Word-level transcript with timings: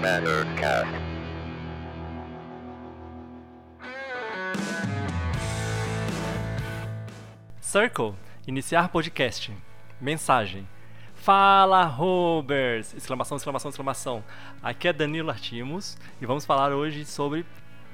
Commander 0.00 0.46
Cast. 0.56 0.88
Circle, 7.60 8.14
iniciar 8.46 8.88
podcast. 8.88 9.54
Mensagem. 10.00 10.66
Fala, 11.14 11.84
Robers! 11.84 12.94
Exclamação, 12.94 13.36
exclamação, 13.36 13.68
exclamação. 13.68 14.24
Aqui 14.62 14.88
é 14.88 14.92
Danilo 14.94 15.28
Artimos 15.28 15.98
e 16.18 16.24
vamos 16.24 16.46
falar 16.46 16.72
hoje 16.72 17.04
sobre 17.04 17.44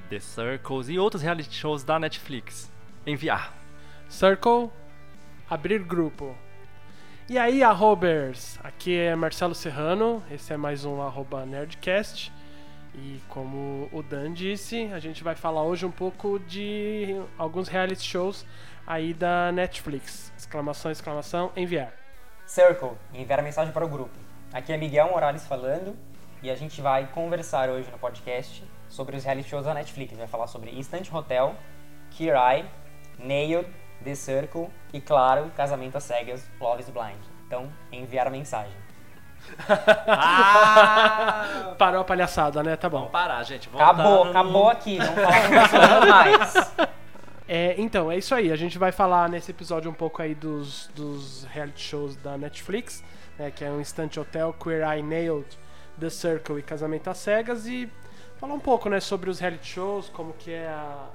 The 0.08 0.20
Circles 0.20 0.88
e 0.88 1.00
outros 1.00 1.24
reality 1.24 1.52
shows 1.52 1.82
da 1.82 1.98
Netflix. 1.98 2.70
Enviar. 3.04 3.52
Circle, 4.08 4.70
abrir 5.50 5.82
grupo. 5.82 6.36
E 7.28 7.36
aí, 7.38 7.60
arrobers? 7.60 8.56
Aqui 8.62 8.96
é 8.96 9.16
Marcelo 9.16 9.52
Serrano, 9.52 10.22
esse 10.30 10.52
é 10.52 10.56
mais 10.56 10.84
um 10.84 11.02
arroba 11.02 11.44
Nerdcast. 11.44 12.32
E 12.94 13.20
como 13.28 13.88
o 13.92 14.00
Dan 14.00 14.32
disse, 14.32 14.88
a 14.92 15.00
gente 15.00 15.24
vai 15.24 15.34
falar 15.34 15.64
hoje 15.64 15.84
um 15.84 15.90
pouco 15.90 16.38
de 16.38 17.20
alguns 17.36 17.66
reality 17.66 18.04
shows 18.04 18.46
aí 18.86 19.12
da 19.12 19.50
Netflix. 19.50 20.32
Exclamação, 20.38 20.88
exclamação, 20.92 21.50
enviar. 21.56 21.92
Circle, 22.46 22.92
enviar 23.12 23.42
mensagem 23.42 23.72
para 23.72 23.84
o 23.84 23.88
grupo. 23.88 24.14
Aqui 24.52 24.72
é 24.72 24.76
Miguel 24.76 25.08
Morales 25.08 25.44
falando 25.48 25.96
e 26.44 26.48
a 26.48 26.54
gente 26.54 26.80
vai 26.80 27.08
conversar 27.08 27.68
hoje 27.68 27.90
no 27.90 27.98
podcast 27.98 28.62
sobre 28.88 29.16
os 29.16 29.24
reality 29.24 29.48
shows 29.48 29.64
da 29.64 29.74
Netflix. 29.74 30.16
Vai 30.16 30.28
falar 30.28 30.46
sobre 30.46 30.70
Instant 30.70 31.12
Hotel, 31.12 31.56
Eye, 32.20 32.64
Nailed, 33.18 33.68
The 34.04 34.14
Circle 34.14 34.68
e, 34.92 35.00
claro, 35.00 35.50
Casamento 35.56 35.96
às 35.96 36.04
Cegas, 36.04 36.48
Love 36.60 36.82
is 36.82 36.88
Blind. 36.90 37.16
Então, 37.46 37.68
enviar 37.92 38.26
a 38.26 38.30
mensagem. 38.30 38.72
Ah! 40.06 41.74
Parou 41.78 42.00
a 42.00 42.04
palhaçada, 42.04 42.62
né? 42.62 42.76
Tá 42.76 42.88
bom. 42.88 42.98
Vamos 42.98 43.12
parar, 43.12 43.42
gente. 43.44 43.68
Acabou, 43.74 44.04
Voltando. 44.24 44.30
acabou 44.30 44.68
aqui, 44.68 44.98
não 44.98 45.14
falamos 45.68 46.08
mais. 46.08 46.54
É, 47.48 47.76
então, 47.78 48.10
é 48.10 48.16
isso 48.18 48.34
aí. 48.34 48.50
A 48.50 48.56
gente 48.56 48.76
vai 48.76 48.90
falar 48.90 49.28
nesse 49.28 49.52
episódio 49.52 49.88
um 49.88 49.94
pouco 49.94 50.20
aí 50.20 50.34
dos, 50.34 50.90
dos 50.96 51.44
reality 51.44 51.80
shows 51.80 52.16
da 52.16 52.36
Netflix, 52.36 53.04
né, 53.38 53.52
que 53.52 53.64
é 53.64 53.70
o 53.70 53.80
Instant 53.80 54.16
Hotel, 54.16 54.52
Queer 54.52 54.82
Eye 54.82 55.00
Nailed, 55.00 55.46
The 56.00 56.10
Circle 56.10 56.58
e 56.58 56.62
Casamento 56.62 57.08
às 57.08 57.18
Cegas 57.18 57.64
e 57.68 57.88
falar 58.40 58.52
um 58.52 58.58
pouco, 58.58 58.88
né, 58.88 58.98
sobre 58.98 59.30
os 59.30 59.38
reality 59.38 59.64
shows, 59.74 60.08
como 60.08 60.32
que 60.32 60.50
é 60.50 60.66
a- 60.66 61.06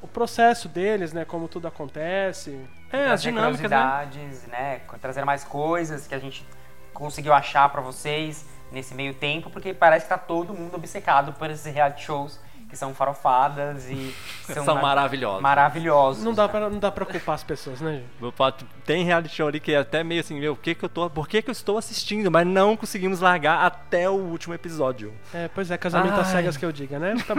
o 0.00 0.06
processo 0.08 0.68
deles, 0.68 1.12
né, 1.12 1.24
como 1.24 1.48
tudo 1.48 1.66
acontece. 1.68 2.58
É, 2.92 2.98
as 3.10 3.22
Trazer 3.22 3.30
dinâmicas, 3.30 3.70
né? 3.70 4.08
né? 4.50 4.80
Trazer 5.00 5.24
mais 5.24 5.44
coisas 5.44 6.06
que 6.06 6.14
a 6.14 6.18
gente 6.18 6.46
conseguiu 6.94 7.32
achar 7.32 7.68
pra 7.68 7.80
vocês 7.80 8.44
nesse 8.72 8.94
meio 8.94 9.14
tempo, 9.14 9.50
porque 9.50 9.72
parece 9.74 10.04
que 10.06 10.10
tá 10.10 10.18
todo 10.18 10.52
mundo 10.54 10.74
obcecado 10.74 11.32
por 11.32 11.50
esses 11.50 11.72
reality 11.72 12.04
shows 12.04 12.40
que 12.68 12.76
são 12.76 12.92
farofadas 12.94 13.88
e 13.88 14.14
são, 14.44 14.62
São 14.62 14.74
ma- 14.74 14.82
maravilhosos. 14.82 15.40
maravilhosos. 15.40 16.22
Não 16.22 16.34
dá, 16.34 16.42
né? 16.42 16.48
pra, 16.48 16.68
não 16.68 16.78
dá 16.78 16.90
pra 16.92 17.06
culpar 17.06 17.34
as 17.34 17.42
pessoas, 17.42 17.80
né, 17.80 18.02
gente? 18.20 18.66
Tem 18.84 19.04
reality 19.04 19.34
show 19.34 19.48
ali 19.48 19.58
que 19.58 19.72
é 19.72 19.78
até 19.78 20.04
meio 20.04 20.20
assim, 20.20 20.38
meu, 20.38 20.52
o 20.52 20.56
que 20.56 20.74
que 20.74 20.84
eu 20.84 20.88
tô, 20.88 21.08
por 21.08 21.26
que 21.26 21.40
que 21.40 21.48
eu 21.48 21.52
estou 21.52 21.78
assistindo? 21.78 22.30
Mas 22.30 22.46
não 22.46 22.76
conseguimos 22.76 23.20
largar 23.20 23.64
até 23.64 24.08
o 24.10 24.14
último 24.14 24.52
episódio. 24.52 25.14
É, 25.32 25.48
pois 25.48 25.70
é, 25.70 25.78
Casamento 25.78 26.20
às. 26.20 26.26
Cegas 26.26 26.58
que 26.58 26.64
eu 26.66 26.70
diga, 26.72 26.98
né? 26.98 27.14
Tá. 27.26 27.34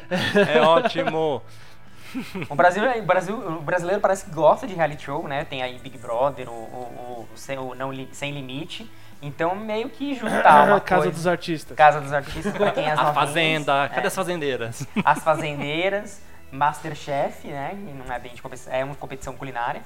É 0.54 0.60
ótimo. 0.60 1.42
O, 2.48 2.54
Brasil, 2.54 2.82
o, 2.84 3.02
Brasil, 3.02 3.36
o 3.36 3.62
brasileiro 3.62 4.00
parece 4.00 4.24
que 4.24 4.30
gosta 4.30 4.66
de 4.66 4.74
reality 4.74 5.04
show, 5.04 5.26
né? 5.26 5.44
Tem 5.44 5.62
aí 5.62 5.78
Big 5.78 5.98
Brother, 5.98 6.48
o, 6.48 6.52
o, 6.52 7.28
o, 7.32 7.36
Sem- 7.36 7.58
o 7.58 7.74
não, 7.74 7.90
Sem 8.12 8.32
Limite. 8.32 8.90
Então, 9.22 9.54
meio 9.56 9.88
que 9.88 10.14
juntar 10.14 10.66
uma 10.68 10.80
Casa 10.82 11.02
coisa... 11.02 11.10
dos 11.16 11.26
Artistas. 11.26 11.76
Casa 11.76 12.00
dos 12.00 12.12
Artistas, 12.12 12.52
pra 12.56 12.70
quem 12.72 12.84
é 12.84 12.92
as 12.92 12.98
A 12.98 13.04
novinhas, 13.04 13.28
Fazenda, 13.28 13.88
cadê 13.88 14.02
é, 14.02 14.06
as 14.06 14.14
fazendeiras? 14.14 14.86
As 15.04 15.22
Fazendeiras, 15.22 16.20
Masterchef, 16.52 17.48
né? 17.48 17.70
Que 17.70 17.92
não 17.92 18.12
é 18.14 18.18
bem 18.18 18.34
de 18.34 18.42
competição, 18.42 18.72
é 18.72 18.84
uma 18.84 18.94
competição 18.94 19.34
culinária. 19.34 19.82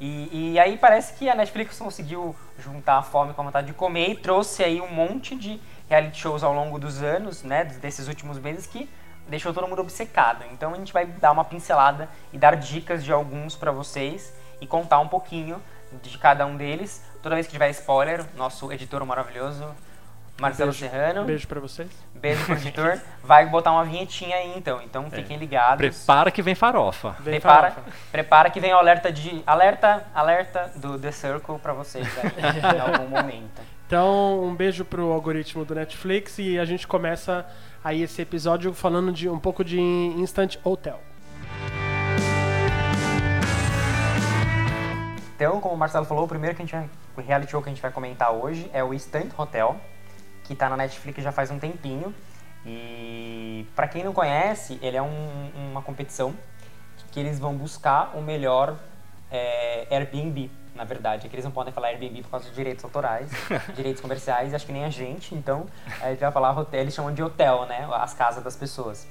E, 0.00 0.52
e 0.52 0.58
aí 0.58 0.78
parece 0.78 1.14
que 1.14 1.28
a 1.28 1.34
Netflix 1.34 1.78
conseguiu 1.78 2.34
juntar 2.58 2.96
a 2.98 3.02
fome 3.02 3.34
com 3.34 3.42
a 3.42 3.44
vontade 3.44 3.66
de 3.66 3.74
comer 3.74 4.10
e 4.10 4.16
trouxe 4.16 4.64
aí 4.64 4.80
um 4.80 4.90
monte 4.90 5.36
de 5.36 5.60
reality 5.88 6.18
shows 6.18 6.42
ao 6.42 6.54
longo 6.54 6.78
dos 6.78 7.02
anos, 7.02 7.42
né? 7.42 7.64
Desses 7.64 8.08
últimos 8.08 8.38
meses 8.38 8.66
que 8.66 8.88
deixou 9.30 9.54
todo 9.54 9.66
mundo 9.66 9.80
obcecado. 9.80 10.44
Então 10.52 10.74
a 10.74 10.76
gente 10.76 10.92
vai 10.92 11.06
dar 11.06 11.32
uma 11.32 11.44
pincelada 11.44 12.08
e 12.32 12.36
dar 12.38 12.56
dicas 12.56 13.02
de 13.02 13.12
alguns 13.12 13.56
pra 13.56 13.72
vocês 13.72 14.34
e 14.60 14.66
contar 14.66 14.98
um 14.98 15.08
pouquinho 15.08 15.62
de 16.02 16.18
cada 16.18 16.44
um 16.44 16.56
deles. 16.56 17.02
Toda 17.22 17.34
vez 17.34 17.46
que 17.46 17.52
tiver 17.52 17.70
spoiler, 17.70 18.24
nosso 18.36 18.70
editor 18.72 19.04
maravilhoso, 19.06 19.64
Marcelo 20.40 20.72
Beijo. 20.72 20.86
Serrano. 20.90 21.24
Beijo 21.24 21.46
pra 21.46 21.60
vocês. 21.60 21.90
Beijo 22.14 22.44
pro 22.46 22.54
editor. 22.60 22.98
Vai 23.22 23.44
botar 23.46 23.72
uma 23.72 23.84
vinhetinha 23.84 24.36
aí 24.36 24.54
então. 24.56 24.80
Então 24.82 25.10
fiquem 25.10 25.36
ligados. 25.36 25.76
Prepara 25.76 26.30
que 26.30 26.40
vem 26.40 26.54
farofa. 26.54 27.10
Vem 27.20 27.34
Prepara, 27.34 27.70
farofa. 27.72 27.90
prepara 28.10 28.50
que 28.50 28.58
vem 28.58 28.72
o 28.72 28.76
alerta 28.78 29.12
de. 29.12 29.42
Alerta, 29.46 30.06
alerta 30.14 30.72
do 30.76 30.98
The 30.98 31.12
Circle 31.12 31.58
pra 31.58 31.74
vocês 31.74 32.08
aí, 32.18 32.76
em 32.76 32.80
algum 32.80 33.06
momento. 33.08 33.60
Então, 33.90 34.44
um 34.44 34.54
beijo 34.54 34.84
pro 34.84 35.10
algoritmo 35.10 35.64
do 35.64 35.74
Netflix 35.74 36.38
e 36.38 36.56
a 36.60 36.64
gente 36.64 36.86
começa 36.86 37.44
aí 37.82 38.02
esse 38.02 38.22
episódio 38.22 38.72
falando 38.72 39.10
de 39.10 39.28
um 39.28 39.36
pouco 39.36 39.64
de 39.64 39.80
Instant 39.80 40.58
Hotel. 40.62 41.00
Então, 45.34 45.60
como 45.60 45.74
o 45.74 45.76
Marcelo 45.76 46.04
falou, 46.04 46.22
o 46.22 46.28
primeiro 46.28 46.54
que 46.54 46.62
a 46.62 46.64
gente 46.64 46.90
o 47.16 47.20
reality 47.20 47.50
show 47.50 47.60
que 47.60 47.68
a 47.68 47.72
gente 47.72 47.82
vai 47.82 47.90
comentar 47.90 48.30
hoje 48.30 48.70
é 48.72 48.84
o 48.84 48.94
Instant 48.94 49.36
Hotel, 49.36 49.74
que 50.44 50.54
tá 50.54 50.68
na 50.68 50.76
Netflix 50.76 51.20
já 51.24 51.32
faz 51.32 51.50
um 51.50 51.58
tempinho. 51.58 52.14
E 52.64 53.66
pra 53.74 53.88
quem 53.88 54.04
não 54.04 54.12
conhece, 54.12 54.78
ele 54.82 54.96
é 54.96 55.02
um- 55.02 55.50
uma 55.72 55.82
competição 55.82 56.32
que 57.10 57.18
eles 57.18 57.40
vão 57.40 57.56
buscar 57.56 58.16
o 58.16 58.22
melhor 58.22 58.76
é, 59.32 59.88
Airbnb, 59.90 60.48
na 60.74 60.84
verdade. 60.84 61.26
É 61.26 61.28
que 61.30 61.34
eles 61.36 61.44
não 61.44 61.52
podem 61.52 61.72
falar 61.72 61.88
Airbnb 61.88 62.22
por 62.22 62.30
causa 62.30 62.48
de 62.48 62.54
direitos 62.54 62.84
autorais, 62.84 63.30
direitos 63.74 64.00
comerciais, 64.00 64.54
acho 64.54 64.66
que 64.66 64.72
nem 64.72 64.84
a 64.84 64.90
gente. 64.90 65.34
Então, 65.34 65.66
a 66.00 66.10
gente 66.10 66.20
vai 66.20 66.30
falar 66.32 66.58
hotel, 66.58 66.80
eles 66.80 66.94
chamam 66.94 67.12
de 67.12 67.22
hotel, 67.22 67.66
né? 67.66 67.88
As 67.92 68.14
casas 68.14 68.42
das 68.44 68.56
pessoas. 68.56 69.06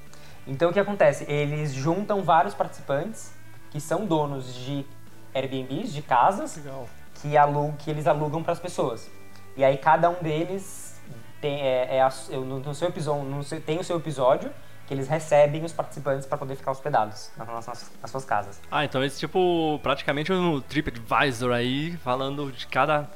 Então, 0.47 0.69
o 0.69 0.73
que 0.73 0.79
acontece? 0.79 1.29
Eles 1.31 1.73
juntam 1.73 2.23
vários 2.23 2.53
participantes 2.53 3.31
que 3.71 3.79
são 3.79 4.05
donos 4.05 4.53
de 4.55 4.85
Airbnbs, 5.33 5.93
de 5.93 6.01
casas, 6.01 6.55
Legal. 6.57 6.87
que, 7.15 7.37
alu 7.37 7.73
que 7.77 7.89
eles 7.91 8.07
alugam 8.07 8.41
para 8.41 8.53
as 8.53 8.59
pessoas. 8.59 9.09
E 9.55 9.63
aí 9.63 9.77
cada 9.77 10.09
um 10.09 10.15
deles 10.23 10.99
tem, 11.41 11.61
é, 11.61 11.97
é 11.97 12.01
a- 12.01 12.11
no, 12.31 12.59
no 12.59 12.73
seu 12.73 12.87
episódio, 12.87 13.23
no 13.25 13.43
seu- 13.43 13.61
tem 13.61 13.77
o 13.79 13.83
seu 13.83 13.97
episódio 13.97 14.51
que 14.89 14.94
eles 14.95 15.07
recebem 15.07 15.63
os 15.63 15.72
participantes 15.72 16.25
para 16.25 16.35
poder 16.35 16.55
ficar 16.55 16.72
hospedados 16.72 17.29
nas, 17.38 17.47
nas- 17.67 17.91
nas 18.01 18.09
suas 18.09 18.25
casas. 18.25 18.59
Ah, 18.72 18.83
então 18.83 19.03
esse 19.03 19.19
tipo, 19.19 19.79
praticamente 19.83 20.33
um 20.33 20.59
TripAdvisor 20.59 21.51
aí, 21.53 21.95
falando 21.97 22.51
de 22.51 22.66
cada. 22.66 23.07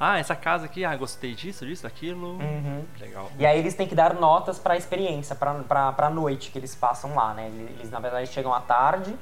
Ah, 0.00 0.18
essa 0.18 0.34
casa 0.34 0.64
aqui, 0.64 0.84
ah, 0.84 0.96
gostei 0.96 1.32
disso, 1.36 1.64
disso, 1.64 1.84
daquilo. 1.84 2.30
Uhum. 2.32 2.84
Legal. 2.98 3.30
E 3.38 3.46
aí 3.46 3.60
eles 3.60 3.74
têm 3.74 3.86
que 3.86 3.94
dar 3.94 4.12
notas 4.14 4.58
para 4.58 4.74
a 4.74 4.76
experiência, 4.76 5.36
para 5.36 5.94
a 5.96 6.10
noite 6.10 6.50
que 6.50 6.58
eles 6.58 6.74
passam 6.74 7.14
lá, 7.14 7.32
né? 7.32 7.46
Eles, 7.46 7.90
na 7.92 8.00
verdade, 8.00 8.26
chegam 8.28 8.52
à 8.52 8.60
tarde, 8.60 9.14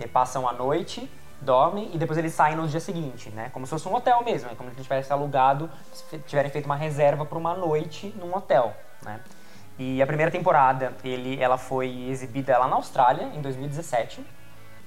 e 0.00 0.08
passam 0.08 0.48
a 0.48 0.52
noite, 0.52 1.08
dormem 1.40 1.90
e 1.94 1.98
depois 1.98 2.18
eles 2.18 2.32
saem 2.34 2.56
no 2.56 2.66
dia 2.66 2.80
seguinte, 2.80 3.30
né? 3.30 3.50
Como 3.52 3.66
se 3.66 3.70
fosse 3.70 3.86
um 3.86 3.94
hotel 3.94 4.24
mesmo, 4.24 4.50
é 4.50 4.54
como 4.56 4.68
se 4.70 4.74
eles 4.74 4.82
tivessem 4.84 5.12
alugado, 5.12 5.70
se 5.92 6.18
tiverem 6.20 6.50
feito 6.50 6.64
uma 6.66 6.74
reserva 6.76 7.24
para 7.24 7.38
uma 7.38 7.54
noite 7.54 8.12
num 8.18 8.34
hotel, 8.34 8.74
né? 9.02 9.20
E 9.78 10.02
a 10.02 10.06
primeira 10.06 10.30
temporada, 10.30 10.92
ele, 11.02 11.40
ela 11.42 11.56
foi 11.56 12.08
exibida 12.08 12.58
lá 12.58 12.68
na 12.68 12.76
Austrália, 12.76 13.24
em 13.34 13.40
2017, 13.40 14.24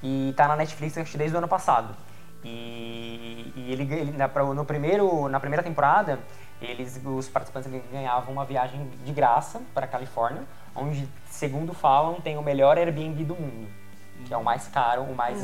e 0.03 0.33
tá 0.37 0.47
na 0.47 0.55
Netflix 0.55 0.97
acho 0.97 1.11
que 1.11 1.17
desde 1.17 1.35
o 1.35 1.39
ano 1.39 1.47
passado. 1.47 1.95
E, 2.43 3.51
e 3.55 3.71
ele, 3.71 3.91
ele 3.91 4.11
na, 4.11 4.27
no 4.27 4.63
primeiro, 4.63 5.27
na 5.27 5.39
primeira 5.39 5.63
temporada, 5.63 6.19
eles, 6.61 7.01
os 7.03 7.27
participantes 7.27 7.69
ganhavam 7.91 8.31
uma 8.31 8.45
viagem 8.45 8.87
de 9.03 9.11
graça 9.11 9.61
para 9.73 9.85
a 9.85 9.87
Califórnia, 9.87 10.43
onde, 10.75 11.09
segundo 11.29 11.73
falam, 11.73 12.21
tem 12.21 12.37
o 12.37 12.43
melhor 12.43 12.77
Airbnb 12.77 13.23
do 13.23 13.35
mundo, 13.35 13.67
que 14.25 14.33
é 14.33 14.37
o 14.37 14.43
mais 14.43 14.67
caro, 14.67 15.01
o 15.01 15.15
mais, 15.15 15.39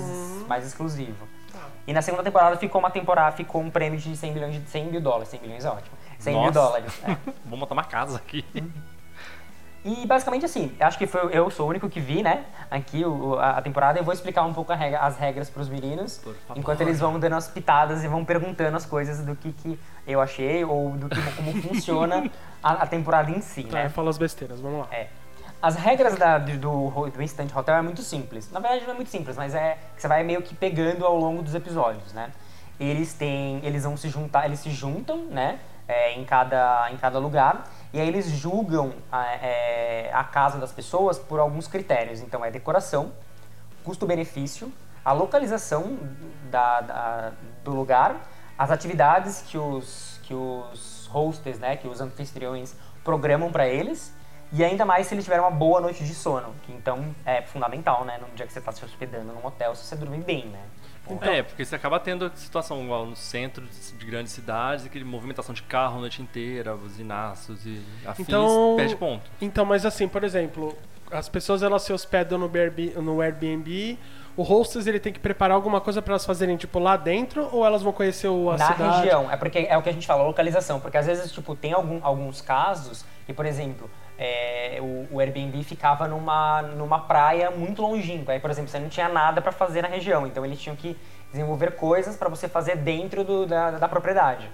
mais 0.48 0.66
exclusivo. 0.66 1.27
E 1.88 1.94
na 1.94 2.01
segunda 2.01 2.24
temporada 2.24 2.56
ficou 2.57 2.80
uma 2.80 2.92
temporada, 2.92 3.36
ficou 3.36 3.62
um 3.62 3.69
prêmio 3.69 4.00
de 4.00 4.16
100 4.16 4.33
milhões 4.33 4.54
de 4.54 4.69
100 4.69 4.92
mil 4.92 5.01
dólares, 5.01 5.30
100 5.30 5.42
milhões 5.42 5.66
é 5.66 5.69
ótimo, 5.69 5.98
100 6.19 6.33
mil 6.33 6.44
Nossa. 6.44 6.60
dólares. 6.60 7.04
é. 7.04 7.18
Vou 7.45 7.57
montar 7.57 7.74
uma 7.74 7.83
casa 7.83 8.18
aqui. 8.18 8.45
E 9.83 10.06
basicamente 10.06 10.45
assim, 10.45 10.72
acho 10.80 10.95
que 10.98 11.07
foi, 11.07 11.36
eu 11.36 11.50
sou 11.50 11.66
o 11.66 11.69
único 11.69 11.89
que 11.89 12.00
vi, 12.00 12.22
né, 12.22 12.44
aqui 12.69 13.04
o, 13.04 13.33
a, 13.39 13.57
a 13.57 13.62
temporada. 13.63 13.98
Eu 14.00 14.04
vou 14.04 14.13
explicar 14.13 14.44
um 14.44 14.54
pouco 14.54 14.72
regra- 14.74 15.00
as 15.00 15.18
regras 15.18 15.50
pros 15.50 15.68
meninos, 15.68 16.19
Por 16.19 16.36
favor. 16.36 16.60
enquanto 16.60 16.81
eles 16.81 17.00
vão 17.00 17.19
dando 17.19 17.36
as 17.36 17.48
pitadas 17.48 18.04
e 18.04 18.07
vão 18.07 18.24
perguntando 18.24 18.78
as 18.78 18.86
coisas 18.86 19.25
do 19.25 19.36
que, 19.36 19.51
que 19.54 19.80
eu 20.06 20.22
achei 20.22 20.63
ou 20.63 20.92
do 20.92 21.10
que, 21.10 21.19
como 21.31 21.51
funciona 21.63 22.30
a, 22.62 22.74
a 22.74 22.86
temporada 22.86 23.31
em 23.31 23.42
si, 23.42 23.63
Tá, 23.63 23.78
né. 23.83 23.89
fala 23.89 24.12
as 24.12 24.19
besteiras, 24.19 24.60
vamos 24.62 24.81
lá. 24.81 24.88
É. 24.92 25.07
As 25.60 25.75
regras 25.75 26.16
da- 26.16 26.38
do, 26.38 26.57
do, 26.57 27.10
do 27.10 27.22
Instant 27.24 27.51
Hotel 27.56 27.75
é 27.75 27.81
muito 27.81 28.04
simples. 28.04 28.51
Na 28.51 28.60
verdade 28.60 28.83
não 28.86 28.92
é 28.94 28.95
muito 28.95 29.10
simples, 29.10 29.36
mas 29.36 29.56
é 29.56 29.80
que 29.95 30.01
você 30.01 30.07
vai 30.07 30.24
meio 30.24 30.44
que 30.44 30.54
pegando 30.54 31.04
ao 31.07 31.18
longo 31.18 31.42
dos 31.42 31.56
episódios, 31.56 32.13
né? 32.13 32.30
Eles 32.80 33.13
têm, 33.13 33.60
eles 33.63 33.83
vão 33.83 33.98
se 33.98 34.10
juntar, 34.10 34.45
eles 34.45 34.60
se 34.60 34.69
juntam, 34.69 35.25
né? 35.25 35.60
é, 35.88 36.13
em, 36.13 36.24
cada, 36.24 36.89
em 36.92 36.95
cada 36.98 37.19
lugar 37.19 37.68
E 37.94 38.00
aí 38.00 38.08
eles 38.08 38.30
julgam 38.30 38.94
a, 39.12 39.26
é, 39.36 40.12
a 40.14 40.24
casa 40.24 40.58
das 40.58 40.72
pessoas 40.72 41.20
por 41.20 41.40
alguns 41.40 41.68
critérios. 41.68 42.22
Então 42.22 42.44
é 42.44 42.50
decoração, 42.50 43.12
custo-benefício, 43.84 44.72
a 45.04 45.12
localização 45.12 45.98
da, 46.50 46.82
da, 46.82 47.32
do 47.64 47.72
lugar, 47.72 48.16
as 48.58 48.72
atividades 48.72 49.44
que 49.48 49.58
os, 49.58 50.20
que 50.24 50.34
os 50.34 51.08
hosters, 51.08 51.60
né, 51.60 51.76
que 51.76 51.88
os 51.88 52.00
anfitriões 52.00 52.76
programam 53.04 53.52
para 53.52 53.68
eles, 53.68 54.14
e 54.54 54.64
ainda 54.64 54.86
mais 54.86 55.08
se 55.08 55.16
eles 55.16 55.24
tiverem 55.24 55.44
uma 55.44 55.52
boa 55.52 55.82
noite 55.82 56.04
de 56.04 56.14
sono, 56.14 56.54
que 56.64 56.72
então 56.72 57.16
é 57.26 57.42
fundamental, 57.42 58.06
né, 58.06 58.18
no 58.20 58.28
dia 58.36 58.46
que 58.46 58.54
você 58.54 58.60
está 58.60 58.72
se 58.72 58.84
hospedando 58.86 59.34
num 59.34 59.46
hotel, 59.46 59.76
se 59.76 59.86
você 59.86 59.96
dormir 59.96 60.24
bem, 60.24 60.46
né. 60.46 60.62
Então, 61.09 61.33
é, 61.33 61.44
porque 61.44 61.65
você 61.65 61.75
acaba 61.75 62.00
tendo 62.00 62.31
situação 62.36 62.81
igual 62.83 63.06
no 63.06 63.15
centro 63.15 63.65
de 63.98 64.06
grandes 64.06 64.31
cidades, 64.31 64.86
aquele 64.86 65.03
movimentação 65.03 65.53
de 65.53 65.63
carro 65.63 65.98
a 65.98 66.01
noite 66.01 66.21
inteira, 66.21 66.75
buzinaços 66.75 67.65
e 67.65 67.81
afins, 68.06 68.27
então, 68.27 68.75
perde 68.77 68.95
ponto. 68.95 69.30
Então, 69.42 69.65
mas 69.65 69.86
assim, 69.86 70.07
por 70.07 70.24
exemplo, 70.24 70.77
as 71.12 71.27
pessoas 71.27 71.63
elas 71.63 71.81
se 71.81 71.92
hospedam 71.92 72.38
no 72.38 72.45
Airbnb, 72.45 72.94
no 73.01 73.19
Airbnb 73.21 73.98
o 74.38 74.44
hostess 74.44 74.88
ele 74.88 75.00
tem 75.00 75.12
que 75.12 75.19
preparar 75.19 75.56
alguma 75.56 75.81
coisa 75.81 76.01
para 76.01 76.13
elas 76.13 76.25
fazerem 76.25 76.56
tipo 76.56 76.80
lá 76.80 76.95
dentro 76.95 77.50
ou 77.51 77.65
elas 77.65 77.81
vão 77.81 77.92
conhecer 77.92 78.27
o, 78.27 78.50
a 78.50 78.57
Na 78.57 78.71
cidade? 78.71 78.97
região, 79.00 79.30
é 79.30 79.36
porque 79.36 79.59
é 79.69 79.77
o 79.77 79.81
que 79.81 79.89
a 79.89 79.92
gente 79.92 80.07
fala, 80.07 80.24
localização, 80.24 80.80
porque 80.80 80.97
às 80.97 81.06
vezes 81.06 81.31
tipo 81.31 81.56
tem 81.56 81.74
algum, 81.74 82.00
alguns 82.01 82.42
casos 82.42 83.06
que, 83.25 83.33
por 83.33 83.45
exemplo, 83.45 83.89
é, 84.18 84.78
o, 84.80 85.16
o, 85.16 85.19
Airbnb 85.19 85.63
ficava 85.63 86.08
numa, 86.08 86.62
numa 86.62 87.00
praia 87.00 87.50
muito 87.50 87.81
longínqua. 87.81 88.34
Aí, 88.34 88.40
por 88.40 88.52
exemplo, 88.52 88.69
você 88.69 88.80
não 88.80 88.90
tinha 88.90 89.10
nada 89.10 89.42
para 89.42 89.52
fazer 89.52 89.81
na 89.81 89.88
região, 89.88 90.28
então 90.28 90.46
eles 90.46 90.60
tinham 90.60 90.75
que 90.75 90.96
desenvolver 91.31 91.72
coisas 91.75 92.16
para 92.16 92.30
você 92.30 92.48
fazer 92.48 92.78
dentro 92.78 93.24
do, 93.24 93.46
da, 93.46 93.72
da 93.72 93.88
propriedade. 93.88 94.50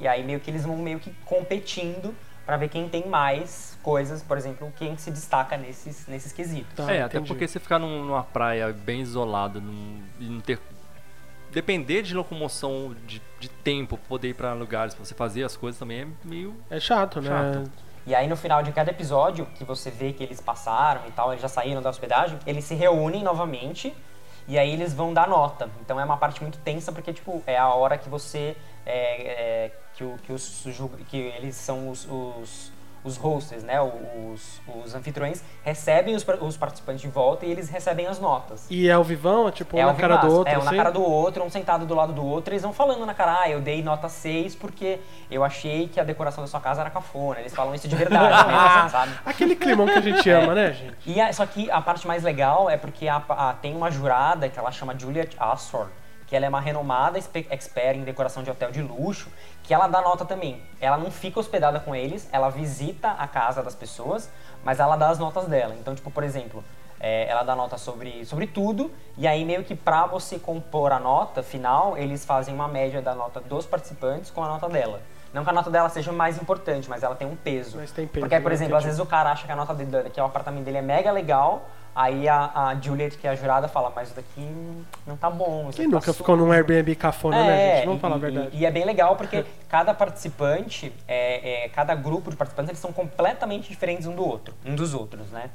E 0.00 0.08
aí 0.08 0.24
meio 0.24 0.40
que 0.40 0.50
eles 0.50 0.64
vão 0.64 0.76
meio 0.76 0.98
que 0.98 1.12
competindo 1.24 2.14
para 2.44 2.56
ver 2.56 2.68
quem 2.68 2.88
tem 2.88 3.06
mais 3.06 3.78
coisas, 3.82 4.22
por 4.22 4.36
exemplo, 4.36 4.72
quem 4.76 4.96
se 4.96 5.10
destaca 5.10 5.56
nesses, 5.56 6.06
nesses 6.08 6.32
quesitos. 6.32 6.74
Tá, 6.74 6.92
é, 6.92 7.02
até 7.02 7.20
porque 7.20 7.46
você 7.46 7.60
ficar 7.60 7.78
numa 7.78 8.24
praia 8.24 8.72
bem 8.72 9.00
isolada 9.00 9.60
num, 9.60 10.02
e 10.18 10.24
não 10.24 10.40
ter 10.40 10.58
depender 11.52 12.02
de 12.02 12.14
locomoção 12.14 12.96
de, 13.06 13.22
de 13.38 13.48
tempo, 13.48 13.98
poder 14.08 14.30
ir 14.30 14.34
para 14.34 14.54
lugares 14.54 14.94
para 14.94 15.04
você 15.04 15.14
fazer 15.14 15.44
as 15.44 15.56
coisas 15.56 15.78
também 15.78 16.00
é 16.00 16.06
meio 16.24 16.56
é 16.70 16.80
chato, 16.80 17.20
né? 17.20 17.64
E 18.06 18.14
aí 18.14 18.26
no 18.26 18.36
final 18.36 18.62
de 18.62 18.72
cada 18.72 18.90
episódio, 18.90 19.46
que 19.54 19.64
você 19.64 19.90
vê 19.90 20.12
que 20.12 20.22
eles 20.22 20.40
passaram 20.40 21.02
e 21.06 21.12
tal, 21.12 21.30
eles 21.30 21.42
já 21.42 21.48
saíram 21.48 21.80
da 21.80 21.90
hospedagem, 21.90 22.38
eles 22.46 22.64
se 22.64 22.74
reúnem 22.74 23.22
novamente 23.22 23.94
e 24.48 24.58
aí 24.58 24.72
eles 24.72 24.92
vão 24.92 25.12
dar 25.14 25.28
nota. 25.28 25.70
Então 25.80 26.00
é 26.00 26.04
uma 26.04 26.16
parte 26.16 26.42
muito 26.42 26.58
tensa 26.58 26.90
porque 26.90 27.12
tipo 27.12 27.42
é 27.46 27.56
a 27.56 27.68
hora 27.68 27.96
que 27.96 28.08
você 28.08 28.56
é, 28.84 29.22
é, 29.66 29.70
que, 29.94 30.02
o, 30.02 30.18
que, 30.22 30.32
os, 30.32 30.66
que 31.08 31.16
eles 31.16 31.54
são 31.54 31.88
os, 31.88 32.06
os 32.10 32.72
os 33.04 33.16
hosts, 33.16 33.64
né, 33.64 33.80
os, 33.80 34.60
os 34.68 34.94
anfitriões, 34.94 35.42
recebem 35.62 36.14
os, 36.14 36.24
os, 36.40 36.56
participantes 36.56 37.00
de 37.00 37.08
volta 37.08 37.44
e 37.44 37.50
eles 37.50 37.68
recebem 37.68 38.06
as 38.06 38.18
notas. 38.18 38.66
E 38.70 38.88
é 38.88 38.96
o 38.96 39.02
vivão? 39.02 39.50
Tipo, 39.50 39.76
um 39.76 39.80
é 39.80 39.84
na 39.84 39.94
cara 39.94 40.16
do 40.16 40.32
outro? 40.32 40.52
É, 40.52 40.56
um 40.56 40.60
assim? 40.60 40.70
na 40.70 40.76
cara 40.76 40.90
do 40.90 41.02
outro, 41.02 41.42
um 41.42 41.50
sentado 41.50 41.84
do 41.84 41.94
lado 41.94 42.12
do 42.12 42.24
outro, 42.24 42.52
eles 42.52 42.62
vão 42.62 42.72
falando 42.72 43.04
na 43.04 43.14
cara, 43.14 43.40
ah, 43.42 43.50
eu 43.50 43.60
dei 43.60 43.82
nota 43.82 44.08
6 44.08 44.54
porque 44.54 45.00
eu 45.30 45.42
achei 45.42 45.88
que 45.88 45.98
a 45.98 46.04
decoração 46.04 46.44
da 46.44 46.48
sua 46.48 46.60
casa 46.60 46.80
era 46.80 46.90
cafona. 46.90 47.40
Eles 47.40 47.54
falam 47.54 47.74
isso 47.74 47.88
de 47.88 47.96
verdade, 47.96 48.46
né, 48.46 48.54
assim, 48.54 48.88
sabe? 48.90 49.12
Aquele 49.24 49.56
climão 49.56 49.86
que 49.86 49.98
a 49.98 50.00
gente 50.00 50.28
é. 50.30 50.34
ama, 50.34 50.54
né, 50.54 50.72
gente? 50.72 50.96
E 51.06 51.20
a, 51.20 51.32
só 51.32 51.44
que 51.44 51.70
a 51.70 51.80
parte 51.80 52.06
mais 52.06 52.22
legal 52.22 52.70
é 52.70 52.76
porque 52.76 53.08
a, 53.08 53.22
a, 53.28 53.54
tem 53.54 53.74
uma 53.74 53.90
jurada 53.90 54.48
que 54.48 54.58
ela 54.58 54.70
chama 54.70 54.96
Juliet 54.96 55.34
Assor, 55.38 55.88
que 56.32 56.36
ela 56.36 56.46
é 56.46 56.48
uma 56.48 56.62
renomada 56.62 57.18
expert 57.18 57.98
em 57.98 58.04
decoração 58.04 58.42
de 58.42 58.50
hotel 58.50 58.70
de 58.70 58.80
luxo, 58.80 59.28
que 59.62 59.74
ela 59.74 59.86
dá 59.86 60.00
nota 60.00 60.24
também. 60.24 60.62
Ela 60.80 60.96
não 60.96 61.10
fica 61.10 61.38
hospedada 61.38 61.78
com 61.78 61.94
eles, 61.94 62.26
ela 62.32 62.48
visita 62.48 63.10
a 63.10 63.28
casa 63.28 63.62
das 63.62 63.74
pessoas, 63.74 64.30
mas 64.64 64.80
ela 64.80 64.96
dá 64.96 65.10
as 65.10 65.18
notas 65.18 65.44
dela. 65.46 65.76
Então, 65.78 65.94
tipo, 65.94 66.10
por 66.10 66.24
exemplo, 66.24 66.64
é, 66.98 67.28
ela 67.28 67.42
dá 67.42 67.54
nota 67.54 67.76
sobre, 67.76 68.24
sobre 68.24 68.46
tudo, 68.46 68.90
e 69.18 69.26
aí 69.26 69.44
meio 69.44 69.62
que 69.62 69.74
pra 69.74 70.06
você 70.06 70.38
compor 70.38 70.90
a 70.90 70.98
nota 70.98 71.42
final, 71.42 71.98
eles 71.98 72.24
fazem 72.24 72.54
uma 72.54 72.66
média 72.66 73.02
da 73.02 73.14
nota 73.14 73.38
dos 73.38 73.66
participantes 73.66 74.30
com 74.30 74.42
a 74.42 74.48
nota 74.48 74.70
dela. 74.70 75.02
Não 75.34 75.44
que 75.44 75.50
a 75.50 75.52
nota 75.52 75.70
dela 75.70 75.90
seja 75.90 76.12
mais 76.12 76.40
importante, 76.40 76.88
mas 76.88 77.02
ela 77.02 77.14
tem 77.14 77.28
um 77.28 77.36
peso. 77.36 77.76
Mas 77.76 77.90
tem 77.90 78.06
peso. 78.06 78.24
Porque, 78.24 78.40
por 78.40 78.48
né? 78.48 78.54
exemplo, 78.54 78.76
às 78.76 78.84
vezes 78.84 78.98
o 78.98 79.04
cara 79.04 79.32
acha 79.32 79.44
que 79.44 79.52
a 79.52 79.56
nota 79.56 79.74
dele, 79.74 80.08
que 80.08 80.18
o 80.18 80.24
apartamento 80.24 80.64
dele 80.64 80.78
é 80.78 80.82
mega 80.82 81.12
legal, 81.12 81.68
Aí 81.94 82.26
a, 82.26 82.50
a 82.54 82.74
Juliet, 82.80 83.18
que 83.18 83.26
é 83.26 83.30
a 83.30 83.34
jurada, 83.34 83.68
fala, 83.68 83.92
mas 83.94 84.08
isso 84.08 84.16
daqui 84.16 84.48
não 85.06 85.16
tá 85.16 85.28
bom. 85.28 85.70
Quem 85.72 85.86
nunca 85.86 85.98
passou... 85.98 86.14
ficou 86.14 86.36
num 86.36 86.50
Airbnb 86.50 86.94
cafona, 86.96 87.36
é, 87.36 87.44
né, 87.44 87.76
gente? 87.76 87.84
Vamos 87.84 87.98
e, 87.98 88.00
falar 88.00 88.14
a 88.14 88.18
verdade. 88.18 88.48
E, 88.52 88.60
e, 88.60 88.66
é 88.66 88.70
bem 88.70 88.84
legal 88.84 89.14
porque 89.14 89.44
cada 89.68 89.92
participante, 89.92 90.90
é, 91.06 91.64
é, 91.64 91.68
cada 91.68 91.94
grupo 91.94 92.30
de 92.30 92.36
participantes, 92.36 92.70
eles 92.70 92.80
são 92.80 92.92
completamente 92.92 93.68
diferentes 93.68 94.06
um 94.06 94.14
do 94.14 94.26
outro, 94.26 94.54
um 94.64 94.74
dos 94.74 94.94
outros, 94.94 95.30
né? 95.30 95.50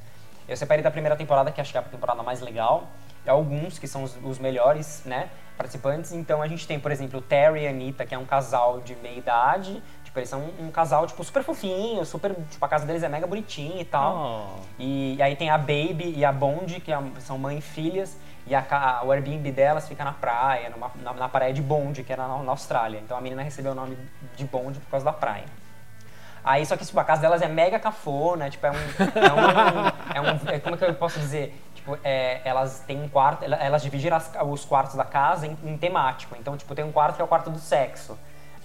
Eu 0.48 0.56
separei 0.56 0.84
da 0.84 0.92
primeira 0.92 1.16
temporada, 1.16 1.52
que 1.52 1.60
acho 1.60 1.72
que 1.72 1.78
é 1.78 1.82
a 1.82 1.84
temporada 1.84 2.22
mais 2.22 2.40
legal, 2.40 2.88
e 3.26 3.30
alguns 3.30 3.80
que 3.80 3.88
são 3.88 4.04
os, 4.04 4.16
os 4.24 4.40
melhores, 4.40 5.02
né, 5.06 5.30
participantes. 5.58 6.14
Então 6.14 6.42
a 6.42 6.48
gente 6.48 6.66
tem, 6.68 6.80
por 6.80 6.92
exemplo, 6.92 7.20
Terry 7.20 7.64
e 7.64 7.68
Anitta, 7.68 8.06
que 8.06 8.16
é 8.16 8.18
um 8.18 8.26
casal 8.26 8.80
de 8.80 8.96
meia 8.98 9.18
idade, 9.18 9.84
Tipo, 10.18 10.20
eles 10.20 10.30
são 10.30 10.40
um, 10.40 10.68
um, 10.68 10.72
casal, 10.72 11.06
tipo, 11.06 11.24
super 11.24 11.44
fofinho, 11.44 12.04
super. 12.04 12.36
Tipo, 12.50 12.66
a 12.66 12.68
casa 12.68 12.86
deles 12.86 13.04
é 13.04 13.10
mega 13.10 13.28
bonitinha 13.28 13.82
e 13.82 13.86
tal. 13.86 14.58
Oh. 14.58 14.64
E, 14.80 15.16
e, 15.16 15.22
aí 15.22 15.36
tem 15.36 15.50
a 15.50 15.58
Baby 15.58 16.14
e 16.16 16.26
a 16.26 16.32
Bond, 16.32 16.80
que 16.80 16.92
é, 16.92 17.00
são 17.20 17.38
mãe 17.38 17.60
e 17.60 17.62
filhas, 17.62 18.18
e 18.48 18.56
a, 18.56 18.66
a, 18.70 19.04
o 19.04 19.12
Airbnb 19.12 19.52
delas 19.52 19.88
fica 19.88 20.04
na 20.04 20.14
praia, 20.14 20.70
numa, 20.70 20.92
na, 21.04 21.14
na 21.14 21.30
praia 21.30 21.54
de 21.54 21.62
Bond, 21.62 22.04
que 22.04 22.12
era 22.12 22.28
na, 22.28 22.42
na, 22.42 22.52
Austrália. 22.52 23.00
Então 23.00 23.18
a 23.18 23.22
menina 23.22 23.44
recebeu 23.44 23.74
o 23.74 23.76
nome 23.76 23.98
de 24.36 24.46
Bond 24.46 24.80
por 24.80 24.90
causa 24.90 25.06
da 25.06 25.14
praia. 25.14 25.46
Aí, 26.44 26.66
só 26.66 26.78
que, 26.78 26.86
tipo, 26.86 27.00
a 27.00 27.04
casa 27.04 27.22
delas 27.22 27.42
é 27.42 27.48
mega 27.48 27.78
cafona, 27.78 28.50
tipo, 28.50 28.66
é 28.66 28.72
um... 28.72 28.76
É 28.76 30.22
um, 30.22 30.28
é 30.30 30.32
um 30.32 30.50
é, 30.50 30.60
como 30.60 30.76
é 30.76 30.78
que 30.78 30.86
eu 30.86 30.94
posso 30.96 31.20
dizer? 31.20 31.62
Tipo, 31.76 31.98
é, 32.04 32.42
elas 32.46 32.80
têm 32.88 33.02
um 33.02 33.10
quarto, 33.10 33.44
elas 33.44 33.84
dividem 33.84 34.12
as, 34.12 34.32
os 34.46 34.64
quartos 34.64 34.96
da 34.96 35.04
casa 35.04 35.46
em, 35.46 35.58
em 35.64 35.78
temático. 35.78 36.36
Então, 36.40 36.56
tipo, 36.56 36.74
tem 36.74 36.86
um 36.86 36.92
quarto 36.92 37.18
que 37.18 37.22
é 37.22 37.26
o 37.26 37.28
quarto 37.28 37.50
do 37.50 37.60
sexo. 37.60 38.18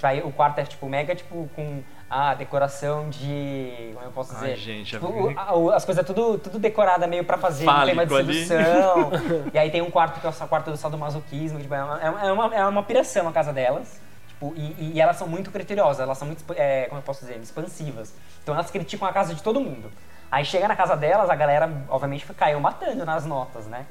Tipo, 0.02 0.06
aí 0.06 0.20
o 0.20 0.32
quarto 0.32 0.58
é 0.58 0.64
tipo 0.64 0.88
mega 0.88 1.14
tipo 1.14 1.48
com 1.54 1.82
a 2.10 2.34
decoração 2.34 3.08
de. 3.08 3.92
Como 3.94 4.06
eu 4.06 4.10
posso 4.10 4.34
dizer? 4.34 4.50
Ai, 4.50 4.56
gente, 4.56 4.90
tipo, 4.90 5.06
o, 5.06 5.70
a, 5.70 5.76
as 5.76 5.84
coisas 5.84 6.04
tudo, 6.04 6.38
tudo 6.38 6.58
decorada 6.58 7.06
meio 7.06 7.24
pra 7.24 7.38
fazer 7.38 7.68
um 7.68 7.84
tema 7.84 8.04
de 8.04 8.14
sedução. 8.14 9.12
e 9.54 9.58
aí 9.58 9.70
tem 9.70 9.80
um 9.80 9.90
quarto 9.90 10.20
que 10.20 10.26
é 10.26 10.30
o 10.30 10.48
quarto 10.48 10.72
do 10.72 10.76
sadomasoquismo, 10.76 11.60
tipo, 11.60 11.72
é, 11.72 11.84
uma, 11.84 12.00
é, 12.00 12.32
uma, 12.32 12.54
é 12.56 12.66
uma 12.66 12.82
piração 12.82 13.28
a 13.28 13.32
casa 13.32 13.52
delas. 13.52 14.00
Tipo, 14.28 14.52
e, 14.56 14.94
e, 14.94 15.00
elas 15.00 15.16
são 15.16 15.28
muito 15.28 15.52
criteriosas, 15.52 16.00
elas 16.00 16.18
são 16.18 16.26
muito, 16.26 16.44
é, 16.56 16.86
como 16.86 16.98
eu 16.98 17.04
posso 17.04 17.20
dizer, 17.20 17.38
expansivas. 17.38 18.12
Então 18.42 18.54
elas 18.54 18.72
criticam 18.72 19.06
a 19.06 19.12
casa 19.12 19.34
de 19.34 19.42
todo 19.42 19.60
mundo. 19.60 19.90
Aí 20.32 20.44
chega 20.44 20.66
na 20.66 20.74
casa 20.74 20.96
delas, 20.96 21.30
a 21.30 21.36
galera, 21.36 21.70
obviamente, 21.88 22.26
caiu 22.34 22.58
matando 22.58 23.04
nas 23.06 23.24
notas, 23.24 23.66
né? 23.66 23.86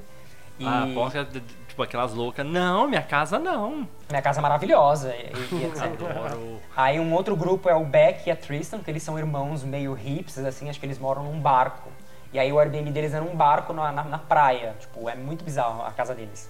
E... 0.60 0.68
Ah, 0.68 0.88
porca 0.94 1.26
Tipo, 1.72 1.84
aquelas 1.84 2.14
loucas, 2.14 2.46
não, 2.46 2.86
minha 2.86 3.02
casa 3.02 3.40
não. 3.40 3.88
Minha 4.10 4.22
casa 4.22 4.40
é 4.40 4.42
maravilhosa. 4.42 5.16
E, 5.16 5.32
e 5.56 5.64
etc. 5.72 5.86
Aí 6.76 7.00
um 7.00 7.14
outro 7.14 7.34
grupo 7.34 7.70
é 7.70 7.74
o 7.74 7.86
Beck 7.86 8.28
e 8.28 8.32
a 8.32 8.36
Tristan, 8.36 8.80
que 8.80 8.92
eles 8.92 9.02
são 9.02 9.18
irmãos 9.18 9.64
meio 9.64 9.98
hips, 9.98 10.38
assim, 10.40 10.70
acho 10.70 10.78
que 10.78 10.86
eles 10.86 11.00
moram 11.00 11.24
num 11.24 11.40
barco. 11.40 11.90
E 12.34 12.40
aí 12.40 12.52
o 12.52 12.60
Airbnb 12.60 12.92
deles 12.92 13.14
é 13.14 13.22
num 13.22 13.34
barco 13.38 13.72
na, 13.72 13.90
na, 13.90 14.04
na 14.04 14.18
praia. 14.18 14.76
Tipo, 14.82 15.08
é 15.08 15.16
muito 15.16 15.46
bizarro 15.46 15.82
a 15.84 15.92
casa 15.92 16.14
deles. 16.14 16.50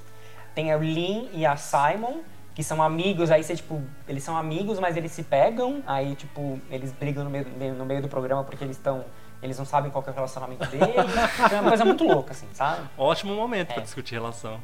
Tem 0.55 0.71
a 0.71 0.77
Lynn 0.77 1.27
e 1.33 1.45
a 1.45 1.55
Simon, 1.55 2.21
que 2.55 2.63
são 2.63 2.81
amigos, 2.81 3.29
aí 3.29 3.43
você, 3.43 3.55
tipo, 3.55 3.79
eles 4.07 4.23
são 4.23 4.35
amigos, 4.35 4.79
mas 4.79 4.97
eles 4.97 5.11
se 5.11 5.21
pegam, 5.21 5.83
aí, 5.85 6.15
tipo, 6.15 6.59
eles 6.71 6.91
brigam 6.93 7.23
no 7.23 7.29
meio, 7.29 7.45
no 7.75 7.85
meio 7.85 8.01
do 8.01 8.07
programa 8.07 8.43
porque 8.43 8.63
eles 8.63 8.75
estão 8.75 9.05
eles 9.41 9.57
não 9.57 9.65
sabem 9.65 9.91
qual 9.91 10.03
é 10.05 10.09
o 10.11 10.13
relacionamento 10.13 10.65
deles. 10.67 10.87
é 11.51 11.59
uma 11.59 11.69
coisa 11.69 11.85
muito 11.85 12.03
louca, 12.03 12.31
assim, 12.31 12.47
sabe? 12.53 12.87
Ótimo 12.97 13.33
momento 13.35 13.71
é. 13.71 13.73
para 13.73 13.83
discutir 13.83 14.15
relação. 14.15 14.59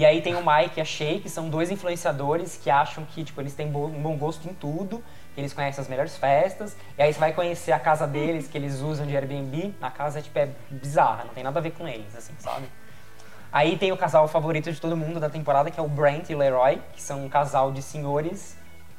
E 0.00 0.06
aí 0.06 0.22
tem 0.22 0.34
o 0.34 0.38
Mike 0.38 0.78
e 0.78 0.80
a 0.80 0.84
Shay, 0.86 1.20
que 1.20 1.28
são 1.28 1.50
dois 1.50 1.70
influenciadores 1.70 2.56
que 2.56 2.70
acham 2.70 3.04
que, 3.04 3.22
tipo, 3.22 3.38
eles 3.38 3.52
têm 3.52 3.66
um 3.66 4.00
bom 4.00 4.16
gosto 4.16 4.48
em 4.48 4.54
tudo, 4.54 5.04
que 5.34 5.40
eles 5.42 5.52
conhecem 5.52 5.82
as 5.82 5.88
melhores 5.88 6.16
festas. 6.16 6.74
E 6.96 7.02
aí 7.02 7.12
você 7.12 7.20
vai 7.20 7.34
conhecer 7.34 7.72
a 7.72 7.78
casa 7.78 8.06
deles, 8.06 8.48
que 8.48 8.56
eles 8.56 8.80
usam 8.80 9.06
de 9.06 9.14
Airbnb. 9.14 9.74
A 9.78 9.90
casa, 9.90 10.22
tipo, 10.22 10.38
é 10.38 10.48
bizarra, 10.70 11.24
não 11.24 11.34
tem 11.34 11.44
nada 11.44 11.58
a 11.58 11.62
ver 11.62 11.72
com 11.72 11.86
eles, 11.86 12.16
assim, 12.16 12.32
sabe? 12.38 12.64
Aí 13.52 13.76
tem 13.76 13.92
o 13.92 13.96
casal 13.98 14.26
favorito 14.26 14.72
de 14.72 14.80
todo 14.80 14.96
mundo 14.96 15.20
da 15.20 15.28
temporada, 15.28 15.70
que 15.70 15.78
é 15.78 15.82
o 15.82 15.88
Brent 15.88 16.30
e 16.30 16.34
o 16.34 16.38
Leroy, 16.38 16.80
que 16.94 17.02
são 17.02 17.22
um 17.26 17.28
casal 17.28 17.70
de 17.70 17.82
senhores, 17.82 18.56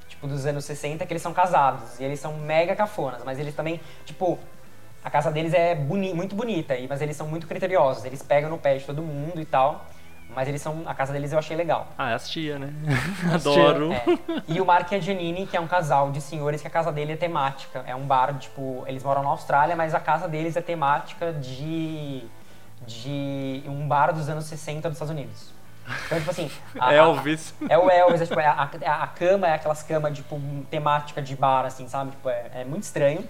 tipo, 0.07 0.27
dos 0.27 0.45
anos 0.45 0.65
60, 0.65 1.03
que 1.03 1.11
eles 1.11 1.23
são 1.23 1.33
casados. 1.33 1.99
E 1.99 2.03
eles 2.03 2.19
são 2.19 2.37
mega 2.37 2.75
cafonas, 2.75 3.23
mas 3.23 3.39
eles 3.39 3.55
também, 3.55 3.81
tipo, 4.05 4.37
a 5.03 5.09
casa 5.09 5.31
deles 5.31 5.51
é 5.51 5.73
boni 5.73 6.13
muito 6.13 6.35
bonita, 6.35 6.75
mas 6.87 7.01
eles 7.01 7.17
são 7.17 7.25
muito 7.25 7.47
criteriosos. 7.47 8.05
Eles 8.05 8.21
pegam 8.21 8.51
no 8.51 8.59
pé 8.59 8.77
de 8.77 8.85
todo 8.85 9.01
mundo 9.01 9.41
e 9.41 9.45
tal. 9.45 9.87
Mas 10.35 10.47
eles 10.47 10.61
são. 10.61 10.83
A 10.85 10.93
casa 10.93 11.11
deles 11.11 11.31
eu 11.31 11.39
achei 11.39 11.55
legal. 11.55 11.87
Ah, 11.97 12.11
é 12.11 12.13
as 12.13 12.29
tia, 12.29 12.57
né? 12.57 12.73
Adoro. 13.33 13.91
É. 13.91 14.03
E 14.47 14.61
o 14.61 14.65
Mark 14.65 14.91
e 14.91 14.95
a 14.95 14.99
Janine, 14.99 15.45
que 15.45 15.57
é 15.57 15.59
um 15.59 15.67
casal 15.67 16.11
de 16.11 16.21
senhores 16.21 16.61
que 16.61 16.67
a 16.67 16.71
casa 16.71 16.91
dele 16.91 17.13
é 17.13 17.17
temática. 17.17 17.83
É 17.85 17.95
um 17.95 18.05
bar, 18.05 18.33
tipo, 18.37 18.83
eles 18.87 19.03
moram 19.03 19.23
na 19.23 19.29
Austrália, 19.29 19.75
mas 19.75 19.93
a 19.93 19.99
casa 19.99 20.27
deles 20.27 20.55
é 20.55 20.61
temática 20.61 21.33
de. 21.33 22.23
de 22.85 23.63
um 23.67 23.87
bar 23.87 24.13
dos 24.13 24.29
anos 24.29 24.45
60 24.45 24.89
dos 24.89 24.95
Estados 24.95 25.11
Unidos. 25.11 25.53
Então, 26.05 26.17
tipo 26.17 26.31
assim. 26.31 26.51
A, 26.79 26.93
Elvis. 26.93 27.53
A, 27.61 27.73
é 27.73 27.77
o 27.77 27.89
Elvis, 27.89 28.21
é, 28.21 28.25
tipo, 28.25 28.39
a, 28.39 29.03
a, 29.03 29.07
cama 29.07 29.47
é 29.47 29.53
aquelas 29.53 29.83
camas, 29.83 30.15
tipo, 30.15 30.39
temática 30.69 31.21
de 31.21 31.35
bar, 31.35 31.65
assim, 31.65 31.87
sabe? 31.87 32.11
Tipo, 32.11 32.29
é, 32.29 32.51
é 32.55 32.65
muito 32.65 32.83
estranho. 32.83 33.27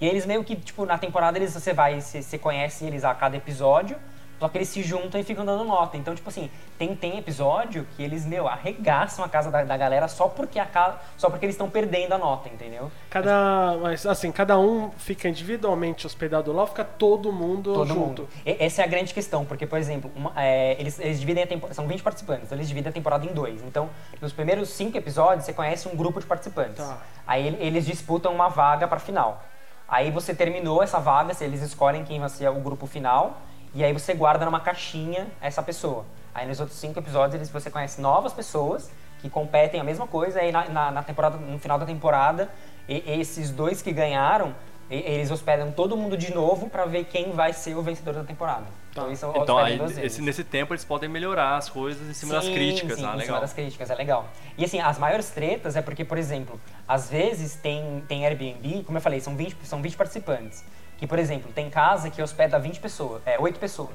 E 0.00 0.06
eles 0.06 0.26
meio 0.26 0.44
que, 0.44 0.54
tipo, 0.56 0.84
na 0.84 0.98
temporada 0.98 1.38
eles, 1.38 1.52
você 1.54 1.72
vai, 1.72 2.00
você, 2.00 2.22
você 2.22 2.38
conhece 2.38 2.84
eles 2.84 3.04
a 3.04 3.14
cada 3.14 3.36
episódio, 3.36 3.96
só 4.38 4.48
que 4.48 4.58
eles 4.58 4.68
se 4.68 4.82
juntam 4.82 5.20
e 5.20 5.24
ficam 5.24 5.44
dando 5.44 5.64
nota. 5.64 5.96
Então, 5.96 6.14
tipo 6.14 6.28
assim, 6.28 6.50
tem, 6.78 6.94
tem 6.94 7.16
episódio 7.18 7.86
que 7.96 8.02
eles, 8.02 8.26
meu, 8.26 8.46
arregaçam 8.46 9.24
a 9.24 9.28
casa 9.28 9.50
da, 9.50 9.64
da 9.64 9.76
galera 9.76 10.08
só 10.08 10.28
porque, 10.28 10.58
a 10.58 10.66
casa, 10.66 10.98
só 11.16 11.30
porque 11.30 11.46
eles 11.46 11.54
estão 11.54 11.70
perdendo 11.70 12.12
a 12.12 12.18
nota, 12.18 12.48
entendeu? 12.48 12.90
Cada, 13.08 13.76
mas 13.80 14.04
assim, 14.06 14.30
cada 14.30 14.58
um 14.58 14.90
fica 14.98 15.28
individualmente 15.28 16.06
hospedado 16.06 16.52
lá 16.52 16.62
ou 16.62 16.66
fica 16.66 16.84
todo 16.84 17.32
mundo 17.32 17.72
Todo 17.72 17.88
junto? 17.88 17.98
mundo. 18.00 18.28
E- 18.44 18.56
essa 18.60 18.82
é 18.82 18.84
a 18.84 18.88
grande 18.88 19.14
questão, 19.14 19.44
porque, 19.44 19.66
por 19.66 19.78
exemplo, 19.78 20.10
uma- 20.14 20.32
é, 20.36 20.76
eles, 20.78 20.98
eles 21.00 21.18
dividem 21.18 21.44
a 21.44 21.46
temporada. 21.46 21.74
São 21.74 21.86
20 21.86 22.02
participantes, 22.02 22.44
então 22.44 22.58
eles 22.58 22.68
dividem 22.68 22.90
a 22.90 22.92
temporada 22.92 23.24
em 23.24 23.32
dois. 23.32 23.62
Então, 23.62 23.88
nos 24.20 24.32
primeiros 24.32 24.68
cinco 24.68 24.96
episódios, 24.98 25.44
você 25.46 25.52
conhece 25.52 25.88
um 25.88 25.96
grupo 25.96 26.20
de 26.20 26.26
participantes. 26.26 26.84
Tá. 26.86 26.98
Aí 27.26 27.46
ele- 27.46 27.56
eles 27.60 27.86
disputam 27.86 28.32
uma 28.34 28.48
vaga 28.48 28.86
pra 28.86 28.98
final. 28.98 29.42
Aí 29.88 30.10
você 30.10 30.34
terminou 30.34 30.82
essa 30.82 30.98
vaga, 30.98 31.32
se 31.32 31.44
eles 31.44 31.62
escolhem 31.62 32.04
quem 32.04 32.18
vai 32.18 32.28
ser 32.28 32.48
o 32.50 32.54
grupo 32.60 32.86
final, 32.86 33.38
e 33.76 33.84
aí 33.84 33.92
você 33.92 34.14
guarda 34.14 34.44
numa 34.46 34.58
caixinha 34.60 35.26
essa 35.40 35.62
pessoa. 35.62 36.04
Aí 36.34 36.46
nos 36.46 36.58
outros 36.60 36.78
cinco 36.78 36.98
episódios 36.98 37.34
eles, 37.34 37.50
você 37.50 37.70
conhece 37.70 38.00
novas 38.00 38.32
pessoas 38.32 38.90
que 39.20 39.28
competem 39.28 39.78
a 39.80 39.84
mesma 39.84 40.06
coisa, 40.06 40.40
aí 40.40 40.50
na, 40.50 40.66
na, 40.68 40.90
na 40.90 41.02
temporada, 41.02 41.36
no 41.36 41.58
final 41.58 41.78
da 41.78 41.84
temporada, 41.86 42.50
e- 42.88 43.02
esses 43.20 43.50
dois 43.50 43.82
que 43.82 43.92
ganharam, 43.92 44.54
e- 44.90 44.94
eles 44.96 45.30
hospedam 45.30 45.70
todo 45.72 45.94
mundo 45.96 46.16
de 46.16 46.32
novo 46.34 46.70
pra 46.70 46.84
ver 46.86 47.04
quem 47.04 47.32
vai 47.32 47.52
ser 47.52 47.74
o 47.74 47.82
vencedor 47.82 48.14
da 48.14 48.24
temporada. 48.24 48.64
Então, 48.92 49.06
eles 49.08 49.18
Então, 49.22 49.30
hospedam 49.56 49.58
aí, 49.58 49.78
esse- 50.06 50.22
nesse 50.22 50.42
tempo 50.44 50.72
eles 50.72 50.84
podem 50.84 51.08
melhorar 51.08 51.56
as 51.56 51.68
coisas 51.68 52.08
em 52.08 52.14
cima 52.14 52.34
das 52.34 52.44
Sim, 52.44 52.54
críticas, 52.54 52.96
sim, 52.98 53.04
ah, 53.04 53.08
em 53.08 53.10
cima 53.12 53.16
legal. 53.22 53.40
das 53.40 53.52
críticas, 53.52 53.90
é 53.90 53.94
legal. 53.94 54.26
E 54.56 54.64
assim, 54.64 54.80
as 54.80 54.98
maiores 54.98 55.28
tretas 55.30 55.76
é 55.76 55.82
porque, 55.82 56.02
por 56.04 56.16
exemplo, 56.16 56.58
às 56.88 57.10
vezes 57.10 57.56
tem, 57.56 58.02
tem 58.08 58.24
Airbnb, 58.26 58.84
como 58.84 58.96
eu 58.96 59.02
falei, 59.02 59.20
são 59.20 59.36
20, 59.36 59.54
são 59.64 59.82
20 59.82 59.96
participantes. 59.96 60.64
Que, 60.98 61.06
por 61.06 61.18
exemplo, 61.18 61.52
tem 61.52 61.68
casa 61.68 62.08
que 62.10 62.22
hospeda 62.22 62.58
20 62.58 62.80
pessoas, 62.80 63.22
é, 63.26 63.38
8 63.38 63.58
pessoas. 63.60 63.90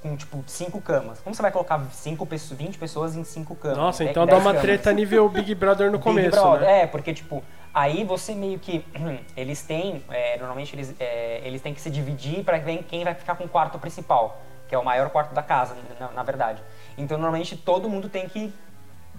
Com, 0.00 0.16
tipo, 0.16 0.42
5 0.46 0.80
camas. 0.80 1.20
Como 1.20 1.34
você 1.34 1.42
vai 1.42 1.52
colocar 1.52 1.80
5 1.92 2.26
pessoas, 2.26 2.58
20 2.58 2.76
pessoas 2.78 3.14
em 3.16 3.22
5 3.24 3.54
camas? 3.54 3.76
Nossa, 3.78 3.98
Dez- 4.04 4.10
então 4.10 4.26
dá 4.26 4.32
10 4.32 4.42
uma 4.44 4.50
camas. 4.52 4.62
treta 4.62 4.92
nível 4.92 5.28
Big 5.28 5.54
Brother 5.54 5.86
no 5.92 5.98
Big 5.98 6.04
começo, 6.04 6.30
Brother, 6.40 6.60
né? 6.62 6.82
É, 6.82 6.86
porque, 6.88 7.14
tipo, 7.14 7.42
aí 7.72 8.02
você 8.04 8.34
meio 8.34 8.58
que. 8.58 8.84
Eles 9.36 9.62
têm. 9.62 10.02
é, 10.10 10.38
normalmente 10.38 10.74
eles, 10.74 10.94
é, 10.98 11.40
eles 11.44 11.60
têm 11.62 11.72
que 11.72 11.80
se 11.80 11.88
dividir 11.90 12.42
pra 12.44 12.58
ver 12.58 12.84
quem 12.88 13.04
vai 13.04 13.14
ficar 13.14 13.36
com 13.36 13.44
o 13.44 13.48
quarto 13.48 13.78
principal, 13.78 14.40
que 14.68 14.74
é 14.74 14.78
o 14.78 14.84
maior 14.84 15.08
quarto 15.10 15.34
da 15.34 15.42
casa, 15.42 15.76
na, 16.00 16.08
na 16.10 16.22
verdade. 16.24 16.60
Então, 16.98 17.16
normalmente 17.16 17.56
todo 17.56 17.88
mundo 17.88 18.08
tem 18.08 18.28
que, 18.28 18.52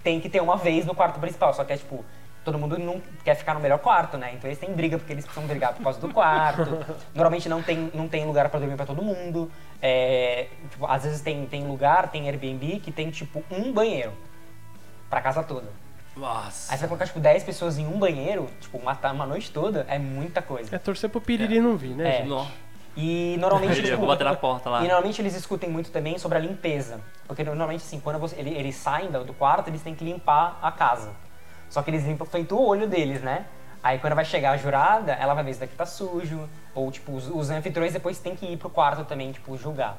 tem 0.02 0.20
que 0.20 0.28
ter 0.28 0.42
uma 0.42 0.56
vez 0.58 0.84
no 0.84 0.94
quarto 0.94 1.18
principal, 1.18 1.52
só 1.54 1.64
que 1.64 1.72
é 1.72 1.76
tipo. 1.78 2.04
Todo 2.44 2.58
mundo 2.58 2.78
não 2.78 3.00
quer 3.24 3.34
ficar 3.34 3.54
no 3.54 3.60
melhor 3.60 3.78
quarto, 3.78 4.18
né? 4.18 4.32
Então 4.34 4.48
eles 4.48 4.58
têm 4.58 4.70
briga 4.72 4.98
porque 4.98 5.12
eles 5.12 5.24
precisam 5.24 5.48
brigar 5.48 5.72
por 5.72 5.82
causa 5.82 5.98
do 5.98 6.12
quarto. 6.12 6.84
Normalmente 7.14 7.48
não 7.48 7.62
tem, 7.62 7.90
não 7.94 8.06
tem 8.06 8.26
lugar 8.26 8.48
pra 8.50 8.60
dormir 8.60 8.76
pra 8.76 8.84
todo 8.84 9.00
mundo. 9.02 9.50
É, 9.80 10.48
tipo, 10.70 10.86
às 10.86 11.04
vezes 11.04 11.20
tem, 11.22 11.46
tem 11.46 11.66
lugar, 11.66 12.10
tem 12.10 12.28
Airbnb 12.28 12.80
que 12.80 12.92
tem 12.92 13.10
tipo 13.10 13.42
um 13.50 13.72
banheiro 13.72 14.12
pra 15.08 15.20
casa 15.22 15.42
toda. 15.42 15.68
Nossa. 16.16 16.72
Aí 16.72 16.76
você 16.78 16.82
vai 16.82 16.88
colocar, 16.88 17.06
tipo, 17.06 17.18
10 17.18 17.42
pessoas 17.42 17.76
em 17.78 17.86
um 17.86 17.98
banheiro, 17.98 18.48
tipo, 18.60 18.80
matar 18.84 19.12
uma 19.12 19.26
noite 19.26 19.50
toda, 19.50 19.84
é 19.88 19.98
muita 19.98 20.40
É 20.40 20.42
coisa. 20.42 20.78
torcer 20.78 21.10
pro 21.10 21.20
Piriri 21.20 21.60
não 21.60 21.76
vir, 21.76 21.94
né, 21.96 22.20
É. 22.20 22.26
E 22.96 23.36
normalmente. 23.40 23.84
Eu 23.88 23.98
vou 23.98 24.06
bater 24.06 24.22
na 24.22 24.36
porta 24.36 24.70
lá. 24.70 24.78
E 24.78 24.82
normalmente 24.84 25.20
eles 25.20 25.32
discutem 25.34 25.68
muito 25.68 25.90
também 25.90 26.16
sobre 26.18 26.38
a 26.38 26.40
limpeza. 26.40 27.00
Porque 27.26 27.42
normalmente, 27.42 27.80
assim, 27.80 27.98
quando 27.98 28.20
você- 28.20 28.36
ele- 28.38 28.54
eles 28.54 28.76
saem 28.76 29.10
do 29.10 29.34
quarto, 29.34 29.68
eles 29.68 29.82
têm 29.82 29.94
que 29.96 30.04
limpar 30.04 30.58
a 30.62 30.70
casa. 30.70 31.10
Só 31.74 31.82
que 31.82 31.90
eles 31.90 32.04
limpam 32.04 32.24
feito 32.24 32.54
o 32.54 32.64
olho 32.64 32.86
deles, 32.86 33.20
né? 33.20 33.46
Aí 33.82 33.98
quando 33.98 34.14
vai 34.14 34.24
chegar 34.24 34.52
a 34.52 34.56
jurada, 34.56 35.10
ela 35.10 35.34
vai 35.34 35.42
ver 35.42 35.54
se 35.54 35.58
daqui 35.58 35.74
tá 35.74 35.84
sujo. 35.84 36.48
Ou, 36.72 36.88
tipo, 36.92 37.10
os, 37.10 37.28
os 37.28 37.50
anfitriões 37.50 37.92
depois 37.92 38.16
têm 38.20 38.36
que 38.36 38.46
ir 38.46 38.56
pro 38.56 38.70
quarto 38.70 39.04
também, 39.04 39.32
tipo, 39.32 39.56
julgar. 39.56 39.98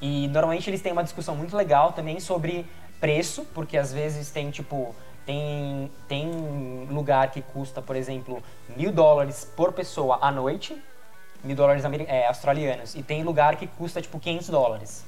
E 0.00 0.28
normalmente 0.28 0.70
eles 0.70 0.80
têm 0.80 0.90
uma 0.90 1.04
discussão 1.04 1.36
muito 1.36 1.54
legal 1.54 1.92
também 1.92 2.18
sobre 2.20 2.64
preço, 2.98 3.44
porque 3.52 3.76
às 3.76 3.92
vezes 3.92 4.30
tem 4.30 4.50
tipo. 4.50 4.94
Tem, 5.26 5.92
tem 6.08 6.88
lugar 6.90 7.30
que 7.32 7.42
custa, 7.42 7.82
por 7.82 7.94
exemplo, 7.94 8.42
mil 8.74 8.90
dólares 8.90 9.44
por 9.44 9.74
pessoa 9.74 10.18
à 10.22 10.32
noite, 10.32 10.74
mil 11.44 11.54
dólares 11.54 11.84
é, 11.84 12.26
australianos, 12.28 12.94
e 12.94 13.02
tem 13.02 13.22
lugar 13.22 13.56
que 13.56 13.66
custa 13.66 14.00
tipo 14.00 14.18
500 14.18 14.48
dólares. 14.48 15.04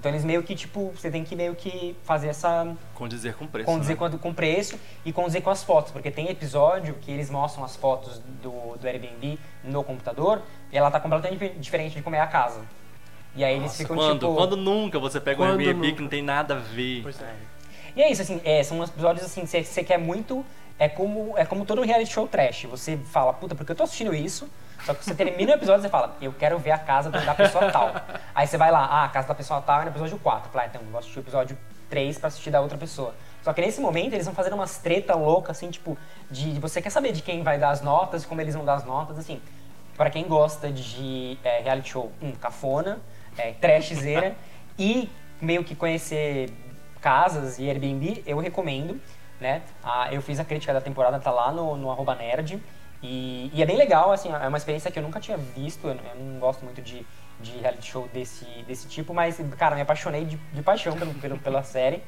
Então 0.00 0.10
eles 0.10 0.24
meio 0.24 0.42
que, 0.42 0.54
tipo, 0.54 0.90
você 0.96 1.10
tem 1.10 1.22
que 1.22 1.36
meio 1.36 1.54
que 1.54 1.94
fazer 2.04 2.28
essa. 2.28 2.74
Condizer 2.94 3.34
com 3.34 3.46
preço. 3.46 3.66
condizer 3.66 3.92
né? 3.92 3.98
com, 3.98 4.18
com 4.18 4.32
preço 4.32 4.80
e 5.04 5.12
condizer 5.12 5.42
com 5.42 5.50
as 5.50 5.62
fotos, 5.62 5.92
porque 5.92 6.10
tem 6.10 6.30
episódio 6.30 6.94
que 7.02 7.12
eles 7.12 7.28
mostram 7.28 7.62
as 7.62 7.76
fotos 7.76 8.18
do, 8.42 8.78
do 8.78 8.86
Airbnb 8.86 9.38
no 9.62 9.84
computador 9.84 10.40
e 10.72 10.78
ela 10.78 10.90
tá 10.90 10.98
completamente 10.98 11.50
diferente 11.58 11.96
de 11.96 12.02
como 12.02 12.16
é 12.16 12.20
a 12.20 12.26
casa. 12.26 12.62
E 13.36 13.44
aí 13.44 13.52
eles 13.52 13.64
Nossa, 13.64 13.76
ficam 13.76 13.94
quando, 13.94 14.20
tipo. 14.20 14.34
quando 14.34 14.56
nunca 14.56 14.98
você 14.98 15.20
pega 15.20 15.42
um 15.42 15.44
Airbnb 15.44 15.74
nunca? 15.74 15.96
que 15.96 16.02
não 16.02 16.08
tem 16.08 16.22
nada 16.22 16.54
a 16.54 16.58
ver. 16.58 17.02
Pois 17.02 17.20
é. 17.20 17.34
E 17.94 18.00
é 18.00 18.10
isso, 18.10 18.22
assim, 18.22 18.40
é, 18.42 18.62
são 18.62 18.82
episódios 18.82 19.22
assim, 19.22 19.44
você 19.44 19.62
você 19.62 19.84
quer 19.84 19.98
muito. 19.98 20.42
É 20.78 20.88
como, 20.88 21.36
é 21.36 21.44
como 21.44 21.66
todo 21.66 21.82
reality 21.82 22.10
show 22.10 22.26
trash. 22.26 22.64
Você 22.70 22.96
fala, 22.96 23.34
puta, 23.34 23.54
porque 23.54 23.72
eu 23.72 23.76
tô 23.76 23.82
assistindo 23.82 24.14
isso. 24.14 24.48
Só 24.84 24.94
que 24.94 25.04
você 25.04 25.14
termina 25.14 25.52
o 25.52 25.54
episódio 25.54 25.80
e 25.80 25.82
você 25.82 25.88
fala, 25.88 26.16
eu 26.20 26.32
quero 26.32 26.58
ver 26.58 26.70
a 26.70 26.78
casa 26.78 27.10
da 27.10 27.34
pessoa 27.34 27.70
tal. 27.70 27.94
Aí 28.34 28.46
você 28.46 28.56
vai 28.56 28.70
lá, 28.70 28.84
ah, 28.84 29.04
a 29.04 29.08
casa 29.08 29.28
da 29.28 29.34
pessoa 29.34 29.60
tal 29.60 29.80
é 29.80 29.84
no 29.84 29.90
episódio 29.90 30.18
4. 30.18 30.50
Fala, 30.50 30.64
ah, 30.64 30.66
então, 30.66 30.82
vou 30.90 30.98
assistir 30.98 31.18
o 31.18 31.22
episódio 31.22 31.58
3 31.88 32.18
pra 32.18 32.28
assistir 32.28 32.50
da 32.50 32.60
outra 32.60 32.78
pessoa. 32.78 33.14
Só 33.42 33.52
que 33.52 33.60
nesse 33.60 33.80
momento 33.80 34.14
eles 34.14 34.26
vão 34.26 34.34
fazendo 34.34 34.54
umas 34.54 34.78
treta 34.78 35.14
loucas, 35.14 35.56
assim, 35.56 35.70
tipo, 35.70 35.96
de, 36.30 36.58
você 36.58 36.80
quer 36.80 36.90
saber 36.90 37.12
de 37.12 37.22
quem 37.22 37.42
vai 37.42 37.58
dar 37.58 37.70
as 37.70 37.80
notas, 37.80 38.24
como 38.24 38.40
eles 38.40 38.54
vão 38.54 38.64
dar 38.64 38.74
as 38.74 38.84
notas, 38.84 39.18
assim. 39.18 39.40
Pra 39.96 40.10
quem 40.10 40.26
gosta 40.26 40.70
de 40.70 41.38
é, 41.44 41.60
reality 41.60 41.90
show, 41.90 42.12
um, 42.22 42.32
cafona, 42.32 42.98
é, 43.36 43.54
e 44.78 45.10
meio 45.40 45.64
que 45.64 45.74
conhecer 45.74 46.50
casas 47.00 47.58
e 47.58 47.68
Airbnb, 47.68 48.22
eu 48.26 48.38
recomendo, 48.38 49.00
né? 49.40 49.62
Ah, 49.82 50.08
eu 50.12 50.20
fiz 50.20 50.38
a 50.38 50.44
crítica 50.44 50.72
da 50.72 50.80
temporada, 50.80 51.18
tá 51.18 51.30
lá 51.30 51.50
no, 51.50 51.76
no 51.76 51.90
arroba 51.90 52.14
nerd. 52.14 52.62
E, 53.02 53.50
e 53.54 53.62
é 53.62 53.66
bem 53.66 53.76
legal, 53.76 54.12
assim, 54.12 54.30
é 54.30 54.48
uma 54.48 54.58
experiência 54.58 54.90
que 54.90 54.98
eu 54.98 55.02
nunca 55.02 55.20
tinha 55.20 55.36
visto, 55.36 55.86
eu, 55.86 55.94
eu 55.94 56.22
não 56.22 56.38
gosto 56.38 56.64
muito 56.64 56.82
de, 56.82 57.06
de 57.40 57.52
reality 57.58 57.90
show 57.90 58.08
desse, 58.12 58.44
desse 58.66 58.86
tipo, 58.88 59.14
mas, 59.14 59.40
cara, 59.56 59.74
me 59.74 59.82
apaixonei 59.82 60.24
de, 60.24 60.36
de 60.36 60.62
paixão 60.62 60.94
pelo, 60.96 61.14
pelo, 61.14 61.38
pela 61.38 61.62
série. 61.62 62.02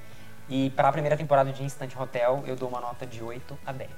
E 0.49 0.71
para 0.71 0.89
a 0.89 0.93
primeira 0.93 1.17
temporada 1.17 1.51
de 1.53 1.63
Instant 1.63 1.95
Hotel, 1.97 2.43
eu 2.47 2.57
dou 2.57 2.69
uma 2.69 2.81
nota 2.81 3.07
de 3.07 3.23
8 3.23 3.59
a 3.65 3.73
10. 3.73 3.91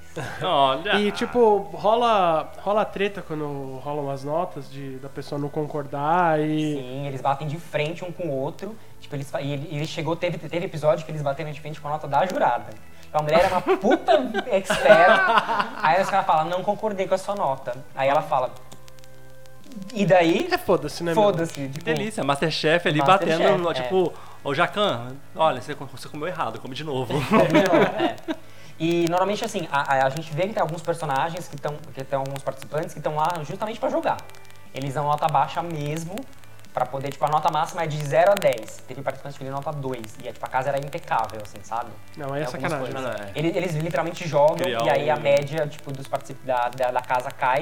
Olha. 0.43 0.93
E 0.99 1.11
tipo, 1.11 1.57
rola, 1.73 2.51
rola 2.59 2.85
treta 2.85 3.21
quando 3.21 3.79
rolam 3.83 4.09
as 4.09 4.23
notas 4.23 4.71
de, 4.71 4.97
da 4.99 5.09
pessoa 5.09 5.41
não 5.41 5.49
concordar 5.49 6.39
e. 6.39 6.75
Sim, 6.75 7.07
eles 7.07 7.19
batem 7.19 7.47
de 7.47 7.57
frente 7.57 8.05
um 8.05 8.11
com 8.11 8.27
o 8.27 8.31
outro. 8.31 8.75
Tipo, 9.01 9.15
eles, 9.15 9.29
e 9.41 9.51
ele, 9.51 9.67
ele 9.75 9.85
chegou, 9.85 10.15
teve, 10.15 10.37
teve 10.37 10.65
episódio 10.65 11.03
que 11.03 11.11
eles 11.11 11.21
bateram 11.21 11.51
de 11.51 11.59
frente 11.59 11.81
com 11.81 11.87
a 11.87 11.91
nota 11.91 12.07
da 12.07 12.25
jurada. 12.25 12.71
A 13.17 13.21
mulher 13.21 13.39
era 13.45 13.49
uma 13.49 13.61
puta 13.77 14.11
expert. 14.51 15.19
Aí 15.81 16.01
os 16.01 16.09
caras 16.09 16.25
falam, 16.25 16.45
não 16.49 16.63
concordei 16.63 17.07
com 17.07 17.15
a 17.15 17.17
sua 17.17 17.35
nota. 17.35 17.75
Aí 17.95 18.07
ela 18.09 18.21
fala. 18.21 18.51
E 19.93 20.05
daí? 20.05 20.47
É 20.51 20.57
foda-se, 20.57 21.03
né? 21.03 21.13
meu? 21.13 21.23
Foda-se. 21.23 21.53
Que 21.53 21.67
Tipo, 21.69 21.85
delícia, 21.85 22.23
Masterchef 22.23 22.87
ali 22.87 22.99
Masterchef, 22.99 23.37
batendo, 23.43 23.71
é. 23.71 23.73
tipo, 23.73 24.13
ô 24.43 24.53
Jacan, 24.53 25.07
olha, 25.35 25.61
você, 25.61 25.73
você 25.73 26.07
comeu 26.07 26.27
errado, 26.27 26.59
come 26.59 26.73
de 26.75 26.83
novo. 26.83 27.13
É. 28.29 28.35
E 28.77 29.05
normalmente 29.07 29.43
assim, 29.45 29.67
a, 29.71 29.93
a- 29.93 30.05
a 30.05 30.09
gente 30.09 30.33
vê 30.33 30.47
que 30.47 30.53
tem 30.53 30.61
alguns 30.61 30.81
personagens 30.81 31.47
que 31.47 31.55
estão, 31.55 31.75
que 31.93 32.03
tem 32.03 32.19
alguns 32.19 32.43
participantes 32.43 32.91
que 32.91 32.99
estão 32.99 33.15
lá 33.15 33.29
justamente 33.47 33.79
pra 33.79 33.89
jogar. 33.89 34.17
Eles 34.73 34.93
dão 34.93 35.05
nota 35.05 35.27
baixa 35.29 35.61
mesmo, 35.63 36.13
pra 36.75 36.85
poder, 36.85 37.09
tipo, 37.09 37.23
a 37.23 37.29
nota 37.29 37.49
máxima 37.49 37.83
é 37.83 37.87
de 37.87 37.97
0 38.05 38.33
a 38.33 38.35
10. 38.35 38.83
Teve 38.85 39.01
participantes 39.01 39.37
que 39.37 39.45
deu 39.45 39.53
nota 39.53 39.71
2, 39.71 40.17
e 40.19 40.23
tipo, 40.23 40.45
a 40.45 40.49
casa 40.49 40.67
era 40.67 40.77
impecável, 40.77 41.41
assim, 41.41 41.57
sabe? 41.63 41.89
Não, 42.17 42.35
é 42.35 42.43
algumas 42.43 42.51
sacanagem. 42.51 42.93
coisas. 42.93 43.17
né? 43.17 43.31
Eles, 43.33 43.55
eles 43.55 43.75
literalmente 43.75 44.27
jogam 44.27 44.57
Criar 44.57 44.83
e 44.83 44.89
aí 44.89 45.09
a 45.09 45.15
média, 45.15 45.65
tipo, 45.67 45.89
dos 45.93 46.05
participantes 46.05 46.45
da, 46.45 46.67
da, 46.67 46.91
da 46.91 47.01
casa 47.01 47.31
cai, 47.31 47.61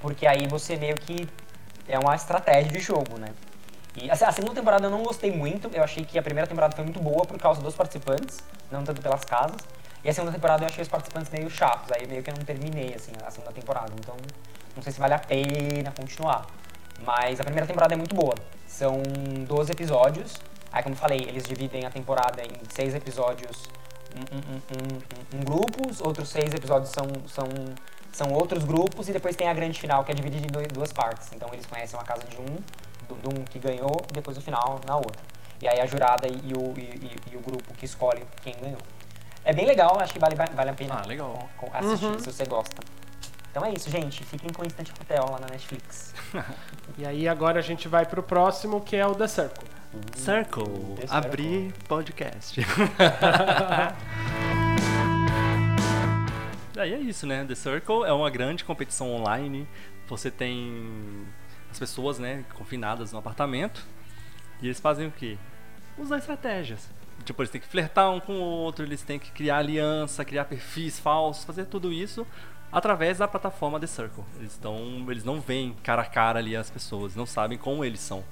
porque 0.00 0.26
aí 0.26 0.48
você 0.48 0.76
meio 0.76 0.94
que 0.94 1.28
é 1.86 1.98
uma 1.98 2.16
estratégia 2.16 2.72
de 2.72 2.80
jogo, 2.80 3.18
né? 3.18 3.28
E 3.96 4.10
assim, 4.10 4.24
a 4.24 4.32
segunda 4.32 4.54
temporada 4.54 4.86
eu 4.86 4.90
não 4.90 5.02
gostei 5.02 5.30
muito, 5.30 5.70
eu 5.72 5.84
achei 5.84 6.02
que 6.02 6.18
a 6.18 6.22
primeira 6.22 6.48
temporada 6.48 6.74
foi 6.74 6.84
muito 6.84 7.00
boa 7.00 7.26
por 7.26 7.38
causa 7.38 7.60
dos 7.60 7.74
participantes, 7.74 8.42
não 8.72 8.82
tanto 8.82 9.02
pelas 9.02 9.24
casas. 9.26 9.60
E 10.02 10.08
a 10.08 10.12
segunda 10.12 10.32
temporada 10.32 10.64
eu 10.64 10.68
achei 10.68 10.82
os 10.82 10.88
participantes 10.88 11.30
meio 11.30 11.50
chatos, 11.50 11.92
aí 11.92 12.06
meio 12.06 12.22
que 12.22 12.30
eu 12.30 12.34
não 12.34 12.44
terminei, 12.44 12.94
assim, 12.94 13.12
a 13.24 13.30
segunda 13.30 13.52
temporada. 13.52 13.92
Então, 13.98 14.16
não 14.74 14.82
sei 14.82 14.90
se 14.90 14.98
vale 14.98 15.12
a 15.12 15.18
pena 15.18 15.92
continuar. 15.96 16.46
Mas 17.04 17.40
a 17.40 17.44
primeira 17.44 17.66
temporada 17.66 17.94
é 17.94 17.96
muito 17.96 18.14
boa. 18.14 18.34
São 18.66 19.02
12 19.46 19.72
episódios. 19.72 20.34
Aí, 20.72 20.82
como 20.82 20.94
eu 20.94 20.98
falei, 20.98 21.18
eles 21.28 21.44
dividem 21.44 21.84
a 21.86 21.90
temporada 21.90 22.42
em 22.42 22.50
seis 22.74 22.94
episódios 22.94 23.62
um, 24.16 24.36
um, 24.36 24.40
um, 24.56 25.36
um- 25.36 25.40
um 25.40 25.44
grupos, 25.44 26.00
outros 26.00 26.28
seis 26.28 26.52
episódios 26.54 26.90
são, 26.90 27.06
são, 27.28 27.44
são 28.12 28.32
outros 28.32 28.64
grupos, 28.64 29.08
e 29.08 29.12
depois 29.12 29.36
tem 29.36 29.48
a 29.48 29.54
grande 29.54 29.78
final, 29.78 30.04
que 30.04 30.10
é 30.12 30.14
dividida 30.14 30.46
em 30.46 30.50
dois- 30.50 30.68
duas 30.68 30.92
partes. 30.92 31.28
Então, 31.32 31.48
eles 31.52 31.66
conhecem 31.66 31.98
uma 31.98 32.04
casa 32.04 32.22
de 32.24 32.36
um, 32.40 32.46
do, 33.08 33.14
do 33.16 33.40
um 33.40 33.44
que 33.44 33.58
ganhou, 33.58 33.96
e 34.10 34.12
depois 34.12 34.36
o 34.36 34.40
final 34.40 34.80
na 34.86 34.96
outra. 34.96 35.20
E 35.62 35.68
aí 35.68 35.80
a 35.80 35.86
jurada 35.86 36.26
e 36.26 36.52
o, 36.56 36.74
e, 36.76 36.80
e- 36.82 37.16
e 37.32 37.36
o 37.36 37.40
grupo 37.40 37.72
que 37.74 37.84
escolhe 37.84 38.24
quem 38.42 38.54
ganhou. 38.60 38.78
É 39.44 39.52
bem 39.52 39.66
legal, 39.66 39.98
acho 40.00 40.12
que 40.12 40.18
vale, 40.18 40.34
vale 40.34 40.70
a 40.70 40.74
pena 40.74 41.00
Ah, 41.02 41.06
legal. 41.06 41.48
assistir, 41.74 42.06
Uhum. 42.06 42.18
se 42.18 42.32
você 42.32 42.44
gosta. 42.46 42.82
Então 43.54 43.64
é 43.64 43.72
isso, 43.72 43.88
gente. 43.88 44.24
Fiquem 44.24 44.50
com 44.52 44.62
o 44.62 44.66
Instant 44.66 44.90
Hotel 44.90 45.24
lá 45.30 45.38
na 45.38 45.46
Netflix. 45.46 46.12
E 46.98 47.06
aí 47.06 47.26
agora 47.28 47.58
a 47.60 47.62
gente 47.62 47.88
vai 47.88 48.04
pro 48.06 48.22
próximo, 48.22 48.80
que 48.80 48.94
é 48.94 49.04
o 49.06 49.14
The 49.14 49.26
Circle. 49.26 49.68
Circle, 50.16 50.64
The 50.64 51.06
Circle. 51.06 51.16
abrir 51.16 51.72
podcast. 51.88 52.60
Aí 56.78 56.92
é 56.92 56.98
isso, 56.98 57.26
né? 57.26 57.44
The 57.44 57.56
Circle 57.56 58.04
é 58.04 58.12
uma 58.12 58.30
grande 58.30 58.64
competição 58.64 59.12
online. 59.12 59.66
Você 60.08 60.30
tem 60.30 61.26
as 61.70 61.78
pessoas, 61.78 62.20
né, 62.20 62.44
confinadas 62.54 63.10
no 63.12 63.18
apartamento. 63.18 63.84
E 64.62 64.66
eles 64.66 64.78
fazem 64.78 65.08
o 65.08 65.10
quê? 65.10 65.36
Usar 65.98 66.18
estratégias. 66.18 66.88
Tipo, 67.24 67.42
eles 67.42 67.50
têm 67.50 67.60
que 67.60 67.66
flertar 67.66 68.10
um 68.10 68.20
com 68.20 68.34
o 68.34 68.42
outro, 68.42 68.84
eles 68.84 69.02
têm 69.02 69.18
que 69.18 69.32
criar 69.32 69.58
aliança, 69.58 70.24
criar 70.24 70.44
perfis 70.44 71.00
falsos, 71.00 71.44
fazer 71.44 71.66
tudo 71.66 71.92
isso 71.92 72.24
através 72.74 73.18
da 73.18 73.28
plataforma 73.28 73.78
The 73.78 73.86
Circle. 73.86 74.24
Eles, 74.40 74.52
estão, 74.52 75.06
eles 75.08 75.22
não 75.22 75.40
veem 75.40 75.76
cara 75.84 76.02
a 76.02 76.04
cara 76.04 76.40
ali 76.40 76.56
as 76.56 76.68
pessoas, 76.68 77.14
não 77.14 77.24
sabem 77.24 77.56
como 77.56 77.84
eles 77.84 78.00
são. 78.00 78.24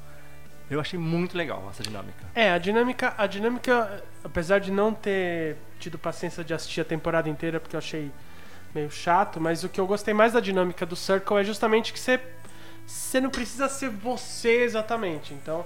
Eu 0.69 0.81
achei 0.81 0.99
muito 0.99 1.39
legal 1.39 1.65
essa 1.71 1.83
dinâmica. 1.83 2.25
É, 2.35 2.51
a 2.51 2.59
dinâmica, 2.59 3.15
a 3.17 3.27
dinâmica, 3.27 4.03
apesar 4.25 4.59
de 4.59 4.73
não 4.73 4.93
ter 4.93 5.57
tido 5.79 5.97
paciência 5.97 6.43
de 6.43 6.53
assistir 6.53 6.81
a 6.81 6.85
temporada 6.85 7.29
inteira, 7.29 7.61
porque 7.61 7.77
eu 7.77 7.79
achei 7.79 8.11
meio 8.75 8.91
chato, 8.91 9.41
mas 9.41 9.63
o 9.63 9.69
que 9.69 9.81
eu 9.81 9.87
gostei 9.87 10.13
mais 10.13 10.33
da 10.33 10.41
dinâmica 10.41 10.85
do 10.85 10.97
Circle 10.97 11.39
é 11.39 11.45
justamente 11.45 11.93
que 11.93 12.01
você, 12.01 12.21
você 12.85 13.21
não 13.21 13.31
precisa 13.31 13.69
ser 13.69 13.91
você 13.91 14.63
exatamente. 14.63 15.33
Então, 15.35 15.65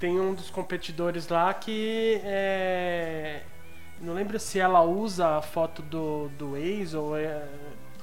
tem 0.00 0.18
um 0.18 0.34
dos 0.34 0.50
competidores 0.50 1.28
lá 1.28 1.52
que 1.54 2.20
é, 2.24 3.42
não 4.00 4.14
lembro 4.14 4.40
se 4.40 4.58
ela 4.58 4.82
usa 4.82 5.36
a 5.38 5.42
foto 5.42 5.80
do, 5.82 6.28
do 6.30 6.56
ex 6.56 6.94
ou 6.94 7.16
é, 7.16 7.46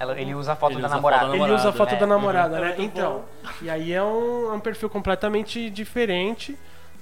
Ela- 0.01 0.19
ele 0.19 0.33
usa 0.33 0.53
a 0.53 0.55
foto 0.55 0.73
Ele 0.73 0.81
da 0.81 0.87
usa 0.87 0.95
namorada. 0.95 1.21
foto 1.27 1.31
da 1.31 1.35
ele 1.45 1.53
usa 1.53 1.53
a 1.53 1.57
namorada, 1.71 1.77
foto 1.77 1.91
né? 1.93 1.99
da 1.99 2.07
namorada, 2.07 2.59
né? 2.59 2.71
É 2.73 2.77
muito 2.77 2.81
Então, 2.97 3.25
e 3.61 3.69
aí 3.69 3.93
é 3.93 4.01
um, 4.03 4.51
é 4.51 4.53
um 4.53 4.59
perfil 4.59 4.89
completamente 4.89 5.69
diferente 5.69 6.57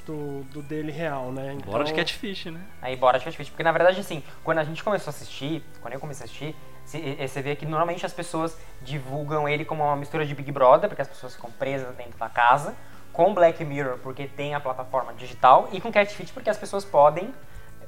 do, 0.06 0.44
do 0.52 0.62
dele 0.62 0.92
real, 0.92 1.32
né? 1.32 1.54
Então, 1.56 1.72
Bora 1.72 1.84
de 1.84 1.94
catfish, 1.94 2.46
né? 2.46 2.60
Aí 2.82 2.96
bora 2.96 3.20
de 3.20 3.26
catfish. 3.26 3.50
Porque 3.50 3.64
na 3.64 3.72
verdade, 3.72 4.00
assim, 4.00 4.24
quando 4.44 4.58
a 4.60 4.64
gente 4.64 4.84
começou 4.84 5.10
a 5.12 5.14
assistir, 5.14 5.64
quando 5.82 5.94
eu 5.94 6.00
comecei 6.00 6.24
a 6.24 6.26
assistir, 6.26 6.56
se- 6.84 7.00
você 7.28 7.42
vê 7.42 7.56
que 7.56 7.66
normalmente 7.66 8.06
as 8.06 8.12
pessoas 8.14 8.58
divulgam 8.82 9.48
ele 9.48 9.64
como 9.64 9.84
uma 9.84 9.96
mistura 9.96 10.26
de 10.26 10.34
Big 10.34 10.52
Brother, 10.52 10.90
porque 10.90 11.02
as 11.02 11.08
pessoas 11.08 11.36
ficam 11.36 11.52
presas 11.52 11.96
dentro 11.96 12.18
da 12.18 12.28
casa, 12.28 12.76
com 13.14 13.34
Black 13.34 13.64
Mirror, 13.64 13.98
porque 14.00 14.28
tem 14.28 14.56
a 14.56 14.60
plataforma 14.60 15.14
digital, 15.14 15.70
e 15.72 15.80
com 15.82 15.92
Catfish, 15.92 16.32
porque 16.32 16.50
as 16.50 16.58
pessoas 16.58 16.84
podem 16.86 17.34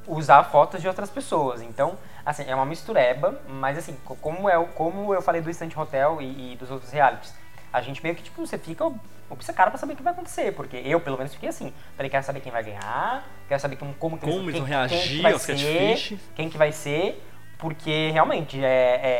usar 0.08 0.44
fotos 0.46 0.82
de 0.82 0.88
outras 0.88 1.10
pessoas. 1.10 1.62
Então, 1.62 1.98
assim, 2.25 2.44
é 2.48 2.56
uma 2.56 2.66
mistureba, 2.66 3.40
mas 3.48 3.78
assim, 3.78 3.96
co- 4.06 4.16
como, 4.16 4.50
é, 4.50 4.63
como 4.75 5.13
eu 5.13 5.22
falei 5.22 5.42
do 5.42 5.50
Instant 5.50 5.75
Hotel 5.75 6.22
e, 6.22 6.54
e 6.54 6.56
dos 6.56 6.70
outros 6.72 6.92
realities, 6.92 7.34
a 7.72 7.82
gente 7.82 8.01
meio 8.04 8.16
que, 8.16 8.24
tipo, 8.24 8.46
você 8.46 8.58
fica 8.58 8.92
obcecado 9.30 9.70
pra 9.70 9.78
saber 9.78 9.94
o 9.94 9.96
que 9.96 10.04
vai 10.04 10.12
acontecer, 10.13 10.51
porque 10.54 10.75
eu, 10.78 11.00
pelo 11.00 11.18
menos, 11.18 11.34
fiquei 11.34 11.48
assim. 11.50 11.74
Falei, 11.96 12.10
quero 12.10 12.24
saber 12.25 12.42
quem 12.42 12.51
vai 12.51 12.63
ganhar, 12.63 13.25
quero 13.48 13.62
saber 13.62 13.78
como, 13.78 13.94
como, 13.94 14.18
Como 14.18 14.34
eles 14.50 14.51
quem, 14.51 14.62
vão 14.62 14.68
quem 14.68 14.78
reagir 14.98 15.16
que 15.18 15.22
vai 15.22 15.32
aos 15.34 15.46
catfish. 15.46 16.20
Quem 16.36 16.50
que 16.50 16.58
vai 16.58 16.72
ser, 16.74 17.24
porque 17.58 18.10
realmente 18.12 18.62
é, 18.63 18.68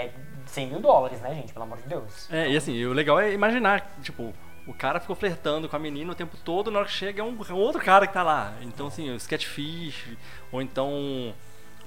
é 0.08 0.12
100 0.48 0.68
mil 0.68 0.80
dólares, 0.82 1.22
né, 1.22 1.34
gente? 1.34 1.54
Pelo 1.54 1.64
amor 1.64 1.78
de 1.78 1.88
Deus. 1.88 2.30
É, 2.30 2.50
e 2.50 2.58
assim, 2.58 2.84
o 2.86 2.92
legal 2.92 3.20
é 3.22 3.32
imaginar, 3.32 3.90
tipo, 4.02 4.34
o 4.68 4.74
cara 4.74 5.00
ficou 5.00 5.16
flertando 5.16 5.70
com 5.70 5.76
a 5.78 5.80
menina 5.80 6.12
o 6.12 6.16
tempo 6.16 6.36
todo, 6.44 6.70
na 6.70 6.80
hora 6.80 6.88
que 6.88 6.94
chega 6.94 7.22
é 7.22 7.24
um, 7.24 7.38
é 7.50 7.54
um 7.54 7.58
outro 7.58 7.82
cara 7.82 8.06
que 8.06 8.14
tá 8.14 8.22
lá. 8.22 8.54
Então, 8.62 8.88
assim, 8.88 9.10
os 9.12 9.26
catfish, 9.26 10.10
ou 10.52 10.62
então 10.62 11.34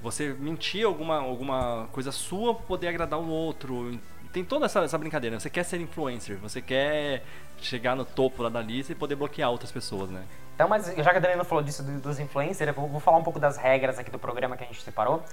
você 0.01 0.33
mentir 0.39 0.85
alguma, 0.85 1.17
alguma 1.17 1.87
coisa 1.91 2.11
sua 2.11 2.55
pra 2.55 2.65
poder 2.65 2.87
agradar 2.89 3.19
o 3.19 3.27
outro. 3.27 3.99
Tem 4.31 4.43
toda 4.43 4.65
essa, 4.65 4.81
essa 4.81 4.97
brincadeira. 4.97 5.39
Você 5.39 5.49
quer 5.49 5.63
ser 5.63 5.79
influencer, 5.79 6.37
você 6.37 6.61
quer 6.61 7.23
chegar 7.61 7.95
no 7.95 8.03
topo 8.03 8.43
lá 8.43 8.49
da 8.49 8.61
lista 8.61 8.91
e 8.91 8.95
poder 8.95 9.15
bloquear 9.15 9.49
outras 9.49 9.71
pessoas, 9.71 10.09
né? 10.09 10.23
Então, 10.53 10.67
mas 10.67 10.85
já 10.87 11.11
que 11.11 11.17
a 11.17 11.19
Danilo 11.19 11.43
falou 11.43 11.63
disso 11.63 11.83
do- 11.83 11.99
dos 11.99 12.19
influencers, 12.19 12.67
eu 12.67 12.73
vou, 12.73 12.99
falar 12.99 13.17
um 13.17 13.23
pouco 13.23 13.39
das 13.39 13.57
regras 13.57 13.97
aqui 13.99 14.11
do 14.11 14.19
programa 14.19 14.55
que 14.55 14.63
a 14.63 14.67
gente 14.67 14.81
separou. 14.81 15.23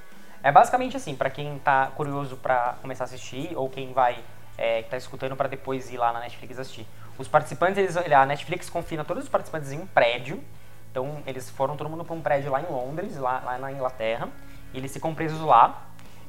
É 0.42 0.50
basicamente 0.50 0.96
assim, 0.96 1.14
pra 1.14 1.30
quem 1.30 1.58
tá 1.60 1.86
curioso 1.96 2.36
pra 2.36 2.76
começar 2.82 3.04
a 3.04 3.06
assistir, 3.06 3.52
ou 3.56 3.68
quem 3.68 3.92
vai, 3.92 4.18
é, 4.58 4.82
que 4.82 4.90
tá 4.90 4.96
escutando 4.96 5.36
pra 5.36 5.48
depois 5.48 5.92
ir 5.92 5.96
lá 5.96 6.12
na 6.12 6.20
Netflix 6.20 6.58
assistir. 6.58 6.86
Os 7.18 7.28
participantes, 7.28 7.78
eles, 7.78 7.96
a 7.96 8.26
Netflix 8.26 8.68
confina 8.68 9.04
todos 9.04 9.24
os 9.24 9.28
participantes 9.28 9.70
em 9.70 9.78
um 9.80 9.86
prédio. 9.86 10.42
Então, 10.90 11.22
eles 11.26 11.48
foram 11.50 11.76
todo 11.76 11.88
mundo 11.88 12.04
pra 12.04 12.14
um 12.14 12.20
prédio 12.20 12.50
lá 12.50 12.60
em 12.60 12.66
Londres, 12.66 13.16
lá, 13.16 13.40
lá 13.44 13.58
na 13.58 13.70
Inglaterra. 13.72 14.28
Eles 14.74 14.92
ficam 14.92 15.14
presos 15.14 15.40
lá. 15.40 15.82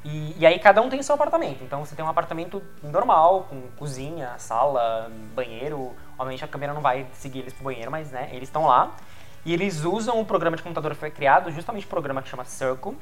E, 0.04 0.34
e 0.38 0.44
aí 0.46 0.58
cada 0.58 0.82
um 0.82 0.90
tem 0.90 1.02
seu 1.02 1.14
apartamento. 1.14 1.64
Então 1.64 1.84
você 1.84 1.94
tem 1.94 2.04
um 2.04 2.08
apartamento 2.08 2.62
normal, 2.82 3.46
com 3.48 3.62
cozinha, 3.78 4.34
sala, 4.38 5.10
banheiro. 5.34 5.92
Obviamente 6.18 6.44
a 6.44 6.48
câmera 6.48 6.74
não 6.74 6.82
vai 6.82 7.06
seguir 7.14 7.38
eles 7.40 7.52
pro 7.54 7.64
banheiro, 7.64 7.90
mas 7.90 8.10
né, 8.10 8.28
eles 8.32 8.48
estão 8.48 8.66
lá. 8.66 8.94
E 9.46 9.52
eles 9.52 9.82
usam 9.84 10.20
o 10.20 10.24
programa 10.24 10.56
de 10.56 10.62
computador 10.62 10.92
que 10.92 10.98
foi 10.98 11.10
criado, 11.10 11.50
justamente 11.50 11.86
o 11.86 11.88
programa 11.88 12.20
que 12.22 12.28
chama 12.28 12.44
Circle, 12.44 12.96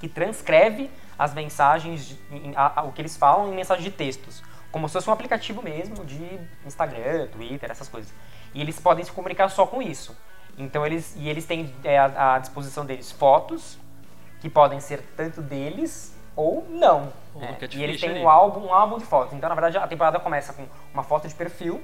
que 0.00 0.08
transcreve 0.08 0.90
as 1.18 1.34
mensagens, 1.34 2.16
em- 2.30 2.52
a- 2.56 2.72
a- 2.80 2.82
o 2.84 2.92
que 2.92 3.02
eles 3.02 3.16
falam 3.16 3.52
em 3.52 3.54
mensagem 3.56 3.82
de 3.84 3.90
textos. 3.90 4.42
Como 4.72 4.88
se 4.88 4.92
fosse 4.94 5.10
um 5.10 5.12
aplicativo 5.12 5.62
mesmo 5.62 6.04
de 6.04 6.38
Instagram, 6.64 7.26
Twitter, 7.28 7.70
essas 7.70 7.88
coisas. 7.88 8.12
E 8.54 8.60
eles 8.60 8.78
podem 8.80 9.04
se 9.04 9.10
comunicar 9.12 9.48
só 9.48 9.66
com 9.66 9.82
isso. 9.82 10.16
Então 10.56 10.86
eles, 10.86 11.14
e 11.16 11.28
eles 11.28 11.44
têm 11.44 11.74
é, 11.84 11.98
à 11.98 12.38
disposição 12.38 12.84
deles 12.86 13.10
fotos, 13.10 13.78
que 14.40 14.48
podem 14.48 14.80
ser 14.80 15.00
tanto 15.16 15.40
deles 15.42 16.14
ou 16.34 16.66
não. 16.70 17.12
Ou 17.34 17.40
do 17.42 17.46
catfish 17.56 17.74
E 17.80 17.82
eles 17.82 18.00
têm 18.00 18.10
ali. 18.10 18.20
um 18.20 18.28
álbum, 18.28 18.66
um 18.66 18.74
álbum 18.74 18.98
de 18.98 19.04
fotos. 19.04 19.32
Então, 19.34 19.48
na 19.48 19.54
verdade, 19.54 19.76
a 19.78 19.86
temporada 19.86 20.18
começa 20.18 20.52
com 20.52 20.66
uma 20.92 21.02
foto 21.02 21.28
de 21.28 21.34
perfil. 21.34 21.80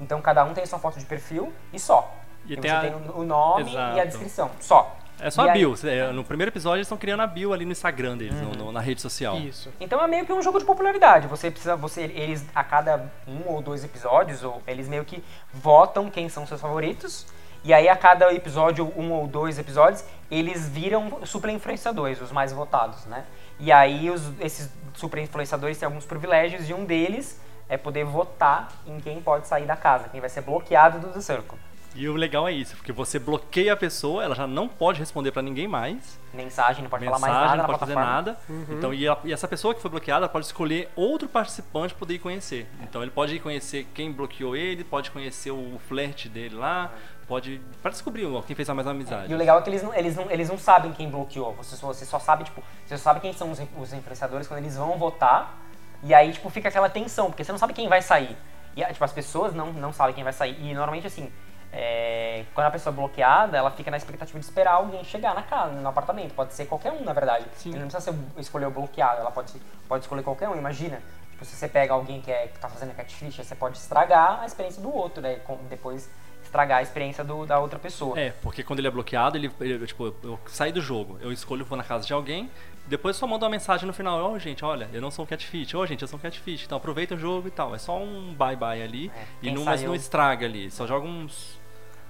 Então, 0.00 0.20
cada 0.20 0.44
um 0.44 0.52
tem 0.54 0.64
sua 0.66 0.78
foto 0.78 0.98
de 0.98 1.04
perfil 1.04 1.52
e 1.72 1.78
só. 1.78 2.12
E 2.46 2.52
Então, 2.52 2.62
tem 2.62 2.70
você 2.70 2.76
a- 2.76 2.80
tem 2.80 3.10
o 3.14 3.22
nome 3.24 3.72
e 3.72 3.76
a 3.76 3.90
Exato. 3.92 4.06
descrição. 4.08 4.50
Só. 4.60 4.96
É 5.22 5.30
só 5.30 5.44
E 5.44 5.48
a 5.50 5.52
aí- 5.52 5.58
bio. 5.58 5.74
é, 5.84 6.10
No 6.12 6.24
primeiro 6.24 6.50
episódio 6.50 6.78
eles 6.78 6.86
estão 6.86 6.96
criando 6.96 7.20
a 7.20 7.26
bio 7.26 7.52
ali 7.52 7.66
no 7.66 7.72
Instagram 7.72 8.16
deles, 8.16 8.40
no- 8.40 8.52
no- 8.54 8.72
na 8.72 8.80
rede 8.80 9.02
social. 9.02 9.36
Isso. 9.36 9.70
Então 9.78 10.02
é 10.02 10.06
meio 10.08 10.24
que 10.24 10.32
um 10.32 10.40
jogo 10.40 10.58
de 10.58 10.64
popularidade. 10.64 11.26
Você 11.26 11.50
precisa, 11.50 11.76
você, 11.76 12.04
eles 12.04 12.42
a 12.54 12.64
cada 12.64 13.10
um 13.28 13.42
ou 13.46 13.60
dois 13.60 13.84
episódios, 13.84 14.42
ou 14.42 14.62
eles 14.66 14.88
meio 14.88 15.04
que 15.04 15.22
votam 15.52 16.10
quem 16.10 16.30
são 16.30 16.46
seus 16.46 16.60
favoritos. 16.60 17.26
E 17.62 17.74
aí 17.74 17.88
a 17.88 17.96
cada 17.96 18.32
episódio, 18.32 18.92
um 18.96 19.10
ou 19.12 19.26
dois 19.26 19.58
episódios, 19.58 20.04
eles 20.30 20.68
viram 20.68 21.20
super 21.26 21.50
influenciadores, 21.50 22.20
os 22.20 22.32
mais 22.32 22.52
votados, 22.52 23.04
né? 23.06 23.24
E 23.58 23.70
aí 23.70 24.08
os, 24.10 24.22
esses 24.40 24.70
super 24.94 25.18
influenciadores 25.20 25.76
têm 25.78 25.86
alguns 25.86 26.06
privilégios 26.06 26.68
e 26.68 26.72
um 26.74 26.84
deles 26.84 27.38
é 27.68 27.76
poder 27.76 28.04
votar 28.04 28.68
em 28.86 28.98
quem 29.00 29.20
pode 29.20 29.46
sair 29.46 29.66
da 29.66 29.76
casa, 29.76 30.08
quem 30.08 30.20
vai 30.20 30.30
ser 30.30 30.40
bloqueado 30.40 30.98
do 30.98 31.08
The 31.12 31.20
Circle. 31.20 31.58
E 31.94 32.08
o 32.08 32.14
legal 32.14 32.46
é 32.46 32.52
isso, 32.52 32.76
porque 32.76 32.92
você 32.92 33.18
bloqueia 33.18 33.72
a 33.72 33.76
pessoa, 33.76 34.22
ela 34.22 34.34
já 34.34 34.46
não 34.46 34.68
pode 34.68 35.00
responder 35.00 35.32
pra 35.32 35.42
ninguém 35.42 35.66
mais. 35.66 36.18
Mensagem, 36.32 36.84
não 36.84 36.88
pode 36.90 37.04
mensagem, 37.04 37.20
falar 37.26 37.34
mais 37.34 37.44
nada 37.50 37.56
não 37.56 37.62
na 37.62 37.66
pode 37.68 37.80
fazer 37.80 37.94
nada. 37.96 38.38
Então, 38.70 38.94
e, 38.94 39.08
a- 39.08 39.18
e 39.24 39.32
essa 39.32 39.48
pessoa 39.48 39.74
que 39.74 39.82
foi 39.82 39.90
bloqueada 39.90 40.28
pode 40.28 40.46
escolher 40.46 40.88
outro 40.94 41.28
participante 41.28 41.92
para 41.92 41.98
poder 41.98 42.14
ir 42.14 42.18
conhecer. 42.20 42.68
Então 42.80 43.02
ele 43.02 43.10
pode 43.10 43.34
ir 43.34 43.40
conhecer 43.40 43.88
quem 43.92 44.12
bloqueou 44.12 44.54
ele, 44.56 44.84
pode 44.84 45.10
conhecer 45.10 45.50
o 45.50 45.80
flerte 45.88 46.28
dele 46.28 46.54
lá, 46.54 46.92
pode. 47.30 47.60
para 47.80 47.92
descobrir 47.92 48.26
quem 48.46 48.56
fez 48.56 48.68
a 48.68 48.74
mais 48.74 48.86
amizade. 48.88 49.30
E 49.30 49.34
o 49.34 49.38
legal 49.38 49.58
é 49.58 49.62
que 49.62 49.70
eles 49.70 49.82
não, 49.82 49.94
eles 49.94 50.16
não, 50.16 50.30
eles 50.30 50.48
não 50.48 50.58
sabem 50.58 50.92
quem 50.92 51.08
bloqueou. 51.08 51.54
Você, 51.54 51.76
só- 51.76 51.86
você 51.86 52.04
só 52.04 52.18
sabe, 52.18 52.42
tipo, 52.44 52.60
você 52.84 52.98
só 52.98 53.04
sabe 53.04 53.20
quem 53.20 53.32
são 53.32 53.50
os, 53.52 53.60
os 53.78 53.92
influenciadores 53.92 54.48
quando 54.48 54.58
eles 54.58 54.76
vão 54.76 54.98
votar. 54.98 55.56
E 56.02 56.12
aí, 56.12 56.32
tipo, 56.32 56.50
fica 56.50 56.68
aquela 56.68 56.90
tensão, 56.90 57.26
porque 57.26 57.44
você 57.44 57.52
não 57.52 57.58
sabe 57.58 57.72
quem 57.72 57.88
vai 57.88 58.02
sair. 58.02 58.36
E, 58.76 58.84
tipo, 58.84 59.04
as 59.04 59.12
pessoas 59.12 59.54
não, 59.54 59.72
não 59.72 59.92
sabem 59.92 60.14
quem 60.14 60.24
vai 60.24 60.32
sair. 60.32 60.56
E 60.60 60.74
normalmente, 60.74 61.06
assim, 61.06 61.32
é, 61.72 62.44
quando 62.54 62.66
a 62.66 62.70
pessoa 62.70 62.92
é 62.92 62.96
bloqueada, 62.96 63.56
ela 63.56 63.70
fica 63.70 63.90
na 63.90 63.96
expectativa 63.96 64.38
de 64.38 64.44
esperar 64.44 64.72
alguém 64.72 65.04
chegar 65.04 65.34
na 65.34 65.42
casa, 65.42 65.72
no 65.72 65.88
apartamento. 65.88 66.34
Pode 66.34 66.52
ser 66.52 66.66
qualquer 66.66 66.92
um, 66.92 67.04
na 67.04 67.12
verdade. 67.12 67.44
Sim. 67.54 67.70
Não 67.70 67.86
precisa 67.88 68.00
ser, 68.00 68.14
escolher 68.38 68.66
o 68.66 68.70
bloqueado, 68.70 69.20
ela 69.20 69.30
pode, 69.30 69.60
pode 69.88 70.04
escolher 70.04 70.22
qualquer 70.22 70.48
um. 70.48 70.56
Imagina, 70.56 71.00
tipo, 71.30 71.44
se 71.44 71.54
você 71.54 71.68
pega 71.68 71.94
alguém 71.94 72.20
que, 72.20 72.32
é, 72.32 72.48
que 72.48 72.58
tá 72.58 72.68
fazendo 72.68 72.94
catfish, 72.94 73.36
você 73.36 73.54
pode 73.54 73.78
estragar 73.78 74.40
a 74.42 74.46
experiência 74.46 74.82
do 74.82 74.92
outro, 74.92 75.22
né? 75.22 75.38
Depois 75.68 76.10
estragar 76.50 76.78
a 76.78 76.82
experiência 76.82 77.22
do, 77.22 77.46
da 77.46 77.58
outra 77.60 77.78
pessoa. 77.78 78.18
É, 78.18 78.30
porque 78.42 78.64
quando 78.64 78.80
ele 78.80 78.88
é 78.88 78.90
bloqueado, 78.90 79.36
ele, 79.38 79.50
ele- 79.60 79.86
tipo, 79.86 80.06
eu, 80.06 80.16
eu 80.24 80.40
saio 80.48 80.72
do 80.72 80.80
jogo, 80.80 81.16
eu 81.22 81.32
escolho 81.32 81.64
vou 81.64 81.78
na 81.78 81.84
casa 81.84 82.04
de 82.04 82.12
alguém, 82.12 82.50
depois 82.86 83.16
só 83.16 83.24
mando 83.26 83.44
uma 83.44 83.50
mensagem 83.50 83.86
no 83.86 83.92
final, 83.92 84.18
ó 84.32 84.38
gente, 84.38 84.64
olha, 84.64 84.90
eu 84.92 85.00
não 85.00 85.12
sou 85.12 85.24
um 85.24 85.28
catfish, 85.28 85.72
ô 85.74 85.86
gente, 85.86 86.02
eu 86.02 86.08
sou 86.08 86.18
um 86.18 86.22
catfish, 86.22 86.64
então 86.64 86.76
aproveita 86.76 87.14
o 87.14 87.18
jogo 87.18 87.46
e 87.46 87.50
tal. 87.52 87.72
É 87.74 87.78
só 87.78 87.96
um 87.96 88.34
bye 88.34 88.56
bye 88.56 88.82
ali, 88.82 89.12
É, 89.14 89.24
e 89.42 89.52
não, 89.52 89.64
mas 89.64 89.80
não 89.82 89.94
estraga 89.94 90.44
ali, 90.44 90.70
só 90.72 90.86
joga 90.86 91.06
uns. 91.06 91.58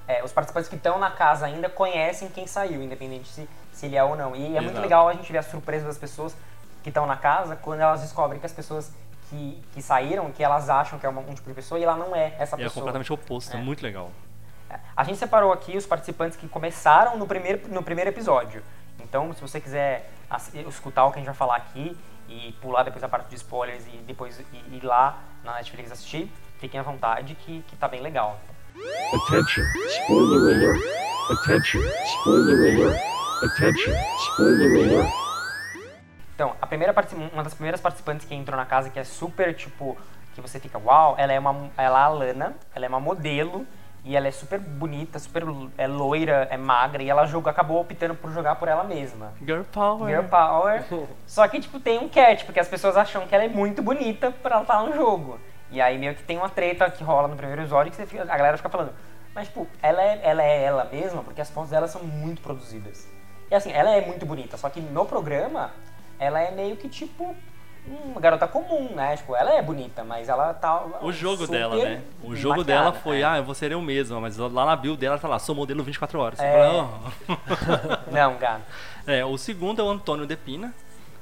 É, 0.08 0.24
os 0.24 0.32
participantes 0.32 0.68
que 0.68 0.76
estão 0.76 0.98
na 0.98 1.10
casa 1.10 1.44
ainda 1.46 1.68
conhecem 1.68 2.28
quem 2.30 2.46
saiu, 2.46 2.82
independente 2.82 3.28
se, 3.28 3.46
se 3.72 3.86
ele 3.86 3.96
é 3.96 4.02
ou 4.02 4.16
não. 4.16 4.34
E 4.34 4.44
é 4.56 4.60
muito 4.60 4.70
Exato. 4.70 4.80
legal 4.80 5.08
a 5.08 5.12
gente 5.12 5.30
ver 5.30 5.38
a 5.38 5.42
surpresa 5.42 5.86
das 5.86 5.98
pessoas 5.98 6.34
que 6.82 6.88
estão 6.88 7.06
na 7.06 7.16
casa 7.16 7.54
quando 7.56 7.80
elas 7.80 8.00
descobrem 8.00 8.40
que 8.40 8.46
as 8.46 8.52
pessoas 8.52 8.90
que, 9.28 9.62
que 9.74 9.80
saíram, 9.82 10.32
que 10.32 10.42
elas 10.42 10.68
acham 10.68 10.98
que 10.98 11.06
é 11.06 11.08
uma- 11.08 11.20
um 11.20 11.34
tipo 11.34 11.46
de 11.48 11.54
pessoa 11.54 11.78
e 11.78 11.84
ela 11.84 11.94
não 11.94 12.16
é 12.16 12.34
essa 12.38 12.56
É 12.56 12.64
pessoa. 12.64 12.72
completamente 12.72 13.12
oposto, 13.12 13.54
é 13.54 13.60
É. 13.60 13.62
muito 13.62 13.82
legal. 13.84 14.10
A 14.96 15.04
gente 15.04 15.18
separou 15.18 15.52
aqui 15.52 15.76
os 15.76 15.86
participantes 15.86 16.36
que 16.36 16.48
começaram 16.48 17.16
no 17.16 17.26
primeiro, 17.26 17.68
no 17.68 17.82
primeiro 17.82 18.10
episódio. 18.10 18.62
Então, 19.00 19.32
se 19.32 19.40
você 19.40 19.60
quiser 19.60 20.10
escutar 20.68 21.04
o 21.06 21.10
que 21.10 21.18
a 21.18 21.20
gente 21.20 21.26
vai 21.26 21.34
falar 21.34 21.56
aqui 21.56 21.96
e 22.28 22.52
pular 22.60 22.84
depois 22.84 23.02
a 23.02 23.08
parte 23.08 23.28
de 23.28 23.34
spoilers 23.36 23.84
e 23.86 23.96
depois 24.06 24.38
ir, 24.38 24.84
lá 24.84 25.18
na 25.42 25.54
Netflix 25.54 25.90
assistir, 25.90 26.30
fiquem 26.58 26.78
à 26.78 26.82
vontade 26.82 27.34
que, 27.34 27.62
que 27.66 27.76
tá 27.76 27.88
bem 27.88 28.00
legal. 28.00 28.38
Attention, 29.12 29.64
spoiler 29.88 30.56
alert. 30.56 30.80
Attention, 31.30 31.80
spoiler 32.04 32.80
alert. 32.80 33.02
Attention, 33.42 33.94
spoiler 34.32 34.84
alert. 34.84 35.12
Então, 36.34 36.54
a 36.60 36.66
primeira 36.66 36.94
uma 37.32 37.42
das 37.42 37.52
primeiras 37.52 37.80
participantes 37.80 38.26
que 38.26 38.34
entrou 38.34 38.56
na 38.56 38.64
casa, 38.64 38.88
que 38.88 38.98
é 38.98 39.04
super, 39.04 39.54
tipo, 39.54 39.98
que 40.34 40.40
você 40.40 40.58
fica, 40.58 40.78
uau, 40.78 41.14
ela 41.18 41.32
é 41.32 41.38
uma, 41.38 41.70
ela 41.76 41.98
é 41.98 42.02
a 42.02 42.08
Lana, 42.08 42.54
ela 42.74 42.86
é 42.86 42.88
uma 42.88 43.00
modelo, 43.00 43.66
e 44.04 44.16
ela 44.16 44.28
é 44.28 44.30
super 44.30 44.58
bonita, 44.58 45.18
super 45.18 45.42
é 45.76 45.86
loira, 45.86 46.48
é 46.50 46.56
magra, 46.56 47.02
e 47.02 47.10
ela 47.10 47.26
jogou, 47.26 47.50
acabou 47.50 47.80
optando 47.80 48.14
por 48.14 48.30
jogar 48.32 48.56
por 48.56 48.66
ela 48.68 48.82
mesma. 48.84 49.32
Girl 49.44 49.62
Power. 49.62 50.08
Girl 50.08 50.28
Power. 50.28 50.84
Só 51.26 51.46
que, 51.48 51.60
tipo, 51.60 51.78
tem 51.78 51.98
um 51.98 52.08
catch, 52.08 52.44
porque 52.44 52.60
as 52.60 52.68
pessoas 52.68 52.96
acham 52.96 53.26
que 53.26 53.34
ela 53.34 53.44
é 53.44 53.48
muito 53.48 53.82
bonita 53.82 54.30
pra 54.42 54.52
ela 54.56 54.62
estar 54.62 54.82
no 54.82 54.94
jogo. 54.94 55.38
E 55.70 55.80
aí 55.80 55.98
meio 55.98 56.14
que 56.14 56.22
tem 56.22 56.36
uma 56.38 56.48
treta 56.48 56.90
que 56.90 57.04
rola 57.04 57.28
no 57.28 57.36
primeiro 57.36 57.62
episódio 57.62 57.92
que 57.92 58.06
fica- 58.06 58.22
a 58.22 58.36
galera 58.36 58.56
fica 58.56 58.68
falando, 58.68 58.92
mas 59.34 59.46
tipo, 59.46 59.68
ela 59.82 60.02
é, 60.02 60.20
ela 60.24 60.42
é 60.42 60.62
ela 60.64 60.84
mesma, 60.90 61.22
porque 61.22 61.40
as 61.40 61.48
fotos 61.50 61.70
dela 61.70 61.86
são 61.86 62.02
muito 62.02 62.40
produzidas. 62.42 63.06
E 63.50 63.54
assim, 63.54 63.70
ela 63.72 63.90
é 63.90 64.00
muito 64.04 64.24
bonita, 64.26 64.56
só 64.56 64.68
que 64.68 64.80
no 64.80 65.04
programa, 65.04 65.70
ela 66.18 66.40
é 66.40 66.50
meio 66.50 66.76
que 66.76 66.88
tipo 66.88 67.36
uma 67.86 68.20
garota 68.20 68.46
comum, 68.46 68.94
né? 68.94 69.16
Tipo, 69.16 69.34
ela 69.34 69.54
é 69.54 69.62
bonita, 69.62 70.04
mas 70.04 70.28
ela 70.28 70.52
tá. 70.54 70.84
O 71.02 71.12
jogo 71.12 71.38
super 71.44 71.58
dela, 71.58 71.76
né? 71.76 72.02
O 72.22 72.36
jogo 72.36 72.58
maquiada, 72.58 72.82
dela 72.90 72.92
foi, 72.92 73.20
é. 73.20 73.24
ah, 73.24 73.36
eu 73.38 73.44
vou 73.44 73.54
ser 73.54 73.72
eu 73.72 73.80
mesma, 73.80 74.20
mas 74.20 74.36
lá 74.36 74.66
na 74.66 74.76
build 74.76 74.98
dela 75.00 75.18
tá 75.18 75.26
lá, 75.28 75.38
sou 75.38 75.54
modelo 75.54 75.82
24 75.82 76.18
horas. 76.20 76.38
Você 76.38 76.44
É. 76.44 76.52
fala, 76.52 77.00
"Oh." 77.28 78.10
Não, 78.12 78.36
gato. 78.36 78.62
É, 79.06 79.24
o 79.24 79.36
segundo 79.38 79.80
é 79.80 79.84
o 79.84 79.88
Antônio 79.88 80.26
Depina. 80.26 80.74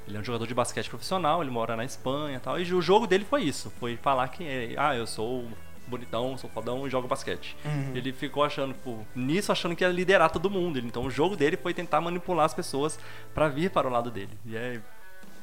Ele 0.07 0.17
é 0.17 0.21
um 0.21 0.25
jogador 0.25 0.47
de 0.47 0.55
basquete 0.55 0.89
profissional, 0.89 1.43
ele 1.43 1.51
mora 1.51 1.77
na 1.77 1.85
Espanha 1.85 2.37
e 2.37 2.41
tal. 2.41 2.59
E 2.59 2.73
o 2.73 2.81
jogo 2.81 3.07
dele 3.07 3.27
foi 3.29 3.43
isso, 3.43 3.71
foi 3.79 3.97
falar 3.99 4.27
que, 4.29 4.43
é, 4.43 4.75
ah, 4.79 4.97
eu 4.97 5.07
sou 5.07 5.45
bonitão, 5.87 6.37
sou 6.39 6.49
fodão 6.51 6.87
e 6.87 6.91
jogo 6.91 7.07
basquete. 7.09 7.57
Ele 7.95 8.13
ficou 8.13 8.43
achando, 8.45 8.75
pô, 8.75 8.99
nisso 9.15 9.53
achando 9.53 9.75
que 9.77 9.85
ia 9.85 9.91
liderar 9.91 10.31
todo 10.31 10.49
mundo. 10.51 10.79
Então 10.79 11.05
o 11.05 11.11
jogo 11.11 11.37
dele 11.37 11.57
foi 11.59 11.73
tentar 11.75 12.01
manipular 12.01 12.47
as 12.47 12.55
pessoas 12.55 12.99
pra 13.35 13.49
vir 13.49 13.71
para 13.71 13.87
o 13.87 13.91
lado 13.91 14.11
dele. 14.11 14.31
E 14.47 14.57
é 14.57 14.81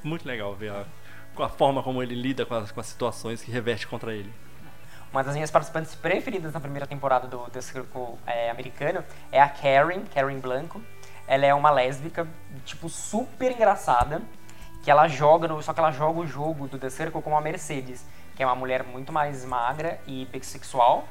muito 0.04 0.28
legal 0.28 0.54
ver 0.56 0.71
a, 0.71 0.84
com 1.36 1.43
a 1.43 1.50
forma 1.50 1.84
como 1.84 2.02
ele 2.02 2.15
lida 2.15 2.45
com 2.45 2.56
as, 2.56 2.71
com 2.71 2.80
as 2.80 2.88
situações 2.88 3.43
que 3.43 3.52
reverte 3.52 3.86
contra 3.86 4.13
ele. 4.13 4.34
Uma 5.12 5.24
das 5.24 5.34
minhas 5.36 5.52
participantes 5.52 5.93
preferidas 5.95 6.54
na 6.54 6.60
primeira 6.60 6.88
temporada 6.88 7.28
do 7.28 7.39
The 7.50 7.62
Circle 7.62 8.17
é, 8.26 8.50
americano 8.50 9.04
é 9.32 9.41
a 9.41 9.48
Karen, 9.48 10.04
Karen 10.13 10.39
Blanco. 10.39 10.82
Ela 11.28 11.45
é 11.45 11.54
uma 11.54 11.69
lésbica, 11.71 12.28
tipo, 12.65 12.89
super 12.89 13.52
engraçada, 13.52 14.21
que 14.84 14.91
ela 14.91 15.08
joga, 15.08 15.48
no, 15.48 15.62
só 15.62 15.74
que 15.74 15.80
ela 15.80 15.91
joga 15.91 16.19
o 16.19 16.28
jogo 16.28 16.67
do 16.67 16.78
The 16.78 16.89
Circle 16.89 17.21
como 17.21 17.38
a 17.38 17.41
Mercedes, 17.41 18.06
que 18.36 18.43
é 18.43 18.45
uma 18.45 18.56
mulher 18.56 18.84
muito 18.84 19.12
mais 19.12 19.45
magra 19.45 20.00
e 20.06 20.26
bissexual. 20.26 21.08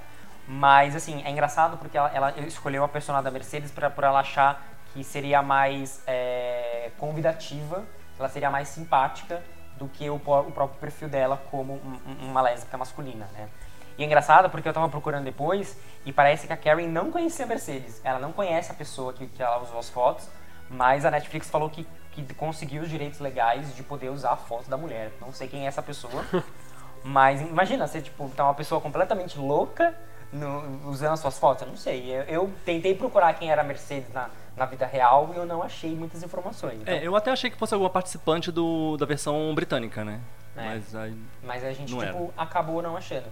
Mas, 0.46 0.94
assim, 0.94 1.22
é 1.24 1.30
engraçado 1.30 1.78
porque 1.78 1.96
ela, 1.96 2.10
ela 2.10 2.40
escolheu 2.40 2.84
a 2.84 2.88
personagem 2.88 3.24
da 3.24 3.30
Mercedes 3.30 3.70
pra, 3.70 3.88
por 3.88 4.04
ela 4.04 4.20
achar 4.20 4.62
que 4.92 5.02
seria 5.02 5.42
mais 5.42 6.02
é, 6.06 6.90
convidativa, 6.98 7.82
ela 8.18 8.28
seria 8.28 8.50
mais 8.50 8.68
simpática 8.68 9.42
do 9.78 9.88
que 9.88 10.08
o, 10.08 10.16
o 10.16 10.20
próprio 10.52 10.78
perfil 10.80 11.08
dela 11.08 11.36
como 11.50 11.74
um- 11.74 11.98
um- 12.10 12.30
uma 12.30 12.40
lésbica 12.42 12.76
masculina, 12.78 13.28
né? 13.34 13.48
E 13.96 14.02
é 14.02 14.06
engraçado 14.06 14.50
porque 14.50 14.68
eu 14.68 14.72
tava 14.72 14.88
procurando 14.88 15.24
depois 15.24 15.76
e 16.04 16.12
parece 16.12 16.46
que 16.46 16.52
a 16.52 16.56
Karen 16.56 16.88
não 16.88 17.10
conhecia 17.12 17.44
a 17.44 17.48
Mercedes. 17.48 18.00
Ela 18.04 18.18
não 18.18 18.32
conhece 18.32 18.70
a 18.72 18.74
pessoa 18.74 19.12
que, 19.12 19.26
que 19.28 19.42
ela 19.42 19.62
usou 19.62 19.78
as 19.78 19.88
fotos, 19.88 20.28
mas 20.68 21.04
a 21.04 21.10
Netflix 21.12 21.48
falou 21.48 21.70
que, 21.70 21.86
que 22.12 22.34
conseguiu 22.34 22.82
os 22.82 22.90
direitos 22.90 23.20
legais 23.20 23.74
de 23.76 23.82
poder 23.84 24.08
usar 24.10 24.30
a 24.32 24.36
foto 24.36 24.68
da 24.68 24.76
mulher. 24.76 25.12
Não 25.20 25.32
sei 25.32 25.46
quem 25.46 25.64
é 25.64 25.68
essa 25.68 25.82
pessoa, 25.82 26.24
mas 27.04 27.40
imagina, 27.40 27.86
você 27.86 28.00
tipo, 28.00 28.28
tá 28.30 28.44
uma 28.44 28.54
pessoa 28.54 28.80
completamente 28.80 29.38
louca 29.38 29.94
no- 30.32 30.88
usando 30.88 31.12
as 31.12 31.20
suas 31.20 31.38
fotos. 31.38 31.62
Eu 31.62 31.68
não 31.68 31.76
sei. 31.76 32.10
Eu, 32.10 32.22
eu 32.24 32.52
tentei 32.64 32.94
procurar 32.96 33.32
quem 33.34 33.50
era 33.50 33.60
a 33.60 33.64
Mercedes 33.64 34.12
na, 34.12 34.28
na 34.56 34.64
vida 34.66 34.86
real 34.86 35.30
e 35.34 35.36
eu 35.36 35.44
não 35.46 35.62
achei 35.62 35.94
muitas 35.94 36.22
informações. 36.22 36.80
Então, 36.80 36.94
É, 36.94 37.06
eu 37.06 37.14
até 37.16 37.30
achei 37.30 37.50
que 37.50 37.56
fosse 37.56 37.74
alguma 37.74 37.90
participante 37.90 38.52
do, 38.52 38.96
da 38.96 39.04
versão 39.06 39.52
britânica, 39.54 40.04
né? 40.04 40.20
É. 40.56 40.64
Mas 40.64 40.94
aí. 40.94 41.16
Mas 41.42 41.64
a 41.64 41.72
gente, 41.72 41.92
tipo, 42.12 42.32
acabou 42.36 42.80
não 42.80 42.96
achando. 42.96 43.26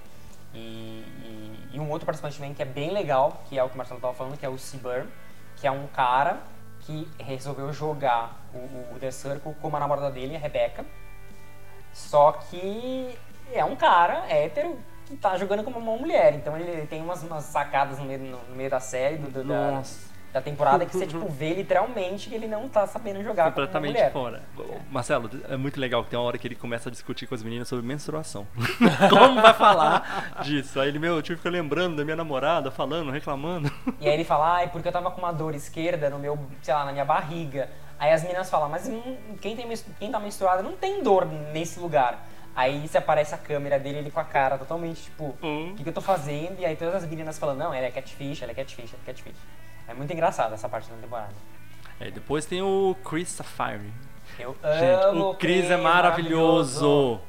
E, 0.55 0.59
e, 0.59 1.69
e 1.75 1.81
um 1.81 1.89
outro 1.91 2.05
participante 2.05 2.37
também 2.37 2.53
que 2.53 2.61
é 2.63 2.67
bem 2.67 2.91
legal, 2.91 3.43
que 3.49 3.59
é 3.59 3.63
o 3.65 3.69
que 3.69 3.75
o 3.75 3.79
Marcelo 3.79 4.01
tava 4.01 4.15
falando, 4.15 4.37
que 4.37 4.45
é 4.45 4.49
o 4.49 4.59
Seaburn, 4.59 5.09
que 5.57 5.67
é 5.67 5.71
um 5.71 5.87
cara 5.87 6.39
que 6.81 7.09
resolveu 7.19 7.73
jogar 7.73 8.43
o, 8.53 8.59
o 8.95 8.99
The 8.99 9.11
Circle 9.13 9.55
com 9.63 9.77
a 9.77 9.81
namorada 9.81 10.11
dele, 10.11 10.35
a 10.35 10.39
Rebecca. 10.39 10.85
Só 11.93 12.33
que 12.33 13.17
é 13.53 13.65
um 13.65 13.77
cara 13.77 14.25
hétero 14.29 14.79
que 15.07 15.17
tá 15.17 15.37
jogando 15.37 15.63
como 15.63 15.79
uma 15.79 15.97
mulher. 15.97 16.35
Então 16.35 16.57
ele, 16.57 16.71
ele 16.71 16.87
tem 16.87 17.01
umas, 17.03 17.23
umas 17.23 17.45
sacadas 17.45 17.99
no 17.99 18.05
meio, 18.05 18.19
no, 18.21 18.39
no 18.49 18.57
meio 18.57 18.71
da 18.71 18.81
série, 18.81 19.17
do, 19.19 19.31
do- 19.31 19.45
da. 19.45 19.83
Da 20.33 20.41
temporada, 20.41 20.87
que 20.87 20.97
você 20.97 21.07
tipo, 21.07 21.29
vê 21.29 21.53
literalmente 21.53 22.29
que 22.31 22.35
ele 22.35 22.47
não 22.47 22.69
tá 22.69 22.87
sabendo 22.87 23.23
jogar 23.23 23.45
completamente 23.47 23.93
mulher. 23.93 24.13
fora. 24.13 24.43
Marcelo, 24.91 25.29
é 25.49 25.57
muito 25.59 25.79
legal 25.79 26.03
que 26.05 26.11
tem 26.11 26.19
uma 26.19 26.25
hora 26.25 26.39
que 26.39 26.49
ele 26.49 26.55
começa 26.55 26.89
a 26.89 26.93
discutir 26.93 27.27
com 27.27 27.35
as 27.35 27.43
meninas 27.43 27.69
sobre 27.69 27.85
menstruação. 27.87 28.47
Como 29.11 29.43
vai 29.43 29.53
falar 29.53 30.41
disso? 30.43 30.81
Aí 30.81 30.89
ele, 30.89 30.99
meu, 30.99 31.17
eu 31.17 31.23
tive 31.23 31.37
que 31.37 31.43
ficar 31.43 31.51
lembrando 31.51 31.97
da 31.97 32.05
minha 32.05 32.17
namorada, 32.17 32.71
falando, 32.71 33.11
reclamando. 33.11 33.71
E 34.01 34.09
aí 34.09 34.15
ele 34.15 34.25
fala, 34.25 34.55
ai, 34.57 34.69
porque 34.71 34.89
eu 34.89 34.93
tava 34.93 35.11
com 35.11 35.19
uma 35.21 35.33
dor 35.33 35.55
esquerda 35.55 36.09
no 36.09 36.19
meu, 36.19 36.39
sei 36.63 36.73
lá, 36.73 36.85
na 36.87 36.93
minha 36.93 37.05
barriga. 37.05 37.69
Aí 37.99 38.11
as 38.11 38.23
meninas 38.23 38.49
falam, 38.49 38.69
mas 38.71 38.89
hum, 38.89 39.17
quem, 39.41 39.55
tem, 39.55 39.67
quem 39.99 40.11
tá 40.11 40.19
menstruada 40.19 40.63
não 40.63 40.73
tem 40.73 41.03
dor 41.03 41.27
nesse 41.27 41.79
lugar. 41.79 42.27
Aí 42.57 42.87
se 42.89 42.97
aparece 42.99 43.35
a 43.35 43.39
câmera 43.39 43.79
dele, 43.79 43.99
ele 43.99 44.11
com 44.11 44.21
a 44.21 44.25
cara 44.25 44.57
totalmente, 44.59 45.03
tipo, 45.03 45.25
o 45.25 45.47
Hum. 45.47 45.75
que, 45.77 45.83
que 45.83 45.89
eu 45.89 45.93
tô 45.95 46.01
fazendo? 46.01 46.59
E 46.59 46.65
aí 46.67 46.75
todas 46.77 46.95
as 46.97 47.07
meninas 47.07 47.39
falando, 47.39 47.59
não, 47.59 47.73
ela 47.75 47.87
é 47.87 47.91
catfish, 47.91 48.43
ela 48.43 48.53
é 48.53 48.55
catfish, 48.55 48.93
ela 48.93 49.03
é 49.07 49.07
catfish. 49.13 49.37
É 49.89 49.95
muito 49.95 50.13
engraçado 50.13 50.55
essa 50.55 50.69
parte 50.69 50.89
da 50.91 50.97
temporada. 50.97 51.33
É, 52.01 52.11
depois 52.11 52.47
tem 52.47 52.63
o 52.63 52.97
Chris 53.05 53.29
Sapphire. 53.29 53.93
Eu 54.39 54.57
Gente, 54.63 55.05
amo 55.05 55.31
o 55.31 55.35
Chris 55.37 55.71
é 55.71 55.77
maravilhoso. 55.77 57.21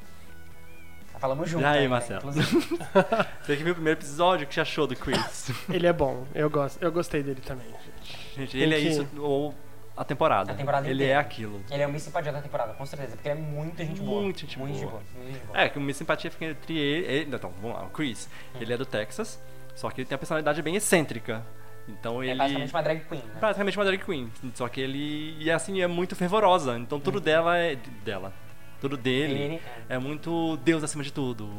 Falamos 1.19 1.49
junto. 1.49 1.61
E 1.61 1.65
aí, 1.65 1.77
ainda, 1.79 1.89
Marcelo? 1.89 2.31
Você 2.33 3.55
que 3.55 3.63
viu 3.63 3.71
o 3.71 3.75
primeiro 3.75 3.97
episódio, 3.97 4.45
o 4.45 4.47
que 4.47 4.53
você 4.53 4.61
achou 4.61 4.85
do 4.85 4.95
Chris? 4.95 5.51
Ele 5.71 5.87
é 5.87 5.93
bom, 5.93 6.27
eu 6.35 6.49
gosto, 6.49 6.83
eu 6.83 6.91
gostei 6.91 7.23
dele 7.23 7.39
também, 7.39 7.65
gente. 7.65 8.33
Gente, 8.35 8.57
ele 8.57 8.75
é 8.75 8.79
que- 8.79 8.87
isso, 8.87 9.07
ou 9.19 9.53
a 9.95 10.03
temporada. 10.03 10.51
A 10.51 10.55
temporada 10.55 10.85
ele 10.87 10.95
inteira. 10.95 11.13
é 11.13 11.17
aquilo. 11.17 11.61
Ele 11.69 11.83
é 11.83 11.87
o 11.87 11.91
Miss 11.91 12.03
Simpatia 12.03 12.31
da 12.33 12.41
temporada, 12.41 12.73
com 12.73 12.85
certeza, 12.85 13.11
porque 13.15 13.29
ele 13.29 13.39
é 13.39 13.41
muito 13.41 13.77
gente 13.77 14.01
boa. 14.01 14.21
Muito 14.21 14.39
gente 14.41 14.59
muito 14.59 14.79
boa. 14.79 15.01
Muito 15.15 15.33
gente 15.33 15.45
boa. 15.45 15.61
É, 15.61 15.69
que 15.69 15.79
minha 15.79 15.93
simpatia 15.93 16.31
fica 16.31 16.45
entre 16.45 16.77
ele. 16.77 17.05
ele 17.05 17.35
então, 17.35 17.53
vamos 17.61 17.77
lá, 17.77 17.85
o 17.85 17.89
Chris. 17.89 18.27
Ele 18.59 18.73
é 18.73 18.77
do 18.77 18.85
Texas, 18.85 19.39
só 19.75 19.89
que 19.91 20.01
ele 20.01 20.07
tem 20.07 20.15
uma 20.15 20.19
personalidade 20.19 20.61
bem 20.61 20.75
excêntrica. 20.75 21.45
Então 21.87 22.23
É 22.23 22.27
ele. 22.27 22.35
basicamente 22.35 22.73
uma 22.73 22.83
drag 22.83 22.99
queen, 23.07 23.21
né? 23.21 23.35
praticamente 23.39 23.77
uma 23.77 23.85
drag 23.85 24.03
queen. 24.03 24.31
Só 24.55 24.67
que 24.69 24.79
ele. 24.81 25.35
E 25.39 25.51
assim, 25.51 25.81
é 25.81 25.87
muito 25.87 26.15
fervorosa. 26.15 26.77
Então 26.77 26.99
tudo 26.99 27.19
dela 27.19 27.57
é. 27.57 27.75
Dela. 28.03 28.33
Tudo 28.79 28.97
dele 28.97 29.33
Ele, 29.39 29.61
é 29.87 29.97
muito 29.97 30.57
Deus 30.57 30.83
acima 30.83 31.03
de 31.03 31.13
tudo. 31.13 31.49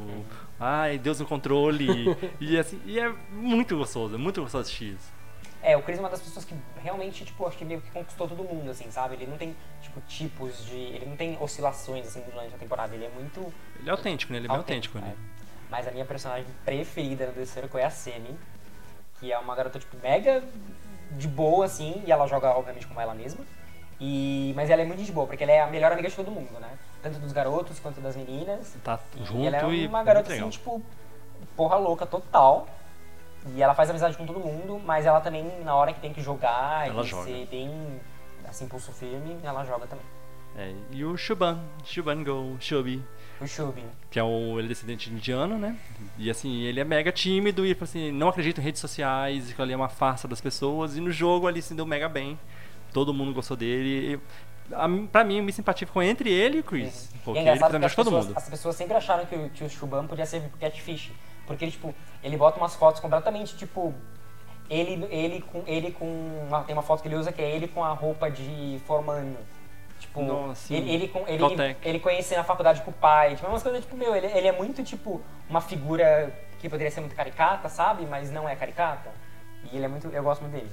Ai, 0.60 0.98
Deus 0.98 1.18
no 1.20 1.26
controle. 1.26 1.88
e 2.38 2.58
assim, 2.58 2.78
e 2.84 3.00
é 3.00 3.08
muito 3.30 3.76
gostoso, 3.78 4.14
é 4.14 4.18
muito 4.18 4.42
gostoso 4.42 4.62
assistir 4.62 4.92
isso. 4.94 5.10
É, 5.62 5.74
o 5.74 5.82
Chris 5.82 5.96
é 5.96 6.00
uma 6.00 6.10
das 6.10 6.20
pessoas 6.20 6.44
que 6.44 6.54
realmente, 6.82 7.24
tipo, 7.24 7.46
acho 7.46 7.56
que 7.56 7.64
meio 7.64 7.80
que 7.80 7.90
conquistou 7.90 8.28
todo 8.28 8.44
mundo, 8.44 8.70
assim, 8.70 8.90
sabe? 8.90 9.14
Ele 9.14 9.26
não 9.26 9.38
tem, 9.38 9.56
tipo, 9.80 9.98
tipos 10.02 10.66
de... 10.66 10.74
Ele 10.76 11.06
não 11.06 11.16
tem 11.16 11.38
oscilações, 11.40 12.06
assim, 12.06 12.22
durante 12.30 12.54
a 12.54 12.58
temporada. 12.58 12.94
Ele 12.94 13.06
é 13.06 13.08
muito 13.08 13.50
Ele 13.80 13.88
é 13.88 13.92
autêntico, 13.92 14.30
né? 14.30 14.40
Ele 14.40 14.46
é 14.46 14.48
bem 14.50 14.58
autêntico, 14.58 14.98
né? 14.98 15.14
é. 15.16 15.34
Mas 15.70 15.88
a 15.88 15.90
minha 15.90 16.04
personagem 16.04 16.44
preferida 16.66 17.28
no 17.28 17.32
The 17.32 17.46
Circle 17.46 17.80
é 17.80 17.84
a 17.86 17.90
Semi, 17.90 18.36
que 19.20 19.32
é 19.32 19.38
uma 19.38 19.54
garota, 19.54 19.78
tipo, 19.78 19.96
mega 20.02 20.42
de 21.12 21.28
boa, 21.28 21.64
assim, 21.64 22.02
e 22.06 22.10
ela 22.12 22.26
joga, 22.26 22.50
obviamente, 22.50 22.86
como 22.86 23.00
ela 23.00 23.14
mesma. 23.14 23.44
E... 24.00 24.52
Mas 24.56 24.70
ela 24.70 24.82
é 24.82 24.84
muito 24.84 25.02
de 25.02 25.12
boa, 25.12 25.26
porque 25.26 25.42
ela 25.44 25.52
é 25.52 25.60
a 25.60 25.66
melhor 25.66 25.92
amiga 25.92 26.08
de 26.08 26.16
todo 26.16 26.30
mundo, 26.30 26.58
né? 26.60 26.70
Tanto 27.02 27.18
dos 27.18 27.32
garotos 27.32 27.78
quanto 27.78 28.00
das 28.00 28.16
meninas. 28.16 28.76
Tá 28.82 28.98
E 29.16 29.24
junto 29.24 29.46
ela 29.46 29.56
é 29.58 29.60
e. 29.74 29.86
uma 29.86 29.98
muito 29.98 30.06
garota 30.06 30.30
legal. 30.30 30.48
assim, 30.48 30.58
tipo, 30.58 30.82
porra 31.56 31.76
louca 31.76 32.04
total. 32.06 32.66
E 33.54 33.62
ela 33.62 33.74
faz 33.74 33.90
amizade 33.90 34.16
com 34.16 34.24
todo 34.26 34.40
mundo, 34.40 34.80
mas 34.84 35.04
ela 35.04 35.20
também, 35.20 35.44
na 35.62 35.74
hora 35.74 35.92
que 35.92 36.00
tem 36.00 36.12
que 36.14 36.22
jogar 36.22 36.88
Ela 36.88 37.02
e 37.02 37.06
joga. 37.06 37.24
ser 37.24 37.46
bem, 37.50 38.00
assim, 38.48 38.66
pulso 38.66 38.90
firme, 38.90 39.38
ela 39.42 39.64
joga 39.64 39.86
também. 39.86 40.04
É, 40.56 40.72
e 40.90 41.04
o 41.04 41.16
Shuban, 41.16 41.60
Shuban 41.84 42.24
Go, 42.24 42.56
Shubi. 42.58 43.04
O 43.40 43.46
Shubi. 43.46 43.82
que 44.10 44.18
é 44.18 44.22
o 44.22 44.58
ele 44.58 44.66
é 44.66 44.68
descendente 44.68 45.10
indiano, 45.10 45.58
né? 45.58 45.76
E 46.16 46.30
assim, 46.30 46.62
ele 46.62 46.78
é 46.80 46.84
mega 46.84 47.10
tímido 47.10 47.66
e 47.66 47.76
assim, 47.80 48.12
não 48.12 48.28
acredita 48.28 48.60
em 48.60 48.64
redes 48.64 48.80
sociais, 48.80 49.52
que 49.52 49.60
ali 49.60 49.72
é 49.72 49.76
uma 49.76 49.88
farsa 49.88 50.28
das 50.28 50.40
pessoas, 50.40 50.96
e 50.96 51.00
no 51.00 51.10
jogo 51.10 51.46
ali 51.48 51.60
se 51.60 51.74
deu 51.74 51.84
mega 51.84 52.08
bem. 52.08 52.38
Todo 52.92 53.12
mundo 53.12 53.34
gostou 53.34 53.56
dele. 53.56 54.20
E, 54.70 54.74
a, 54.74 54.86
mim- 54.86 55.06
pra 55.06 55.24
mim, 55.24 55.40
me 55.42 55.52
simpatia 55.52 55.86
ficou 55.86 56.02
entre 56.02 56.30
ele 56.30 56.58
e 56.58 56.60
o 56.60 56.64
Chris. 56.64 57.10
E 57.12 57.18
Porque 57.18 57.40
é 57.40 57.42
ele 57.52 57.58
precisa 57.58 57.78
de 57.88 57.96
todo 57.96 58.04
pessoas, 58.06 58.26
mundo. 58.28 58.36
as 58.38 58.48
pessoas 58.48 58.76
sempre 58.76 58.96
acharam 58.96 59.26
que 59.26 59.34
o, 59.34 59.50
que 59.50 59.64
o 59.64 59.68
Shuban 59.68 60.06
podia 60.06 60.24
ser 60.26 60.42
catfish. 60.60 61.10
Porque 61.46 61.64
ele, 61.64 61.72
tipo, 61.72 61.92
ele 62.22 62.36
bota 62.36 62.58
umas 62.58 62.74
fotos 62.76 63.00
completamente, 63.00 63.56
tipo... 63.56 63.92
Ele, 64.70 65.04
ele 65.10 65.42
com... 65.42 65.62
Ele 65.66 65.90
com 65.90 66.06
uma- 66.48 66.62
tem 66.62 66.72
uma 66.74 66.82
foto 66.82 67.02
que 67.02 67.08
ele 67.08 67.16
usa 67.16 67.32
que 67.32 67.42
é 67.42 67.50
ele 67.54 67.66
com 67.68 67.84
a 67.84 67.92
roupa 67.92 68.30
de 68.30 68.80
formanho. 68.86 69.36
Tipo, 70.14 70.22
Nossa, 70.22 70.68
sim. 70.68 70.76
ele, 70.76 70.90
ele, 70.90 71.12
ele, 71.26 71.38
Caltech. 71.38 71.80
ele 71.82 71.98
conhecia 71.98 72.36
na 72.38 72.44
faculdade 72.44 72.80
com 72.82 72.92
o 72.92 72.94
pai. 72.94 73.34
Tipo, 73.34 73.46
é 73.46 73.50
umas 73.50 73.64
coisas, 73.64 73.80
tipo, 73.80 73.96
meu, 73.96 74.14
ele, 74.14 74.28
ele 74.28 74.46
é 74.46 74.52
muito, 74.52 74.84
tipo, 74.84 75.20
uma 75.50 75.60
figura 75.60 76.32
que 76.60 76.68
poderia 76.68 76.90
ser 76.90 77.00
muito 77.00 77.16
caricata, 77.16 77.68
sabe? 77.68 78.06
Mas 78.06 78.30
não 78.30 78.48
é 78.48 78.54
caricata. 78.54 79.10
E 79.72 79.76
ele 79.76 79.86
é 79.86 79.88
muito. 79.88 80.06
Eu 80.06 80.22
gosto 80.22 80.42
muito 80.42 80.52
dele. 80.52 80.70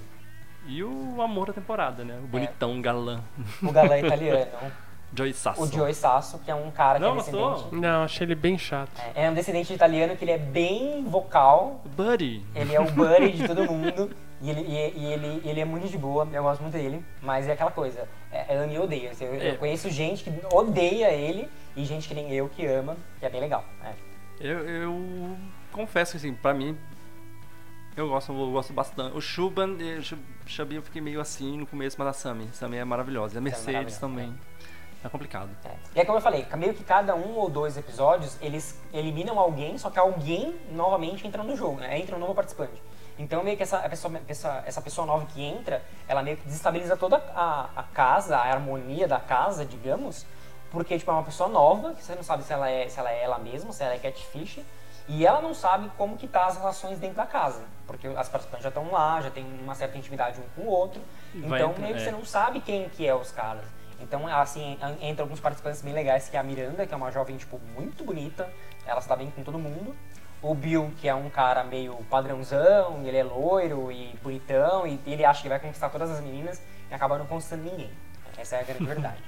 E 0.68 0.84
o 0.84 1.20
amor 1.24 1.48
da 1.48 1.54
temporada, 1.54 2.06
né? 2.06 2.20
O 2.24 2.28
bonitão 2.28 2.80
galã. 2.80 3.24
O 3.64 3.72
galã 3.72 3.98
italiano. 3.98 4.52
Joey 5.14 5.34
Sasso. 5.34 5.62
o 5.64 5.68
Joey 5.68 5.94
Sasso, 5.94 6.40
que 6.40 6.50
é 6.50 6.56
um 6.56 6.72
cara 6.72 6.98
que 7.00 7.06
Não, 7.06 7.14
é 7.14 7.18
descendente. 7.18 7.66
Não, 7.76 8.04
achei 8.04 8.26
ele 8.26 8.36
bem 8.36 8.58
chato. 8.58 8.92
É, 9.16 9.26
é 9.26 9.30
um 9.30 9.34
descendente 9.34 9.68
de 9.68 9.74
italiano 9.74 10.16
que 10.16 10.24
ele 10.24 10.32
é 10.32 10.38
bem 10.38 11.04
vocal. 11.04 11.82
Buddy. 11.98 12.46
Ele 12.56 12.74
é 12.76 12.80
o 12.80 12.90
buddy 12.92 13.32
de 13.34 13.48
todo 13.48 13.64
mundo. 13.66 14.10
E 14.42 14.50
ele, 14.50 14.62
e, 14.62 15.00
e 15.00 15.06
ele, 15.14 15.42
ele 15.46 15.60
é 15.60 15.66
muito 15.66 15.88
de 15.88 15.98
boa, 15.98 16.28
eu 16.32 16.42
gosto 16.44 16.62
muito 16.62 16.74
dele. 16.74 17.04
Mas 17.22 17.48
é 17.48 17.52
aquela 17.52 17.70
coisa, 17.72 18.08
é, 18.32 18.56
é 18.56 18.58
ama 18.58 18.72
e 18.74 18.80
odeia. 18.80 19.12
Eu, 19.20 19.36
eu 19.36 19.52
É. 19.54 19.56
conheço 19.56 19.90
gente 19.90 20.24
que 20.24 20.34
odeia 20.52 21.12
ele 21.12 21.48
e 21.76 21.86
gente 21.86 22.08
que 22.08 22.14
nem 22.16 22.32
eu 22.34 22.48
que 22.50 22.66
ama, 22.66 22.96
que 23.20 23.26
é 23.26 23.30
bem 23.30 23.40
legal. 23.42 23.64
É. 23.84 23.94
Eu, 24.40 24.60
eu 24.68 25.38
confesso 25.72 26.12
que, 26.14 26.18
assim, 26.18 26.34
pra 26.34 26.54
mim, 26.54 26.76
eu 27.96 28.08
gosto, 28.10 28.32
eu 28.32 28.52
gosto 28.52 28.74
bastante. 28.74 29.16
O 29.16 29.22
Shuban, 29.22 29.76
eh, 29.80 29.98
o 30.00 30.02
Shub- 30.02 30.22
Shubi 30.48 30.76
eu 30.78 30.82
fiquei 30.82 31.02
meio 31.02 31.20
assim 31.22 31.58
no 31.58 31.68
começo, 31.68 31.96
mas 32.00 32.08
a 32.08 32.14
Sami, 32.14 32.48
Sami 32.54 32.78
é 32.78 32.84
maravilhosa. 32.86 33.36
E 33.36 33.38
a 33.38 33.42
Mercedes 33.42 33.68
maravilhosa, 33.68 34.00
também. 34.00 34.34
É 35.04 35.10
complicado. 35.10 35.50
É. 35.66 35.72
E 35.96 36.00
é 36.00 36.06
como 36.06 36.18
eu 36.18 36.22
falei, 36.22 36.46
meio 36.58 36.74
que 36.74 36.84
cada 36.84 37.16
um 37.16 37.36
ou 37.38 37.50
dois 37.50 37.76
episódios, 37.78 38.38
eles 38.42 38.80
eliminam 38.94 39.40
alguém, 39.40 39.78
só 39.78 39.90
que 39.90 39.98
alguém 40.00 40.60
novamente 40.72 41.26
entra 41.26 41.42
no 41.44 41.56
jogo, 41.56 41.80
né? 41.80 41.98
Entra 42.00 42.16
um 42.16 42.20
novo 42.20 42.36
participante. 42.36 42.82
Então 43.18 43.44
meio 43.44 43.58
que 43.58 43.64
essa 43.64 43.78
pessoa, 43.90 44.22
essa, 44.28 44.64
essa 44.66 44.82
pessoa 44.82 45.06
nova 45.08 45.26
que 45.26 45.44
entra, 45.44 45.84
ela 46.08 46.22
meio 46.24 46.38
que 46.38 46.46
desestabiliza 46.46 46.96
toda 46.96 47.18
a, 47.36 47.70
a 47.76 47.84
casa, 47.84 48.38
a 48.38 48.44
harmonia 48.52 49.08
da 49.08 49.20
casa, 49.20 49.66
digamos, 49.66 50.26
porque 50.72 50.98
tipo, 50.98 51.12
é 51.12 51.14
uma 51.14 51.24
pessoa 51.24 51.50
nova, 51.50 51.94
que 51.94 52.04
você 52.04 52.16
não 52.16 52.24
sabe 52.24 52.44
se 52.44 52.54
ela 52.54 52.70
é, 52.70 52.88
se 52.88 53.00
ela 53.00 53.12
é 53.12 53.24
ela 53.24 53.38
mesma, 53.38 53.74
se 53.74 53.84
ela 53.84 53.94
é 53.94 54.00
catfish, 54.00 54.60
e 55.08 55.26
ela 55.26 55.42
não 55.42 55.54
sabe 55.54 55.92
como 55.98 56.16
que 56.16 56.28
tá 56.28 56.46
as 56.46 56.58
relações 56.58 56.98
dentro 57.00 57.18
da 57.18 57.26
casa, 57.26 57.64
porque 57.86 58.08
as 58.08 58.30
participantes 58.30 58.64
já 58.64 58.70
estão 58.70 58.90
lá, 58.92 59.20
já 59.20 59.30
tem 59.30 59.44
uma 59.62 59.76
certa 59.76 59.98
intimidade 59.98 60.40
um 60.40 60.44
com 60.62 60.68
o 60.68 60.72
outro, 60.72 61.02
Vai 61.34 61.60
então 61.60 61.72
entrar- 61.72 61.82
meio 61.82 61.96
que 61.96 62.02
é. 62.02 62.06
você 62.06 62.12
não 62.12 62.24
sabe 62.24 62.62
quem 62.62 62.88
que 62.90 63.06
é 63.06 63.14
os 63.14 63.32
caras. 63.32 63.66
Então, 64.02 64.28
assim, 64.28 64.78
en- 64.82 65.10
entra 65.10 65.24
alguns 65.24 65.40
participantes 65.40 65.82
bem 65.82 65.94
legais, 65.94 66.28
que 66.30 66.36
é 66.36 66.40
a 66.40 66.44
Miranda, 66.44 66.86
que 66.86 66.94
é 66.94 66.98
uma 66.98 67.12
jovem, 67.12 67.38
tipo, 67.38 67.60
muito 67.76 68.04
bonita. 68.04 68.50
Ela 68.86 69.00
se 69.02 69.08
dá 69.08 69.16
bem 69.16 69.30
com 69.32 69.44
todo 69.44 69.58
mundo. 69.60 69.96
O 70.42 70.56
Bill, 70.56 70.92
que 71.00 71.08
é 71.08 71.14
um 71.14 71.30
cara 71.30 71.64
meio 71.64 71.94
padrãozão, 72.10 73.02
ele 73.06 73.18
é 73.18 73.24
loiro 73.24 73.92
e 73.92 74.16
bonitão, 74.24 74.88
e 74.88 75.00
ele 75.06 75.24
acha 75.24 75.42
que 75.44 75.50
vai 75.50 75.60
conquistar 75.60 75.90
todas 75.90 76.10
as 76.10 76.20
meninas 76.20 76.60
e 76.90 76.94
acaba 76.94 77.18
não 77.18 77.26
conquistando 77.28 77.64
ninguém. 77.64 77.92
Essa 78.38 78.56
é 78.56 78.60
a 78.62 78.64
grande 78.64 78.86
verdade. 78.86 79.22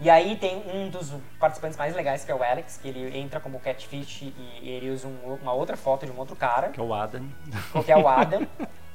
E 0.00 0.10
aí 0.10 0.36
tem 0.36 0.56
um 0.74 0.90
dos 0.90 1.14
participantes 1.38 1.78
mais 1.78 1.94
legais, 1.94 2.24
que 2.24 2.30
é 2.30 2.34
o 2.34 2.42
Alex, 2.42 2.76
que 2.76 2.88
ele 2.88 3.16
entra 3.16 3.40
como 3.40 3.60
catfish 3.60 4.22
e 4.22 4.68
ele 4.68 4.90
usa 4.90 5.06
um- 5.08 5.38
uma 5.40 5.52
outra 5.52 5.76
foto 5.76 6.04
de 6.04 6.12
um 6.12 6.18
outro 6.18 6.34
cara 6.36 6.68
Que 6.70 6.80
é 6.80 6.82
o 6.82 6.92
Adam. 6.92 7.26
que 7.84 7.92
é 7.92 7.96
o 7.96 8.06
Adam. 8.08 8.46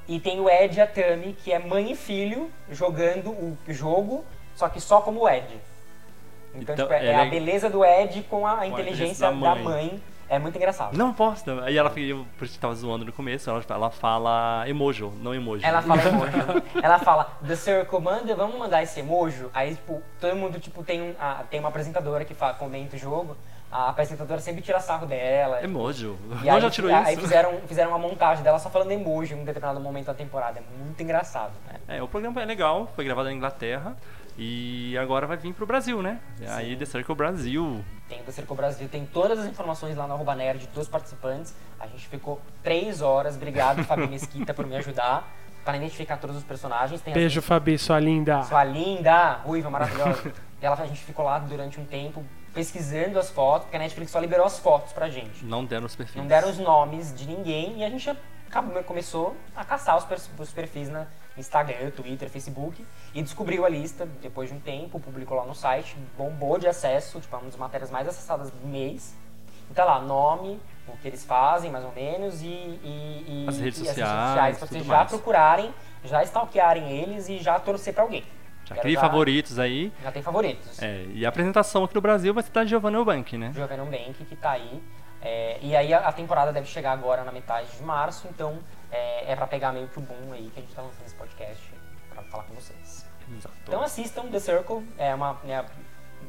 e 0.08 0.20
tem 0.20 0.40
o 0.40 0.50
Ed 0.50 0.78
e 0.78 0.82
a 0.82 0.86
Tami, 0.88 1.34
que 1.34 1.52
é 1.52 1.60
mãe 1.60 1.92
e 1.92 1.96
filho, 1.96 2.52
jogando 2.70 3.30
o 3.32 3.58
jogo, 3.70 4.26
só 4.58 4.68
que 4.68 4.82
só 4.82 5.00
como 5.00 5.22
o 5.22 5.30
Ed. 5.30 5.46
Então, 6.56 6.74
Então, 6.74 6.76
tipo, 6.76 6.94
é, 6.94 7.06
é 7.06 7.10
é 7.12 7.16
a 7.16 7.24
le- 7.24 7.30
beleza 7.30 7.70
do 7.70 7.86
Ed 7.86 8.24
com 8.30 8.46
a, 8.48 8.60
a 8.60 8.68
inteligência 8.68 9.26
inteligência 9.28 9.32
da 9.32 9.56
da 9.56 9.56
mãe. 9.56 9.64
mãe. 9.64 10.04
É 10.30 10.38
muito 10.38 10.58
engraçado. 10.58 10.98
Não 10.98 11.14
posso. 11.14 11.50
Aí 11.62 11.78
ela, 11.78 11.90
eu, 11.98 12.26
por 12.38 12.44
isso 12.44 12.56
que 12.56 12.60
tava 12.60 12.76
zoando 12.76 13.06
no 13.06 13.14
começo, 13.14 13.50
ela, 13.50 13.64
ela 13.70 13.90
fala 13.90 14.66
emojo, 14.68 15.14
não 15.22 15.34
emoji. 15.34 15.64
Ela 15.66 15.82
fala 15.82 16.02
emoji. 16.04 16.64
ela 16.84 17.00
fala, 17.00 17.32
The 17.48 17.56
Circle, 17.56 18.02
manda, 18.02 18.36
vamos 18.36 18.58
mandar 18.60 18.84
esse 18.84 19.00
emoji. 19.00 19.46
Aí, 19.54 19.76
tipo, 19.76 20.02
todo 20.20 20.36
mundo, 20.36 20.60
tipo, 20.60 20.84
tem, 20.84 21.02
um, 21.02 21.14
ah, 21.18 21.44
tem 21.50 21.62
uma 21.62 21.70
apresentadora 21.70 22.26
que 22.26 22.34
fala, 22.34 22.56
comenta 22.56 22.98
o 22.98 23.00
jogo. 23.00 23.38
A 23.72 23.90
apresentadora 23.90 24.42
sempre 24.42 24.62
tira 24.62 24.82
sarro 24.82 25.06
dela. 25.06 25.64
Emoji. 25.64 26.14
E 26.44 26.50
aí, 26.50 26.60
já 26.60 26.70
tirou 26.70 26.94
aí 26.94 27.14
isso? 27.14 27.22
fizeram, 27.22 27.60
fizeram 27.66 27.90
uma 27.92 28.00
montagem 28.00 28.44
dela 28.44 28.60
só 28.60 28.70
falando 28.70 28.92
emoji 28.92 29.34
em 29.34 29.38
um 29.42 29.46
determinado 29.46 29.80
momento 29.80 30.08
da 30.08 30.14
temporada. 30.14 30.60
É 30.60 30.64
muito 30.84 31.02
engraçado, 31.04 31.52
né? 31.68 31.76
É, 31.98 32.04
o 32.04 32.08
programa 32.08 32.42
é 32.42 32.46
legal, 32.46 32.92
foi 32.96 33.06
gravado 33.06 33.30
na 33.30 33.34
Inglaterra 33.36 33.96
e 34.38 34.96
agora 34.98 35.26
vai 35.26 35.36
vir 35.38 35.54
pro 35.54 35.66
Brasil, 35.66 36.02
né? 36.02 36.20
Aí 36.50 36.76
The 36.76 36.86
Circle 36.86 37.16
Brasil. 37.16 37.84
Tem 38.08 38.22
o 38.22 38.24
The 38.24 38.32
Circle 38.32 38.56
Brasil, 38.56 38.88
tem 38.88 39.06
todas 39.06 39.40
as 39.40 39.48
informações 39.48 39.96
lá 39.98 40.06
no 40.08 40.14
arroba 40.14 40.36
nerd 40.36 40.68
dos 40.74 40.88
participantes. 40.88 41.56
A 41.80 41.88
gente 41.88 42.08
ficou 42.08 42.40
três 42.62 43.02
horas. 43.02 43.36
Obrigado, 43.36 43.84
Fabi 43.84 44.06
Mesquita, 44.08 44.54
por 44.54 44.66
me 44.68 44.76
ajudar 44.76 45.28
para 45.66 45.76
identificar 45.76 46.18
todos 46.18 46.38
os 46.38 46.44
personagens. 46.44 47.02
Tem 47.02 47.14
Beijo, 47.14 47.42
Fabi, 47.42 47.78
sua 47.78 48.00
linda. 48.00 48.44
Sua 48.44 48.64
linda, 48.64 49.34
ruiva, 49.44 49.70
maravilhosa. 49.70 50.32
e 50.62 50.66
ela, 50.66 50.76
a 50.82 50.86
gente 50.86 51.02
ficou 51.02 51.26
lá 51.26 51.40
durante 51.40 51.80
um 51.80 51.84
tempo 51.86 52.24
pesquisando 52.54 53.20
as 53.20 53.30
fotos, 53.30 53.64
porque 53.64 53.76
a 53.76 53.80
Netflix 53.80 54.12
só 54.12 54.20
liberou 54.20 54.46
as 54.46 54.58
fotos 54.60 54.94
pra 54.94 55.10
gente. 55.10 55.44
Não 55.44 55.66
deram 55.66 55.86
os 55.86 55.96
perfis. 55.96 56.16
Não 56.16 56.26
deram 56.26 56.50
os 56.50 56.58
nomes 56.58 57.14
de 57.14 57.28
ninguém 57.28 57.80
e 57.80 57.84
a 57.84 57.90
gente 57.90 58.10
acabou, 58.48 58.82
começou 58.84 59.36
a 59.56 59.66
caçar 59.66 59.98
os 59.98 60.52
perfis 60.52 60.90
na 60.90 61.06
Instagram, 61.38 61.92
Twitter, 61.92 62.30
Facebook 62.30 62.86
e 63.14 63.22
descobriu 63.22 63.66
a 63.66 63.70
lista 63.70 64.06
depois 64.22 64.50
de 64.50 64.56
um 64.56 64.60
tempo, 64.60 65.00
publicou 65.00 65.38
lá 65.38 65.46
no 65.46 65.54
site, 65.56 65.96
bombou 66.18 66.58
de 66.58 66.68
acesso, 66.68 67.20
tipo, 67.20 67.36
é 67.36 67.40
uma 67.40 67.46
das 67.46 67.56
matérias 67.58 67.90
mais 67.92 68.08
acessadas 68.08 68.50
do 68.52 68.68
mês. 68.68 69.16
E 69.70 69.74
tá 69.74 69.84
lá, 69.84 70.00
nome, 70.00 70.60
o 70.88 70.96
que 70.98 71.08
eles 71.10 71.26
fazem, 71.26 71.70
mais 71.70 71.84
ou 71.84 71.92
menos, 71.92 72.42
e, 72.42 72.46
e, 72.48 73.26
e- 73.28 73.46
As 73.50 73.60
redes 73.60 73.80
e 73.82 73.86
sociais, 73.86 74.58
pra 74.58 74.68
vocês 74.68 74.82
tudo 74.82 74.88
já 74.90 74.98
mais. 74.98 75.10
procurarem, 75.10 75.74
já 76.06 76.24
stalkearem 76.24 76.90
eles 76.90 77.28
e 77.30 77.40
já 77.40 77.60
torcer 77.60 77.94
pra 77.94 78.04
alguém. 78.04 78.24
Já 78.64 78.76
Quero 78.76 78.82
cria 78.82 79.00
favoritos 79.00 79.60
aí. 79.60 79.92
Já 80.04 80.12
tem 80.12 80.22
favoritos. 80.22 80.82
É, 80.82 81.06
e 81.14 81.26
a 81.26 81.30
apresentação 81.30 81.84
aqui 81.86 81.96
no 81.96 82.02
Brasil 82.02 82.34
vai 82.34 82.44
ser 82.44 82.52
da 82.52 82.66
Giovanna 82.66 82.98
Eubank, 82.98 83.38
né? 83.38 83.52
Giovanna 83.54 83.86
Bank, 83.86 84.14
que 84.26 84.36
tá 84.36 84.52
aí. 84.52 84.82
É, 85.22 85.58
e 85.62 85.76
aí 85.76 85.94
a, 85.94 86.00
a 86.08 86.12
temporada 86.12 86.54
deve 86.54 86.68
chegar 86.68 86.92
agora 86.92 87.24
na 87.24 87.32
metade 87.32 87.68
de 87.76 87.84
março, 87.84 88.28
então 88.30 88.60
é, 88.92 89.32
é 89.32 89.36
pra 89.36 89.48
pegar 89.48 89.72
meio 89.72 89.88
que 89.88 89.98
o 90.00 90.02
boom 90.02 90.32
aí 90.34 90.50
que 90.54 90.60
a 90.60 90.62
gente 90.62 90.74
tá 90.74 90.82
lançando 90.82 91.06
esse 91.06 91.16
podcast 91.16 91.74
pra 92.10 92.24
falar 92.24 92.44
com 92.44 92.54
vocês. 92.56 93.06
Exato. 93.36 93.56
Então 93.64 93.82
assistam 93.82 94.28
The 94.30 94.40
Circle, 94.40 94.88
é 94.98 95.14
uma, 95.14 95.34
né, 95.44 95.66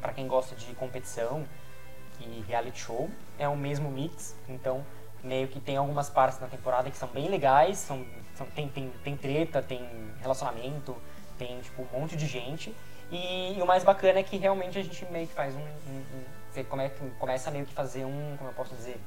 pra 0.01 0.11
quem 0.13 0.27
gosta 0.27 0.55
de 0.55 0.73
competição 0.75 1.45
e 2.19 2.43
reality 2.47 2.79
show, 2.81 3.09
é 3.37 3.47
o 3.47 3.55
mesmo 3.55 3.89
mix, 3.89 4.35
então 4.49 4.85
meio 5.23 5.47
que 5.47 5.59
tem 5.59 5.77
algumas 5.77 6.09
partes 6.09 6.39
na 6.39 6.47
temporada 6.47 6.89
que 6.91 6.97
são 6.97 7.07
bem 7.09 7.27
legais, 7.29 7.77
são, 7.77 8.05
são- 8.35 8.47
tem, 8.47 8.67
tem, 8.69 8.89
tem 9.03 9.15
treta, 9.17 9.61
tem 9.61 9.81
relacionamento, 10.21 10.95
tem 11.37 11.59
tipo 11.61 11.81
um 11.81 11.99
monte 11.99 12.15
de 12.17 12.25
gente. 12.27 12.75
E, 13.11 13.57
e 13.57 13.61
o 13.61 13.65
mais 13.65 13.83
bacana 13.83 14.19
é 14.19 14.23
que 14.23 14.37
realmente 14.37 14.77
a 14.77 14.83
gente 14.83 15.03
meio 15.05 15.27
que 15.27 15.33
faz 15.33 15.55
um. 15.55 15.59
um- 15.59 15.63
um- 16.13 16.23
você 16.51 16.63
come, 16.63 16.89
começa 17.19 17.49
meio 17.51 17.65
que 17.65 17.73
fazer 17.73 18.05
um. 18.05 18.35
Como 18.37 18.49
eu 18.49 18.53
posso 18.53 18.75
dizer? 18.75 18.99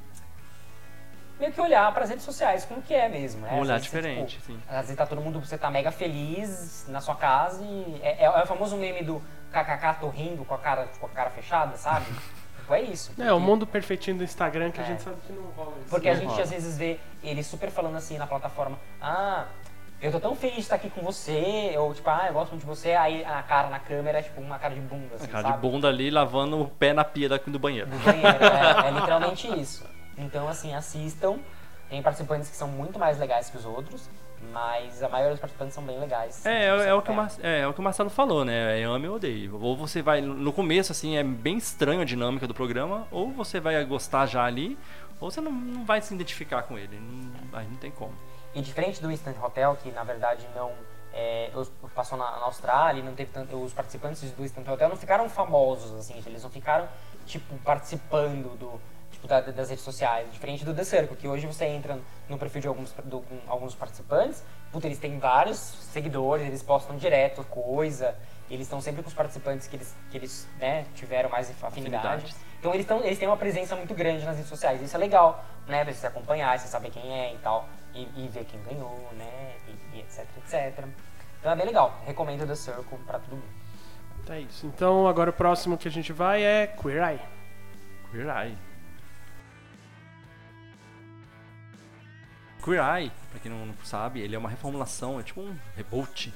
Meio 1.41 1.53
que 1.53 1.61
olhar 1.61 1.93
para 1.93 2.05
as 2.05 2.11
redes 2.11 2.25
sociais 2.25 2.65
como 2.65 2.81
que 2.83 2.95
é 2.95 3.09
mesmo, 3.09 3.41
né? 3.43 3.51
Um 3.55 3.61
olhar 3.61 3.79
você, 3.79 3.85
diferente, 3.85 4.37
tipo, 4.39 4.47
sim. 4.53 4.61
às 4.69 4.83
vezes 4.83 4.97
tá 4.97 5.05
todo 5.07 5.21
mundo, 5.21 5.41
você 5.41 5.59
tá 5.59 5.71
mega 5.71 5.91
feliz 5.91 6.87
na 6.89 7.01
sua 7.01 7.15
casa 7.17 7.63
e 7.65 8.01
é, 8.03 8.23
é- 8.23 8.25
é 8.25 8.43
o 8.43 8.47
famoso 8.47 8.77
meme 8.77 9.03
do 9.03 9.21
kkk 9.53 10.01
tô 10.01 10.09
rindo 10.09 10.45
com 10.45 10.55
a 10.55 10.59
cara, 10.59 10.87
com 11.01 11.07
a 11.07 11.09
cara 11.09 11.31
fechada, 11.31 11.77
sabe? 11.77 12.07
tipo, 12.61 12.75
é 12.75 12.83
isso. 12.83 13.11
É, 13.19 13.25
o 13.25 13.35
porque- 13.37 13.41
mundo 13.47 13.67
perfeitinho 13.67 14.19
do 14.19 14.25
Instagram 14.25 14.71
que 14.71 14.81
a 14.81 14.85
É. 14.85 14.87
gente 14.87 15.03
sabe 15.03 15.17
que 15.27 15.33
não 15.33 15.43
rola 15.57 15.73
isso. 15.81 15.89
Porque 15.91 16.09
a 16.09 16.13
Não 16.15 16.21
gente 16.21 16.31
rola. 16.31 16.43
às 16.43 16.51
vezes 16.51 16.79
vê 16.79 17.01
ele 17.25 17.43
super 17.43 17.71
falando 17.71 17.97
assim 17.97 18.17
na 18.19 18.27
plataforma, 18.27 18.79
ah, 19.01 19.47
eu 20.01 20.11
tô 20.13 20.21
tão 20.21 20.35
feliz 20.37 20.55
de 20.57 20.61
estar 20.63 20.77
aqui 20.77 20.91
com 20.91 21.01
você, 21.03 21.75
ou 21.79 21.93
tipo, 21.95 22.09
ah, 22.09 22.25
eu 22.29 22.33
gosto 22.35 22.51
muito 22.51 22.63
de 22.63 22.67
você, 22.69 22.93
aí 22.93 23.25
a 23.25 23.43
cara 23.43 23.69
na 23.69 23.79
câmera 23.81 24.19
é 24.19 24.23
tipo 24.23 24.41
uma 24.41 24.59
cara 24.59 24.75
de 24.75 24.81
bunda, 24.81 25.15
assim, 25.17 25.25
A 25.25 25.29
cara 25.29 25.43
sabe? 25.49 25.55
de 25.55 25.61
bunda 25.61 25.89
ali 25.89 26.11
lavando 26.11 26.61
o 26.61 26.69
pé 26.69 26.93
na 26.93 27.05
pia 27.05 27.29
do 27.29 27.59
banheiro. 27.59 27.89
do 27.91 27.99
banheiro. 27.99 28.45
é, 28.45 28.89
é 28.89 28.91
literalmente 28.93 29.47
isso. 29.61 29.85
Então, 30.17 30.49
assim, 30.49 30.75
assistam. 30.75 31.39
Tem 31.89 32.03
participantes 32.03 32.49
que 32.49 32.57
são 32.57 32.69
muito 32.69 32.99
mais 32.99 33.19
legais 33.19 33.51
que 33.51 33.57
os 33.59 33.67
outros, 33.67 34.09
mas 34.51 35.03
a 35.03 35.09
maioria 35.11 35.33
dos 35.33 35.41
participantes 35.41 35.75
são 35.75 35.85
bem 35.85 36.01
legais. 36.01 36.45
É, 36.47 36.65
é, 36.65 36.89
é 36.89 36.95
o 36.95 37.03
que 37.03 37.11
o. 37.11 37.15
Mar- 37.15 37.31
é, 37.43 37.61
é 37.61 37.67
o 37.67 37.75
que 37.75 37.81
o 37.81 37.83
Marcelo 37.83 38.09
falou, 38.09 38.45
né? 38.47 38.81
É 38.81 38.85
ame 38.85 39.09
ou 39.09 39.17
odeio. 39.17 39.61
Ou 39.61 39.77
você 39.77 40.01
vai. 40.01 40.23
No 40.23 40.53
começo, 40.53 40.91
assim, 40.91 41.17
é 41.19 41.23
bem 41.23 41.59
estranho 41.59 42.01
a 42.01 42.05
dinâmica 42.05 42.47
do 42.47 42.55
programa, 42.55 43.07
ou 43.11 43.31
você 43.31 43.61
vai 43.61 43.85
gostar 43.85 44.25
já 44.25 44.43
ali, 44.45 44.79
ou 45.21 45.31
você 45.31 45.41
não, 45.41 45.53
não 45.53 45.85
vai 45.85 46.01
se 46.01 46.15
identificar 46.15 46.63
com 46.63 46.79
ele. 46.79 46.99
Não, 46.99 47.59
aí 47.59 47.67
não 47.67 47.77
tem 47.77 47.91
como. 47.91 48.15
E 48.55 48.63
diferente 48.63 49.01
do 49.03 49.11
Instant 49.11 49.37
Hotel, 49.43 49.77
que 49.83 49.91
na 49.91 50.03
verdade 50.03 50.47
não 50.55 50.73
é, 51.13 51.51
passou 51.95 52.17
na, 52.17 52.25
na 52.39 52.45
Austrália, 52.47 53.03
não 53.03 53.15
teve 53.15 53.31
tanto, 53.31 53.55
os 53.57 53.73
participantes 53.73 54.31
do 54.31 54.45
Instant 54.45 54.67
Hotel 54.67 54.89
não 54.89 54.97
ficaram 54.97 55.29
famosos 55.29 55.95
assim, 55.99 56.23
eles 56.27 56.43
não 56.43 56.51
ficaram 56.51 56.89
tipo 57.27 57.55
participando 57.59 58.57
do 58.59 58.81
da- 59.29 59.41
das 59.41 59.71
redes 59.71 59.85
sociais, 59.85 60.31
diferente 60.33 60.65
do 60.65 60.75
The 60.75 60.85
Circle, 60.85 61.17
que 61.17 61.29
hoje 61.29 61.47
você 61.47 61.65
entra 61.67 61.99
no 62.29 62.39
perfil 62.39 62.61
de 62.61 62.69
alguns 62.69 62.93
do- 63.05 63.21
com 63.21 63.39
alguns 63.47 63.75
participantes, 63.75 64.43
puta, 64.71 64.87
eles 64.87 64.99
têm 64.99 65.19
vários 65.19 65.59
seguidores, 65.59 66.47
eles 66.47 66.63
postam 66.63 66.97
direto 66.97 67.45
coisa, 67.45 68.17
eles 68.51 68.67
estão 68.67 68.81
sempre 68.81 69.03
com 69.03 69.09
os 69.09 69.15
participantes 69.15 69.67
que 69.69 69.77
eles 69.77 69.95
que 70.11 70.17
eles 70.17 70.49
né, 70.59 70.85
tiveram 70.95 71.31
mais 71.31 71.51
afinidade. 71.63 72.07
Afinidades. 72.07 72.37
Então 72.59 72.75
eles, 72.75 72.87
tão, 72.87 73.03
eles 73.05 73.19
têm 73.19 73.27
uma 73.29 73.37
presença 73.37 73.75
muito 73.75 73.93
grande 73.95 74.25
nas 74.25 74.37
redes 74.37 74.49
sociais. 74.49 74.81
Isso 74.81 74.95
é 74.95 74.99
legal, 74.99 75.45
né? 75.67 75.85
Pra 75.85 75.93
você 75.93 76.07
acompanhar, 76.07 76.57
você 76.59 76.69
saber 76.69 76.91
quem 76.91 77.13
é 77.13 77.35
e 77.35 77.39
tal. 77.39 77.69
E, 77.95 78.03
e 78.17 78.29
ver 78.29 78.45
quem 78.45 78.63
ganhou, 78.63 79.09
né? 79.19 79.55
E, 79.69 79.97
e 79.97 80.01
etc, 80.01 80.25
etc. 80.39 80.85
Então 81.41 81.51
é 81.53 81.57
bem 81.57 81.67
legal. 81.67 81.93
Recomendo 82.07 82.47
The 82.47 82.55
Circle 82.55 82.99
pra 83.07 83.19
todo 83.19 83.33
mundo. 83.33 83.63
Tá 84.25 84.39
isso. 84.39 84.65
Então 84.67 85.09
agora 85.09 85.31
o 85.31 85.33
próximo 85.33 85.77
que 85.77 85.89
a 85.89 85.91
gente 85.91 86.13
vai 86.13 86.43
é 86.45 86.67
Queer 86.69 87.03
Eye. 87.03 87.21
Queer 88.13 88.27
Eye. 88.29 88.57
Queer 92.63 92.81
Eye, 92.81 93.13
pra 93.31 93.41
quem 93.41 93.51
não, 93.51 93.75
sabe, 93.83 94.21
ele 94.21 94.37
é 94.37 94.39
uma 94.39 94.49
reformulação, 94.49 95.19
é 95.19 95.23
tipo 95.23 95.41
um 95.41 95.57
reboot 95.77 96.33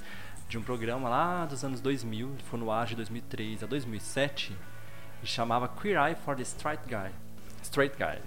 de 0.48 0.58
um 0.58 0.62
programa 0.62 1.08
lá 1.08 1.46
dos 1.46 1.64
anos 1.64 1.80
2000, 1.80 2.34
que 2.38 2.44
foi 2.44 2.58
no 2.58 2.70
ar 2.70 2.86
de 2.86 2.96
2003 2.96 3.62
a 3.62 3.66
2007, 3.66 4.56
e 5.22 5.26
chamava 5.26 5.68
Queer 5.68 5.98
Eye 5.98 6.14
for 6.16 6.34
the 6.34 6.42
Straight 6.42 6.82
Guy. 6.86 7.12
Straight 7.62 7.96
Guy. 7.96 8.20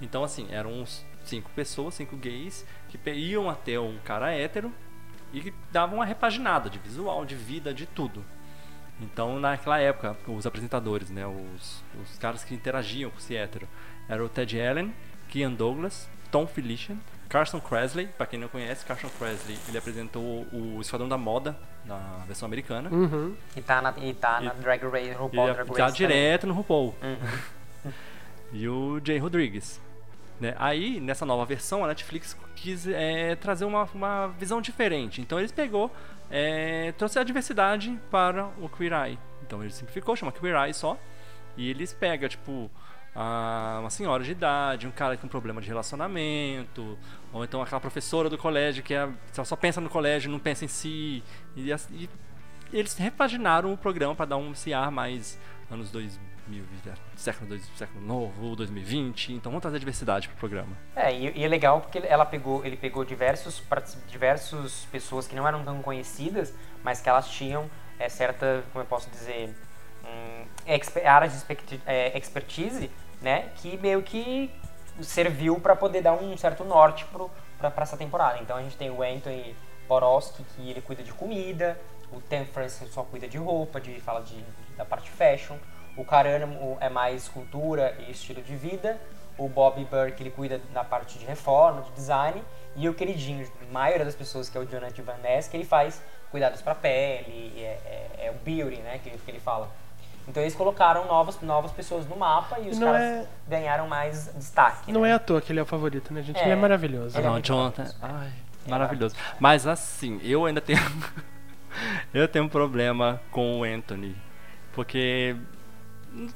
Então, 0.00 0.22
assim, 0.22 0.46
eram 0.50 0.72
uns 0.72 1.04
cinco 1.24 1.50
pessoas, 1.50 1.94
cinco 1.94 2.16
gays, 2.16 2.64
que 2.88 2.98
iam 3.10 3.48
até 3.50 3.78
um 3.78 3.98
cara 4.04 4.32
hétero 4.32 4.72
e 5.32 5.40
que 5.40 5.54
davam 5.70 5.96
uma 5.96 6.04
repaginada 6.04 6.68
de 6.68 6.78
visual, 6.78 7.24
de 7.24 7.34
vida, 7.34 7.72
de 7.72 7.86
tudo. 7.86 8.24
Então, 9.00 9.40
naquela 9.40 9.78
época, 9.80 10.16
os 10.28 10.46
apresentadores, 10.46 11.10
né, 11.10 11.26
os, 11.26 11.82
os 12.00 12.18
caras 12.18 12.44
que 12.44 12.54
interagiam 12.54 13.10
com 13.10 13.18
esse 13.18 13.34
hétero, 13.34 13.66
era 14.08 14.24
o 14.24 14.28
Ted 14.28 14.60
Allen, 14.60 14.94
Kian 15.28 15.52
Douglas, 15.52 16.08
Tom 16.32 16.46
Felician, 16.48 16.96
Carson 17.28 17.60
Kressley, 17.60 18.08
pra 18.08 18.26
quem 18.26 18.38
não 18.40 18.48
conhece, 18.48 18.84
Carson 18.84 19.08
Kressley, 19.18 19.56
ele 19.68 19.78
apresentou 19.78 20.44
o 20.52 20.78
Esquadrão 20.80 21.08
da 21.08 21.16
Moda 21.16 21.56
na 21.84 21.96
versão 22.26 22.46
americana. 22.46 22.90
Uhum. 22.90 23.36
E 23.56 23.60
tá 23.62 23.80
na, 23.80 23.94
e 23.98 24.12
tá 24.14 24.40
na 24.40 24.52
E- 24.52 24.56
Drag 24.56 24.82
Race, 24.84 25.10
RuPaul 25.12 25.46
ia 25.48 25.54
Drag 25.54 25.68
Race 25.68 25.78
tá 25.78 25.86
também. 25.86 25.92
direto 25.92 26.46
no 26.46 26.54
RuPaul. 26.54 26.94
Uhum. 27.02 27.92
E 28.52 28.68
o 28.68 29.00
Jay 29.04 29.18
Rodrigues. 29.18 29.80
Né? 30.40 30.54
Aí, 30.58 31.00
nessa 31.00 31.24
nova 31.24 31.44
versão, 31.44 31.84
a 31.84 31.88
Netflix 31.88 32.36
quis 32.56 32.86
é, 32.88 33.36
trazer 33.36 33.64
uma, 33.64 33.84
uma 33.94 34.26
visão 34.38 34.60
diferente. 34.60 35.20
Então, 35.20 35.38
eles 35.38 35.52
pegou, 35.52 35.90
é, 36.30 36.92
trouxe 36.98 37.18
a 37.18 37.22
diversidade 37.22 37.98
para 38.10 38.46
o 38.58 38.68
Queer 38.68 38.92
Eye. 38.92 39.18
Então, 39.46 39.62
ele 39.62 39.72
simplificou, 39.72 40.16
chama 40.16 40.32
Queer 40.32 40.56
Eye 40.56 40.74
só. 40.74 40.98
E 41.56 41.68
eles 41.70 41.92
pegam, 41.92 42.28
tipo, 42.28 42.70
uma 43.14 43.90
senhora 43.90 44.24
de 44.24 44.32
idade, 44.32 44.86
um 44.86 44.90
cara 44.90 45.16
com 45.16 45.28
problema 45.28 45.60
de 45.60 45.68
relacionamento, 45.68 46.98
ou 47.32 47.44
então 47.44 47.60
aquela 47.60 47.80
professora 47.80 48.30
do 48.30 48.38
colégio 48.38 48.82
que 48.82 48.94
é, 48.94 49.08
só 49.44 49.54
pensa 49.54 49.80
no 49.80 49.90
colégio, 49.90 50.30
não 50.30 50.38
pensa 50.38 50.64
em 50.64 50.68
si. 50.68 51.22
E, 51.54 51.70
e 51.90 52.08
eles 52.72 52.96
repaginaram 52.96 53.72
o 53.72 53.76
programa 53.76 54.14
para 54.14 54.26
dar 54.26 54.36
um 54.38 54.52
ar 54.74 54.90
mais 54.90 55.38
anos 55.70 55.90
2000, 55.90 56.64
já, 56.84 56.94
século, 57.14 57.58
século 57.76 58.00
novo, 58.00 58.56
2020. 58.56 59.34
Então 59.34 59.52
vamos 59.52 59.62
trazer 59.62 59.78
diversidade 59.78 60.28
pro 60.28 60.38
programa. 60.38 60.76
É, 60.96 61.14
e, 61.14 61.38
e 61.38 61.44
é 61.44 61.48
legal 61.48 61.82
porque 61.82 61.98
ela 61.98 62.24
pegou, 62.24 62.64
ele 62.64 62.76
pegou 62.76 63.04
diversos, 63.04 63.62
diversos 64.08 64.86
pessoas 64.90 65.26
que 65.26 65.36
não 65.36 65.46
eram 65.46 65.62
tão 65.62 65.82
conhecidas, 65.82 66.54
mas 66.82 67.00
que 67.00 67.08
elas 67.10 67.28
tinham 67.28 67.70
é, 67.98 68.08
certa, 68.08 68.64
como 68.72 68.82
eu 68.82 68.88
posso 68.88 69.10
dizer, 69.10 69.54
áreas 71.04 71.44
de 71.46 71.80
é, 71.86 72.16
expertise, 72.16 72.90
né, 73.20 73.50
que 73.56 73.76
meio 73.78 74.02
que 74.02 74.50
serviu 75.00 75.58
para 75.60 75.74
poder 75.74 76.02
dar 76.02 76.12
um 76.12 76.36
certo 76.36 76.64
norte 76.64 77.06
para 77.58 77.72
essa 77.82 77.96
temporada. 77.96 78.38
Então 78.40 78.56
a 78.56 78.62
gente 78.62 78.76
tem 78.76 78.90
o 78.90 79.02
Anthony 79.02 79.56
Borowski, 79.88 80.44
que 80.54 80.70
ele 80.70 80.80
cuida 80.80 81.02
de 81.02 81.12
comida, 81.12 81.78
o 82.12 82.20
Tim 82.20 82.44
Francis 82.44 82.92
só 82.92 83.02
cuida 83.02 83.26
de 83.26 83.38
roupa, 83.38 83.80
de 83.80 84.00
fala 84.00 84.22
de, 84.22 84.44
da 84.76 84.84
parte 84.84 85.10
fashion, 85.10 85.56
o 85.96 86.04
Carano 86.04 86.76
é 86.80 86.88
mais 86.88 87.28
cultura 87.28 87.96
e 88.00 88.10
estilo 88.10 88.42
de 88.42 88.54
vida, 88.56 89.00
o 89.38 89.48
Bob 89.48 89.82
Burke 89.84 90.22
ele 90.22 90.30
cuida 90.30 90.58
da 90.72 90.84
parte 90.84 91.18
de 91.18 91.24
reforma, 91.24 91.82
de 91.82 91.90
design, 91.92 92.42
e 92.76 92.88
o 92.88 92.94
queridinho, 92.94 93.50
a 93.60 93.72
maioria 93.72 94.04
das 94.04 94.14
pessoas, 94.14 94.48
que 94.48 94.56
é 94.56 94.60
o 94.60 94.64
Jonathan 94.64 95.02
Van 95.02 95.18
Ness, 95.22 95.48
que 95.48 95.56
ele 95.56 95.64
faz 95.64 96.02
cuidados 96.30 96.62
para 96.62 96.74
pele, 96.74 97.52
é, 97.58 97.78
é, 98.18 98.26
é 98.26 98.30
o 98.30 98.34
beauty, 98.44 98.76
né, 98.78 98.98
que, 99.02 99.10
que 99.10 99.30
ele 99.30 99.40
fala. 99.40 99.68
Então 100.28 100.42
eles 100.42 100.54
colocaram 100.54 101.06
novas, 101.06 101.40
novas 101.40 101.72
pessoas 101.72 102.06
no 102.06 102.16
mapa 102.16 102.58
e 102.60 102.70
os 102.70 102.78
Não 102.78 102.86
caras 102.88 103.02
é- 103.02 103.26
ganharam 103.48 103.88
mais 103.88 104.32
destaque. 104.34 104.92
Não 104.92 105.02
né? 105.02 105.10
é 105.10 105.12
à 105.14 105.18
toa 105.18 105.40
que 105.40 105.52
ele 105.52 105.58
é 105.60 105.62
o 105.62 105.66
favorito, 105.66 106.12
né, 106.14 106.22
gente? 106.22 106.38
É. 106.38 106.42
Ele 106.42 106.52
é 106.52 106.56
maravilhoso. 106.56 107.16
Ele 107.16 107.22
é 107.24 107.26
Não, 107.26 107.32
muito 107.32 107.46
Jonathan. 107.46 107.82
maravilhoso. 108.00 108.22
Ai, 108.24 108.32
É 108.66 108.70
maravilhoso. 108.70 109.16
Mas 109.40 109.66
assim, 109.66 110.20
eu 110.22 110.46
ainda 110.46 110.60
tenho. 110.60 110.78
eu 112.14 112.28
tenho 112.28 112.44
um 112.44 112.48
problema 112.48 113.20
com 113.30 113.60
o 113.60 113.64
Anthony. 113.64 114.16
Porque 114.72 115.36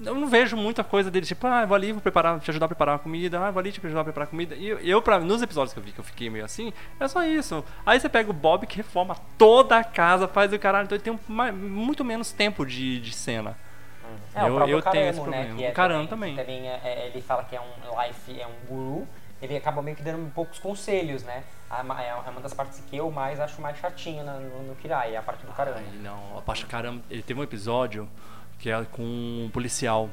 eu 0.04 0.14
não 0.14 0.26
vejo 0.26 0.56
muita 0.56 0.82
coisa 0.82 1.10
dele, 1.10 1.26
tipo, 1.26 1.46
ah, 1.46 1.64
vou 1.66 1.74
ali, 1.74 1.92
vou 1.92 2.00
preparar, 2.00 2.40
te 2.40 2.50
ajudar 2.50 2.64
a 2.66 2.68
preparar 2.68 2.96
a 2.96 2.98
comida, 2.98 3.38
ah, 3.40 3.50
vou 3.50 3.60
ali 3.60 3.70
te 3.70 3.80
ajudar 3.84 4.00
a 4.00 4.04
preparar 4.04 4.26
a 4.26 4.30
comida. 4.30 4.54
E 4.54 4.66
eu, 4.66 4.78
eu 4.80 5.02
pra, 5.02 5.18
nos 5.20 5.42
episódios 5.42 5.72
que 5.74 5.78
eu 5.78 5.82
vi 5.84 5.92
que 5.92 5.98
eu 6.00 6.04
fiquei 6.04 6.30
meio 6.30 6.44
assim, 6.44 6.72
é 6.98 7.06
só 7.06 7.24
isso. 7.24 7.62
Aí 7.84 8.00
você 8.00 8.08
pega 8.08 8.30
o 8.30 8.32
Bob 8.34 8.66
que 8.66 8.76
reforma 8.76 9.16
toda 9.38 9.76
a 9.78 9.84
casa, 9.84 10.26
faz 10.26 10.52
o 10.52 10.58
caralho, 10.58 10.86
então 10.86 10.96
ele 10.96 11.04
tem 11.04 11.12
um, 11.12 11.52
muito 11.52 12.04
menos 12.04 12.32
tempo 12.32 12.64
de, 12.64 13.00
de 13.00 13.14
cena. 13.14 13.54
É, 14.34 14.42
o 14.44 14.46
Eu- 14.48 14.54
próprio 14.56 14.76
eu 14.76 14.82
tenho 14.82 14.92
Carano, 14.94 15.10
esse 15.10 15.20
problema. 15.20 15.44
Né, 15.44 15.54
que 15.56 15.64
é 15.64 15.70
O 15.70 15.72
Carano 15.72 16.04
que 16.04 16.10
também. 16.10 16.36
também 16.36 16.68
é- 16.68 16.80
é- 16.84 17.06
ele 17.12 17.22
fala 17.22 17.44
que 17.44 17.56
é 17.56 17.60
um 17.60 18.02
life, 18.02 18.40
é 18.40 18.46
um 18.46 18.66
guru. 18.68 19.08
Ele 19.42 19.56
acaba 19.56 19.82
meio 19.82 19.96
que 19.96 20.02
dando 20.02 20.30
poucos 20.32 20.58
conselhos, 20.58 21.22
né? 21.22 21.42
Ma- 21.84 22.00
É 22.02 22.14
uma 22.30 22.40
das 22.40 22.54
partes 22.54 22.80
que 22.88 22.96
eu 22.96 23.10
mais 23.10 23.38
acho 23.40 23.60
mais 23.60 23.76
chatinha 23.78 24.22
na- 24.24 24.38
no, 24.38 24.62
no 24.68 24.74
Kirai, 24.76 25.14
é 25.14 25.18
a 25.18 25.22
parte 25.22 25.44
do 25.44 25.52
Carano. 25.52 25.76
Ai, 25.78 25.98
não, 25.98 26.38
a 26.38 26.40
parte 26.42 26.64
do 26.64 26.68
caramba, 26.68 27.02
ele 27.10 27.22
teve 27.22 27.38
um 27.38 27.42
episódio 27.42 28.08
que 28.58 28.70
é 28.70 28.84
com 28.84 29.02
um 29.02 29.50
policial. 29.52 30.08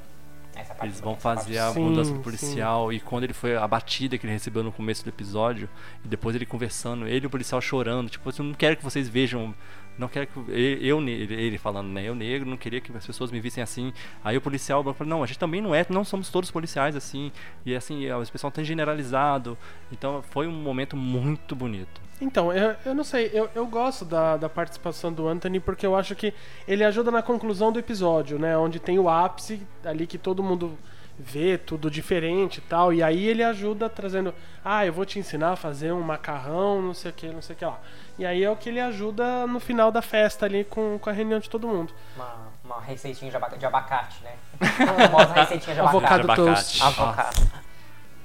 Essa 0.55 0.73
parte 0.75 0.85
Eles 0.85 0.99
vão 0.99 1.15
fazer 1.15 1.57
a 1.57 1.71
Sim, 1.71 1.79
mudança 1.79 2.11
do 2.11 2.17
sim. 2.17 2.21
policial 2.23 2.93
e 2.93 2.99
quando 2.99 3.23
ele 3.23 3.33
foi 3.33 3.55
a 3.57 3.67
batida 3.67 4.17
que 4.19 4.25
ele 4.25 4.33
recebeu 4.33 4.61
no 4.63 4.71
começo 4.71 5.03
do 5.03 5.09
episódio 5.09 5.67
e 6.05 6.07
depois 6.07 6.35
ele 6.35 6.45
conversando, 6.45 7.07
ele 7.07 7.25
e 7.25 7.27
o 7.27 7.29
policial 7.29 7.59
chorando, 7.59 8.07
tipo, 8.09 8.29
eu 8.29 8.43
não 8.45 8.53
quero 8.53 8.77
que 8.77 8.83
vocês 8.83 9.07
vejam, 9.09 9.55
não 9.97 10.07
quero 10.07 10.27
que 10.27 10.37
eu, 10.37 11.01
ele, 11.01 11.57
falando, 11.57 11.89
né, 11.89 12.03
eu 12.03 12.15
negro, 12.15 12.49
não 12.49 12.57
queria 12.57 12.81
que 12.81 12.95
as 12.95 13.05
pessoas 13.05 13.31
me 13.31 13.39
vissem 13.39 13.61
assim. 13.61 13.93
Aí 14.23 14.35
o 14.35 14.41
policial 14.41 14.83
falou, 14.93 15.09
não, 15.09 15.23
a 15.23 15.25
gente 15.27 15.39
também 15.39 15.61
não 15.61 15.73
é, 15.73 15.85
não 15.89 16.03
somos 16.03 16.29
todos 16.29 16.49
policiais 16.51 16.95
assim. 16.95 17.31
E 17.65 17.75
assim, 17.75 18.09
o 18.11 18.31
pessoal 18.31 18.51
tem 18.51 18.63
generalizado. 18.63 19.57
Então 19.91 20.21
foi 20.21 20.47
um 20.47 20.51
momento 20.51 20.95
muito 20.95 21.55
bonito. 21.55 22.01
Então, 22.21 22.53
eu, 22.53 22.75
eu 22.85 22.95
não 22.95 23.03
sei, 23.03 23.29
eu, 23.33 23.49
eu 23.53 23.65
gosto 23.67 24.05
da, 24.05 24.37
da 24.37 24.47
participação 24.47 25.11
do 25.11 25.27
Anthony 25.27 25.59
porque 25.59 25.85
eu 25.85 25.95
acho 25.95 26.15
que 26.15 26.33
ele 26.67 26.83
ajuda 26.83 27.11
na 27.11 27.21
conclusão 27.21 27.71
do 27.71 27.79
episódio, 27.79 28.39
né? 28.39 28.57
Onde 28.57 28.79
tem 28.79 28.97
o 28.97 29.09
ápice 29.09 29.61
ali 29.83 30.07
que 30.07 30.17
todo 30.17 30.41
mundo 30.41 30.77
vê 31.17 31.57
tudo 31.57 31.89
diferente 31.89 32.57
e 32.57 32.61
tal. 32.61 32.93
E 32.93 33.03
aí 33.03 33.27
ele 33.27 33.43
ajuda 33.43 33.89
trazendo, 33.89 34.33
ah, 34.63 34.85
eu 34.85 34.93
vou 34.93 35.05
te 35.05 35.19
ensinar 35.19 35.51
a 35.51 35.55
fazer 35.55 35.91
um 35.91 36.01
macarrão, 36.01 36.81
não 36.81 36.93
sei 36.93 37.11
o 37.11 37.13
que, 37.13 37.27
não 37.27 37.41
sei 37.41 37.55
o 37.55 37.59
que 37.59 37.65
lá. 37.65 37.79
E 38.17 38.25
aí 38.25 38.43
é 38.43 38.49
o 38.49 38.55
que 38.55 38.69
ele 38.69 38.79
ajuda 38.79 39.47
no 39.47 39.59
final 39.59 39.91
da 39.91 40.01
festa 40.01 40.45
ali 40.45 40.63
com, 40.63 40.97
com 40.99 41.09
a 41.09 41.13
reunião 41.13 41.39
de 41.39 41.49
todo 41.49 41.67
mundo. 41.67 41.93
Uma, 42.15 42.35
uma 42.63 42.81
receitinha 42.81 43.31
de, 43.31 43.57
de 43.57 43.65
abacate, 43.65 44.23
né? 44.23 44.35
Uma 44.59 45.07
famosa 45.07 45.33
receitinha 45.41 45.75
de 45.75 45.79
abacate. 45.79 45.97
Avocado 45.97 46.31
abacate. 46.31 46.79
toast. 46.79 46.83
Avocado. 46.83 47.63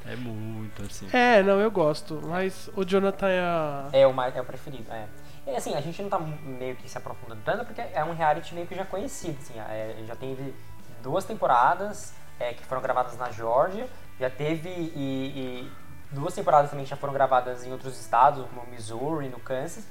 É 0.06 0.16
muito 0.16 0.82
assim. 0.82 1.06
É, 1.12 1.42
não, 1.42 1.60
eu 1.60 1.70
gosto, 1.70 2.20
mas 2.24 2.70
o 2.74 2.82
Jonathan 2.82 3.28
é 3.28 3.40
a... 3.40 3.88
É 3.92 4.06
o, 4.06 4.14
mais, 4.14 4.34
é 4.34 4.40
o 4.40 4.44
preferido, 4.44 4.90
é. 4.90 5.06
E 5.46 5.54
assim, 5.54 5.74
a 5.74 5.80
gente 5.80 6.02
não 6.02 6.08
tá 6.08 6.18
meio 6.18 6.76
que 6.76 6.88
se 6.88 6.96
aprofundando 6.96 7.40
tanto 7.44 7.64
porque 7.64 7.80
é 7.80 8.02
um 8.04 8.14
reality 8.14 8.54
meio 8.54 8.66
que 8.66 8.74
já 8.74 8.84
conhecido, 8.84 9.38
assim, 9.40 9.58
é, 9.58 9.96
já 10.06 10.16
teve 10.16 10.54
duas 11.02 11.24
temporadas 11.24 12.14
é, 12.40 12.52
que 12.54 12.64
foram 12.64 12.80
gravadas 12.82 13.16
na 13.18 13.30
Geórgia, 13.30 13.88
já 14.18 14.30
teve 14.30 14.68
e, 14.68 15.68
e 15.70 15.72
duas 16.10 16.34
temporadas 16.34 16.70
também 16.70 16.84
que 16.84 16.90
já 16.90 16.96
foram 16.96 17.12
gravadas 17.12 17.64
em 17.66 17.72
outros 17.72 17.98
estados, 18.00 18.44
como 18.48 18.66
Missouri, 18.70 19.28
no 19.28 19.38
Kansas, 19.40 19.84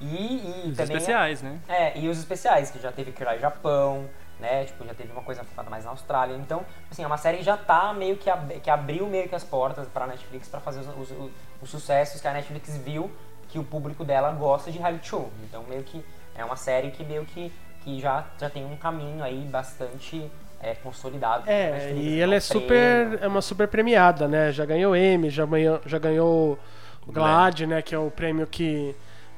e, 0.00 0.06
e 0.66 0.70
Os 0.70 0.76
também... 0.76 0.96
especiais, 0.96 1.42
né? 1.42 1.60
É, 1.68 1.98
e 1.98 2.08
os 2.08 2.18
especiais, 2.18 2.70
que 2.70 2.80
já 2.80 2.90
teve 2.90 3.12
Kirai 3.12 3.38
Japão, 3.38 4.08
né? 4.40 4.64
Tipo, 4.64 4.84
já 4.84 4.94
teve 4.94 5.12
uma 5.12 5.22
coisa 5.22 5.44
focada 5.44 5.70
mais 5.70 5.84
na 5.84 5.90
Austrália. 5.92 6.34
Então, 6.36 6.66
assim, 6.90 7.04
é 7.04 7.06
uma 7.06 7.16
série 7.18 7.38
que 7.38 7.44
já 7.44 7.56
tá 7.56 7.92
meio 7.94 8.16
que, 8.16 8.28
ab- 8.28 8.58
que 8.60 8.68
abriu 8.68 9.06
meio 9.06 9.28
que 9.28 9.34
as 9.36 9.44
portas 9.44 9.86
pra 9.86 10.06
Netflix 10.08 10.48
pra 10.48 10.58
fazer 10.58 10.80
os, 10.80 10.88
os, 10.88 11.10
os- 11.12 11.30
os 11.62 11.70
sucessos 11.70 12.20
que 12.20 12.26
a 12.26 12.32
Netflix 12.32 12.76
viu 12.78 13.12
que 13.48 13.58
o 13.60 13.64
público 13.64 14.04
dela 14.04 14.32
gosta 14.32 14.72
de 14.72 14.78
reality 14.78 15.06
show. 15.08 15.30
Então, 15.44 15.62
meio 15.68 15.84
que 15.84 16.04
é 16.34 16.44
uma 16.44 16.56
série 16.56 16.90
que 16.90 17.04
meio 17.04 17.24
que, 17.24 17.52
que 17.84 18.00
já, 18.00 18.24
já 18.40 18.50
tem 18.50 18.64
um 18.64 18.76
caminho 18.76 19.22
aí 19.22 19.46
bastante 19.46 20.28
é, 20.62 20.74
consolidado. 20.76 21.42
É, 21.50 21.72
Netflix, 21.72 22.06
e 22.06 22.20
ela 22.20 22.34
é 22.36 22.40
prêmio. 22.40 22.62
super. 22.62 23.18
É 23.20 23.28
uma 23.28 23.42
super 23.42 23.68
premiada, 23.68 24.28
né? 24.28 24.52
Já 24.52 24.64
ganhou 24.64 24.96
Emmy, 24.96 25.28
já 25.28 25.44
ganhou, 25.44 25.80
já 25.84 25.98
ganhou 25.98 26.58
o 27.06 27.12
GLAAD, 27.12 27.66
né? 27.66 27.82
Que 27.82 27.94
é 27.94 27.98
o 27.98 28.10
prêmio 28.10 28.46
que. 28.46 28.94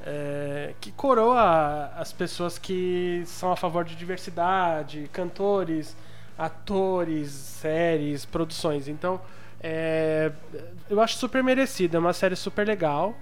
é, 0.06 0.74
que 0.80 0.92
coroa 0.92 1.90
as 1.96 2.12
pessoas 2.12 2.58
que 2.58 3.22
são 3.26 3.50
a 3.50 3.56
favor 3.56 3.84
de 3.84 3.96
diversidade, 3.96 5.08
cantores, 5.12 5.96
atores, 6.36 7.30
séries, 7.30 8.26
produções. 8.26 8.86
Então, 8.86 9.18
é, 9.62 10.30
eu 10.90 11.00
acho 11.00 11.16
super 11.16 11.42
merecida, 11.42 11.96
é 11.96 12.00
uma 12.00 12.12
série 12.12 12.36
super 12.36 12.66
legal. 12.66 13.14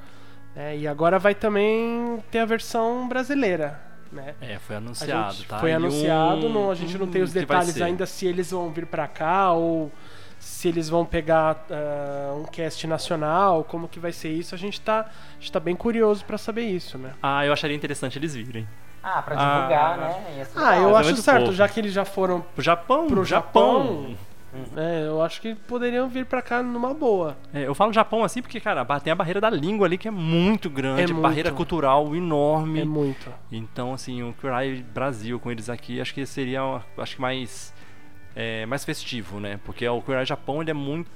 né? 0.56 0.76
e 0.76 0.88
agora 0.88 1.18
vai 1.20 1.36
também 1.36 2.18
ter 2.32 2.40
a 2.40 2.44
versão 2.44 3.08
brasileira, 3.08 3.80
né? 4.12 4.34
É, 4.40 4.58
foi 4.58 4.76
anunciado, 4.76 5.42
tá? 5.44 5.58
Foi 5.58 5.70
E 5.70 5.74
anunciado, 5.74 6.46
um- 6.46 6.52
não, 6.52 6.70
a 6.70 6.74
gente 6.74 6.96
não 6.98 7.06
tem 7.06 7.22
os 7.22 7.32
detalhes 7.32 7.80
ainda 7.80 8.04
se 8.06 8.26
eles 8.26 8.50
vão 8.50 8.70
vir 8.70 8.86
pra 8.86 9.08
cá 9.08 9.52
ou 9.52 9.90
se 10.38 10.68
eles 10.68 10.88
vão 10.88 11.04
pegar 11.04 11.64
ah, 11.70 12.34
um 12.36 12.44
cast 12.44 12.86
nacional, 12.86 13.64
como 13.64 13.88
que 13.88 13.98
vai 13.98 14.12
ser 14.12 14.30
isso. 14.30 14.54
A 14.54 14.58
gente 14.58 14.80
tá, 14.80 15.00
a 15.00 15.40
gente 15.40 15.50
tá 15.52 15.60
bem 15.60 15.74
curioso 15.76 16.24
pra 16.24 16.36
saber 16.36 16.62
isso, 16.66 16.98
né? 16.98 17.12
Ah, 17.22 17.44
eu 17.46 17.52
acharia 17.52 17.76
interessante 17.76 18.18
eles 18.18 18.34
virem. 18.34 18.68
Ah, 19.02 19.20
pra 19.22 19.34
Ah, 19.36 19.56
divulgar, 19.56 19.98
né? 19.98 20.34
Ia 20.38 20.44
ser 20.44 20.58
Ah, 20.60 20.76
eu 20.78 20.96
é 20.96 21.00
acho 21.00 21.16
certo, 21.16 21.38
pouco. 21.44 21.54
já 21.54 21.68
que 21.68 21.80
eles 21.80 21.92
já 21.92 22.04
foram 22.04 22.40
Pro 22.54 22.62
Japão, 22.62 23.06
pro 23.08 23.24
Japão. 23.24 23.78
Japão, 24.04 24.16
é, 24.76 25.06
eu 25.06 25.22
acho 25.22 25.40
que 25.40 25.54
poderiam 25.54 26.08
vir 26.08 26.26
pra 26.26 26.42
cá 26.42 26.62
numa 26.62 26.92
boa. 26.92 27.36
É, 27.52 27.66
eu 27.66 27.74
falo 27.74 27.92
Japão 27.92 28.22
assim 28.22 28.42
porque, 28.42 28.60
cara, 28.60 28.84
tem 29.00 29.12
a 29.12 29.16
barreira 29.16 29.40
da 29.40 29.48
língua 29.50 29.86
ali 29.86 29.96
que 29.96 30.08
é 30.08 30.10
muito 30.10 30.68
grande, 30.68 31.02
É 31.02 31.06
muito. 31.06 31.20
barreira 31.22 31.50
cultural 31.50 32.14
enorme. 32.14 32.80
É 32.80 32.84
muito. 32.84 33.32
Então, 33.50 33.92
assim, 33.92 34.22
o 34.22 34.32
Cry 34.34 34.82
Brasil 34.82 35.38
com 35.40 35.50
eles 35.50 35.68
aqui, 35.70 36.00
acho 36.00 36.12
que 36.12 36.24
seria, 36.26 36.60
acho 36.98 37.16
que 37.16 37.20
mais, 37.22 37.72
é, 38.36 38.66
mais 38.66 38.84
festivo, 38.84 39.40
né? 39.40 39.58
Porque 39.64 39.86
o 39.88 40.00
Cry 40.02 40.24
Japão, 40.24 40.60
ele 40.60 40.70
é 40.70 40.74
muito, 40.74 41.10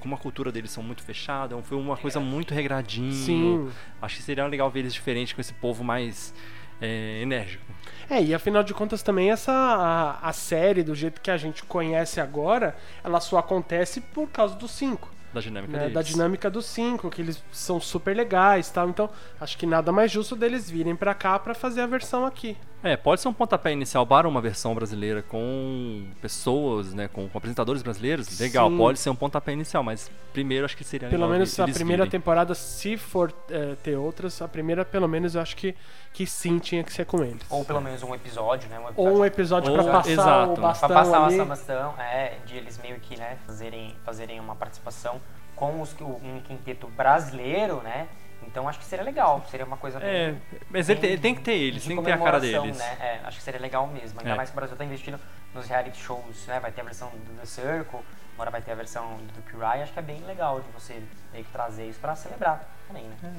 como 0.00 0.14
a 0.14 0.18
cultura 0.18 0.50
deles 0.52 0.70
são 0.70 0.82
muito 0.82 1.02
fechada, 1.02 1.56
foi 1.62 1.78
uma 1.78 1.96
coisa 1.96 2.20
muito 2.20 2.52
regradinho. 2.52 3.12
Sim. 3.12 3.68
Acho 4.02 4.16
que 4.16 4.22
seria 4.22 4.46
legal 4.46 4.68
ver 4.70 4.80
eles 4.80 4.92
diferentes 4.92 5.32
com 5.32 5.40
esse 5.40 5.54
povo 5.54 5.82
mais 5.84 6.34
é, 6.80 7.20
enérgico. 7.22 7.64
É, 8.10 8.22
e 8.22 8.34
afinal 8.34 8.62
de 8.62 8.72
contas 8.72 9.02
também 9.02 9.30
essa 9.30 9.52
a, 9.52 10.28
a 10.28 10.32
série, 10.32 10.82
do 10.82 10.94
jeito 10.94 11.20
que 11.20 11.30
a 11.30 11.36
gente 11.36 11.62
conhece 11.64 12.20
agora, 12.20 12.74
ela 13.04 13.20
só 13.20 13.38
acontece 13.38 14.00
por 14.00 14.28
causa 14.28 14.54
dos 14.54 14.70
cinco. 14.70 15.10
Da 15.32 15.40
dinâmica 15.40 15.72
né, 15.72 15.78
deles. 15.80 15.94
da 15.94 16.02
dinâmica 16.02 16.50
dos 16.50 16.64
cinco, 16.64 17.10
que 17.10 17.20
eles 17.20 17.42
são 17.52 17.78
super 17.78 18.16
legais 18.16 18.70
tal. 18.70 18.88
Então, 18.88 19.10
acho 19.38 19.58
que 19.58 19.66
nada 19.66 19.92
mais 19.92 20.10
justo 20.10 20.34
deles 20.34 20.70
virem 20.70 20.96
pra 20.96 21.12
cá 21.12 21.38
pra 21.38 21.54
fazer 21.54 21.82
a 21.82 21.86
versão 21.86 22.24
aqui. 22.24 22.56
É, 22.82 22.96
pode 22.96 23.20
ser 23.20 23.26
um 23.26 23.32
pontapé 23.32 23.72
inicial 23.72 24.06
para 24.06 24.28
uma 24.28 24.40
versão 24.40 24.72
brasileira 24.72 25.20
com 25.20 26.06
pessoas, 26.22 26.94
né, 26.94 27.08
com, 27.08 27.28
com 27.28 27.36
apresentadores 27.36 27.82
brasileiros. 27.82 28.38
Legal, 28.38 28.70
Sim. 28.70 28.76
pode 28.78 28.98
ser 29.00 29.10
um 29.10 29.16
pontapé 29.16 29.52
inicial, 29.52 29.82
mas 29.82 30.08
primeiro 30.32 30.64
acho 30.64 30.76
que 30.76 30.84
seria 30.84 31.08
Pelo 31.08 31.22
legal 31.22 31.32
menos 31.38 31.58
a 31.58 31.64
primeira 31.64 32.04
virem. 32.04 32.10
temporada, 32.20 32.54
se 32.54 32.96
for 32.96 33.34
é, 33.50 33.74
ter 33.82 33.96
outras, 33.96 34.40
a 34.40 34.46
primeira, 34.46 34.84
pelo 34.84 35.08
menos, 35.08 35.34
eu 35.34 35.40
acho 35.42 35.56
que, 35.56 35.74
que 36.12 36.24
sim 36.24 36.60
tinha 36.60 36.84
que 36.84 36.92
ser 36.92 37.04
com 37.04 37.22
eles. 37.24 37.42
Ou 37.50 37.64
pelo 37.64 37.80
menos 37.80 38.00
um 38.04 38.14
episódio, 38.14 38.68
né? 38.70 38.78
Um 38.78 38.92
Ou 38.94 39.18
um 39.18 39.24
episódio 39.24 39.72
pra 39.72 39.82
Ou- 39.82 39.90
passar 39.90 40.10
exato. 40.12 40.50
o 40.52 40.54
Pra 40.54 40.62
bastão 40.68 40.88
Pra 40.88 40.98
passar 40.98 41.24
ali. 41.26 41.34
uma 41.34 41.44
bastão, 41.46 41.94
é, 41.98 42.36
de 42.46 42.56
eles 42.56 42.78
meio 42.78 43.00
que, 43.00 43.18
né, 43.18 43.38
fazerem, 43.44 43.92
fazerem 44.04 44.38
uma 44.38 44.54
participação 44.54 45.20
com 45.56 45.82
os, 45.82 45.92
um 46.00 46.40
quinteto 46.46 46.86
brasileiro, 46.86 47.80
né? 47.82 48.06
Então 48.48 48.68
acho 48.68 48.78
que 48.78 48.84
seria 48.84 49.04
legal, 49.04 49.44
seria 49.50 49.64
uma 49.66 49.76
coisa 49.76 50.00
bem- 50.00 50.08
É, 50.08 50.34
mas 50.70 50.88
ele 50.88 51.00
tem, 51.00 51.10
ele 51.10 51.20
tem 51.22 51.34
que 51.34 51.42
ter 51.42 51.52
eles, 51.52 51.84
tem 51.86 51.96
que 51.96 52.02
ter 52.02 52.12
a 52.12 52.18
cara 52.18 52.40
deles. 52.40 52.76
Né? 52.78 52.96
É, 53.00 53.20
acho 53.24 53.36
que 53.36 53.42
seria 53.42 53.60
legal 53.60 53.86
mesmo. 53.86 54.18
Ainda 54.20 54.32
É. 54.32 54.34
mais 54.34 54.48
que 54.50 54.54
o 54.54 54.58
Brasil 54.58 54.76
tá 54.76 54.84
investindo 54.84 55.20
nos 55.54 55.66
reality 55.66 55.98
shows, 55.98 56.46
né? 56.46 56.58
Vai 56.58 56.72
ter 56.72 56.80
a 56.80 56.84
versão 56.84 57.10
do 57.10 57.38
The 57.40 57.46
Circle, 57.46 58.00
agora 58.34 58.50
vai 58.50 58.60
ter 58.62 58.72
a 58.72 58.74
versão 58.74 59.16
do 59.34 59.42
Kirai. 59.50 59.82
Acho 59.82 59.92
que 59.92 59.98
é 59.98 60.02
bem 60.02 60.20
legal 60.24 60.60
de 60.60 60.68
você 60.70 61.00
meio 61.32 61.44
que 61.44 61.52
trazer 61.52 61.88
isso 61.88 62.00
pra 62.00 62.14
celebrar 62.16 62.66
também, 62.86 63.04
né? 63.22 63.34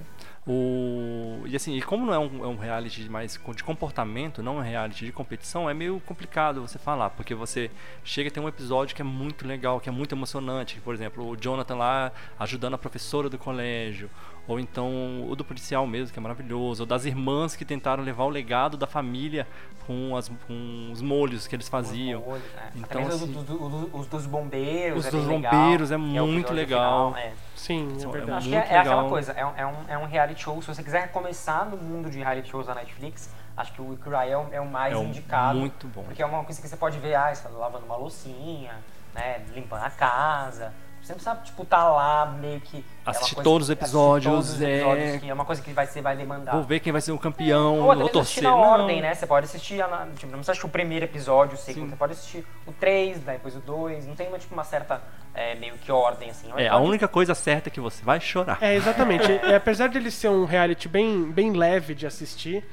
O... 0.48 1.44
E 1.46 1.56
assim, 1.56 1.76
e 1.76 1.82
como 1.82 2.06
não 2.06 2.14
é 2.14 2.20
um, 2.20 2.44
é 2.44 2.48
um 2.48 2.58
reality 2.58 3.08
mais 3.10 3.40
de 3.56 3.64
comportamento, 3.64 4.42
não 4.42 4.58
é 4.58 4.60
um 4.60 4.64
reality 4.64 5.06
de 5.06 5.12
competição, 5.12 5.70
é 5.70 5.74
meio 5.74 6.00
complicado 6.02 6.62
você 6.62 6.80
falar, 6.80 7.12
porque 7.12 7.36
você 7.36 7.70
chega 8.04 8.30
a 8.30 8.32
ter 8.32 8.40
um 8.40 8.48
episódio 8.48 8.96
que 8.96 9.02
é 9.02 9.06
muito 9.06 9.48
legal, 9.48 9.80
que 9.80 9.90
é 9.90 9.92
muito 9.92 10.16
emocionante. 10.16 10.80
Por 10.82 10.94
exemplo, 10.94 11.28
o 11.28 11.36
Jonathan 11.38 11.76
lá 11.76 12.12
ajudando 12.40 12.74
a 12.74 12.78
professora 12.78 13.30
do 13.30 13.38
colégio, 13.38 14.10
ou 14.50 14.60
então 14.60 15.26
o 15.30 15.36
do 15.36 15.46
policial 15.46 15.86
mesmo, 15.88 16.12
que 16.12 16.20
é 16.20 16.22
maravilhoso, 16.22 16.84
ou 16.84 16.88
das 16.88 17.06
irmãs 17.06 17.56
que 17.56 17.64
tentaram 17.64 18.04
levar 18.04 18.24
o 18.26 18.30
legado 18.30 18.76
da 18.76 18.88
família 18.88 19.48
com, 19.86 20.16
as, 20.18 20.28
com 20.48 20.90
os 20.92 21.02
molhos 21.02 21.48
que 21.48 21.56
eles 21.56 21.70
faziam. 21.70 22.20
Os 22.20 22.28
molhos, 22.28 22.44
né? 22.56 22.72
Então, 22.76 23.08
assim, 23.08 23.24
os, 23.26 23.44
do- 23.44 23.44
do- 23.70 23.98
os 23.98 24.08
dos 24.08 24.26
bombeiros. 24.26 25.00
Os 25.00 25.06
é 25.06 25.12
dos 25.12 25.26
bem 25.26 25.38
legal, 25.38 25.54
bombeiros 25.54 25.92
é 25.92 25.96
o 25.96 26.00
muito 26.00 26.28
episódio 26.48 26.54
legal. 26.56 27.14
final, 27.14 27.18
é. 27.26 27.34
Sim, 27.56 27.88
é 28.00 28.04
é 28.04 28.08
verdade. 28.08 28.32
Acho 28.32 28.50
que 28.50 28.56
Muito 28.56 28.72
é, 28.72 28.74
é 28.76 28.78
aquela 28.80 28.96
legal. 28.96 29.10
coisa, 29.10 29.32
é 29.34 29.46
um, 29.46 29.52
é, 29.56 29.66
um, 29.68 29.76
é 29.90 29.98
um 29.98 30.06
reality 30.06 30.42
show. 30.42 30.62
Se 30.62 30.68
você 30.68 30.82
quiser 30.84 31.12
começar 31.12 31.66
no 31.66 31.78
mundo 31.78 32.10
de 32.10 32.18
reality 32.18 32.50
shows 32.50 32.66
da 32.68 32.74
Netflix, 32.76 33.30
acho 33.56 33.72
que 33.74 33.82
o 33.82 33.94
Ikirai 33.94 34.32
é 34.32 34.38
o, 34.38 34.48
é 34.52 34.60
o 34.62 34.66
mais 34.68 34.94
É 34.94 34.98
um- 34.98 35.06
indicado. 35.06 35.60
muito 35.60 35.88
bom. 35.88 36.04
Porque 36.04 36.22
é 36.22 36.26
uma 36.26 36.44
coisa 36.44 36.60
que 36.62 36.68
você 36.68 36.76
pode 36.78 36.98
ver, 37.00 37.14
ah, 37.16 37.34
você 37.34 37.44
tá 37.44 37.50
lavando 37.50 37.86
uma 37.86 37.96
loucinha, 37.98 38.72
né, 39.14 39.42
limpando 39.54 39.84
a 39.84 39.90
casa. 39.92 40.74
Você 41.10 41.14
não 41.14 41.34
precisa, 41.34 41.36
tipo, 41.44 41.66
tá 41.66 41.90
lá 41.90 42.26
meio 42.40 42.62
que... 42.62 42.78
é 42.78 43.10
Assistir 43.10 43.36
todos 43.38 43.68
os 43.68 43.72
episódios, 43.72 44.32
todos 44.32 44.50
os 44.54 44.62
é- 44.62 44.76
episódios, 44.78 45.22
que 45.22 45.30
é 45.30 45.34
uma 45.34 45.44
coisa 45.46 45.60
que 45.60 45.74
vai, 45.74 45.88
você 45.88 46.02
vai 46.02 46.16
demandar. 46.16 46.52
Vou 46.52 46.62
ver 46.64 46.80
quem 46.80 46.92
vai 46.92 47.02
ser 47.02 47.12
o 47.12 47.18
campeão, 47.18 47.80
Ou 47.80 47.92
até 47.92 48.02
ou 48.04 48.06
assistir 48.22 48.42
torcer. 48.42 48.44
na 48.44 48.52
Não. 48.52 48.60
ordem, 48.60 49.02
né? 49.02 49.16
Você 49.16 49.26
pode 49.26 49.46
assistir, 49.48 49.78
tipo, 49.78 49.88
não 50.28 50.34
precisa 50.34 50.52
assistir 50.52 50.66
o 50.68 50.70
primeiro 50.70 51.06
episódio, 51.06 51.56
o 51.56 51.58
segundo, 51.58 51.86
Sim. 51.86 51.90
você 51.90 51.96
pode 51.96 52.14
assistir 52.14 52.46
o 52.68 52.72
3, 52.74 53.22
daí 53.24 53.38
depois 53.38 53.56
o 53.56 53.60
2, 53.60 54.06
não 54.06 54.14
tem 54.16 54.28
uma, 54.28 54.38
tipo, 54.38 54.54
uma 54.54 54.64
certa, 54.64 55.02
é, 55.34 55.56
meio 55.56 55.74
que 55.80 55.92
ordem, 55.92 56.30
assim. 56.30 56.48
É, 56.56 56.68
a 56.68 56.74
pode- 56.74 56.86
única 56.86 57.08
coisa 57.08 57.34
certa 57.34 57.70
é 57.70 57.72
que 57.72 57.80
você 57.80 58.04
vai 58.06 58.20
chorar. 58.22 58.60
É, 58.62 58.76
exatamente. 58.76 59.32
É, 59.32 59.56
apesar 59.58 59.88
de 59.90 59.98
ele 59.98 60.12
ser 60.12 60.30
um 60.30 60.46
reality 60.46 60.88
bem, 60.88 61.24
bem 61.32 61.54
leve 61.54 61.96
de 61.96 62.06
assistir, 62.06 62.64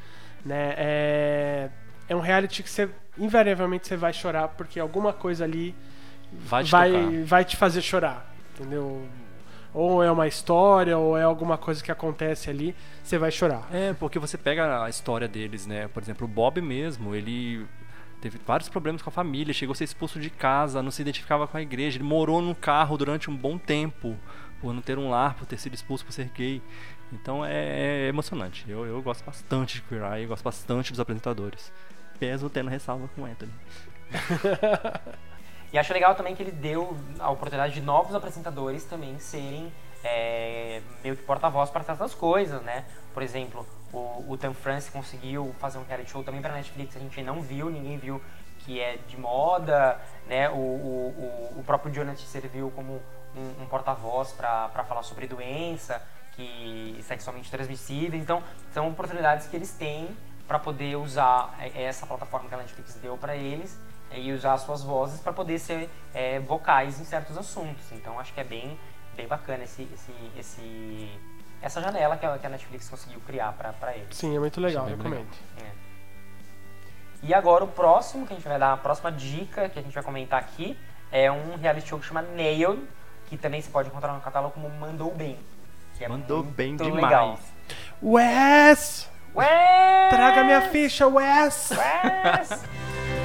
né? 0.45 0.75
É, 0.77 1.69
é 2.07 2.15
um 2.15 2.21
reality 2.21 2.63
que 2.63 2.69
você, 2.69 2.87
invariavelmente, 3.17 3.89
você 3.89 3.97
vai 3.97 4.13
chorar, 4.13 4.49
porque 4.49 4.79
alguma 4.79 5.15
coisa 5.15 5.43
ali 5.45 5.75
Vai 6.41 6.65
te 6.65 6.71
vai, 6.71 7.25
vai 7.25 7.45
te 7.45 7.57
fazer 7.57 7.83
chorar, 7.83 8.35
entendeu? 8.55 9.07
Ou 9.73 10.03
é 10.03 10.11
uma 10.11 10.27
história, 10.27 10.97
ou 10.97 11.19
é 11.19 11.23
alguma 11.23 11.59
coisa 11.59 11.85
que 11.85 11.93
acontece 11.93 12.49
ali, 12.49 12.75
você 13.03 13.19
vai 13.19 13.31
chorar. 13.31 13.69
É, 13.71 13.93
porque 13.93 14.19
você 14.19 14.39
pega 14.39 14.83
a 14.83 14.89
história 14.89 15.29
deles, 15.29 15.67
né? 15.67 15.87
Por 15.89 16.03
exemplo, 16.03 16.25
o 16.25 16.29
Bob 16.29 16.61
mesmo, 16.63 17.15
ele 17.15 17.67
teve 18.21 18.39
vários 18.47 18.69
problemas 18.69 19.03
com 19.03 19.11
a 19.11 19.13
família, 19.13 19.53
chegou 19.53 19.73
a 19.73 19.77
ser 19.77 19.85
expulso 19.85 20.19
de 20.19 20.31
casa, 20.31 20.83
não 20.83 20.91
se 20.91 21.03
identificava 21.03 21.47
com 21.47 21.57
a 21.59 21.63
igreja, 21.63 21.99
ele 21.99 22.05
morou 22.05 22.41
num 22.41 22.55
carro 22.55 22.97
durante 22.97 23.31
um 23.31 23.37
bom 23.37 23.59
tempo, 23.59 24.17
por 24.61 24.73
não 24.73 24.81
ter 24.81 24.99
um 24.99 25.11
lar, 25.11 25.35
por 25.35 25.47
ter 25.47 25.59
sido 25.59 25.75
expulso 25.75 26.05
por 26.05 26.13
ser 26.13 26.31
gay. 26.35 26.63
Então 27.13 27.45
é, 27.45 28.07
é 28.07 28.09
emocionante. 28.09 28.65
Eu, 28.67 28.87
eu 28.87 29.01
gosto 29.03 29.25
bastante 29.25 29.77
de 29.77 29.83
Queer 29.83 30.03
Eye, 30.15 30.27
gosto 30.27 30.43
bastante 30.43 30.91
dos 30.91 31.01
apresentadores. 31.01 31.73
Peso 32.19 32.49
tendo 32.49 32.71
ressalva 32.71 33.09
com 33.15 33.23
o 33.23 33.27
Anthony. 33.27 33.53
E 35.73 35.79
acho 35.79 35.93
legal 35.93 36.15
também 36.15 36.35
que 36.35 36.43
ele 36.43 36.53
deu 36.53 36.97
a 37.19 37.31
oportunidade 37.31 37.75
de 37.75 37.81
novos 37.81 38.15
apresentadores 38.15 38.85
também 38.85 39.19
serem 39.19 39.73
é, 40.05 40.81
meio 41.03 41.17
que 41.17 41.23
porta-voz 41.23 41.71
para 41.71 41.83
certas 41.83 42.15
coisas, 42.15 42.63
né? 42.63 42.85
Por 43.13 43.23
exemplo, 43.23 43.67
o, 43.93 44.25
o 44.29 44.39
Tam 44.39 44.55
France 44.55 44.91
conseguiu 44.91 45.55
fazer 45.59 45.79
um 45.79 45.85
reality 45.85 46.11
show 46.11 46.23
também 46.23 46.41
para 46.41 46.53
Netflix, 46.53 46.97
a 46.97 47.01
gente 47.01 47.21
não 47.23 47.41
viu, 47.41 47.69
ninguém 47.69 47.99
viu, 47.99 48.23
que 48.61 48.81
é 48.81 48.99
de 49.09 49.19
moda, 49.19 50.01
né? 50.27 50.49
O, 50.51 50.55
o, 50.55 51.55
o, 51.59 51.65
próprio 51.65 51.93
Jonathan 51.93 52.25
serviu 52.25 52.71
como 52.75 53.03
um, 53.37 53.63
um 53.63 53.67
porta-voz 53.67 54.33
para 54.33 54.85
falar 54.89 55.03
sobre 55.03 55.27
doença 55.27 56.03
que 56.35 56.99
sexualmente 57.03 57.51
transmissível. 57.51 58.19
Então, 58.19 58.43
são 58.73 58.89
oportunidades 58.89 59.47
que 59.47 59.57
eles 59.57 59.73
têm 59.73 60.17
para 60.47 60.59
poder 60.59 60.97
usar 60.97 61.55
é, 61.59 61.83
essa 61.83 62.07
plataforma 62.07 62.49
que 62.49 62.55
a 62.55 62.59
Netflix 62.59 62.95
deu 62.95 63.17
para 63.17 63.35
eles 63.35 63.79
e 64.13 64.33
usar 64.33 64.55
as 64.55 64.63
suas 64.63 64.83
vozes 64.83 65.21
para 65.21 65.33
poder 65.33 65.59
ser 65.59 65.91
é, 66.15 66.39
vocais 66.41 67.01
em 67.01 67.05
certos 67.05 67.37
assuntos. 67.37 67.85
Então 67.93 68.19
acho 68.19 68.33
que 68.33 68.41
é 68.41 68.45
bem, 68.45 68.79
bem 69.17 69.27
bacana 69.27 69.65
esse, 69.65 69.89
esse, 69.93 70.13
esse, 70.39 71.11
essa 71.61 71.81
janela 71.81 72.17
que 72.17 72.25
a, 72.25 72.39
que 72.39 72.47
a 72.47 72.51
Netflix 72.51 72.89
conseguiu 72.89 73.21
criar 73.27 73.53
para 73.53 73.95
eles. 73.97 74.17
Sim, 74.17 74.37
é 74.37 74.39
muito 74.39 74.61
legal, 74.61 74.87
é 74.87 74.91
recomendo. 74.91 75.27
É. 75.63 75.71
E 77.23 77.35
agora 77.35 77.65
o 77.65 77.69
próximo 77.69 78.27
que 78.27 78.33
a 78.33 78.37
gente 78.37 78.47
vai 78.47 78.59
dar, 78.59 78.75
a 78.75 78.77
próxima 78.77 79.11
dica 79.11 79.69
que 79.69 79.79
a 79.79 79.83
gente 79.83 79.95
vai 79.95 80.03
comentar 80.03 80.39
aqui 80.39 80.79
é 81.11 81.31
um 81.31 81.57
reality 81.57 81.89
show 81.89 81.99
que 81.99 82.07
chama 82.07 82.23
Nailed, 82.23 82.83
que 83.27 83.37
também 83.37 83.61
você 83.61 83.71
pode 83.71 83.89
encontrar 83.89 84.13
no 84.13 84.21
catálogo 84.21 84.55
como 84.55 84.69
Mandou 84.71 85.13
Bem. 85.15 85.39
que 85.97 86.05
é 86.05 86.09
Mandou 86.09 86.45
muito 86.45 86.55
bem 86.55 86.77
legal. 86.77 87.37
demais. 87.37 87.53
Wes! 88.03 89.11
Ué! 89.35 90.09
Traga 90.11 90.45
minha 90.45 90.63
ficha, 90.71 91.07
Wes! 91.09 91.71
Wes! 91.71 93.16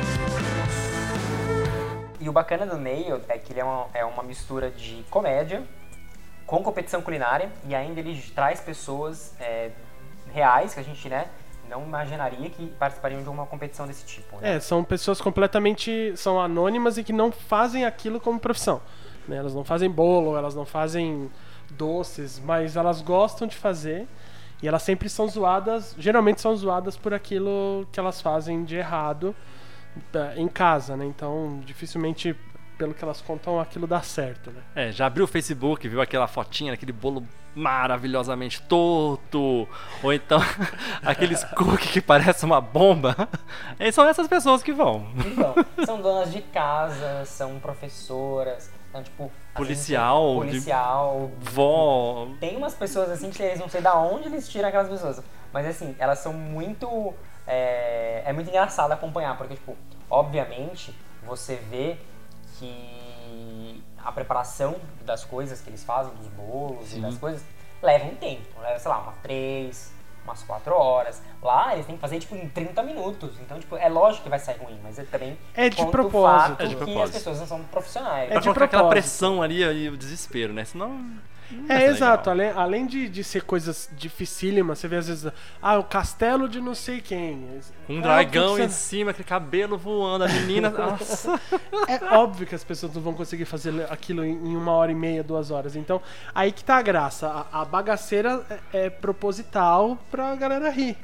E 2.22 2.30
o 2.30 2.32
bacana 2.32 2.68
do 2.68 2.78
Nailed 2.78 3.26
é 3.28 3.38
que 3.40 3.52
ele 3.52 3.60
é 3.60 3.64
uma, 3.64 3.88
é 3.96 4.06
uma 4.06 4.22
mistura 4.22 4.70
de 4.70 5.04
comédia 5.10 5.64
com 6.46 6.62
competição 6.62 7.02
culinária 7.02 7.52
e 7.68 7.74
ainda 7.74 8.00
ele 8.00 8.22
traz 8.36 8.62
pessoas 8.62 9.34
é, 9.40 9.72
reais 10.32 10.76
que 10.76 10.80
a 10.80 10.84
gente 10.84 11.10
né, 11.10 11.28
não 11.68 11.84
imaginaria 11.84 12.48
que 12.52 12.68
participariam 12.78 13.24
de 13.24 13.30
uma 13.30 13.48
competição 13.48 13.88
desse 13.88 14.06
tipo. 14.06 14.38
Né? 14.38 14.58
É, 14.58 14.60
são 14.60 14.84
pessoas 14.84 15.20
completamente. 15.20 16.14
são 16.16 16.40
anônimas 16.40 16.98
e 17.00 17.04
que 17.04 17.12
não 17.12 17.32
fazem 17.32 17.86
aquilo 17.86 18.20
como 18.20 18.40
profissão. 18.40 18.82
né? 19.28 19.38
Elas 19.38 19.56
não 19.56 19.64
fazem 19.64 19.90
bolo, 19.90 20.38
elas 20.38 20.54
não 20.54 20.66
fazem 20.66 21.32
doces, 21.72 22.40
mas 22.40 22.76
elas 22.76 23.02
gostam 23.02 23.48
de 23.48 23.56
fazer 23.58 24.08
e 24.62 24.68
elas 24.68 24.84
sempre 24.84 25.10
são 25.10 25.28
zoadas, 25.28 25.96
geralmente 25.98 26.40
são 26.40 26.56
zoadas 26.56 26.96
por 26.96 27.16
aquilo 27.16 27.88
que 27.92 28.00
elas 28.00 28.22
fazem 28.22 28.64
de 28.64 28.76
errado 28.76 29.36
em 30.36 30.48
casa, 30.48 30.96
né? 30.96 31.06
Então, 31.06 31.62
dificilmente, 31.66 32.36
pelo 32.78 32.94
que 32.94 33.04
elas 33.04 33.22
contam, 33.22 33.60
aquilo 33.60 33.86
dá 33.86 34.02
certo, 34.02 34.52
né? 34.52 34.62
É, 34.76 34.92
já 34.92 35.06
abriu 35.06 35.26
o 35.26 35.28
Facebook, 35.28 35.88
viu 35.88 36.02
aquela 36.02 36.28
fotinha, 36.28 36.74
aquele 36.74 36.92
bolo 36.92 37.26
maravilhosamente 37.54 38.62
torto, 38.64 39.68
ou 40.02 40.14
então 40.14 40.40
aqueles 41.04 41.44
cookies 41.44 41.92
que 41.92 42.02
parece 42.02 42.46
uma 42.46 42.62
bomba. 42.62 43.16
E 43.80 43.92
são 43.92 44.08
essas 44.08 44.28
pessoas 44.28 44.62
que 44.62 44.72
vão. 44.72 45.08
Então, 45.26 45.56
são 45.86 46.02
donas 46.02 46.32
de 46.32 46.42
casa, 46.42 47.26
são 47.26 47.60
professoras, 47.60 48.72
são 48.92 49.04
tipo. 49.04 49.32
Policial, 49.56 50.40
vezes, 50.42 50.52
Policial. 50.52 51.32
Vó. 51.40 52.30
Tem 52.40 52.56
umas 52.56 52.74
pessoas 52.74 53.10
assim 53.10 53.30
que 53.32 53.42
eles 53.42 53.60
não 53.60 53.68
sei 53.68 53.82
da 53.82 53.96
onde 53.98 54.28
eles 54.28 54.48
tiram 54.48 54.70
aquelas 54.70 54.88
pessoas. 54.88 55.22
Mas 55.52 55.66
assim, 55.66 55.96
elas 56.00 56.20
são 56.20 56.32
muito 56.32 57.14
é, 57.48 58.24
é 58.26 58.34
muito 58.34 58.50
engraçado 58.50 58.92
acompanhar, 58.92 59.38
porque, 59.38 59.56
tipo, 59.56 59.78
obviamente, 60.10 60.96
você 61.24 61.56
vê 61.56 61.98
que 62.60 63.84
a 63.98 64.12
preparação 64.12 64.76
das 65.06 65.24
coisas 65.24 65.62
que 65.62 65.70
eles 65.70 65.84
fazem, 65.84 66.14
dos 66.16 66.28
bolos 66.28 66.96
e 66.96 67.00
das 67.00 67.18
coisas, 67.18 67.44
leva 67.82 68.06
um 68.06 68.16
tempo. 68.16 68.60
Leva, 68.62 68.80
sei 68.80 68.90
lá, 68.92 69.00
umas 69.00 69.16
três, 69.22 69.94
umas 70.24 70.42
quatro 70.44 70.74
horas. 70.76 71.22
Lá 71.42 71.74
eles 71.74 71.86
têm 71.86 71.96
que 71.96 72.02
fazer, 72.02 72.20
tipo, 72.20 72.36
em 72.36 72.48
30 72.50 72.82
minutos. 72.84 73.40
Então, 73.40 73.60
tipo, 73.60 73.76
é 73.78 73.90
lógico 73.90 74.24
que 74.24 74.30
vai 74.30 74.40
sair 74.40 74.58
ruim, 74.58 74.80
mas 74.84 74.98
é 75.00 75.04
também 75.04 75.38
É 75.54 75.70
de 75.70 75.86
propósito. 75.88 76.50
fato 76.50 76.64
É 76.64 76.68
de 76.68 76.76
que 76.76 76.82
as 76.82 76.90
propósito. 76.90 77.14
pessoas 77.16 77.40
não 77.40 77.48
são 77.48 77.64
profissionais. 77.66 78.24
É 78.30 78.32
Pra 78.32 78.40
de 78.40 78.44
colocar 78.46 78.66
aquela 78.66 78.84
propósito. 78.84 79.04
pressão 79.04 79.42
ali 79.42 79.62
e 79.64 79.90
o 79.90 79.98
desespero, 79.98 80.54
né? 80.54 80.66
Senão. 80.66 81.00
É, 81.70 81.86
exato. 81.86 82.30
Além, 82.30 82.50
além 82.52 82.86
de, 82.86 83.08
de 83.10 83.24
ser 83.24 83.44
coisas 83.44 83.90
dificílimas, 83.98 84.80
você 84.80 84.88
vê 84.88 84.98
às 84.98 85.08
vezes, 85.08 85.32
ah, 85.62 85.78
o 85.78 85.84
castelo 85.84 86.48
de 86.50 86.60
não 86.62 86.76
sei 86.76 87.02
quem. 87.02 87.48
Um 87.90 88.00
É 88.00 88.02
dragão 88.02 88.52
óbvio 88.52 88.64
em 88.66 88.68
que 88.68 88.74
você- 88.74 88.80
cima, 88.80 89.12
aquele 89.12 89.28
cabelo 89.28 89.78
voando, 89.78 90.24
a 90.24 90.28
menina. 90.28 90.70
Nossa. 90.72 91.40
É 91.88 92.16
óbvio 92.16 92.46
que 92.48 92.56
as 92.56 92.64
pessoas 92.64 92.94
não 92.94 93.02
vão 93.02 93.14
conseguir 93.14 93.46
fazer 93.46 93.86
aquilo 93.90 94.24
em 94.26 94.32
em 94.42 94.56
uma 94.56 94.72
hora 94.72 94.92
e 94.92 94.96
meia, 94.96 95.24
duas 95.24 95.52
horas. 95.52 95.76
Então, 95.76 96.02
aí 96.34 96.52
que 96.52 96.64
tá 96.64 96.78
a 96.78 96.82
graça. 96.82 97.28
A, 97.52 97.62
a 97.62 97.66
bagaceira 97.66 98.44
é, 98.74 98.86
é 98.86 98.90
proposital 98.90 99.98
pra 100.10 100.36
galera 100.36 100.70
rir. 100.70 100.98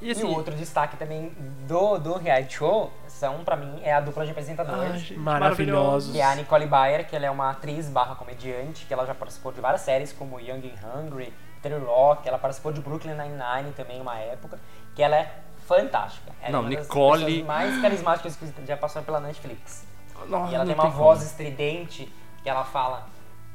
E 0.00 0.08
E 0.08 0.10
assim. 0.12 0.24
o 0.24 0.30
outro 0.34 0.54
destaque 0.54 0.96
também 0.96 1.30
do, 1.66 1.98
do 1.98 2.16
reality 2.18 2.54
show 2.56 2.92
são, 3.08 3.44
pra 3.44 3.56
mim, 3.56 3.80
é 3.82 3.92
a 3.92 4.00
dupla 4.00 4.24
de 4.24 4.30
apresentadores. 4.30 5.00
gente, 5.00 5.18
Maravilhosos. 5.18 6.12
Que 6.12 6.20
é 6.20 6.24
a 6.24 6.34
Nicole 6.36 6.66
Bayer, 6.66 7.06
que 7.08 7.16
ela 7.16 7.26
é 7.26 7.30
uma 7.30 7.50
atriz 7.50 7.88
barra 7.88 8.14
comediante, 8.14 8.86
que 8.86 8.92
ela 8.94 9.04
já 9.06 9.14
participou 9.14 9.50
de 9.52 9.60
várias 9.60 9.80
séries 9.82 10.12
como 10.12 10.38
Young 10.40 10.72
and 10.72 10.86
Hungry, 11.00 11.32
Terry 11.62 11.82
Rock, 11.84 12.28
ela 12.28 12.38
participou 12.38 12.70
de 12.72 12.80
Brooklyn 12.80 13.14
Nine-Nine 13.14 13.72
também 13.76 14.00
uma 14.00 14.16
época, 14.18 14.60
que 14.94 15.02
ela 15.02 15.16
é 15.16 15.34
fantástica. 15.66 16.30
Ela 16.40 16.52
Não, 16.52 16.58
é 16.60 16.62
uma 16.62 16.70
das 16.76 16.86
Nicole- 16.86 17.24
pessoas 17.24 17.44
mais 17.46 17.82
carismáticas 17.82 18.36
que 18.36 18.66
já 18.66 18.76
passou 18.76 19.02
pela 19.02 19.18
Netflix. 19.20 19.84
Nossa, 20.28 20.52
E 20.52 20.54
ela 20.54 20.64
não 20.64 20.72
tem 20.72 20.74
uma 20.80 20.90
como. 20.90 20.96
voz 21.04 21.22
estridente 21.22 22.12
que 22.42 22.48
ela 22.48 22.64
fala 22.64 23.06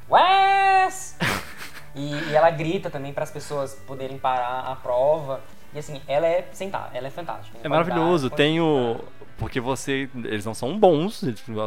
Wes! 0.09 1.17
e, 1.95 2.13
e 2.13 2.35
ela 2.35 2.49
grita 2.51 2.89
também 2.89 3.13
para 3.13 3.23
as 3.23 3.31
pessoas 3.31 3.73
poderem 3.87 4.17
parar 4.17 4.59
a 4.71 4.75
prova. 4.75 5.39
E 5.73 5.79
assim, 5.79 6.01
ela 6.07 6.27
é 6.27 6.47
sentar, 6.51 6.91
ela 6.93 7.07
é 7.07 7.09
fantástica. 7.09 7.57
É 7.63 7.67
maravilhoso. 7.67 8.29
Tem 8.29 8.59
o. 8.59 8.99
Porque 9.37 9.59
você. 9.59 10.09
Eles 10.15 10.45
não 10.45 10.53
são 10.53 10.77
bons, 10.77 11.23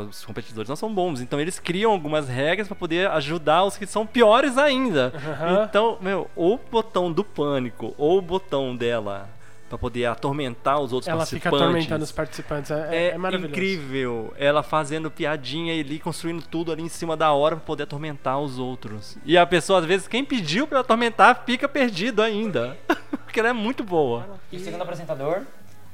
os 0.08 0.24
competidores 0.24 0.68
não 0.68 0.76
são 0.76 0.92
bons. 0.92 1.20
Então 1.20 1.40
eles 1.40 1.58
criam 1.58 1.90
algumas 1.92 2.28
regras 2.28 2.68
pra 2.68 2.76
poder 2.76 3.10
ajudar 3.10 3.64
os 3.64 3.76
que 3.76 3.86
são 3.86 4.06
piores 4.06 4.56
ainda. 4.56 5.12
Aham. 5.14 5.64
Então, 5.68 5.98
meu, 6.00 6.30
o 6.36 6.56
botão 6.56 7.10
do 7.10 7.24
pânico 7.24 7.94
ou 7.98 8.18
o 8.18 8.22
botão 8.22 8.76
dela 8.76 9.28
pra 9.68 9.76
poder 9.76 10.06
atormentar 10.06 10.78
os 10.80 10.92
outros 10.92 11.08
Ela 11.08 11.26
fica 11.26 11.50
participantes. 11.50 11.60
atormentando 11.62 12.04
os 12.04 12.12
participantes. 12.12 12.70
É, 12.70 12.74
é, 12.74 12.96
É, 12.96 13.08
é 13.10 13.18
maravilhoso. 13.18 13.52
incrível 13.52 14.32
ela 14.38 14.62
fazendo 14.62 15.10
piadinha 15.10 15.74
e 15.74 15.80
ali 15.80 15.98
construindo 15.98 16.42
tudo 16.46 16.70
ali 16.70 16.82
em 16.82 16.88
cima 16.88 17.16
da 17.16 17.32
hora 17.32 17.56
pra 17.56 17.64
poder 17.64 17.82
atormentar 17.82 18.38
os 18.38 18.58
outros. 18.58 19.18
E 19.24 19.36
a 19.36 19.44
pessoa, 19.46 19.80
às 19.80 19.84
vezes, 19.84 20.06
quem 20.06 20.24
pediu 20.24 20.66
pra 20.66 20.76
ela 20.78 20.84
atormentar 20.84 21.42
fica 21.44 21.68
perdido 21.68 22.22
ainda. 22.22 22.76
Porque 23.24 23.40
ela 23.40 23.48
é 23.48 23.52
muito 23.52 23.82
boa. 23.82 24.26
E 24.52 24.56
o 24.56 24.60
segundo 24.60 24.82
apresentador 24.82 25.42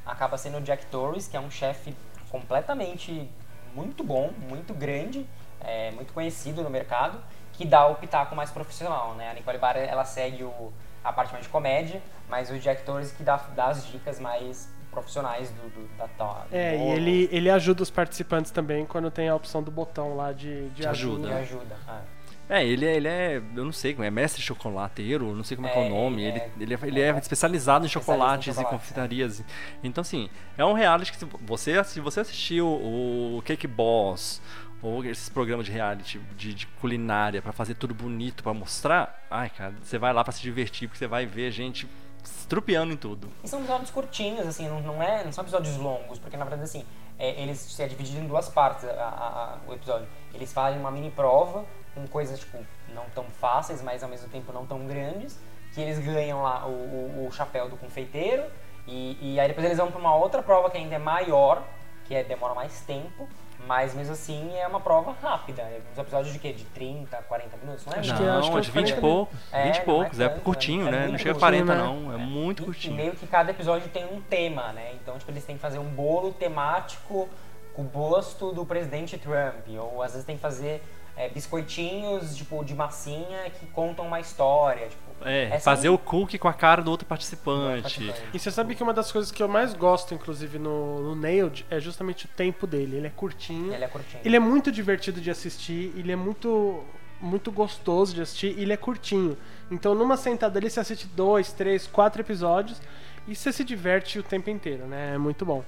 acaba 0.05 0.37
sendo 0.37 0.59
o 0.59 0.61
Jack 0.61 0.87
Torres, 0.87 1.27
que 1.27 1.37
é 1.37 1.41
um 1.41 1.51
chefe 1.51 1.95
completamente 2.31 3.29
muito 3.75 4.05
bom, 4.05 4.31
muito 4.49 4.75
grande, 4.75 5.27
é, 5.61 5.91
muito 5.93 6.13
conhecido 6.13 6.63
no 6.63 6.69
mercado, 6.69 7.19
que 7.55 7.65
dá 7.65 7.87
o 7.87 7.95
pitaco 7.95 8.35
mais 8.37 8.51
profissional, 8.51 9.15
né? 9.15 9.31
A 9.31 9.35
Nicole 9.35 9.59
Barra, 9.59 9.79
ela 9.79 10.05
segue 10.05 10.43
o, 10.45 10.73
a 11.05 11.13
parte 11.13 11.33
mais 11.33 11.45
de 11.45 11.51
comédia, 11.51 12.03
mas 12.29 12.51
o 12.51 12.59
Jack 12.59 12.85
Torres 12.85 13.13
que 13.13 13.23
dá, 13.23 13.37
dá 13.55 13.67
as 13.67 13.87
dicas 13.87 14.19
mais 14.21 14.69
profissionais 14.91 15.51
do, 15.51 15.69
do, 15.71 15.89
da, 15.97 16.07
do 16.07 16.55
É, 16.55 16.77
e 16.77 16.91
ele, 16.91 17.29
ele 17.33 17.51
ajuda 17.51 17.83
os 17.83 17.91
participantes 17.91 18.51
também 18.51 18.85
quando 18.85 19.11
tem 19.11 19.29
a 19.29 19.35
opção 19.35 19.63
do 19.63 19.71
botão 19.71 20.17
lá 20.17 20.33
de, 20.33 20.69
de 20.71 20.83
De 20.83 20.87
ajuda. 20.87 21.29
que 21.29 21.35
ajuda. 21.35 21.61
ajuda. 21.65 21.77
ah. 21.89 22.01
É, 22.49 22.63
ele 22.67 22.85
é, 22.85 22.97
ele 22.97 23.09
é, 23.09 23.37
eu 23.57 23.65
não 23.65 23.73
sei 23.73 23.95
como 23.95 24.05
é, 24.05 24.11
mestre 24.11 24.43
chocolateiro, 24.43 25.35
não 25.35 25.43
sei 25.45 25.57
como 25.57 25.69
é, 25.69 25.71
que 25.71 25.79
é 25.79 25.83
o 25.83 25.85
É, 25.85 25.89
nome. 25.89 26.23
ele 26.23 26.31
Ele, 26.33 26.39
é- 26.39 26.51
ele, 26.61 26.75
é, 26.75 26.79
ele 26.89 27.01
é 27.01 27.19
especializado 27.19 27.85
em 27.85 27.87
Especialista 27.87 27.87
em 27.87 27.89
chocolates 27.89 28.47
e 28.49 28.51
chocolates, 28.61 28.71
confeitarias. 28.79 29.45
Então, 29.83 30.03
assim, 30.03 30.29
é 30.59 30.65
um 30.65 30.75
reality 30.75 31.13
que 31.13 31.17
se 31.19 31.25
você, 31.41 31.83
se 31.85 32.01
você 32.01 32.21
assistiu 32.21 32.67
o 32.69 33.41
Cake 33.47 33.67
Boss 33.67 34.43
esses 35.05 35.29
programas 35.29 35.67
de 35.67 35.73
reality 35.73 36.19
de, 36.37 36.53
de 36.55 36.67
culinária 36.67 37.41
pra 37.41 37.53
fazer 37.53 37.75
tudo 37.75 37.95
bonito 37.95 38.43
pra 38.43 38.53
mostrar, 38.53 39.25
ai, 39.31 39.49
cara, 39.51 39.75
você 39.83 39.99
vai 39.99 40.13
lá 40.13 40.25
pra 40.25 40.33
se 40.33 40.41
divertir 40.43 40.89
porque 40.89 40.99
você 40.99 41.07
vai 41.07 41.25
ver 41.27 41.51
gente 41.53 41.89
estrupiando 42.25 42.93
em 42.93 42.97
tudo. 42.97 43.29
E 43.43 43.49
são 43.49 43.61
episódios 43.61 43.91
curtinhos, 43.91 44.47
assim, 44.47 44.69
não, 44.69 44.81
não, 44.81 45.03
é, 45.03 45.25
não 45.25 45.33
são 45.33 45.43
episódios 45.43 45.77
longos, 45.77 46.19
porque 46.19 46.37
na 46.37 46.45
verdade, 46.45 46.63
assim, 46.65 46.85
é, 47.19 47.41
eles 47.43 47.59
se 47.59 47.83
é 47.83 47.87
dividido 47.89 48.19
em 48.21 48.27
duas 48.27 48.49
partes 48.49 48.85
a- 48.85 48.93
a- 48.93 49.55
a- 49.55 49.59
o 49.69 49.73
episódio. 49.75 50.07
Eles 50.35 50.53
fazem 50.53 50.79
uma 50.81 50.91
mini 50.91 51.11
prova 51.11 51.65
com 51.95 52.07
coisas, 52.07 52.39
tipo, 52.39 52.59
não 52.95 53.05
tão 53.15 53.25
fáceis, 53.25 53.83
mas 53.83 54.03
ao 54.03 54.09
mesmo 54.09 54.29
tempo 54.29 54.53
não 54.53 54.67
tão 54.67 54.87
grandes, 54.87 55.39
que 55.75 55.81
eles 55.81 55.99
ganham 55.99 56.43
lá 56.43 56.67
o, 56.67 56.71
o- 56.71 57.27
o 57.29 57.33
chapéu 57.33 57.69
do 57.69 57.77
confeiteiro, 57.77 58.45
e, 58.87 59.17
e 59.35 59.41
aí 59.41 59.49
depois 59.49 59.65
eles 59.65 59.79
vão 59.79 59.91
pra 59.91 60.01
uma 60.01 60.15
outra 60.15 60.43
prova 60.43 60.71
que 60.71 60.77
ainda 60.77 60.95
é 60.97 60.99
maior, 60.99 61.63
que 62.05 62.15
é, 62.15 62.23
demora 62.25 62.55
mais 62.55 62.81
tempo, 62.83 63.29
mas 63.67 63.95
mesmo 63.95 64.13
assim 64.13 64.57
é 64.57 64.67
uma 64.67 64.81
prova 64.81 65.15
rápida. 65.23 65.63
É 65.63 65.81
uns 65.93 65.99
episódios 65.99 66.33
de 66.33 66.39
quê? 66.39 66.53
De 66.53 66.65
30, 66.65 67.17
40 67.17 67.57
minutos, 67.59 67.87
não 67.87 67.93
é? 67.95 67.99
Acho 68.01 68.11
não, 68.11 68.17
que- 68.19 68.25
acho 68.29 68.51
que 68.51 68.57
é 68.57 68.61
uns 68.61 68.67
de 68.67 68.73
20 68.73 68.89
e 68.89 68.93
40 68.95 69.01
poucos. 69.01 69.39
É, 69.53 69.63
20 69.65 69.77
e 69.77 69.79
é 69.79 69.83
poucos, 69.83 70.21
é, 70.21 70.29
tanto, 70.29 70.41
curtinho, 70.43 70.89
é 70.89 70.91
né? 70.91 71.09
Não 71.09 71.19
chega 71.19 71.31
a 71.31 71.35
curtinho, 71.35 71.67
40, 71.67 71.75
né? 71.75 71.83
não. 71.83 72.13
É 72.15 72.17
muito 72.17 72.65
curtinho. 72.65 72.95
E 72.95 72.97
meio 72.97 73.13
que 73.13 73.27
cada 73.27 73.51
episódio 73.51 73.89
tem 73.89 74.05
um 74.05 74.21
tema, 74.21 74.73
né? 74.73 74.93
Então, 74.95 75.19
tipo, 75.19 75.31
eles 75.31 75.45
têm 75.45 75.57
que 75.57 75.63
fazer 75.63 75.79
um 75.79 75.89
bolo 75.89 76.33
temático 76.33 77.29
com 77.75 77.83
o 77.83 77.85
busto 77.85 78.53
do 78.53 78.67
presidente 78.67 79.17
Trump. 79.17 79.67
Ou 79.79 80.03
às 80.03 80.13
vezes 80.13 80.27
tem 80.27 80.37
que 80.37 80.43
fazer 80.43 80.83
é, 81.17 81.29
biscoitinhos, 81.29 82.37
tipo, 82.37 82.65
de 82.65 82.75
massinha 82.75 83.51
que 83.51 83.67
contam 83.67 84.07
uma 84.07 84.21
história. 84.21 84.89
Tipo, 84.89 85.03
É, 85.29 85.45
essa 85.55 85.61
fazer 85.61 85.89
um- 85.91 85.95
o 85.95 85.99
cookie 85.99 86.39
com 86.39 86.49
a 86.49 86.53
cara 86.55 86.83
do 86.83 86.91
outro 86.91 87.07
participante. 87.07 87.83
participante. 87.83 88.23
E 88.35 88.39
você 88.39 88.51
sabe 88.51 88.75
que 88.75 88.83
uma 88.83 88.93
das 88.95 89.13
coisas 89.13 89.31
que 89.31 89.43
eu 89.43 89.47
mais 89.49 89.73
gosto, 89.75 90.15
inclusive, 90.15 90.59
no, 90.59 91.01
no 91.01 91.15
Nailed, 91.15 91.65
é 91.71 91.79
justamente 91.79 92.25
o 92.25 92.29
tempo 92.29 92.67
dele. 92.67 92.97
Ele 92.97 93.07
é 93.07 93.11
curtinho. 93.11 93.73
Ele 93.73 93.85
é 93.85 93.89
curtinho. 93.89 94.21
Ele 94.25 94.37
é 94.37 94.41
muito 94.41 94.73
divertido 94.73 95.21
de 95.21 95.31
assistir, 95.31 95.93
ele 95.97 96.11
é 96.13 96.17
muito 96.17 96.83
muito 97.21 97.53
gostoso 97.53 98.13
de 98.17 98.21
assistir 98.21 98.59
e 98.59 98.63
ele 98.63 98.73
é 98.73 98.77
curtinho. 98.77 99.39
Então 99.71 99.95
numa 99.95 100.17
sentada 100.17 100.59
ali 100.59 100.69
você 100.69 100.81
assiste 100.81 101.07
dois, 101.07 101.53
três, 101.53 101.87
quatro 101.87 102.21
episódios 102.21 102.83
e 103.29 103.37
você 103.37 103.53
se 103.53 103.63
diverte 103.63 104.19
o 104.19 104.25
tempo 104.25 104.51
inteiro, 104.51 104.87
né? 104.89 105.15
É 105.15 105.19
muito 105.19 105.47
bom. 105.47 105.63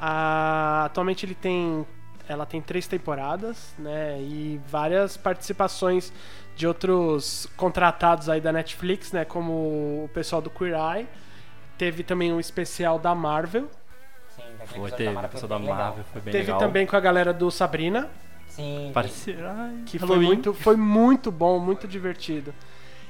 Ah, 0.00 0.82
atualmente 0.86 1.24
ele 1.24 1.36
tem 1.36 1.86
ela 2.28 2.46
tem 2.46 2.60
três 2.60 2.86
temporadas, 2.86 3.74
né? 3.78 4.20
E 4.20 4.60
várias 4.68 5.16
participações 5.16 6.12
de 6.56 6.66
outros 6.66 7.48
contratados 7.56 8.28
aí 8.28 8.40
da 8.40 8.52
Netflix, 8.52 9.12
né? 9.12 9.24
Como 9.24 10.04
o 10.04 10.10
pessoal 10.12 10.40
do 10.42 10.50
Queer 10.50 10.74
Eye. 10.74 11.06
Teve 11.78 12.02
também 12.02 12.32
um 12.32 12.40
especial 12.40 12.98
da 12.98 13.14
Marvel. 13.14 13.68
Sim, 14.34 14.42
Foi, 14.66 14.90
teve, 14.90 15.04
da 15.04 15.10
a 15.10 15.22
Marvel 15.22 15.48
da. 15.48 15.58
Marvel 15.58 16.04
foi 16.12 16.20
bem 16.20 16.32
Teve 16.32 16.44
legal. 16.44 16.58
também 16.58 16.86
com 16.86 16.96
a 16.96 17.00
galera 17.00 17.32
do 17.32 17.50
Sabrina, 17.50 18.08
Sim, 18.56 18.90
Parecia. 18.94 19.36
Ai, 19.50 19.82
que 19.84 19.98
foi 19.98 20.18
muito, 20.18 20.54
foi 20.54 20.76
muito 20.76 21.30
bom, 21.30 21.58
muito 21.58 21.86
divertido. 21.86 22.54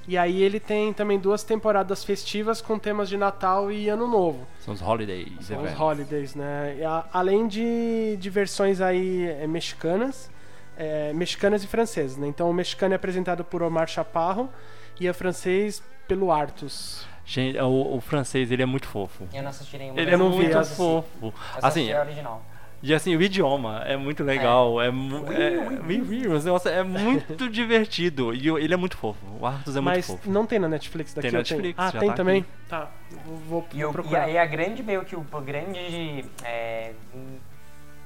E 0.09 0.17
aí 0.17 0.41
ele 0.43 0.61
tem 0.61 0.93
também 0.93 1.19
duas 1.19 1.43
temporadas 1.43 2.05
festivas 2.05 2.61
com 2.61 2.79
temas 2.79 3.09
de 3.09 3.17
Natal 3.17 3.73
e 3.73 3.89
Ano 3.89 4.07
Novo. 4.07 4.47
São 4.61 4.73
os 4.73 4.81
holidays. 4.81 5.33
São 5.41 5.63
os 5.63 5.81
holidays, 5.81 6.35
né? 6.35 6.77
E 6.79 6.85
a- 6.85 7.05
além 7.13 7.49
de, 7.49 8.17
de 8.17 8.31
versões 8.31 8.81
aí 8.81 9.27
é, 9.27 9.47
mexicanas, 9.49 10.31
é, 10.77 11.13
mexicanas 11.13 11.65
e 11.65 11.67
francesas, 11.67 12.17
né? 12.17 12.27
Então 12.29 12.49
o 12.49 12.55
mexicano 12.55 12.95
é 12.95 12.97
apresentado 12.97 13.43
por 13.45 13.63
Omar 13.63 13.89
Chaparro 13.89 14.49
e 15.01 15.09
o 15.11 15.15
francês 15.15 15.83
pelo 16.07 16.31
Artus. 16.31 17.05
Gente, 17.25 17.59
o, 17.59 17.97
o 17.97 18.01
francês, 18.01 18.53
ele 18.53 18.63
é 18.63 18.67
muito 18.67 18.87
fofo. 18.87 19.25
eu 19.35 19.43
não 19.43 19.51
assisti 19.51 19.77
nenhuma. 19.77 20.01
Ele 20.01 20.13
é 20.13 20.17
muito 20.17 20.65
fofo. 20.67 21.35
Assim, 21.61 21.67
assisti 21.91 21.93
a 21.93 22.01
original. 22.03 22.43
E 22.83 22.95
assim, 22.95 23.17
o 23.17 23.23
idioma 23.23 23.83
é 23.87 23.97
muito 23.97 24.23
legal. 24.23 24.81
É, 24.81 24.87
é, 24.89 24.91
mas, 24.91 26.45
nossa, 26.45 26.71
é 26.71 26.83
muito 26.83 27.49
divertido. 27.51 28.35
E 28.35 28.49
ele 28.49 28.75
é 28.75 28.77
muito 28.77 28.97
fofo. 28.97 29.19
O 29.41 29.47
Arthur 29.47 29.71
é 29.71 29.75
muito 29.75 29.85
Mas 29.85 30.07
fofo. 30.07 30.31
não 30.31 30.47
tem 30.47 30.59
na 30.59 30.69
Netflix 30.69 31.13
daqui? 31.15 31.29
Tem 31.29 31.37
ou 31.37 31.43
Netflix, 31.43 31.79
Ah, 31.79 31.93
tem 31.93 32.09
tá 32.09 32.15
também? 32.15 32.41
aqui. 32.41 32.49
Tá, 32.69 32.89
vou, 33.25 33.37
vou 33.37 33.67
E, 33.73 33.85
o- 33.85 33.91
e 33.91 33.93
procurar. 33.93 34.25
a, 34.25 34.31
e 34.31 34.39
a 34.39 34.45
grande, 34.47 34.83
meio 34.83 35.05
que 35.05 35.17
o 35.17 35.21
grande 35.45 36.25
é, 36.45 36.93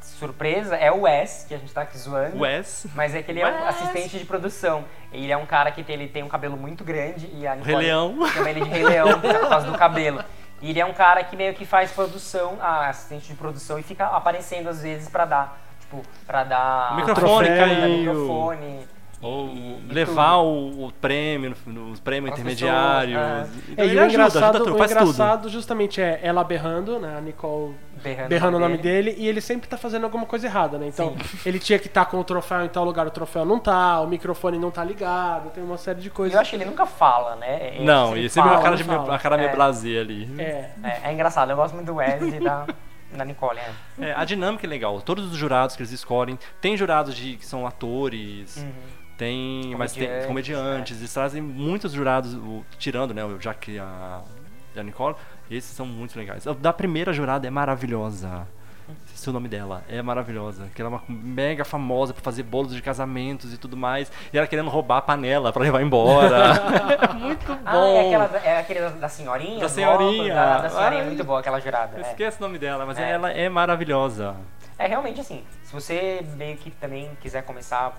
surpresa 0.00 0.76
é 0.76 0.90
o 0.90 1.02
Wes, 1.02 1.44
que 1.48 1.54
a 1.54 1.58
gente 1.58 1.72
tá 1.72 1.82
aqui 1.82 1.98
zoando. 1.98 2.38
Wes, 2.40 2.86
Mas 2.94 3.14
é 3.14 3.22
que 3.22 3.30
ele 3.30 3.40
é 3.40 3.46
um 3.50 3.64
assistente 3.66 4.18
de 4.18 4.24
produção. 4.24 4.84
Ele 5.12 5.30
é 5.32 5.36
um 5.36 5.46
cara 5.46 5.70
que 5.72 5.82
tem, 5.82 5.94
ele 5.96 6.08
tem 6.08 6.22
um 6.22 6.28
cabelo 6.28 6.56
muito 6.56 6.84
grande 6.84 7.28
e 7.34 7.46
a 7.46 7.52
o 7.54 7.62
Rei 7.62 7.76
Nicole 7.76 7.84
Leão. 7.86 8.26
chama 8.28 8.50
ele 8.50 8.60
de 8.60 8.68
Rei 8.68 8.84
Leão 8.84 9.20
por 9.20 9.48
causa 9.48 9.66
do 9.70 9.76
cabelo. 9.78 10.22
E 10.62 10.70
ele 10.70 10.80
é 10.80 10.84
um 10.84 10.92
cara 10.92 11.24
que 11.24 11.36
meio 11.36 11.54
que 11.54 11.64
faz 11.64 11.90
produção, 11.92 12.58
assistente 12.60 13.28
de 13.28 13.34
produção 13.34 13.78
e 13.78 13.82
fica 13.82 14.06
aparecendo 14.06 14.68
às 14.68 14.82
vezes 14.82 15.08
pra 15.08 15.24
dar, 15.24 15.58
tipo, 15.80 16.02
pra 16.26 16.44
dar 16.44 16.92
O 16.92 16.96
microfone 16.96 17.46
Troféu. 17.46 17.66
caiu. 17.66 17.98
microfone. 17.98 18.86
Ou 19.22 19.48
e 19.48 19.80
levar 19.90 20.36
tudo. 20.38 20.44
o, 20.46 20.86
o 20.86 20.92
prêmio, 20.92 21.54
prêmios 22.00 22.00
Pras 22.00 22.40
intermediários. 22.40 23.20
pessoas, 23.20 23.68
Então 23.68 23.84
É, 23.84 23.86
e 23.86 23.90
ele 23.90 23.98
o 23.98 24.02
ajuda, 24.04 24.14
engraçado, 24.14 24.42
ajuda 24.44 24.58
tudo, 24.60 24.74
o 24.74 24.78
faz 24.78 24.90
engraçado 24.92 25.48
justamente 25.50 26.00
é 26.00 26.20
ela 26.22 26.42
berrando, 26.42 26.98
né? 26.98 27.16
A 27.18 27.20
Nicole 27.20 27.74
berrando, 28.02 28.28
berrando 28.28 28.56
o 28.56 28.60
nome 28.60 28.76
dele 28.78 29.14
e 29.18 29.28
ele 29.28 29.40
sempre 29.40 29.68
tá 29.68 29.76
fazendo 29.76 30.04
alguma 30.04 30.26
coisa 30.26 30.46
errada, 30.46 30.78
né? 30.78 30.86
Então, 30.88 31.14
ele 31.46 31.58
tinha 31.58 31.78
que 31.78 31.86
estar 31.86 32.04
com 32.06 32.18
o 32.18 32.24
troféu 32.24 32.64
em 32.64 32.68
tal 32.68 32.84
lugar, 32.84 33.06
o 33.06 33.10
troféu 33.10 33.44
não 33.44 33.58
tá, 33.58 34.00
o 34.00 34.06
microfone 34.06 34.58
não 34.58 34.70
tá 34.70 34.82
ligado, 34.84 35.50
tem 35.50 35.62
uma 35.62 35.76
série 35.78 36.00
de 36.00 36.10
coisas. 36.10 36.34
eu 36.34 36.40
acho 36.40 36.50
que 36.50 36.56
ele 36.56 36.64
nunca 36.64 36.86
fala, 36.86 37.36
né? 37.36 37.70
tudo. 37.76 37.84
Não, 37.84 38.16
Ele 38.16 38.26
e 38.26 38.30
sempre 38.30 38.50
uma 38.50 38.62
cara, 38.62 38.76
de, 38.76 38.84
fala. 38.84 39.14
a 39.14 39.18
cara 39.18 39.36
meio 39.36 39.50
É. 39.50 39.54
blasé 39.54 39.98
ali. 40.00 40.28
É, 40.38 40.70
É, 40.82 41.00
é 41.04 41.12
engraçado, 41.12 41.50
eu 41.50 41.56
gosto 41.56 41.74
muito 41.74 41.86
do 41.86 41.94
Wesley 41.96 42.36
e 42.36 42.40
da, 42.40 42.66
da 43.16 43.24
Nicole, 43.24 43.58
né? 43.98 44.08
É, 44.08 44.12
a 44.16 44.24
dinâmica 44.24 44.66
é 44.66 44.68
legal. 44.68 45.00
Todos 45.00 45.30
os 45.30 45.36
jurados 45.36 45.76
que 45.76 45.82
eles 45.82 45.92
escolhem, 45.92 46.38
tem 46.60 46.76
jurados 46.76 47.14
de, 47.14 47.36
que 47.36 47.46
são 47.46 47.66
atores, 47.66 48.56
Uhum. 48.56 48.72
tem, 49.18 49.74
mas 49.76 49.92
tem 49.92 50.08
Comediantes, 50.26 50.96
é. 50.96 51.00
eles 51.00 51.12
trazem 51.12 51.42
muitos 51.42 51.92
jurados, 51.92 52.34
o- 52.34 52.64
tirando, 52.78 53.12
né, 53.12 53.24
o 53.24 53.36
Jack 53.38 53.70
e 53.72 53.78
a, 53.78 54.20
e 54.74 54.80
a 54.80 54.82
Nicole, 54.82 55.14
esses 55.50 55.74
são 55.76 55.84
muito 55.86 56.16
legais. 56.18 56.46
A 56.46 56.52
Da 56.52 56.72
primeira 56.72 57.12
jurada 57.12 57.46
é 57.46 57.50
maravilhosa. 57.50 58.46
Esse 59.14 59.28
é 59.28 59.30
o 59.30 59.32
nome 59.32 59.48
dela, 59.48 59.84
é 59.88 60.02
maravilhosa. 60.02 60.68
Que 60.74 60.82
ela 60.82 60.90
é 60.90 60.94
uma 60.94 61.02
mega 61.08 61.64
famosa 61.64 62.12
por 62.12 62.22
fazer 62.22 62.42
bolos 62.42 62.74
de 62.74 62.82
casamentos 62.82 63.52
e 63.54 63.58
tudo 63.58 63.76
mais. 63.76 64.10
E 64.32 64.38
ela 64.38 64.46
querendo 64.48 64.68
roubar 64.68 64.96
a 64.98 65.02
panela 65.02 65.52
pra 65.52 65.62
levar 65.62 65.80
embora. 65.80 66.54
muito 67.14 67.46
bom. 67.46 67.58
Ah, 67.64 67.86
é, 67.86 68.06
aquela, 68.08 68.26
da- 68.26 68.38
é 68.40 68.58
aquele 68.58 68.80
da, 68.80 69.08
senhorinha? 69.08 69.60
Da 69.60 69.68
senhorinha. 69.68 70.34
Da, 70.34 70.58
da 70.58 70.70
senhorinha, 70.70 71.02
Ai. 71.02 71.06
muito 71.06 71.22
boa 71.22 71.38
aquela 71.38 71.60
jurada. 71.60 71.98
é. 71.98 72.00
Esquece 72.00 72.38
o 72.38 72.40
nome 72.42 72.58
dela, 72.58 72.84
mas 72.84 72.98
É. 72.98 73.10
ela 73.10 73.30
é 73.30 73.48
maravilhosa. 73.48 74.34
É 74.76 74.86
realmente 74.88 75.20
assim, 75.20 75.44
se 75.62 75.72
você 75.72 76.24
meio 76.36 76.56
que 76.56 76.70
também 76.70 77.10
quiser 77.20 77.42
começar 77.42 77.92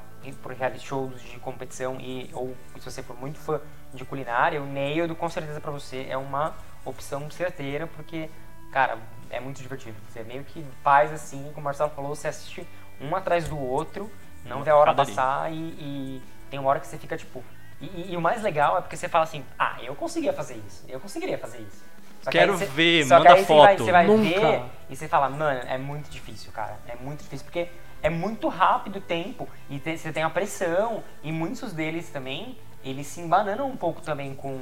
por 0.44 0.52
reality 0.52 0.86
shows 0.88 1.22
de 1.22 1.38
competição 1.40 1.98
e 2.02 2.30
ou 2.34 2.54
se 2.80 2.84
você 2.92 3.02
for 3.04 3.16
muito 3.18 3.40
fã 3.40 3.62
de 3.94 4.04
culinária, 4.04 4.62
o 4.62 4.66
Nailed 4.66 5.14
com 5.16 5.30
certeza 5.30 5.62
pra 5.62 5.72
você 5.72 6.08
é 6.10 6.18
uma 6.18 6.54
opção 6.86 7.30
certeira, 7.30 7.88
porque, 7.88 8.30
cara, 8.72 8.98
é 9.30 9.40
muito 9.40 9.62
divertido. 9.62 9.96
Você 10.10 10.24
meio 10.24 10.44
que 10.44 10.66
faz 10.84 11.12
assim, 11.12 11.44
como 11.54 11.62
o 11.62 11.64
Marcelo 11.64 11.90
falou, 11.92 12.16
você 12.16 12.28
assiste 12.28 12.68
um 13.00 13.16
atrás 13.16 13.48
do 13.48 13.58
outro, 13.60 14.12
não 14.46 14.64
vê 14.64 14.72
a 14.72 14.76
hora 14.76 14.94
passar 14.94 15.52
e, 15.52 15.56
e 15.56 16.22
tem 16.50 16.60
uma 16.60 16.70
hora 16.70 16.80
que 16.80 16.88
você 16.88 16.98
fica 16.98 17.18
tipo. 17.18 17.44
E, 17.80 17.86
e- 17.86 18.12
e 18.14 18.18
o 18.18 18.22
mais 18.22 18.42
legal 18.44 18.78
é 18.78 18.82
porque 18.82 18.96
você 18.98 19.08
fala 19.10 19.24
assim, 19.24 19.44
ah, 19.58 19.78
eu 19.82 19.96
conseguia 19.96 20.34
fazer 20.34 20.56
isso, 20.68 20.84
eu 20.88 21.00
conseguiria 21.00 21.38
fazer 21.38 21.60
isso. 21.60 21.84
Só 22.22 22.30
que 22.30 22.38
Quero 22.38 22.52
aí 22.54 22.58
você- 22.60 22.66
ver, 22.66 23.06
só 23.06 23.18
que 23.20 23.24
manda 23.28 23.34
aí 23.40 23.44
você 23.46 23.54
vai- 23.54 23.68
foto. 23.78 23.84
Você 23.86 23.92
vai, 23.92 24.06
Nunca. 24.08 24.40
ver 24.40 24.62
e 24.90 24.96
você 24.96 25.08
fala, 25.08 25.30
mano, 25.30 25.62
é 25.68 25.78
muito 25.78 26.10
difícil, 26.12 26.52
cara. 26.52 26.78
É 26.88 26.96
muito 26.96 27.24
difícil, 27.24 27.46
porque 27.46 27.68
é 28.04 28.10
muito 28.12 28.48
rápido 28.48 28.98
o 28.98 29.02
tempo 29.02 29.50
e 29.70 29.80
te- 29.80 29.98
você 29.98 30.12
tem 30.14 30.22
a 30.22 30.30
pressão. 30.30 31.04
E 31.24 31.32
muitos 31.32 31.74
deles 31.74 32.10
também, 32.10 32.60
eles 32.84 33.08
se 33.08 33.20
embananam 33.22 33.68
um 33.68 33.76
pouco 33.76 34.02
também 34.02 34.36
com, 34.36 34.60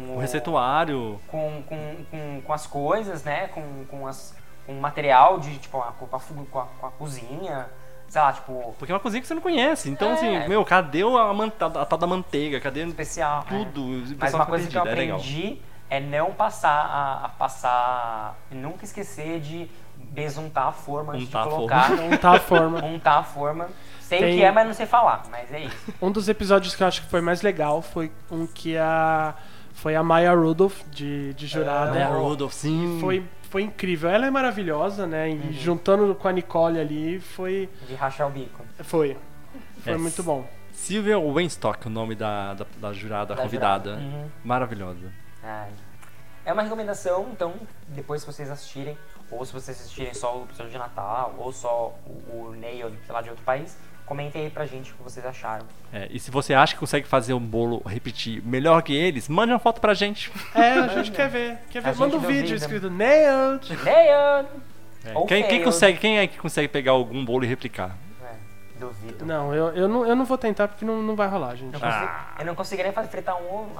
com 0.00 0.16
O 0.16 0.18
receituário. 0.18 1.20
Com, 1.28 1.62
com, 1.68 1.96
com, 2.10 2.40
com 2.42 2.52
as 2.52 2.66
coisas, 2.66 3.22
né? 3.22 3.46
Com, 3.48 3.84
com, 3.88 4.06
as, 4.06 4.34
com 4.66 4.72
o 4.72 4.80
material 4.80 5.38
de, 5.38 5.56
tipo, 5.58 5.78
a, 5.78 5.92
com, 5.92 6.04
a, 6.06 6.20
com, 6.50 6.58
a, 6.58 6.64
com 6.80 6.86
a 6.86 6.90
cozinha. 6.90 7.66
Sei 8.08 8.20
lá, 8.20 8.32
tipo, 8.32 8.74
Porque 8.78 8.90
é 8.92 8.94
uma 8.94 9.00
cozinha 9.00 9.20
que 9.22 9.26
você 9.28 9.34
não 9.34 9.40
conhece. 9.40 9.88
Então, 9.88 10.10
É. 10.10 10.12
assim, 10.12 10.48
meu, 10.48 10.64
cadê 10.64 11.02
a, 11.02 11.32
man- 11.32 11.52
a, 11.60 11.66
a 11.82 11.86
tal 11.86 11.98
da 11.98 12.06
manteiga? 12.06 12.60
Cadê 12.60 12.84
especial. 12.84 13.44
é. 13.50 13.64
tudo? 13.64 13.80
O 13.82 14.16
Mas 14.18 14.34
uma 14.34 14.44
coisa 14.46 14.68
que 14.68 14.76
eu 14.76 14.84
é 14.84 14.90
aprendi 14.90 15.60
é 15.88 16.00
não 16.00 16.32
passar 16.32 16.70
a, 16.70 17.26
a 17.26 17.28
passar. 17.28 18.34
Nunca 18.50 18.84
esquecer 18.84 19.40
de 19.40 19.70
besuntar 19.96 20.66
a 20.68 20.72
forma 20.72 21.12
antes 21.14 21.28
de 21.28 21.30
Untar 21.36 21.46
a 21.46 21.50
colocar. 21.50 21.90
não 21.90 22.16
tá 22.18 22.32
a 22.32 22.38
forma. 22.40 22.84
Untar 22.84 23.18
a 23.18 23.22
forma. 23.22 23.68
Sei 24.00 24.18
Tem- 24.18 24.34
o 24.34 24.36
que 24.38 24.44
é, 24.44 24.50
mas 24.52 24.66
não 24.66 24.74
sei 24.74 24.84
falar. 24.84 25.22
Mas 25.30 25.50
é 25.52 25.60
isso. 25.60 25.94
Um 26.02 26.10
dos 26.10 26.28
episódios 26.28 26.74
que 26.74 26.82
eu 26.82 26.86
acho 26.86 27.00
que 27.02 27.08
foi 27.08 27.22
mais 27.22 27.40
legal 27.40 27.80
foi 27.80 28.12
um 28.30 28.46
que 28.46 28.76
a. 28.76 29.34
Foi 29.82 29.96
a 29.96 30.02
Maya 30.02 30.32
Rudolph, 30.32 30.80
de, 30.92 31.34
de 31.34 31.46
jurada. 31.48 31.98
É, 31.98 32.04
a 32.04 32.08
Rudolph, 32.08 32.52
sim. 32.52 32.98
Foi, 33.00 33.24
foi 33.50 33.62
incrível. 33.62 34.08
Ela 34.08 34.26
é 34.26 34.30
maravilhosa, 34.30 35.08
né? 35.08 35.28
E 35.28 35.52
juntando 35.54 36.14
com 36.14 36.28
a 36.28 36.32
Nicole 36.32 36.78
ali, 36.78 37.18
foi. 37.18 37.68
De 37.88 37.94
rachar 37.96 38.28
o 38.28 38.30
bico. 38.30 38.64
Foi. 38.84 39.16
Foi 39.82 39.92
É. 39.94 39.96
muito 39.98 40.22
bom. 40.22 40.46
Sylvia 40.72 41.18
Weinstock, 41.18 41.84
o 41.88 41.90
nome 41.90 42.14
da, 42.14 42.54
da, 42.54 42.66
da 42.80 42.92
jurada 42.92 43.34
Da 43.34 43.42
convidada. 43.42 43.94
jurada. 43.96 44.06
Uhum. 44.16 44.28
Maravilhosa. 44.44 45.12
Ai. 45.42 45.70
É 46.44 46.52
uma 46.52 46.62
recomendação, 46.62 47.28
então, 47.32 47.52
depois 47.88 48.20
se 48.20 48.26
vocês 48.26 48.48
assistirem, 48.50 48.96
ou 49.32 49.44
se 49.44 49.52
vocês 49.52 49.80
assistirem 49.80 50.14
só 50.14 50.38
o 50.38 50.44
episódio 50.44 50.70
de 50.70 50.78
Natal, 50.78 51.34
ou 51.38 51.52
só 51.52 51.92
o, 52.06 52.10
o 52.50 52.56
Nail, 52.56 52.92
sei 53.04 53.12
lá, 53.14 53.20
de 53.20 53.30
outro 53.30 53.44
país, 53.44 53.76
comentem 54.06 54.42
aí 54.44 54.50
pra 54.50 54.66
gente 54.66 54.90
o 54.92 54.94
que 54.94 55.02
vocês 55.02 55.24
acharam. 55.24 55.66
É, 55.92 56.08
e 56.10 56.18
se 56.18 56.30
você 56.30 56.54
acha 56.54 56.74
que 56.74 56.80
consegue 56.80 57.06
fazer 57.06 57.34
um 57.34 57.40
bolo 57.40 57.82
repetir 57.86 58.42
melhor 58.44 58.82
que 58.82 58.94
eles, 58.94 59.28
mande 59.28 59.52
uma 59.52 59.58
foto 59.58 59.80
pra 59.80 59.94
gente. 59.94 60.30
É, 60.54 60.72
a 60.72 60.88
gente 60.88 61.10
quer 61.10 61.28
ver. 61.28 61.58
Quer 61.70 61.82
ver? 61.82 61.96
Manda 61.96 62.16
um 62.16 62.20
vídeo 62.20 62.54
escrito 62.56 62.90
Nailed. 62.90 63.76
Nail! 63.84 64.46
É, 65.04 65.26
Quem, 65.26 65.42
quem 65.48 65.62
consegue, 65.64 65.98
quem 65.98 66.18
é 66.18 66.26
que 66.26 66.38
consegue 66.38 66.68
pegar 66.68 66.92
algum 66.92 67.24
bolo 67.24 67.44
e 67.44 67.48
replicar? 67.48 67.96
Duvido. 68.82 69.24
Não, 69.24 69.54
eu, 69.54 69.68
eu, 69.76 69.88
não, 69.88 70.04
eu 70.04 70.16
não 70.16 70.24
vou 70.24 70.36
tentar 70.36 70.66
porque 70.66 70.84
não, 70.84 71.00
não 71.00 71.14
vai 71.14 71.28
rolar, 71.28 71.54
gente. 71.54 71.72
Eu, 71.74 71.78
consigo, 71.80 72.04
Ah. 72.04 72.34
eu 72.40 72.44
não 72.46 72.54
conseguiria 72.56 72.92
fazer 72.92 73.08
fritar 73.08 73.36
um 73.36 73.54
ovo. 73.54 73.70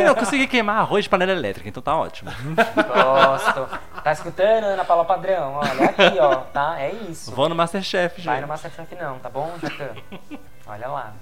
Eu 0.00 0.16
consegui 0.16 0.48
queimar 0.48 0.78
arroz 0.78 1.04
de 1.04 1.08
panela 1.08 1.30
elétrica, 1.30 1.68
então 1.68 1.80
tá 1.80 1.94
ótimo. 1.96 2.32
Gosto. 2.32 3.68
Tá 4.02 4.12
escutando, 4.12 4.64
Ana 4.64 4.84
Paula 4.84 5.04
Padrão? 5.04 5.54
Olha 5.54 5.84
aqui, 5.84 6.18
ó, 6.18 6.34
tá? 6.52 6.80
É 6.80 6.90
isso. 6.92 7.30
Vou 7.32 7.48
no 7.48 7.54
Masterchef, 7.54 8.20
Vai 8.22 8.34
no 8.36 8.40
gente. 8.40 8.48
Masterchef 8.48 8.94
não, 8.96 9.18
tá 9.20 9.28
bom, 9.30 9.52
Jacan? 9.62 9.90
Olha 10.66 10.88
lá. 10.88 11.12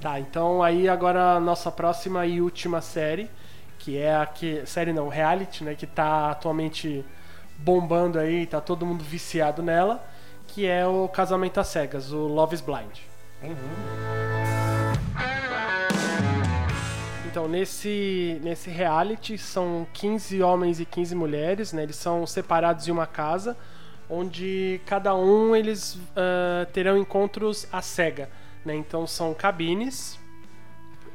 Tá, 0.00 0.18
então 0.18 0.62
aí 0.62 0.88
agora 0.88 1.32
a 1.36 1.40
nossa 1.40 1.70
próxima 1.70 2.24
e 2.26 2.40
última 2.40 2.80
série, 2.80 3.30
que 3.78 3.98
é 3.98 4.16
a 4.16 4.24
que. 4.26 4.64
Série 4.66 4.92
não, 4.94 5.08
reality, 5.08 5.62
né? 5.62 5.74
Que 5.74 5.86
tá 5.86 6.30
atualmente 6.30 7.04
bombando 7.58 8.18
aí, 8.18 8.46
tá 8.46 8.60
todo 8.60 8.84
mundo 8.86 9.02
viciado 9.04 9.62
nela, 9.62 10.02
que 10.46 10.66
é 10.66 10.86
o 10.86 11.08
Casamento 11.08 11.58
às 11.58 11.68
Cegas, 11.68 12.12
o 12.12 12.26
Love 12.26 12.54
is 12.54 12.60
Blind. 12.60 12.98
Uhum. 13.42 14.06
Então, 17.26 17.46
nesse, 17.46 18.40
nesse 18.42 18.70
reality 18.70 19.36
são 19.36 19.86
15 19.92 20.42
homens 20.42 20.80
e 20.80 20.86
15 20.86 21.14
mulheres, 21.14 21.72
né? 21.72 21.82
Eles 21.82 21.96
são 21.96 22.26
separados 22.26 22.88
em 22.88 22.90
uma 22.90 23.06
casa, 23.06 23.54
onde 24.08 24.80
cada 24.86 25.14
um 25.14 25.54
eles 25.54 25.98
ah, 26.16 26.66
terão 26.72 26.96
encontros 26.96 27.66
à 27.70 27.82
cega, 27.82 28.30
né? 28.64 28.74
Então 28.74 29.06
são 29.06 29.34
cabines, 29.34 30.18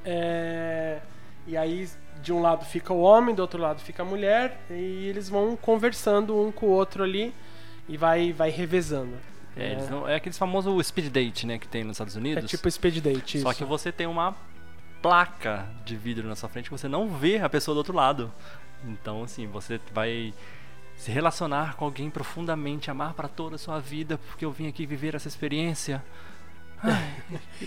é, 0.06 1.00
e 1.48 1.58
aí 1.58 1.90
de 2.22 2.32
um 2.32 2.40
lado 2.40 2.66
fica 2.66 2.94
o 2.94 3.02
homem, 3.02 3.34
do 3.34 3.42
outro 3.42 3.60
lado 3.60 3.80
fica 3.82 4.04
a 4.04 4.06
mulher, 4.06 4.60
e 4.70 5.08
eles 5.08 5.28
vão 5.28 5.56
conversando 5.56 6.40
um 6.40 6.52
com 6.52 6.68
o 6.68 6.70
outro 6.70 7.04
ali 7.04 7.34
e 7.88 7.98
vai, 7.98 8.32
vai 8.34 8.50
revezando. 8.50 9.14
É, 9.56 9.74
eles 9.74 9.90
não- 9.90 10.08
é 10.08 10.16
aqueles 10.16 10.38
famosos 10.38 10.88
speed 10.88 11.12
date, 11.12 11.46
né, 11.46 11.58
que 11.60 11.68
tem 11.68 11.84
nos 11.84 11.96
Estados 11.96 12.16
É 12.16 12.20
Unidos. 12.20 12.50
tipo 12.50 12.70
speed 12.72 13.00
date, 13.00 13.40
Só 13.42 13.50
isso. 13.52 13.58
que 13.60 13.66
você 13.66 13.92
tem 13.92 14.08
uma 14.08 14.36
placa 15.02 15.68
de 15.84 15.96
vidro 15.96 16.28
na 16.28 16.36
sua 16.36 16.48
frente 16.48 16.66
que 16.66 16.72
você 16.78 16.88
não 16.88 17.10
vê 17.10 17.40
a 17.40 17.50
pessoa 17.50 17.74
do 17.76 17.80
outro 17.80 17.94
lado. 17.94 18.32
Então, 18.86 19.24
assim, 19.24 19.46
você 19.48 19.80
vai 19.94 20.34
se 20.96 21.12
relacionar 21.12 21.76
com 21.76 21.86
alguém 21.86 22.10
profundamente, 22.10 22.90
amar 22.92 23.14
para 23.14 23.28
toda 23.28 23.56
a 23.56 23.60
sua 23.60 23.80
vida, 23.80 24.18
porque 24.28 24.46
eu 24.46 24.52
vim 24.52 24.68
aqui 24.68 24.86
viver 24.86 25.16
essa 25.16 25.28
experiência. 25.28 26.04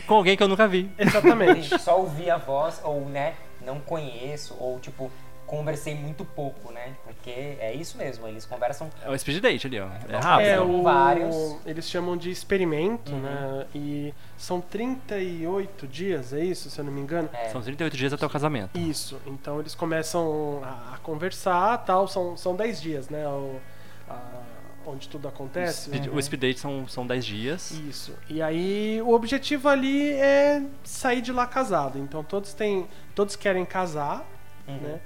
Com 0.06 0.14
alguém 0.14 0.36
que 0.36 0.42
eu 0.42 0.48
nunca 0.48 0.66
vi. 0.66 0.90
Exatamente. 0.98 1.68
Só 1.78 2.00
ouvi 2.00 2.28
a 2.30 2.36
voz, 2.36 2.80
ou, 2.82 3.08
né, 3.08 3.34
não 3.64 3.78
conheço, 3.80 4.56
ou, 4.58 4.78
tipo, 4.80 5.10
conversei 5.56 5.94
muito 5.94 6.24
pouco, 6.24 6.72
né? 6.72 6.94
Porque 7.04 7.30
é 7.30 7.72
isso 7.74 7.96
mesmo, 7.98 8.26
eles 8.26 8.44
conversam 8.44 8.90
É 9.02 9.10
o 9.10 9.18
speed 9.18 9.40
date 9.40 9.66
ali, 9.66 9.80
ó. 9.80 9.86
É 10.08 10.14
É, 10.14 10.16
rápido. 10.18 10.46
É, 10.48 10.60
o, 10.60 10.82
vários. 10.82 11.56
eles 11.64 11.88
chamam 11.88 12.16
de 12.16 12.30
experimento, 12.30 13.12
Uhum. 13.12 13.20
né? 13.20 13.66
E 13.74 14.14
são 14.36 14.60
38 14.60 15.86
dias, 15.86 16.32
é 16.32 16.44
isso, 16.44 16.68
se 16.70 16.78
eu 16.78 16.84
não 16.84 16.92
me 16.92 17.00
engano? 17.00 17.28
É, 17.32 17.48
São 17.50 17.60
38 17.62 17.96
dias 17.96 18.12
até 18.12 18.24
o 18.26 18.30
casamento. 18.30 18.78
Isso. 18.78 19.20
Então 19.26 19.60
eles 19.60 19.74
começam 19.74 20.60
a, 20.64 20.98
conversar, 20.98 21.78
tal. 21.84 22.06
São, 22.08 22.36
são 22.36 22.54
10 22.56 22.80
dias, 22.80 23.08
né? 23.08 23.26
O, 23.26 23.60
a- 24.08 24.42
onde 24.86 25.08
tudo 25.08 25.24
O 25.24 25.28
acontece. 25.28 25.84
speed, 25.88 26.08
o 26.12 26.20
speed 26.22 26.40
date 26.40 26.60
são, 26.60 26.86
são 26.86 27.06
10 27.06 27.24
dias. 27.24 27.70
Isso. 27.70 28.12
E 28.28 28.42
aí 28.42 29.00
o 29.02 29.10
objetivo 29.12 29.68
ali 29.68 30.12
é 30.12 30.62
sair 30.82 31.22
de 31.22 31.32
lá 31.32 31.46
casado. 31.46 31.98
Então 31.98 32.22
todos 32.22 32.52
têm, 32.52 32.86
todos 33.14 33.34
querem 33.34 33.64
casar, 33.64 34.26
Uhum. 34.68 34.76
né? 34.76 35.00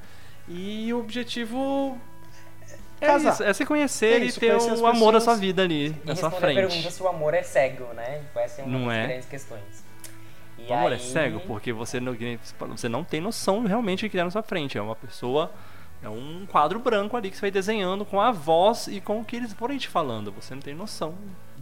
E 0.49 0.93
o 0.93 0.99
objetivo 1.01 1.99
é 3.01 3.05
É 3.05 3.07
casar. 3.09 3.33
isso, 3.33 3.43
é 3.45 3.53
se 3.53 3.65
conhecer 3.67 4.23
É 4.23 4.25
isso, 4.25 4.39
e 4.39 4.41
ter 4.41 4.57
o 4.57 4.87
amor 4.87 5.13
da 5.13 5.21
sua 5.21 5.35
vida 5.37 5.63
ali, 5.63 5.89
E 6.03 6.07
na 6.07 6.17
sua 6.17 6.29
responder 6.31 6.53
a 6.53 6.55
pergunta 6.55 6.81
frente. 6.81 6.93
se 6.93 7.03
o 7.03 7.09
amor 7.09 7.35
é 7.35 7.43
cego, 7.43 7.85
né? 7.95 8.23
Essa 8.37 8.63
é 8.63 8.65
uma 8.65 8.79
Não 8.79 8.87
das 8.89 8.97
é. 8.97 9.07
grandes 9.07 9.29
questões. 9.29 9.85
E 10.59 10.71
O 10.71 10.75
amor 10.75 10.93
é 10.93 10.95
aí- 10.97 11.01
cego 11.01 11.41
porque 11.41 11.73
você 11.73 12.01
não, 12.01 12.17
você 12.71 12.89
não 12.89 13.05
tem 13.05 13.21
noção 13.21 13.65
realmente 13.65 14.07
do 14.07 14.11
que 14.11 14.19
é 14.19 14.25
na 14.25 14.31
sua 14.31 14.43
frente. 14.43 14.77
É 14.79 14.83
uma 14.83 14.97
pessoa, 14.97 15.53
é 16.03 16.09
um 16.09 16.47
quadro 16.51 16.79
branco 16.81 17.17
ali 17.17 17.31
que 17.31 17.37
você 17.37 17.43
vai 17.43 17.51
desenhando 17.51 18.05
com 18.05 18.21
a 18.21 18.31
voz 18.33 18.89
e 18.89 19.01
com 19.01 19.21
o 19.21 19.25
que 19.25 19.37
eles 19.37 19.53
forem 19.53 19.79
te 19.79 19.89
falando. 19.89 20.33
Você 20.33 20.55
não 20.55 20.63
tem 20.63 20.75
noção 20.75 21.15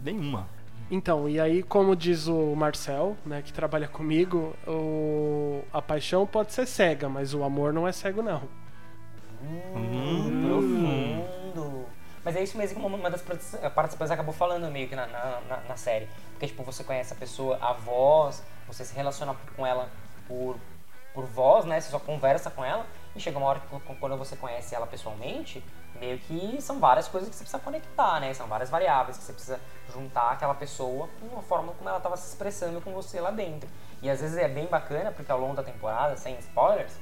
nenhuma. 0.03 0.47
Então, 0.89 1.27
e 1.27 1.37
aí, 1.37 1.61
como 1.61 1.95
diz 1.97 2.27
o 2.27 2.55
Marcel, 2.55 3.17
né, 3.25 3.41
que 3.41 3.51
trabalha 3.51 3.89
comigo, 3.89 4.55
o... 4.65 5.61
a 5.73 5.81
paixão 5.81 6.25
pode 6.25 6.53
ser 6.53 6.65
cega, 6.65 7.09
mas 7.09 7.33
o 7.33 7.43
amor 7.43 7.73
não 7.73 7.85
é 7.85 7.91
cego, 7.91 8.21
não. 8.23 8.41
Hum. 9.41 10.41
Profundo. 10.45 11.85
Mas 12.23 12.35
é 12.35 12.43
isso 12.43 12.57
mesmo 12.57 12.79
que 12.79 12.85
uma 12.85 13.09
das 13.09 13.21
participantes 13.21 14.11
acabou 14.11 14.33
falando 14.33 14.69
meio 14.69 14.89
que 14.89 14.95
na, 14.95 15.07
na, 15.07 15.39
na- 15.69 15.77
série. 15.77 16.09
Porque, 16.31 16.47
tipo, 16.47 16.63
você 16.63 16.83
conhece 16.83 17.13
a 17.13 17.15
pessoa, 17.15 17.57
a 17.61 17.71
voz, 17.73 18.43
você 18.67 18.83
se 18.83 18.93
relaciona 18.93 19.35
com 19.55 19.65
ela 19.65 19.87
por, 20.27 20.57
por 21.13 21.25
voz, 21.25 21.65
né? 21.65 21.79
Você 21.79 21.89
só 21.89 21.99
conversa 21.99 22.49
com 22.51 22.65
ela. 22.65 22.85
E 23.15 23.19
chega 23.19 23.37
uma 23.37 23.47
hora 23.47 23.59
que 23.61 23.67
qu- 23.67 23.95
quando 23.99 24.17
você 24.17 24.35
conhece 24.35 24.75
ela 24.75 24.85
pessoalmente, 24.85 25.63
meio 25.99 26.19
que 26.19 26.61
são 26.61 26.79
várias 26.79 27.07
coisas 27.07 27.29
que 27.29 27.35
você 27.35 27.43
precisa 27.43 27.63
conectar, 27.63 28.19
né? 28.19 28.33
São 28.33 28.45
várias 28.47 28.69
variáveis 28.69 29.17
que 29.17 29.23
você 29.23 29.33
precisa 29.33 29.59
juntar 29.93 30.31
aquela 30.31 30.53
pessoa 30.53 31.07
com 31.21 31.39
a 31.39 31.41
forma 31.41 31.71
como 31.73 31.87
ela 31.87 31.97
estava 31.97 32.17
se 32.17 32.27
expressando 32.29 32.81
com 32.81 32.91
você 32.91 33.21
lá 33.21 33.31
dentro. 33.31 33.69
E 34.01 34.09
às 34.09 34.19
vezes 34.19 34.37
é 34.37 34.47
bem 34.49 34.67
bacana, 34.67 35.11
porque 35.11 35.31
ao 35.31 35.39
longo 35.39 35.55
da 35.55 35.63
temporada, 35.63 36.17
sem 36.17 36.37
spoilers, 36.39 36.93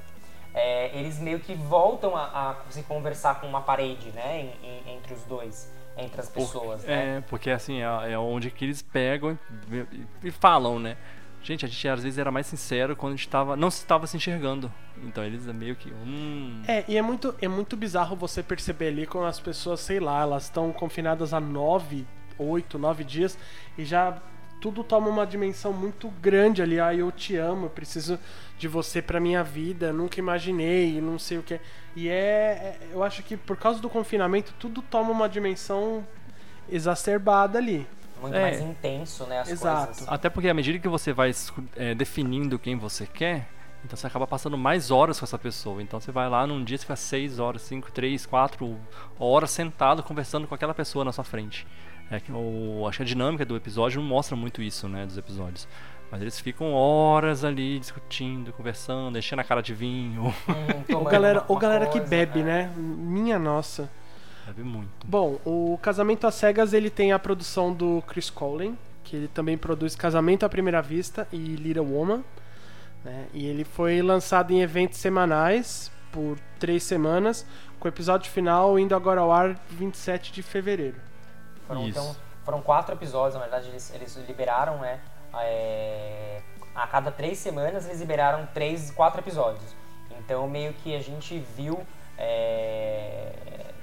é, 0.56 0.98
eles 0.98 1.18
meio 1.20 1.38
que 1.38 1.54
voltam 1.54 2.16
a, 2.16 2.24
a 2.24 2.56
se 2.70 2.82
conversar 2.84 3.40
com 3.40 3.46
uma 3.46 3.60
parede, 3.60 4.10
né? 4.12 4.40
em- 4.62 4.66
em- 4.66 4.96
entre 4.96 5.12
os 5.14 5.22
dois, 5.24 5.70
entre 5.98 6.18
as 6.20 6.28
pessoas, 6.30 6.82
né? 6.84 7.18
É, 7.18 7.20
porque 7.28 7.50
assim, 7.50 7.82
é, 7.82 8.12
é 8.12 8.18
onde 8.18 8.50
que 8.50 8.64
eles 8.64 8.80
pegam 8.82 9.38
e, 9.70 9.76
e- 9.76 10.06
e 10.24 10.30
falam, 10.30 10.78
né? 10.78 10.96
Gente, 11.42 11.64
a 11.64 11.68
gente 11.68 11.86
às 11.88 12.02
vezes 12.02 12.18
era 12.18 12.30
mais 12.32 12.46
sincero 12.46 12.96
quando 12.96 13.12
a 13.12 13.16
gente 13.16 13.28
tava, 13.28 13.54
não 13.54 13.68
estava 13.68 14.06
se 14.08 14.16
enxergando. 14.16 14.72
Então 15.04 15.22
eles 15.22 15.46
é 15.46 15.52
meio 15.52 15.76
que. 15.76 15.92
Hum, 15.92 16.62
É, 16.66 16.82
e 16.88 16.96
é 16.96 17.02
muito, 17.02 17.34
é 17.40 17.46
muito 17.46 17.76
bizarro 17.76 18.16
você 18.16 18.42
perceber 18.42 18.88
ali 18.88 19.06
quando 19.06 19.26
as 19.26 19.38
pessoas, 19.38 19.78
sei 19.80 20.00
lá, 20.00 20.22
elas 20.22 20.44
estão 20.44 20.72
confinadas 20.72 21.32
há 21.32 21.38
nove, 21.38 22.04
oito, 22.38 22.78
nove 22.78 23.04
dias 23.04 23.38
e 23.78 23.84
já 23.84 24.18
tudo 24.60 24.82
toma 24.84 25.08
uma 25.08 25.26
dimensão 25.26 25.72
muito 25.72 26.08
grande 26.20 26.62
ali. 26.62 26.80
Ah, 26.80 26.94
eu 26.94 27.10
te 27.12 27.36
amo, 27.36 27.66
eu 27.66 27.70
preciso 27.70 28.18
de 28.58 28.66
você 28.68 29.02
pra 29.02 29.20
minha 29.20 29.42
vida, 29.44 29.92
nunca 29.92 30.18
imaginei, 30.18 31.00
não 31.00 31.18
sei 31.18 31.38
o 31.38 31.42
que. 31.42 31.60
E 31.94 32.08
é, 32.08 32.12
é- 32.12 32.78
eu 32.92 33.02
acho 33.02 33.22
que 33.22 33.36
por 33.36 33.56
causa 33.56 33.80
do 33.80 33.88
confinamento 33.88 34.52
tudo 34.58 34.80
toma 34.82 35.10
uma 35.10 35.28
dimensão 35.28 36.06
exacerbada 36.70 37.58
ali. 37.58 37.86
Muito 38.20 38.34
É. 38.34 38.40
mais 38.42 38.60
intenso, 38.60 39.24
né? 39.26 39.40
As 39.40 39.50
Exato. 39.50 39.86
coisas. 39.88 40.08
Até 40.08 40.28
porque 40.30 40.48
à 40.48 40.54
medida 40.54 40.78
que 40.78 40.88
você 40.88 41.12
vai 41.12 41.32
é, 41.76 41.94
definindo 41.94 42.58
quem 42.58 42.76
você 42.76 43.06
quer, 43.06 43.46
então 43.84 43.96
você 43.96 44.06
acaba 44.06 44.26
passando 44.26 44.56
mais 44.56 44.90
horas 44.90 45.18
com 45.18 45.24
essa 45.24 45.38
pessoa. 45.38 45.82
Então 45.82 46.00
você 46.00 46.10
vai 46.10 46.28
lá 46.28 46.46
num 46.46 46.64
dia, 46.64 46.78
você 46.78 46.82
fica 46.82 46.96
6 46.96 47.38
horas, 47.38 47.62
5, 47.62 47.90
3, 47.92 48.24
4 48.24 48.78
horas 49.18 49.50
sentado 49.50 50.02
conversando 50.02 50.46
com 50.46 50.54
aquela 50.54 50.72
pessoa 50.74 51.04
na 51.04 51.12
sua 51.12 51.24
frente. 51.24 51.66
É 52.10 52.20
que 52.20 52.30
o, 52.32 52.86
acho 52.88 52.98
que 52.98 53.02
a 53.02 53.06
dinâmica 53.06 53.44
do 53.44 53.56
episódio 53.56 54.00
não 54.00 54.08
mostra 54.08 54.36
muito 54.36 54.62
isso, 54.62 54.88
né, 54.88 55.04
dos 55.04 55.18
episódios. 55.18 55.66
Mas 56.10 56.22
eles 56.22 56.38
ficam 56.38 56.72
horas 56.72 57.42
ali 57.44 57.80
discutindo, 57.80 58.52
conversando, 58.52 59.18
enchendo 59.18 59.40
a 59.40 59.44
cara 59.44 59.60
de 59.60 59.74
vinho. 59.74 60.32
Hum, 60.48 60.54
Ou 60.78 60.84
tomando 60.84 61.10
galera, 61.10 61.38
uma- 61.40 61.44
ou 61.48 61.56
uma 61.56 61.60
galera 61.62 61.86
que 61.86 61.92
coisa, 61.98 62.06
bebe, 62.06 62.40
é. 62.40 62.42
né? 62.44 62.72
Minha 62.76 63.38
nossa. 63.40 63.90
Bebe 64.46 64.62
muito. 64.62 64.88
Bom, 65.04 65.40
o 65.44 65.76
Casamento 65.82 66.24
às 66.26 66.36
Cegas 66.36 66.72
ele 66.72 66.90
tem 66.90 67.10
a 67.12 67.18
produção 67.18 67.72
do 67.72 68.00
Chris 68.06 68.30
Colin, 68.30 68.78
que 69.02 69.16
ele 69.16 69.28
também 69.28 69.58
produz 69.58 69.96
Casamento 69.96 70.46
à 70.46 70.48
Primeira 70.48 70.80
Vista 70.80 71.26
e 71.32 71.36
Little 71.56 71.84
Woman. 71.92 72.22
né? 73.04 73.26
E 73.34 73.44
ele 73.46 73.64
foi 73.64 74.00
lançado 74.00 74.52
em 74.52 74.60
eventos 74.62 74.98
semanais 74.98 75.90
por 76.12 76.38
três 76.60 76.84
semanas, 76.84 77.44
com 77.80 77.88
o 77.88 77.90
episódio 77.90 78.30
final 78.30 78.78
indo 78.78 78.94
agora 78.94 79.20
ao 79.20 79.32
ar 79.32 79.60
27 79.70 80.32
de 80.32 80.42
fevereiro. 80.42 80.96
Foram, 81.66 81.88
Isso. 81.88 81.98
então, 81.98 82.16
foram 82.44 82.62
quatro 82.62 82.94
episódios, 82.94 83.34
na 83.34 83.40
verdade, 83.40 83.68
eles, 83.68 83.92
eles 83.94 84.16
liberaram, 84.28 84.78
né? 84.78 85.00
é, 85.38 86.40
a 86.74 86.86
cada 86.86 87.10
três 87.10 87.38
semanas 87.38 87.86
eles 87.86 88.00
liberaram 88.00 88.46
três, 88.54 88.90
quatro 88.90 89.20
episódios. 89.20 89.74
Então 90.18 90.48
meio 90.48 90.72
que 90.74 90.94
a 90.96 91.00
gente 91.00 91.38
viu 91.56 91.84
é, 92.18 93.32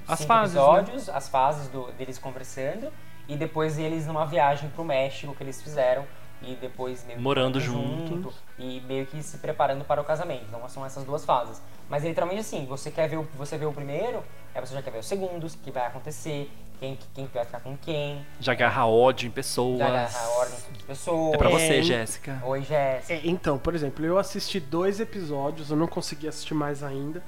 As 0.06 0.18
cinco 0.20 0.28
fases, 0.28 0.54
né? 0.54 0.60
episódios, 0.60 1.08
as 1.08 1.28
fases 1.28 1.68
do- 1.68 1.90
deles 1.92 2.18
conversando, 2.18 2.92
e 3.28 3.36
depois 3.36 3.78
eles 3.78 4.06
numa 4.06 4.26
viagem 4.26 4.68
pro 4.70 4.84
México 4.84 5.34
que 5.34 5.42
eles 5.42 5.60
fizeram. 5.62 6.04
E 6.42 6.56
depois 6.56 7.02
meio 7.06 7.18
Morando 7.22 7.58
morando 7.58 7.60
juntos. 7.60 8.34
e 8.58 8.78
meio 8.82 9.06
que 9.06 9.22
se 9.22 9.38
preparando 9.38 9.82
para 9.82 9.98
o 9.98 10.04
casamento. 10.04 10.44
Então 10.46 10.68
são 10.68 10.84
essas 10.84 11.02
duas 11.02 11.24
fases. 11.24 11.62
Mas 11.88 12.04
literalmente 12.04 12.40
assim, 12.40 12.66
você 12.66 12.90
quer 12.90 13.08
ver 13.08 13.16
o, 13.16 13.22
você 13.34 13.56
vê 13.56 13.64
o 13.64 13.72
primeiro, 13.72 14.22
aí 14.54 14.60
você 14.60 14.74
já 14.74 14.82
quer 14.82 14.90
ver 14.90 14.98
os 14.98 15.06
segundos, 15.06 15.54
o 15.54 15.58
que 15.58 15.70
vai 15.70 15.86
acontecer, 15.86 16.50
quem, 16.80 16.98
quem 17.14 17.26
vai 17.32 17.44
ficar 17.44 17.60
com 17.60 17.76
quem, 17.76 18.24
Já 18.40 18.52
agarra 18.52 18.86
ódio 18.86 19.26
em 19.26 19.30
pessoas. 19.30 19.78
já 19.78 19.86
agarra 19.86 20.28
ordem 20.38 20.58
de 20.72 20.82
pessoas. 20.84 21.34
É 21.34 21.38
pra 21.38 21.48
você, 21.48 21.78
É, 21.78 21.82
Jéssica. 21.82 22.42
Oi, 22.44 22.62
Jéssica. 22.62 23.14
É, 23.14 23.20
então, 23.24 23.58
por 23.58 23.74
exemplo, 23.74 24.04
eu 24.04 24.18
assisti 24.18 24.58
dois 24.60 25.00
episódios, 25.00 25.70
eu 25.70 25.76
não 25.76 25.86
consegui 25.86 26.28
assistir 26.28 26.54
mais 26.54 26.82
ainda, 26.82 27.22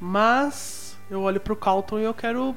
mas 0.00 0.96
eu 1.10 1.22
olho 1.22 1.40
pro 1.40 1.56
Calton 1.56 1.98
e 1.98 2.04
eu 2.04 2.14
quero 2.14 2.54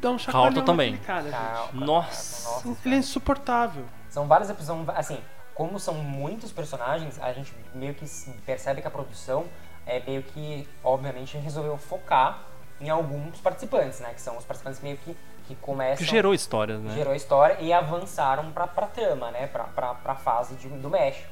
dar 0.00 0.10
um 0.10 0.18
chacoalhão 0.18 0.52
Calton 0.54 0.64
também. 0.66 0.96
cara, 0.98 1.68
Nossa. 1.72 2.48
nossa. 2.64 2.76
Ele 2.84 2.94
é 2.94 2.98
insuportável. 2.98 3.84
São 4.10 4.26
vários 4.26 4.50
episódios, 4.50 4.88
assim, 4.90 5.18
como 5.54 5.78
são 5.78 5.94
muitos 5.94 6.52
personagens, 6.52 7.18
a 7.20 7.32
gente 7.32 7.52
meio 7.74 7.94
que 7.94 8.04
percebe 8.46 8.80
que 8.80 8.86
a 8.86 8.90
produção 8.90 9.44
é 9.86 10.00
meio 10.06 10.22
que, 10.22 10.68
obviamente, 10.84 11.36
resolveu 11.38 11.76
focar 11.78 12.44
em 12.80 12.88
alguns 12.90 13.40
participantes, 13.40 14.00
né? 14.00 14.12
Que 14.14 14.20
são 14.20 14.36
os 14.36 14.44
participantes 14.44 14.80
meio 14.80 14.96
que, 14.98 15.16
que 15.46 15.54
começam... 15.56 15.96
Que 15.96 16.04
gerou 16.04 16.32
histórias, 16.34 16.80
né? 16.80 16.94
gerou 16.94 17.14
história 17.14 17.56
e 17.60 17.72
avançaram 17.72 18.50
pra, 18.52 18.66
pra 18.66 18.86
trama, 18.86 19.30
né? 19.30 19.46
Pra, 19.48 19.64
pra, 19.64 19.94
pra 19.94 20.14
fase 20.14 20.54
de- 20.56 20.68
do 20.68 20.88
México. 20.90 21.28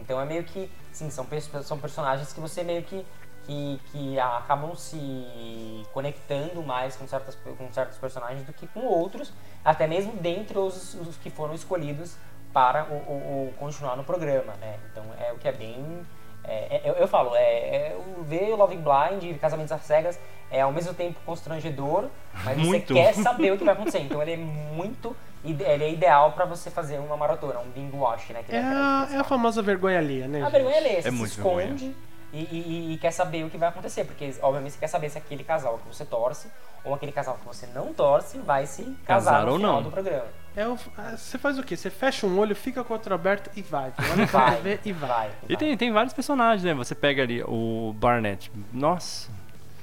Então 0.00 0.20
é 0.20 0.24
meio 0.24 0.44
que, 0.44 0.70
sim, 0.92 1.08
são, 1.10 1.26
são 1.62 1.78
personagens 1.78 2.32
que 2.32 2.40
você 2.40 2.62
meio 2.62 2.82
que, 2.82 3.06
que, 3.46 3.80
que 3.92 4.18
acabam 4.20 4.74
se 4.76 5.86
conectando 5.92 6.62
mais 6.62 6.96
com, 6.96 7.06
certas, 7.06 7.36
com 7.36 7.72
certos 7.72 7.98
personagens 7.98 8.44
do 8.44 8.52
que 8.52 8.66
com 8.68 8.80
outros, 8.86 9.32
até 9.64 9.86
mesmo 9.86 10.12
dentre 10.16 10.58
os, 10.58 10.94
os 10.94 11.16
que 11.16 11.30
foram 11.30 11.54
escolhidos 11.54 12.16
para 12.52 12.84
o, 12.84 12.94
o- 12.94 13.48
o 13.48 13.54
continuar 13.58 13.96
no 13.96 14.04
programa, 14.04 14.54
né? 14.54 14.78
Então 14.90 15.04
é 15.18 15.32
o 15.32 15.38
que 15.38 15.48
é 15.48 15.52
bem... 15.52 16.06
é- 16.46 16.76
é- 16.76 16.82
eu, 16.84 16.94
eu 16.94 17.08
falo, 17.08 17.34
é, 17.34 17.42
é, 17.42 17.96
o- 18.18 18.22
ver 18.22 18.54
Loving 18.54 18.82
Blind 18.82 19.22
e 19.24 19.34
Casamentos 19.34 19.72
às 19.72 19.82
Cegas 19.82 20.18
é 20.50 20.60
ao 20.60 20.72
mesmo 20.72 20.94
tempo 20.94 21.18
constrangedor, 21.26 22.08
mas 22.44 22.56
Muito. 22.58 22.94
você 22.94 23.00
quer 23.00 23.14
saber 23.14 23.52
o 23.52 23.58
que 23.58 23.64
vai 23.64 23.74
acontecer. 23.74 23.98
Então 24.00 24.20
ele 24.22 24.32
é 24.32 24.36
muito. 24.36 25.16
Ele 25.44 25.84
é 25.84 25.90
ideal 25.92 26.32
pra 26.32 26.46
você 26.46 26.70
fazer 26.70 26.98
uma 26.98 27.16
maratona, 27.18 27.58
um 27.60 27.68
binge 27.70 27.94
watch, 27.94 28.32
né? 28.32 28.42
que 28.42 28.54
É 28.54 28.58
ele 28.58 28.66
a, 28.66 29.08
é 29.12 29.16
a 29.18 29.24
famosa 29.24 29.60
vergonha 29.60 29.98
alheia, 29.98 30.26
né? 30.26 30.38
A 30.40 30.44
gente? 30.44 30.52
vergonha 30.52 30.76
é 30.76 30.80
ler, 30.80 31.02
você 31.02 31.08
É 31.08 31.12
se 31.12 31.22
esconde 31.24 31.94
e, 32.32 32.38
e- 32.38 32.94
e 32.94 32.98
quer 32.98 33.10
saber 33.10 33.44
o 33.44 33.50
que 33.50 33.58
vai 33.58 33.68
acontecer, 33.68 34.04
porque 34.04 34.34
obviamente 34.40 34.72
você 34.72 34.78
quer 34.80 34.86
saber 34.88 35.10
se 35.10 35.18
aquele 35.18 35.44
casal 35.44 35.78
que 35.78 35.94
você 35.94 36.04
torce 36.06 36.48
ou 36.82 36.94
aquele 36.94 37.12
casal 37.12 37.36
que 37.38 37.46
você 37.46 37.66
não 37.74 37.92
torce 37.92 38.38
vai 38.38 38.66
se 38.66 38.84
casar 39.06 39.32
Casar 39.32 39.42
no 39.46 39.52
ou 39.52 39.56
final 39.58 39.72
não. 39.74 39.82
do 39.82 39.90
programa. 39.90 40.24
É 40.56 40.66
o- 40.68 40.78
é, 40.98 41.16
você 41.16 41.36
faz 41.36 41.58
o 41.58 41.62
quê? 41.64 41.76
Você 41.76 41.90
fecha 41.90 42.26
um 42.26 42.38
olho, 42.38 42.54
fica 42.54 42.84
com 42.84 42.92
o 42.92 42.96
outro 42.96 43.12
aberto 43.14 43.50
e 43.56 43.62
vai. 43.62 43.92
Olha 44.12 44.26
Vai, 44.26 44.60
ver 44.60 44.80
e 44.84 44.92
vai. 44.92 45.08
vai. 45.08 45.30
E 45.48 45.56
tem, 45.56 45.76
tem 45.76 45.92
vários 45.92 46.12
personagens, 46.14 46.62
né? 46.62 46.72
Você 46.74 46.94
pega 46.94 47.22
ali 47.22 47.42
o 47.42 47.92
Barnett. 47.98 48.52
Nossa, 48.72 49.28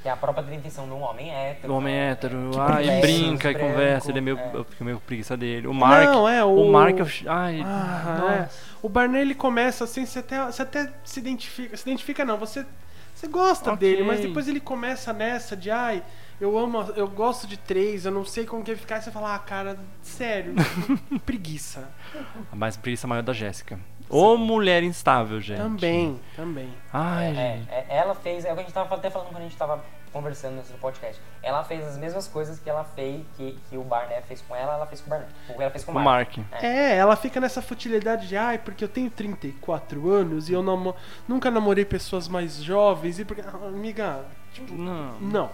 Que 0.01 0.07
é 0.07 0.11
a 0.11 0.15
própria 0.15 0.43
definição 0.43 0.85
de 0.85 0.91
um 0.93 1.01
homem 1.01 1.29
hétero. 1.29 1.73
o 1.73 1.77
homem 1.77 1.93
né? 1.93 2.11
hétero. 2.11 2.51
Que 2.53 2.59
ai, 2.59 2.67
conversa, 2.83 3.01
brinca 3.01 3.51
e 3.51 3.53
branco, 3.53 3.69
conversa. 3.69 4.09
Ele 4.11 4.17
é 4.17 4.21
meio. 4.21 4.39
é. 4.39 4.49
Eu 4.53 4.63
fico 4.63 4.83
meio 4.85 4.99
preguiça 5.01 5.35
dele. 5.37 5.67
O 5.67 5.73
Mark. 5.73 6.05
Não, 6.09 6.27
é 6.29 6.43
o. 6.43 6.55
O 6.55 6.71
Mark. 6.71 6.97
eu- 6.97 7.07
Ai, 7.27 7.61
Ah, 7.65 8.17
nossa. 8.19 8.33
é. 8.33 8.49
O 8.81 8.87
Barney 8.89 9.21
ele 9.21 9.35
começa 9.35 9.83
assim, 9.83 10.05
você 10.05 10.19
até, 10.19 10.43
você 10.45 10.61
até 10.61 10.89
se 11.03 11.19
identifica. 11.19 11.75
Se 11.77 11.83
identifica 11.83 12.23
não, 12.25 12.37
você, 12.37 12.65
você 13.13 13.27
gosta 13.27 13.73
Ok. 13.73 13.79
dele, 13.89 14.03
mas 14.07 14.21
depois 14.21 14.47
ele 14.47 14.59
começa 14.61 15.11
nessa 15.13 15.55
de 15.55 15.69
ai, 15.69 16.01
eu 16.41 16.57
amo, 16.57 16.81
eu 16.95 17.07
gosto 17.07 17.47
de 17.47 17.55
três, 17.55 18.05
eu 18.05 18.11
não 18.11 18.25
sei 18.25 18.45
como 18.45 18.63
que 18.63 18.71
vai 18.71 18.79
ficar, 18.79 18.97
e 18.97 19.01
você 19.03 19.11
fala, 19.11 19.35
ah, 19.35 19.39
cara, 19.39 19.77
sério, 20.01 20.53
preguiça. 21.25 21.89
A 22.51 22.55
mais 22.55 22.75
preguiça 22.75 23.07
maior 23.07 23.21
da 23.23 23.33
Jéssica. 23.33 23.79
Ô 24.09 24.35
mulher 24.35 24.83
instável, 24.83 25.39
gente. 25.39 25.57
Também, 25.59 26.19
também. 26.35 26.69
Ai, 26.91 27.27
É, 27.31 27.33
gente. 27.57 27.69
é, 27.69 27.85
ela 27.89 28.13
fez, 28.13 28.43
é 28.43 28.51
o 28.51 28.55
que 28.55 28.59
a 28.59 28.63
gente 28.63 28.73
tava 28.73 28.93
até 28.95 29.09
falando 29.09 29.27
quando 29.29 29.37
a 29.37 29.43
gente 29.43 29.55
tava 29.55 29.81
conversando 30.11 30.55
nesse 30.57 30.73
podcast. 30.73 31.21
Ela 31.41 31.63
fez 31.63 31.85
as 31.87 31.97
mesmas 31.97 32.27
coisas 32.27 32.59
que 32.59 32.69
ela 32.69 32.83
fez, 32.83 33.23
que, 33.37 33.57
que 33.69 33.77
o 33.77 33.83
Barnett 33.85 34.27
fez 34.27 34.41
com 34.41 34.53
ela, 34.53 34.73
ela 34.73 34.85
fez 34.85 34.99
com 34.99 35.07
o 35.07 35.09
Barnett. 35.11 35.31
O 35.47 35.53
que 35.53 35.61
ela 35.61 35.71
fez 35.71 35.85
com 35.85 35.93
o 35.93 35.95
O 35.95 35.99
Mark. 36.03 36.37
Mark. 36.37 36.61
É, 36.61 36.97
ela 36.97 37.15
fica 37.15 37.39
nessa 37.39 37.61
futilidade 37.61 38.27
de 38.27 38.35
ai, 38.35 38.57
porque 38.57 38.83
eu 38.83 38.89
tenho 38.89 39.09
34 39.09 40.09
anos 40.11 40.49
e 40.49 40.53
eu 40.53 40.61
namo- 40.61 40.93
nunca 41.25 41.49
namorei 41.49 41.85
pessoas 41.85 42.27
mais 42.27 42.61
jovens 42.61 43.17
e 43.19 43.23
porque. 43.23 43.39
Ah, 43.41 43.67
Amiga, 43.67 44.25
tipo, 44.51 44.73
Não. 44.73 45.17
não. 45.21 45.49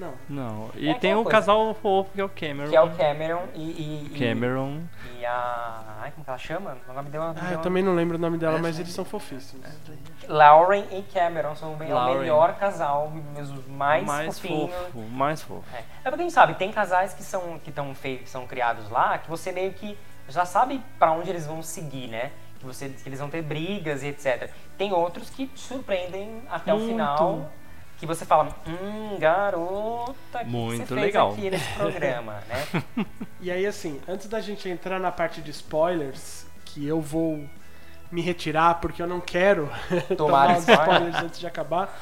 Não. 0.00 0.14
Não. 0.28 0.70
E 0.74 0.88
É 0.88 0.94
tem 0.94 1.12
o 1.14 1.22
coisa. 1.22 1.30
casal 1.30 1.74
fofo 1.74 2.10
que 2.12 2.20
é 2.20 2.24
o 2.24 2.28
Cameron. 2.28 2.70
Que 2.70 2.76
é 2.76 2.80
o 2.80 2.90
Cameron 2.90 3.42
e, 3.54 3.60
e, 3.60 4.06
e- 4.14 4.18
Cameron. 4.18 4.80
e 5.18 5.26
a. 5.26 5.98
Ai, 6.00 6.10
como 6.12 6.24
que 6.24 6.30
ela 6.30 6.38
chama? 6.38 6.76
O 6.88 6.92
nome 6.92 7.10
dela. 7.10 7.34
Ah, 7.40 7.52
eu 7.52 7.58
também 7.60 7.82
não 7.82 7.94
lembro 7.94 8.16
o 8.16 8.20
nome 8.20 8.38
dela, 8.38 8.58
mas 8.58 8.78
eles 8.78 8.92
são 8.92 9.04
fofíssimos. 9.04 9.66
Lauren 10.26 10.84
e 10.90 11.02
Cameron 11.12 11.54
são 11.54 11.74
bem, 11.74 11.90
o 11.92 11.94
Lauren. 11.94 12.20
melhor 12.20 12.54
casal, 12.56 13.12
os 13.38 13.66
mais, 13.68 14.04
mais 14.06 14.38
fofinhos. 14.38 14.70
fofo. 14.74 14.98
Mais 15.10 15.42
fofo. 15.42 15.64
É. 15.74 15.78
é 15.78 16.10
porque 16.10 16.14
a 16.22 16.24
gente 16.24 16.32
sabe, 16.32 16.54
tem 16.54 16.70
casais 16.72 17.12
que 17.12 17.22
são 17.22 17.58
que 17.58 17.70
estão 17.70 17.94
feitos, 17.94 18.30
são 18.30 18.46
criados 18.46 18.88
lá, 18.90 19.18
que 19.18 19.28
você 19.28 19.52
meio 19.52 19.72
que 19.72 19.98
já 20.28 20.44
sabe 20.44 20.80
pra 20.98 21.12
onde 21.12 21.28
eles 21.28 21.46
vão 21.46 21.62
seguir, 21.62 22.08
né? 22.08 22.30
Que, 22.58 22.66
você, 22.66 22.88
que 22.90 23.08
eles 23.08 23.18
vão 23.18 23.28
ter 23.30 23.42
brigas 23.42 24.02
e 24.02 24.08
etc. 24.08 24.50
Tem 24.76 24.92
outros 24.92 25.30
que 25.30 25.46
te 25.46 25.58
surpreendem 25.60 26.42
até 26.50 26.72
o 26.74 26.76
Muito. 26.78 26.90
final, 26.92 27.50
que 28.00 28.06
você 28.06 28.24
fala, 28.24 28.48
hum, 28.66 29.18
garota, 29.18 30.38
que 30.40 30.46
Muito 30.46 30.78
você 30.78 30.86
fez 30.94 31.00
legal. 31.00 31.32
aqui 31.32 31.50
nesse 31.50 31.72
programa, 31.74 32.40
né? 32.48 33.06
E 33.40 33.50
aí, 33.50 33.66
assim, 33.66 34.00
antes 34.08 34.26
da 34.28 34.40
gente 34.40 34.68
entrar 34.68 34.98
na 34.98 35.10
parte 35.12 35.40
de 35.40 35.50
spoilers, 35.50 36.46
que 36.64 36.86
eu 36.86 37.00
vou 37.00 37.42
me 38.10 38.20
retirar 38.20 38.80
porque 38.80 39.00
eu 39.02 39.06
não 39.06 39.20
quero 39.20 39.70
tomar 40.16 40.58
spoiler. 40.58 40.80
spoilers 40.82 41.16
antes 41.24 41.40
de 41.40 41.46
acabar. 41.46 41.98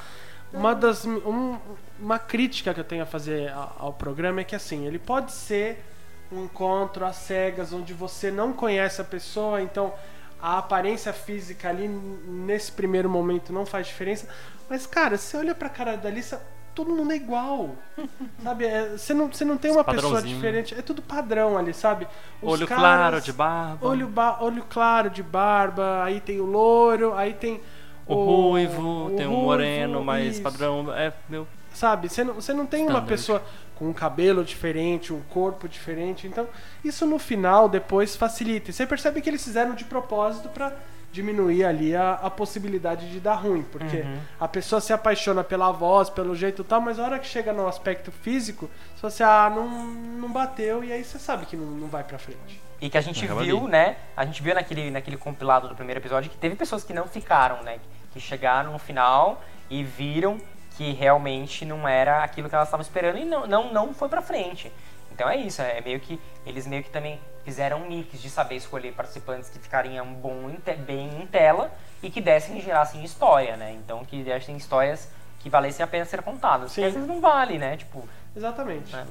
Uma 0.52 0.74
das 0.74 1.04
um- 1.04 1.58
uma 2.00 2.18
crítica 2.18 2.72
que 2.72 2.80
eu 2.80 2.84
tenho 2.84 3.02
a 3.02 3.06
fazer 3.06 3.52
ao 3.78 3.92
programa 3.92 4.40
é 4.40 4.44
que 4.44 4.56
assim, 4.56 4.86
ele 4.86 4.98
pode 4.98 5.30
ser 5.32 5.84
um 6.32 6.44
encontro 6.44 7.04
às 7.04 7.16
cegas 7.16 7.72
onde 7.72 7.92
você 7.92 8.30
não 8.30 8.52
conhece 8.52 9.00
a 9.00 9.04
pessoa, 9.04 9.60
então 9.62 9.92
a 10.40 10.58
aparência 10.58 11.12
física 11.12 11.68
ali 11.68 11.88
nesse 11.88 12.70
primeiro 12.72 13.08
momento 13.10 13.52
não 13.52 13.66
faz 13.66 13.86
diferença, 13.86 14.28
mas 14.68 14.86
cara, 14.86 15.16
você 15.16 15.36
olha 15.36 15.54
pra 15.54 15.68
cara 15.68 15.96
da 15.96 16.08
Alissa, 16.08 16.40
todo 16.74 16.94
mundo 16.94 17.12
é 17.12 17.16
igual. 17.16 17.70
Sabe? 18.42 18.66
É, 18.66 18.90
Você 18.96 19.12
não, 19.12 19.26
você 19.32 19.44
não 19.44 19.58
tem 19.58 19.70
uma 19.70 19.82
pessoa 19.84 20.12
Padrãozinho. 20.12 20.36
diferente, 20.36 20.74
é 20.78 20.82
tudo 20.82 21.02
padrão 21.02 21.58
ali, 21.58 21.74
sabe? 21.74 22.06
Os 22.40 22.52
Olho 22.52 22.66
caras- 22.68 22.82
claro 22.82 23.20
de 23.20 23.32
barba. 23.32 23.86
Olho, 23.88 24.06
ba- 24.06 24.38
olho 24.40 24.64
claro 24.68 25.10
de 25.10 25.22
barba, 25.22 26.02
aí 26.04 26.20
tem 26.20 26.40
o 26.40 26.46
loiro, 26.46 27.14
aí 27.14 27.34
tem 27.34 27.60
o 28.06 28.14
ruivo, 28.14 29.06
o 29.06 29.10
tem 29.16 29.26
um 29.26 29.30
ruivo, 29.30 29.44
moreno 29.44 30.04
mais 30.04 30.34
isso. 30.34 30.42
padrão. 30.42 30.92
É, 30.94 31.12
meu. 31.28 31.46
Sabe? 31.78 32.08
Você 32.08 32.24
não, 32.24 32.34
você 32.34 32.52
não 32.52 32.66
tem 32.66 32.84
uma 32.88 33.02
pessoa 33.02 33.40
com 33.76 33.88
um 33.88 33.92
cabelo 33.92 34.42
diferente, 34.44 35.12
um 35.12 35.20
corpo 35.30 35.68
diferente. 35.68 36.26
Então, 36.26 36.48
isso 36.84 37.06
no 37.06 37.20
final, 37.20 37.68
depois, 37.68 38.16
facilita. 38.16 38.70
E 38.70 38.72
você 38.72 38.84
percebe 38.84 39.20
que 39.20 39.30
eles 39.30 39.44
fizeram 39.44 39.76
de 39.76 39.84
propósito 39.84 40.48
pra 40.48 40.72
diminuir 41.12 41.64
ali 41.64 41.94
a, 41.94 42.14
a 42.14 42.28
possibilidade 42.30 43.08
de 43.12 43.20
dar 43.20 43.34
ruim. 43.36 43.62
Porque 43.62 43.98
Uhum. 43.98 44.18
a 44.40 44.48
pessoa 44.48 44.80
se 44.80 44.92
apaixona 44.92 45.44
pela 45.44 45.70
voz, 45.70 46.10
pelo 46.10 46.34
jeito 46.34 46.62
e 46.62 46.64
tal, 46.64 46.80
mas 46.80 46.98
a 46.98 47.04
hora 47.04 47.18
que 47.20 47.28
chega 47.28 47.52
no 47.52 47.68
aspecto 47.68 48.10
físico, 48.10 48.68
se 48.96 49.00
você, 49.02 49.22
ah, 49.22 49.48
não, 49.54 49.68
não 49.68 50.32
bateu, 50.32 50.82
e 50.82 50.92
aí 50.92 51.04
você 51.04 51.16
sabe 51.18 51.46
que 51.46 51.56
não, 51.56 51.64
não 51.66 51.86
vai 51.86 52.02
pra 52.02 52.18
frente. 52.18 52.60
E 52.80 52.90
que 52.90 52.98
a 52.98 53.00
gente 53.00 53.24
Acaba 53.24 53.42
viu, 53.44 53.58
ali. 53.60 53.68
né? 53.68 53.96
A 54.16 54.24
gente 54.24 54.42
viu 54.42 54.52
naquele, 54.54 54.90
naquele 54.90 55.16
compilado 55.16 55.68
do 55.68 55.76
primeiro 55.76 56.00
episódio 56.00 56.28
que 56.28 56.36
teve 56.36 56.56
pessoas 56.56 56.82
que 56.82 56.92
não 56.92 57.06
ficaram, 57.06 57.62
né? 57.62 57.78
Que 58.12 58.18
chegaram 58.18 58.72
no 58.72 58.78
final 58.80 59.40
e 59.70 59.84
viram 59.84 60.38
que 60.78 60.92
realmente 60.92 61.64
não 61.64 61.88
era 61.88 62.22
aquilo 62.22 62.48
que 62.48 62.54
elas 62.54 62.68
estavam 62.68 62.82
esperando 62.82 63.18
e 63.18 63.24
não, 63.24 63.48
não, 63.48 63.72
não 63.72 63.92
foi 63.92 64.08
pra 64.08 64.22
frente. 64.22 64.72
Então 65.10 65.28
é 65.28 65.36
isso, 65.36 65.60
é 65.60 65.80
meio 65.80 65.98
que 65.98 66.20
eles 66.46 66.68
meio 66.68 66.84
que 66.84 66.90
também 66.90 67.20
fizeram 67.44 67.82
um 67.82 67.88
mix 67.88 68.22
de 68.22 68.30
saber 68.30 68.54
escolher 68.54 68.92
participantes 68.92 69.50
que 69.50 69.58
ficariam 69.58 70.06
bom 70.14 70.54
bem 70.86 71.20
em 71.20 71.26
tela 71.26 71.72
e 72.00 72.08
que 72.08 72.20
dessem 72.20 72.58
e 72.58 72.60
gerassem 72.60 73.02
história, 73.02 73.56
né? 73.56 73.72
Então 73.72 74.04
que 74.04 74.22
dessem 74.22 74.56
histórias 74.56 75.10
que 75.40 75.50
valessem 75.50 75.82
a 75.82 75.86
pena 75.88 76.04
ser 76.04 76.22
contadas. 76.22 76.70
Sim. 76.70 76.82
Porque 76.82 76.86
às 76.86 76.94
vezes 76.94 77.08
não 77.08 77.20
vale, 77.20 77.58
né? 77.58 77.76
Tipo, 77.76 78.08
Exatamente. 78.36 78.94
É. 78.94 79.04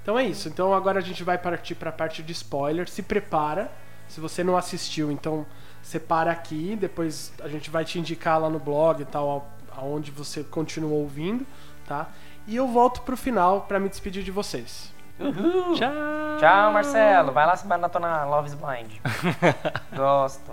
Então 0.00 0.16
é 0.16 0.22
isso. 0.22 0.48
Então 0.48 0.72
agora 0.72 1.00
a 1.00 1.02
gente 1.02 1.24
vai 1.24 1.36
partir 1.36 1.74
para 1.74 1.90
a 1.90 1.92
parte 1.92 2.22
de 2.22 2.30
spoiler. 2.30 2.88
Se 2.88 3.02
prepara. 3.02 3.68
Se 4.06 4.20
você 4.20 4.44
não 4.44 4.56
assistiu, 4.56 5.10
então 5.10 5.44
separa 5.82 6.30
aqui. 6.30 6.76
Depois 6.76 7.32
a 7.40 7.48
gente 7.48 7.68
vai 7.68 7.84
te 7.84 7.98
indicar 7.98 8.40
lá 8.40 8.48
no 8.48 8.60
blog 8.60 9.02
e 9.02 9.04
tal, 9.04 9.50
aonde 9.76 10.10
você 10.10 10.42
continua 10.44 10.92
ouvindo, 10.92 11.46
tá? 11.86 12.08
E 12.46 12.56
eu 12.56 12.68
volto 12.68 13.02
pro 13.02 13.16
final 13.16 13.62
para 13.62 13.80
me 13.80 13.88
despedir 13.88 14.22
de 14.22 14.30
vocês. 14.30 14.92
uhul! 15.18 15.74
Tchau! 15.74 15.92
Tchau, 16.38 16.72
Marcelo. 16.72 17.32
Vai 17.32 17.46
lá 17.46 17.56
se 17.56 17.66
maratonar 17.66 18.28
Love 18.28 18.48
is 18.48 18.54
Blind. 18.54 18.92
Gosto. 19.94 20.52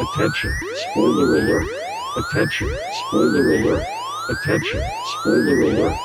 Attention, 0.00 0.50
spoiler 0.74 1.42
alert. 1.42 1.68
Attention, 2.16 2.68
spoiler 2.92 3.60
alert. 3.60 3.86
Attention, 4.30 4.80
spoiler 5.18 5.78
alert. 5.78 5.98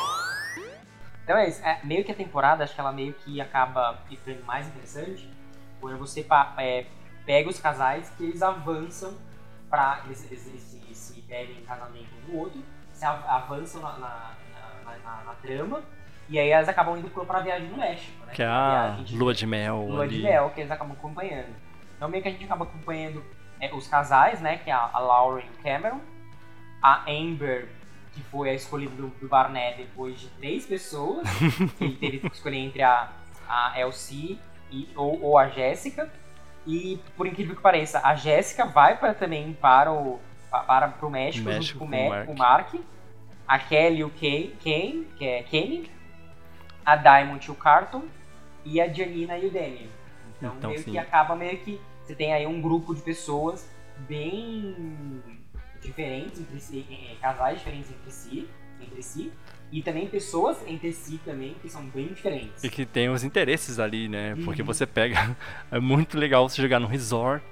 Então 1.24 1.38
é 1.38 1.50
isso. 1.50 1.62
É, 1.66 1.80
meio 1.84 2.06
que 2.06 2.12
a 2.12 2.16
temporada, 2.16 2.64
acho 2.64 2.74
que 2.74 2.80
ela 2.80 2.91
meio 2.91 3.14
que 3.14 3.41
acaba 3.41 3.98
ficando 4.08 4.43
mais 4.45 4.68
interessante 4.68 5.30
quando 5.82 5.98
você 5.98 6.26
é, 6.58 6.86
pega 7.26 7.50
os 7.50 7.60
casais 7.60 8.10
que 8.18 8.24
eles 8.24 8.41
avançam 8.41 9.14
pra. 9.70 10.02
Eles, 10.06 10.24
eles, 10.32 10.48
eles 10.48 10.62
se, 10.62 10.95
se 10.95 11.22
pedem 11.22 11.58
em 11.58 11.64
casamento 11.66 12.08
do 12.28 12.38
outro, 12.38 12.62
se 12.94 13.06
av- 13.06 13.26
avançam 13.28 13.82
na, 13.82 13.92
na, 13.94 14.32
na- 15.04 15.24
na- 15.26 15.34
trama, 15.42 15.82
e 16.30 16.38
aí 16.40 16.50
elas 16.50 16.68
acabam 16.68 16.98
indo 16.98 17.10
pra 17.10 17.40
viagem 17.40 17.70
no 17.70 17.78
México, 17.78 18.26
né? 18.26 18.34
Que 18.34 18.44
é 18.44 18.48
a 18.48 18.96
viagem 18.98 19.18
lua 19.18 19.34
de 19.34 19.46
mel 19.48 19.86
lua 19.88 20.04
ali. 20.04 20.18
de 20.18 20.24
mel 20.24 20.50
que 20.54 20.60
eles 20.62 20.72
acabam 20.72 20.94
acompanhando. 20.94 21.56
Então 21.96 22.10
meio 22.10 22.22
que 22.22 22.30
a 22.30 22.32
gente 22.32 22.44
acaba 22.44 22.66
acompanhando 22.66 23.24
é, 23.60 23.74
os 23.74 23.88
casais, 23.88 24.42
né? 24.42 24.58
Que 24.58 24.70
é 24.70 24.74
a, 24.74 24.90
a 24.94 25.00
Lauren 25.00 25.44
e 25.46 25.50
o 25.50 25.64
Cameron, 25.64 26.00
a 26.84 27.04
Amber, 27.10 27.70
que 28.14 28.22
foi 28.24 28.50
a 28.50 28.54
escolhida 28.54 28.94
do, 28.96 29.08
do 29.08 29.28
Barnett 29.28 29.78
depois 29.78 30.20
de 30.20 30.28
três 30.30 30.66
pessoas, 30.66 31.28
que 31.78 31.84
ele 31.84 31.96
teve 31.96 32.20
que 32.20 32.28
escolher 32.36 32.58
entre 32.58 32.82
a, 32.84 33.10
a 33.48 33.80
Elsie 33.80 34.40
e, 34.72 34.90
ou, 34.96 35.22
ou 35.24 35.38
a 35.38 35.48
Jéssica. 35.48 36.12
E 36.66 37.00
por 37.16 37.26
incrível 37.26 37.56
que 37.56 37.62
pareça, 37.62 38.02
a 38.04 38.14
Jéssica 38.16 38.66
vai 38.66 38.98
para 38.98 39.14
também 39.14 39.54
para 39.54 39.92
o 39.94 40.20
para 40.50 40.88
pro 40.89 41.10
México, 41.10 41.45
México 41.45 41.80
junto 41.80 41.91
com 41.91 42.06
o, 42.06 42.10
Mark. 42.10 42.30
o 42.30 42.36
Mark, 42.36 42.76
a 43.48 43.60
Kelly 43.60 43.98
e 44.00 44.04
o 44.04 44.10
Kane, 44.10 45.08
que 45.18 45.26
é 45.26 45.43
Kenny, 45.43 45.89
a 46.86 46.95
Diamond 46.95 47.45
e 47.45 47.52
o 47.52 47.56
Carton 47.56 48.04
e 48.66 48.80
a 48.82 48.88
Janina 48.91 49.38
e 49.38 49.48
o 49.48 49.52
Daniel. 49.52 49.89
Então, 50.38 50.56
Então, 50.58 50.70
meio 50.70 50.84
sim. 50.84 50.91
que 50.91 50.98
acaba 50.98 51.36
meio 51.36 51.58
que 51.60 51.80
você 52.04 52.16
tem 52.16 52.34
aí 52.34 52.45
um 52.48 52.62
grupo 52.62 52.95
de 52.95 53.02
pessoas 53.02 53.70
bem 54.08 55.22
diferentes 55.82 56.39
entre 56.39 56.60
si, 56.60 56.86
eh, 56.89 57.12
eh, 57.12 57.16
casais 57.22 57.58
diferentes 57.60 57.91
entre 57.91 58.12
si, 58.12 58.48
entre 58.82 59.02
si, 59.04 59.32
e 59.72 59.82
também 59.82 60.08
pessoas 60.08 60.58
entre 60.68 60.93
si 60.93 61.20
também 61.26 61.56
que 61.62 61.70
são 61.70 61.86
bem 61.88 62.08
diferentes. 62.08 62.64
E 62.64 62.70
que 62.70 62.86
tem 62.86 63.10
os 63.10 63.24
interesses 63.24 63.80
ali, 63.80 64.08
né? 64.08 64.36
Porque 64.45 64.62
Uhum. 64.62 64.66
você 64.68 64.86
pega. 64.86 65.36
É 65.72 65.80
muito 65.80 66.18
legal 66.18 66.48
você 66.48 66.62
jogar 66.62 66.80
num 66.80 66.88
resort 66.88 67.43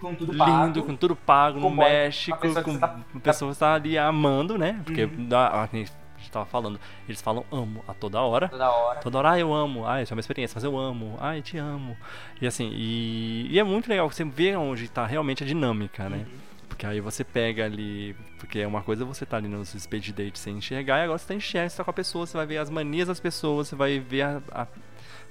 Com 0.00 0.14
tudo 0.14 0.32
lindo, 0.32 0.44
pago. 0.44 0.82
com 0.84 0.96
tudo 0.96 1.16
pago, 1.16 1.60
no 1.60 1.70
México, 1.70 2.36
com 2.38 2.44
a 2.44 2.48
pessoa 2.48 2.64
com 2.64 2.78
tá- 2.78 3.00
pessoas 3.22 3.58
tá 3.58 3.74
ali 3.74 3.96
amando, 3.98 4.56
né? 4.58 4.80
Porque 4.84 5.04
Uhum. 5.04 5.28
dá, 5.28 5.62
a 5.62 5.66
gente 5.66 5.90
tava 6.30 6.44
falando, 6.46 6.78
eles 7.08 7.22
falam 7.22 7.44
amo 7.50 7.82
a 7.88 7.94
toda 7.94 8.20
hora. 8.20 8.48
toda 8.48 8.70
hora. 8.70 9.00
Toda 9.00 9.18
hora, 9.18 9.30
ah, 9.32 9.38
eu 9.38 9.54
amo, 9.54 9.86
ah, 9.86 10.02
isso 10.02 10.12
é 10.12 10.14
uma 10.14 10.20
experiência, 10.20 10.54
mas 10.56 10.64
eu 10.64 10.76
amo, 10.76 11.16
ah, 11.20 11.36
eu 11.36 11.42
te 11.42 11.56
amo. 11.56 11.96
E 12.40 12.46
assim, 12.46 12.70
e, 12.74 13.48
e 13.50 13.58
é 13.58 13.62
muito 13.64 13.88
legal 13.88 14.10
você 14.10 14.24
vê 14.24 14.54
onde 14.56 14.88
tá 14.88 15.06
realmente 15.06 15.42
a 15.42 15.46
dinâmica, 15.46 16.08
né? 16.08 16.18
Uhum. 16.18 16.46
Porque 16.68 16.84
aí 16.86 17.00
você 17.00 17.24
pega 17.24 17.64
ali. 17.64 18.14
Porque 18.38 18.58
é 18.58 18.66
uma 18.66 18.82
coisa 18.82 19.02
você 19.04 19.24
tá 19.24 19.38
ali 19.38 19.48
nos 19.48 19.70
speed 19.70 20.10
dates 20.10 20.42
sem 20.42 20.58
enxergar, 20.58 20.98
e 20.98 21.04
agora 21.04 21.16
você 21.18 21.26
tá 21.28 21.34
enxergando, 21.34 21.70
você 21.70 21.76
tá 21.78 21.84
com 21.84 21.90
a 21.90 21.94
pessoa, 21.94 22.26
você 22.26 22.36
vai 22.36 22.44
ver 22.46 22.58
as 22.58 22.68
manias 22.68 23.08
das 23.08 23.18
pessoas, 23.18 23.68
você 23.68 23.76
vai 23.76 23.98
ver 23.98 24.22
a, 24.22 24.42
a 24.52 24.66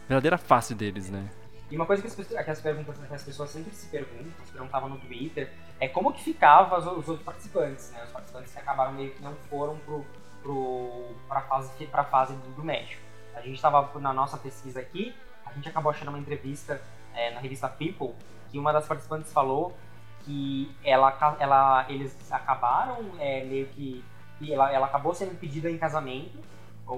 verdadeira 0.09 0.39
face 0.39 0.74
deles, 0.74 1.11
né? 1.11 1.24
E 1.70 1.76
uma 1.76 1.86
coisa 1.86 2.01
que 2.01 2.07
as, 2.07 2.16
pessoas- 2.16 2.43
que 2.43 2.51
as 2.51 2.61
perguntas 2.61 2.97
que 2.97 3.13
as 3.13 3.24
pessoas 3.24 3.49
sempre 3.49 3.74
se 3.74 3.88
perguntam, 3.88 4.45
se 4.45 4.51
perguntavam 4.51 4.89
no 4.89 4.97
Twitter, 4.99 5.51
é 5.80 5.88
como 5.88 6.13
que 6.13 6.24
ficavam 6.24 6.78
os, 6.78 6.86
os 6.86 7.09
outros 7.09 7.26
participantes, 7.26 7.91
né? 7.91 8.03
Os 8.03 8.11
participantes 8.11 8.53
que 8.53 8.59
acabaram 8.59 8.93
meio 8.93 9.11
que 9.11 9.24
não 9.24 9.36
foram 9.49 9.78
pro, 9.80 10.05
pro, 10.43 11.16
fase, 11.49 11.88
pra 11.88 12.03
fase 12.03 12.34
do, 12.36 12.55
do 12.55 12.63
México. 12.63 13.01
A 13.36 13.41
gente 13.41 13.55
estava 13.55 13.99
na 13.99 14.13
nossa 14.13 14.38
pesquisa 14.38 14.80
aqui, 14.80 15.13
a 15.45 15.51
gente 15.53 15.68
acabou 15.68 15.91
achando 15.91 16.09
uma 16.09 16.20
entrevista 16.20 16.82
é, 17.13 17.34
na 17.34 17.39
revista 17.39 17.68
People, 17.68 18.13
que 18.51 18.59
uma 18.59 18.72
das 18.72 18.88
participantes 18.88 19.34
falou 19.34 19.76
que 20.24 20.76
ela, 20.84 21.36
ela, 21.39 21.86
eles 21.89 22.32
acabaram 22.32 23.11
é, 23.20 23.43
meio 23.43 23.68
que. 23.68 24.03
ela, 24.49 24.72
ela 24.72 24.86
acabou 24.88 25.13
sendo 25.13 25.38
pedida 25.39 25.70
em 25.70 25.78
casamento, 25.78 26.38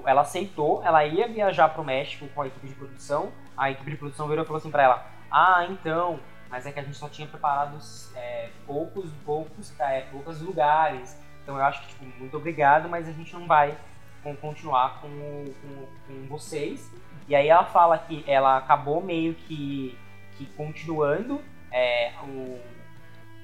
ela 0.06 0.20
aceitou, 0.22 0.82
ela 0.84 1.04
ia 1.04 1.26
viajar 1.28 1.68
pro 1.70 1.82
México 1.84 2.26
com 2.34 2.42
a 2.42 2.46
equipe 2.46 2.68
de 2.68 2.74
produção, 2.74 3.32
a 3.56 3.70
equipe 3.70 3.90
de 3.90 3.96
produção 3.96 4.28
virou 4.28 4.44
e 4.44 4.46
falou 4.46 4.58
assim 4.58 4.70
pra 4.70 4.82
ela: 4.82 5.06
Ah, 5.30 5.66
então, 5.70 6.20
mas 6.50 6.66
é 6.66 6.72
que 6.72 6.78
a 6.80 6.82
gente 6.82 6.96
só 6.96 7.08
tinha 7.08 7.26
preparado 7.26 7.78
é, 8.14 8.50
poucos, 8.66 9.10
poucos, 9.24 9.78
é, 9.80 10.02
poucos 10.12 10.40
lugares. 10.40 11.16
Então 11.42 11.56
eu 11.56 11.64
acho 11.64 11.80
que, 11.82 11.88
tipo, 11.88 12.04
muito 12.18 12.36
obrigado, 12.36 12.88
mas 12.88 13.08
a 13.08 13.12
gente 13.12 13.32
não 13.34 13.46
vai 13.46 13.76
con- 14.22 14.36
continuar 14.36 15.00
com, 15.00 15.06
o- 15.08 15.54
com, 15.62 15.86
com 16.14 16.26
vocês. 16.28 16.90
E 17.26 17.34
aí 17.34 17.48
ela 17.48 17.64
fala 17.64 17.96
que 17.98 18.22
ela 18.26 18.56
acabou 18.58 19.02
meio 19.02 19.34
que, 19.34 19.98
que 20.36 20.46
continuando 20.56 21.40
é, 21.72 22.12
o, 22.24 22.58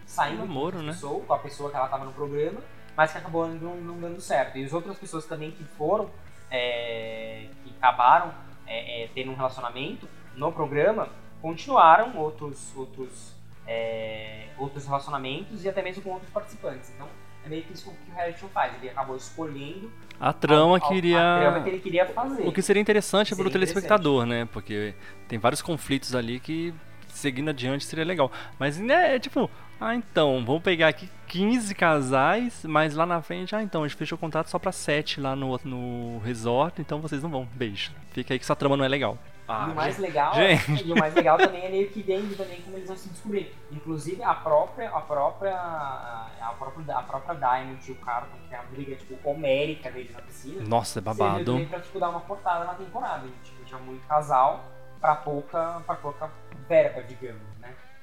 saindo 0.07 0.43
O 0.43 0.47
namoro, 0.47 0.77
com, 0.77 0.83
a 0.83 0.83
né? 0.87 0.93
pessoa, 0.93 1.25
com 1.25 1.33
a 1.35 1.39
pessoa 1.39 1.71
que 1.71 1.77
ela 1.77 1.85
estava 1.87 2.05
no 2.05 2.13
programa, 2.13 2.61
mas 2.97 3.13
que 3.13 3.19
acabou 3.19 3.47
não, 3.49 3.77
não 3.77 3.99
dando 3.99 4.21
certo. 4.21 4.57
E 4.59 4.65
as 4.65 4.73
outras 4.73 4.99
pessoas 4.99 5.27
também 5.27 5.51
que 5.51 5.65
foram, 5.65 6.09
é, 6.55 7.47
que 7.65 7.73
acabaram 7.79 8.33
é, 8.67 9.05
é, 9.05 9.09
tendo 9.15 9.31
um 9.33 9.35
relacionamento 9.35 10.09
no 10.37 10.53
programa, 10.53 11.09
continuaram 11.43 12.17
outros, 12.17 12.73
outros, 12.77 13.35
é, 13.67 14.49
outros 14.59 14.87
relacionamentos 14.87 15.65
e 15.65 15.69
até 15.69 15.83
mesmo 15.83 16.03
com 16.03 16.11
outros 16.11 16.31
participantes. 16.31 16.91
Então 16.95 17.09
é 17.45 17.49
meio 17.49 17.63
que 17.65 17.73
isso 17.75 17.91
que 17.91 18.11
o 18.11 18.15
reality 18.15 18.41
show 18.41 18.49
faz. 18.51 18.73
Ele 18.81 18.89
acabou 18.91 19.17
escolhendo 19.17 19.91
A 20.19 20.33
trama 20.33 20.63
ao- 20.79 20.83
ao- 20.85 20.89
queria. 20.89 21.19
a 21.37 21.41
trama 21.41 21.63
que 21.63 21.69
ele 21.71 21.81
queria 21.81 22.07
fazer. 22.07 22.47
O 22.47 22.53
que 22.53 22.63
seria 22.63 22.81
interessante 22.81 23.29
Seria 23.29 23.45
para 23.45 23.49
o 23.49 23.53
telespectador, 23.53 24.25
né? 24.25 24.49
Porque 24.53 24.95
tem 25.29 25.39
vários 25.39 25.61
conflitos 25.61 26.15
ali 26.15 26.41
que 26.41 26.73
seguindo 27.09 27.51
adiante 27.51 27.85
seria 27.85 28.05
legal. 28.05 28.31
Mas 28.59 28.79
né, 28.79 29.17
é 29.17 29.19
tipo, 29.19 29.51
ah, 29.85 29.95
então, 29.95 30.45
vamos 30.45 30.63
pegar 30.63 30.89
aqui 30.89 31.09
15 31.29 31.75
casais, 31.75 32.65
mas 32.65 32.95
lá 32.95 33.05
na 33.05 33.21
frente, 33.21 33.55
ah, 33.55 33.63
então, 33.63 33.83
a 33.83 33.89
gente 33.89 33.99
fechou 33.99 34.17
o 34.17 34.21
contrato 34.21 34.49
só 34.49 34.59
pra 34.59 34.73
7 34.73 35.21
lá 35.21 35.37
no, 35.37 35.61
no 35.65 36.19
resort, 36.21 36.81
então 36.81 37.01
vocês 37.01 37.23
não 37.23 37.31
vão. 37.31 37.49
Beijo. 37.53 37.93
Fica 38.13 38.33
aí 38.33 38.39
que 38.39 38.47
sua 38.47 38.57
trama 38.57 38.77
não 38.77 38.85
é 38.85 38.89
legal. 38.89 39.19
Ah, 39.47 39.67
e 39.69 39.73
o 39.73 39.75
mais 39.75 39.97
gente. 39.97 40.07
legal, 40.07 40.33
gente. 40.35 40.89
e 40.89 40.93
o 40.93 40.97
mais 40.97 41.15
legal 41.15 41.37
também 41.37 41.65
é 41.65 41.69
meio 41.69 41.91
que 41.91 42.01
vendo 42.01 42.37
também 42.37 42.63
como 42.63 42.77
eles 42.77 42.89
vão 42.89 42.97
se 42.97 43.09
descobrir. 43.11 43.55
Inclusive 43.71 44.23
a 44.23 44.35
própria, 44.35 44.89
a 44.89 45.01
própria, 45.01 45.55
a 45.55 46.55
própria, 46.59 46.97
a 46.97 47.03
própria 47.03 47.35
Diamond 47.35 47.87
e 47.87 47.93
o 47.93 47.97
Carlton, 47.97 48.39
que 48.49 48.55
é 48.55 48.59
a 48.59 48.63
briga 48.63 48.97
tipo 48.97 49.29
homérica 49.29 49.91
deles 49.91 50.15
na 50.15 50.23
piscina. 50.23 50.65
Nossa, 50.67 50.99
é 50.99 51.03
babado. 51.03 51.45
também 51.45 51.67
pra 51.67 51.81
tipo 51.81 52.01
dar 52.01 52.09
uma 52.09 52.21
cortada 52.21 52.65
na 52.65 52.75
temporada. 52.75 53.27
Tipo, 53.43 53.65
tinha 53.65 53.81
muito 53.81 54.07
casal 54.07 54.65
pra 54.99 55.17
pouca, 55.17 55.83
pra 55.87 55.97
pouca 55.97 56.31
verba, 56.67 57.03
digamos? 57.03 57.54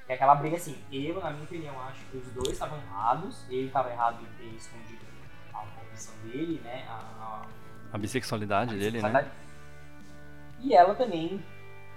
É 0.08 0.14
aquela 0.14 0.34
briga 0.34 0.56
assim, 0.56 0.76
eu, 0.92 1.20
na 1.20 1.30
minha 1.30 1.44
opinião, 1.44 1.80
acho 1.88 2.04
que 2.06 2.16
os 2.18 2.26
dois 2.32 2.50
estavam 2.50 2.78
errados. 2.78 3.44
Ele 3.48 3.66
estava 3.66 3.90
errado 3.90 4.18
em 4.22 4.36
ter 4.36 4.56
escondido 4.56 5.04
a 5.54 5.58
profissão 5.60 6.14
dele, 6.24 6.60
né? 6.62 6.84
A, 6.88 6.92
a, 6.92 7.42
A 7.92 7.98
bissexualidade 7.98 8.76
dele, 8.76 9.00
né? 9.00 9.30
E 10.60 10.74
ela 10.74 10.94
também, 10.94 11.42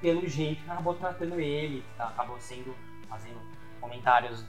pelo 0.01 0.27
jeito 0.27 0.63
que 0.63 0.69
acabou 0.69 0.93
tratando 0.95 1.39
ele, 1.39 1.83
tá? 1.97 2.07
acabou 2.07 2.39
sendo 2.39 2.75
fazendo 3.09 3.39
comentários 3.79 4.43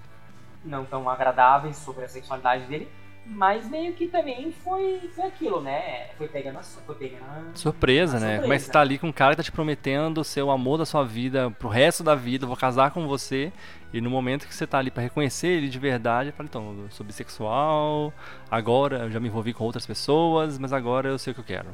não 0.65 0.85
tão 0.85 1.09
agradáveis 1.09 1.77
sobre 1.77 2.05
a 2.05 2.09
sexualidade 2.09 2.67
dele, 2.67 2.91
mas 3.29 3.69
meio 3.69 3.93
que 3.95 4.07
também 4.09 4.53
foi, 4.53 5.01
foi 5.15 5.25
aquilo, 5.25 5.61
né? 5.61 6.09
Foi 6.17 6.29
pegando 6.29 6.59
a, 6.59 6.63
foi 6.63 6.95
pegando 6.95 7.25
a- 7.25 7.45
Surpresa, 7.55 8.17
a 8.17 8.21
né? 8.21 8.27
surpresa. 8.27 8.43
Como 8.43 8.53
é 8.53 8.57
que 8.57 8.63
você 8.65 8.71
tá 8.73 8.81
ali 8.81 8.99
com 8.99 9.09
um 9.09 9.13
cara 9.13 9.33
que 9.33 9.37
tá 9.39 9.43
te 9.43 9.51
prometendo 9.53 10.23
ser 10.23 10.43
o 10.43 10.51
amor 10.51 10.79
da 10.79 10.87
sua 10.87 11.05
vida 11.05 11.51
pro 11.53 11.69
resto 11.69 12.03
da 12.05 12.15
vida, 12.15 12.47
vou 12.47 12.57
casar 12.57 12.91
com 12.93 13.07
você, 13.09 13.53
e 13.93 14.01
no 14.01 14.09
momento 14.11 14.47
que 14.47 14.55
você 14.55 14.67
tá 14.67 14.79
ali 14.79 14.91
pra 14.91 15.03
reconhecer 15.03 15.49
ele 15.49 15.69
de 15.69 15.79
verdade, 15.79 16.31
fala, 16.33 16.49
então, 16.49 16.77
eu 16.85 16.91
sou 16.91 17.05
bissexual, 17.05 18.13
agora 18.51 18.99
eu 19.05 19.11
já 19.11 19.19
me 19.19 19.29
envolvi 19.29 19.53
com 19.53 19.65
outras 19.65 19.85
pessoas, 19.87 20.59
mas 20.59 20.73
agora 20.73 21.09
eu 21.09 21.19
sei 21.19 21.33
o 21.33 21.35
que 21.35 21.41
eu 21.41 21.45
quero. 21.45 21.69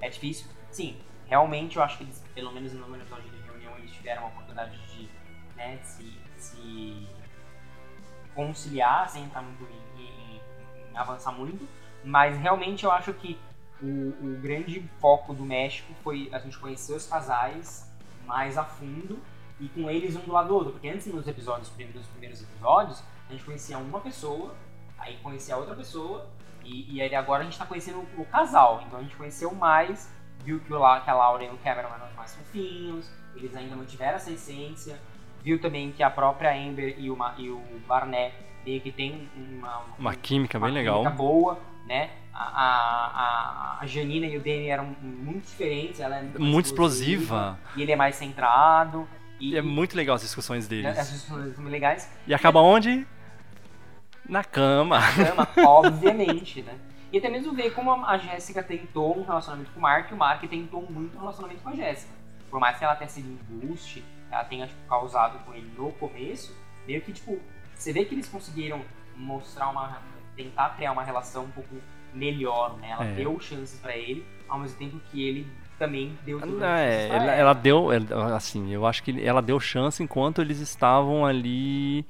É 0.00 0.08
difícil. 0.08 0.46
Sim, 0.70 0.96
realmente 1.26 1.76
eu 1.76 1.82
acho 1.82 1.98
que 1.98 2.04
eles, 2.04 2.22
pelo 2.34 2.50
menos 2.52 2.72
no 2.72 2.96
episódio 2.96 3.28
de 3.30 3.36
reunião, 3.42 3.72
eles 3.78 3.90
tiveram 3.92 4.24
a 4.24 4.26
oportunidade 4.28 4.76
de 4.88 5.08
né, 5.56 5.78
se, 5.82 6.12
se 6.36 7.06
conciliar 8.34 9.08
sem 9.08 9.24
entrar 9.24 9.42
muito 9.42 9.58
avançar 10.94 11.32
muito. 11.32 11.66
Mas 12.04 12.36
realmente 12.38 12.84
eu 12.84 12.90
acho 12.90 13.12
que 13.14 13.38
o, 13.80 13.86
o 13.86 14.38
grande 14.40 14.80
foco 15.00 15.34
do 15.34 15.44
México 15.44 15.92
foi 16.02 16.28
a 16.32 16.38
gente 16.38 16.58
conhecer 16.58 16.94
os 16.94 17.06
casais 17.06 17.90
mais 18.26 18.56
a 18.56 18.64
fundo 18.64 19.18
e 19.60 19.68
com 19.68 19.90
eles 19.90 20.16
um 20.16 20.20
do 20.20 20.32
lado 20.32 20.48
do 20.48 20.54
outro. 20.54 20.72
Porque 20.72 20.88
antes 20.88 21.06
nos 21.06 21.26
episódios, 21.26 21.68
nos 21.94 22.06
primeiros 22.08 22.42
episódios, 22.42 23.02
a 23.28 23.32
gente 23.32 23.44
conhecia 23.44 23.78
uma 23.78 24.00
pessoa, 24.00 24.54
aí 24.98 25.16
conhecia 25.22 25.56
outra 25.56 25.74
pessoa, 25.74 26.28
e, 26.64 26.96
e 26.96 27.02
aí 27.02 27.14
agora 27.14 27.42
a 27.42 27.44
gente 27.44 27.58
tá 27.58 27.66
conhecendo 27.66 27.98
o, 28.16 28.22
o 28.22 28.26
casal. 28.26 28.82
Então 28.86 28.98
a 28.98 29.02
gente 29.02 29.16
conheceu 29.16 29.54
mais, 29.54 30.12
viu 30.44 30.60
que, 30.60 30.72
o, 30.72 31.00
que 31.00 31.10
a 31.10 31.14
Laura 31.14 31.44
e 31.44 31.48
o 31.50 31.58
Cameron 31.58 31.88
eram 31.88 32.12
mais 32.14 32.34
fofinhos, 32.34 33.10
eles 33.34 33.54
ainda 33.56 33.76
mantiveram 33.76 34.16
essa 34.16 34.30
essência. 34.30 34.98
Viu 35.42 35.60
também 35.60 35.90
que 35.90 36.02
a 36.02 36.10
própria 36.10 36.52
Amber 36.52 36.94
e 36.98 37.10
o, 37.10 37.16
e 37.36 37.50
o 37.50 37.82
Barnett 37.86 38.34
meio 38.64 38.80
que 38.80 38.90
tem 38.92 39.28
uma, 39.36 39.82
Uma 39.98 40.14
química 40.14 40.58
uma 40.58 40.66
bem 40.66 40.74
legal. 40.74 40.98
química 41.02 41.16
boa, 41.16 41.58
né? 41.86 42.10
A, 42.34 43.78
a, 43.78 43.78
a, 43.82 43.86
Janina 43.86 44.26
e 44.26 44.36
o 44.36 44.40
Danny 44.40 44.68
eram 44.68 44.96
muito 45.02 45.44
diferentes, 45.46 46.00
ela 46.00 46.16
é 46.16 46.22
muito, 46.22 46.40
Muito 46.40 46.66
explosiva. 46.66 47.58
e 47.76 47.82
ele 47.82 47.92
é 47.92 47.96
mais 47.96 48.16
centrado. 48.16 49.06
E, 49.38 49.50
E 49.52 49.56
é 49.58 49.62
muito 49.62 49.94
legal 49.96 50.16
as 50.16 50.22
discussões 50.22 50.66
deles. 50.66 50.86
essas 50.86 51.12
discussões 51.12 51.54
são 51.54 51.64
legais. 51.64 52.10
E 52.26 52.32
acaba 52.32 52.60
onde? 52.60 53.06
Na 54.28 54.42
cama. 54.44 55.00
Cama, 55.14 55.48
obviamente, 55.68 56.62
né? 56.62 56.74
E 57.12 57.18
até 57.18 57.28
mesmo 57.28 57.52
ver 57.52 57.74
como 57.74 57.92
a 58.06 58.16
Jéssica 58.16 58.62
tentou 58.62 59.18
um 59.18 59.24
relacionamento 59.24 59.70
com 59.72 59.78
o 59.78 59.82
Mark 59.82 60.10
e 60.10 60.14
o 60.14 60.16
Mark 60.16 60.42
tentou 60.48 60.80
muito 60.90 61.14
um 61.16 61.20
relacionamento 61.20 61.60
com 61.62 61.68
a 61.68 61.74
Jéssica. 61.74 62.12
Por 62.50 62.58
mais 62.58 62.78
que 62.78 62.84
ela 62.84 62.94
tenha 62.96 63.10
sido 63.10 63.28
um 63.28 63.38
boost, 63.66 64.02
ela 64.30 64.44
tenha 64.44 64.66
tipo, 64.66 64.80
causado 64.88 65.38
com 65.44 65.52
ele 65.52 65.70
no 65.76 65.90
começo, 65.92 66.56
meio 66.86 67.02
que 67.02 67.12
tipo, 67.12 67.38
você 67.82 67.92
vê 67.92 68.04
que 68.04 68.14
eles 68.14 68.28
conseguiram 68.28 68.80
mostrar 69.16 69.68
uma. 69.70 69.98
tentar 70.36 70.70
criar 70.76 70.92
uma 70.92 71.02
relação 71.02 71.44
um 71.44 71.50
pouco 71.50 71.74
melhor, 72.14 72.76
né? 72.78 72.90
Ela 72.90 73.04
É. 73.04 73.12
deu 73.14 73.38
chances 73.40 73.78
pra 73.80 73.96
ele, 73.96 74.24
ao 74.48 74.58
mesmo 74.58 74.78
tempo 74.78 75.00
que 75.10 75.22
ele 75.26 75.46
também 75.78 76.16
deu 76.24 76.38
as 76.38 76.44
É, 76.44 77.08
pra 77.08 77.16
ela, 77.16 77.32
ela 77.32 77.52
deu, 77.52 77.88
assim, 78.34 78.70
eu 78.72 78.86
acho 78.86 79.02
que 79.02 79.22
ela 79.22 79.42
deu 79.42 79.58
chance 79.60 80.02
enquanto 80.02 80.40
eles 80.40 80.58
estavam 80.60 81.26
ali, 81.26 82.06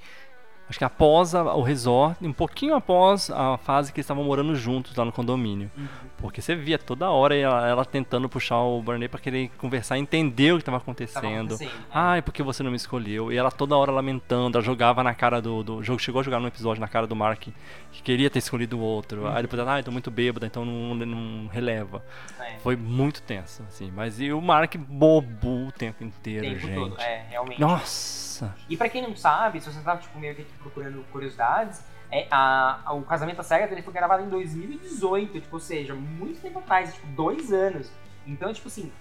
acho 0.72 0.78
que 0.78 0.84
após 0.84 1.34
a- 1.34 1.54
o 1.54 1.62
resort, 1.62 2.16
um 2.26 2.32
pouquinho 2.32 2.74
após 2.74 3.30
a 3.30 3.58
fase 3.58 3.92
que 3.92 3.98
eles 4.00 4.06
estavam 4.06 4.24
morando 4.24 4.54
juntos 4.56 4.96
lá 4.96 5.04
no 5.04 5.12
condomínio. 5.12 5.70
Uhum. 5.76 5.86
Porque 6.18 6.40
você 6.40 6.54
via 6.54 6.78
toda 6.78 7.10
hora 7.10 7.36
ela, 7.36 7.68
ela 7.68 7.84
tentando 7.84 8.28
puxar 8.28 8.58
o 8.60 8.80
Barney 8.80 9.08
pra 9.08 9.18
querer 9.20 9.50
conversar, 9.58 9.98
entender 9.98 10.52
o 10.52 10.56
que 10.56 10.62
estava 10.62 10.78
Tava 10.78 10.82
acontecendo. 10.84 11.58
né? 11.58 11.68
Ai, 11.92 12.22
por 12.22 12.32
que 12.32 12.42
você 12.42 12.62
não 12.62 12.70
me 12.70 12.76
escolheu? 12.76 13.30
E 13.32 13.36
ela 13.36 13.50
toda 13.50 13.76
hora 13.76 13.90
lamentando, 13.92 14.56
ela 14.56 14.64
jogava 14.64 15.02
na 15.02 15.12
cara 15.14 15.42
do, 15.42 15.62
do 15.62 15.82
jogo, 15.82 15.98
chegou 16.00 16.20
a 16.20 16.22
jogar 16.24 16.40
num 16.40 16.46
episódio 16.46 16.80
na 16.80 16.88
cara 16.88 17.06
do 17.06 17.14
Mark 17.14 17.48
que 17.92 18.02
queria 18.02 18.30
ter 18.30 18.38
escolhido 18.38 18.78
o 18.78 18.80
outro. 18.80 19.26
Aí 19.28 19.42
depois 19.42 19.60
ela, 19.60 19.72
ai, 19.74 19.82
tô 19.82 19.90
muito 19.90 20.10
bêbada, 20.10 20.46
então 20.46 20.64
não, 20.64 20.94
não 20.94 21.48
releva. 21.48 22.02
É. 22.40 22.56
Foi 22.60 22.76
muito 22.76 23.20
tenso, 23.22 23.62
assim. 23.68 23.90
Mas 23.94 24.18
e 24.20 24.32
o 24.32 24.40
Mark 24.40 24.76
bobo 24.76 25.66
o 25.68 25.72
tempo 25.72 26.02
inteiro, 26.04 26.46
O 26.46 26.50
tempo 26.50 26.60
gente. 26.66 26.74
todo, 26.74 27.00
é, 27.00 27.26
realmente. 27.28 27.60
Nossa! 27.60 28.31
E 28.68 28.76
pra 28.76 28.88
quem 28.88 29.02
não 29.02 29.14
sabe, 29.16 29.60
se 29.60 29.72
você 29.72 29.80
tá 29.80 29.96
tipo, 29.96 30.18
meio 30.18 30.34
que 30.34 30.44
procurando 30.58 31.04
curiosidades, 31.12 31.84
é, 32.10 32.26
a, 32.30 32.80
a- 32.84 32.92
o 32.92 33.02
casamento 33.02 33.38
da 33.38 33.42
dele 33.66 33.82
foi 33.82 33.92
gravado 33.92 34.22
em 34.22 34.28
2018, 34.28 35.40
tipo, 35.40 35.56
ou 35.56 35.60
seja, 35.60 35.94
muito 35.94 36.40
tempo 36.40 36.58
atrás, 36.58 36.94
tipo, 36.94 37.06
dois 37.08 37.52
anos. 37.52 37.90
Então, 38.26 38.52
tipo 38.52 38.68
assim, 38.68 38.92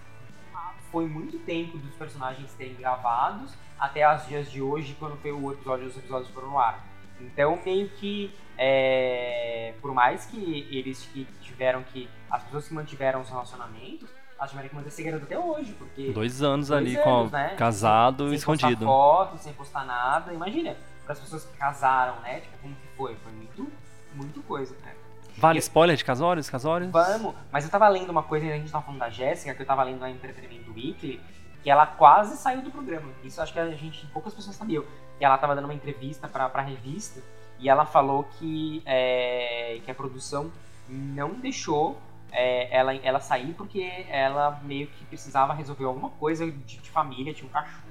foi 0.92 1.06
muito 1.08 1.40
tempo 1.40 1.78
dos 1.78 1.94
personagens 1.96 2.54
terem 2.54 2.76
gravados 2.76 3.54
até 3.80 4.14
os 4.16 4.28
dias 4.28 4.52
de 4.52 4.62
hoje, 4.62 4.96
quando 5.00 5.18
foi 5.18 5.32
o 5.32 5.52
episódio, 5.52 5.88
os 5.88 5.98
episódios 5.98 6.30
foram 6.32 6.50
no 6.52 6.60
ar. 6.60 6.86
Então, 7.20 7.60
meio 7.66 7.90
que, 7.90 8.34
é, 8.58 9.74
por 9.82 9.94
mais 9.94 10.26
que 10.26 10.68
eles 10.72 11.04
que 11.06 11.26
tiveram 11.42 11.84
que, 11.84 12.10
as 12.30 12.44
pessoas 12.44 12.68
que 12.68 12.74
mantiveram 12.74 13.22
os 13.22 13.30
relacionamentos, 13.30 14.10
tiveram 14.50 14.70
que 14.70 14.76
manter 14.76 14.92
segredo 14.92 15.24
até 15.24 15.38
hoje, 15.38 15.74
porque 15.74 16.12
Dois 16.12 16.42
anos 16.42 16.68
Dois 16.70 16.82
ali 16.82 16.96
anos, 16.96 17.04
com 17.32 17.36
né? 17.36 17.56
casado 17.58 18.28
sem 18.28 18.36
escondido. 18.36 18.86
postar 18.86 18.86
foto, 18.86 19.38
sem 19.38 19.54
postar 19.54 19.86
nada. 19.86 20.34
Imagina, 20.34 20.76
para 21.04 21.14
as 21.14 21.20
pessoas 21.20 21.46
que 21.46 21.58
casaram, 21.58 22.20
né? 22.22 22.42
Tipo, 22.42 22.58
como 22.62 22.76
que 22.76 22.88
foi? 22.98 23.16
Foi 23.16 23.32
muito, 23.32 23.72
muito 24.16 24.42
coisa, 24.44 24.76
né? 24.84 24.94
Vale 25.38 25.60
spoiler 25.60 25.96
de 25.96 26.04
casórios, 26.04 26.50
casórios? 26.50 26.92
Vamos, 26.92 27.34
mas 27.52 27.64
eu 27.64 27.72
tava 27.72 27.88
lendo 27.88 28.10
uma 28.10 28.22
coisa, 28.24 28.46
a 28.48 28.58
gente 28.58 28.72
tava 28.72 28.84
falando 28.84 29.00
da 29.00 29.10
Jéssica, 29.10 29.54
que 29.56 29.62
eu 29.62 29.66
tava 29.66 29.82
lendo 29.84 30.00
na 30.00 30.10
Entretenimento 30.10 30.72
Weekly, 30.72 31.22
que 31.64 31.70
ela 31.70 31.86
quase 31.86 32.36
saiu 32.38 32.62
do 32.62 32.70
programa. 32.70 33.10
Isso 33.24 33.42
acho 33.42 33.54
que 33.54 33.60
a 33.60 33.70
gente, 33.72 34.06
poucas 34.08 34.34
pessoas 34.34 34.56
sabiam. 34.56 34.84
Que 35.18 35.26
ela 35.26 35.38
tava 35.38 35.56
dando 35.56 35.66
uma 35.66 35.74
entrevista 35.74 36.28
pra, 36.28 36.50
pra 36.50 36.62
revista 36.62 37.22
e 37.60 37.70
ela 37.70 37.86
falou 37.86 38.24
que, 38.40 38.82
é, 38.86 39.80
que 39.86 39.90
a 39.92 39.96
produção 39.96 40.52
não 40.90 41.30
deixou 41.36 41.98
é, 42.32 42.76
ela, 42.76 42.96
ela 42.96 43.20
sair 43.20 43.54
porque 43.54 44.06
ela 44.10 44.60
meio 44.64 44.88
que 44.88 45.06
precisava 45.06 45.54
resolver 45.54 45.86
alguma 45.86 46.10
coisa 46.12 46.50
de, 46.50 46.78
de 46.78 46.90
família, 46.90 47.34
tinha 47.34 47.48
um 47.48 47.52
cachorro. 47.52 47.82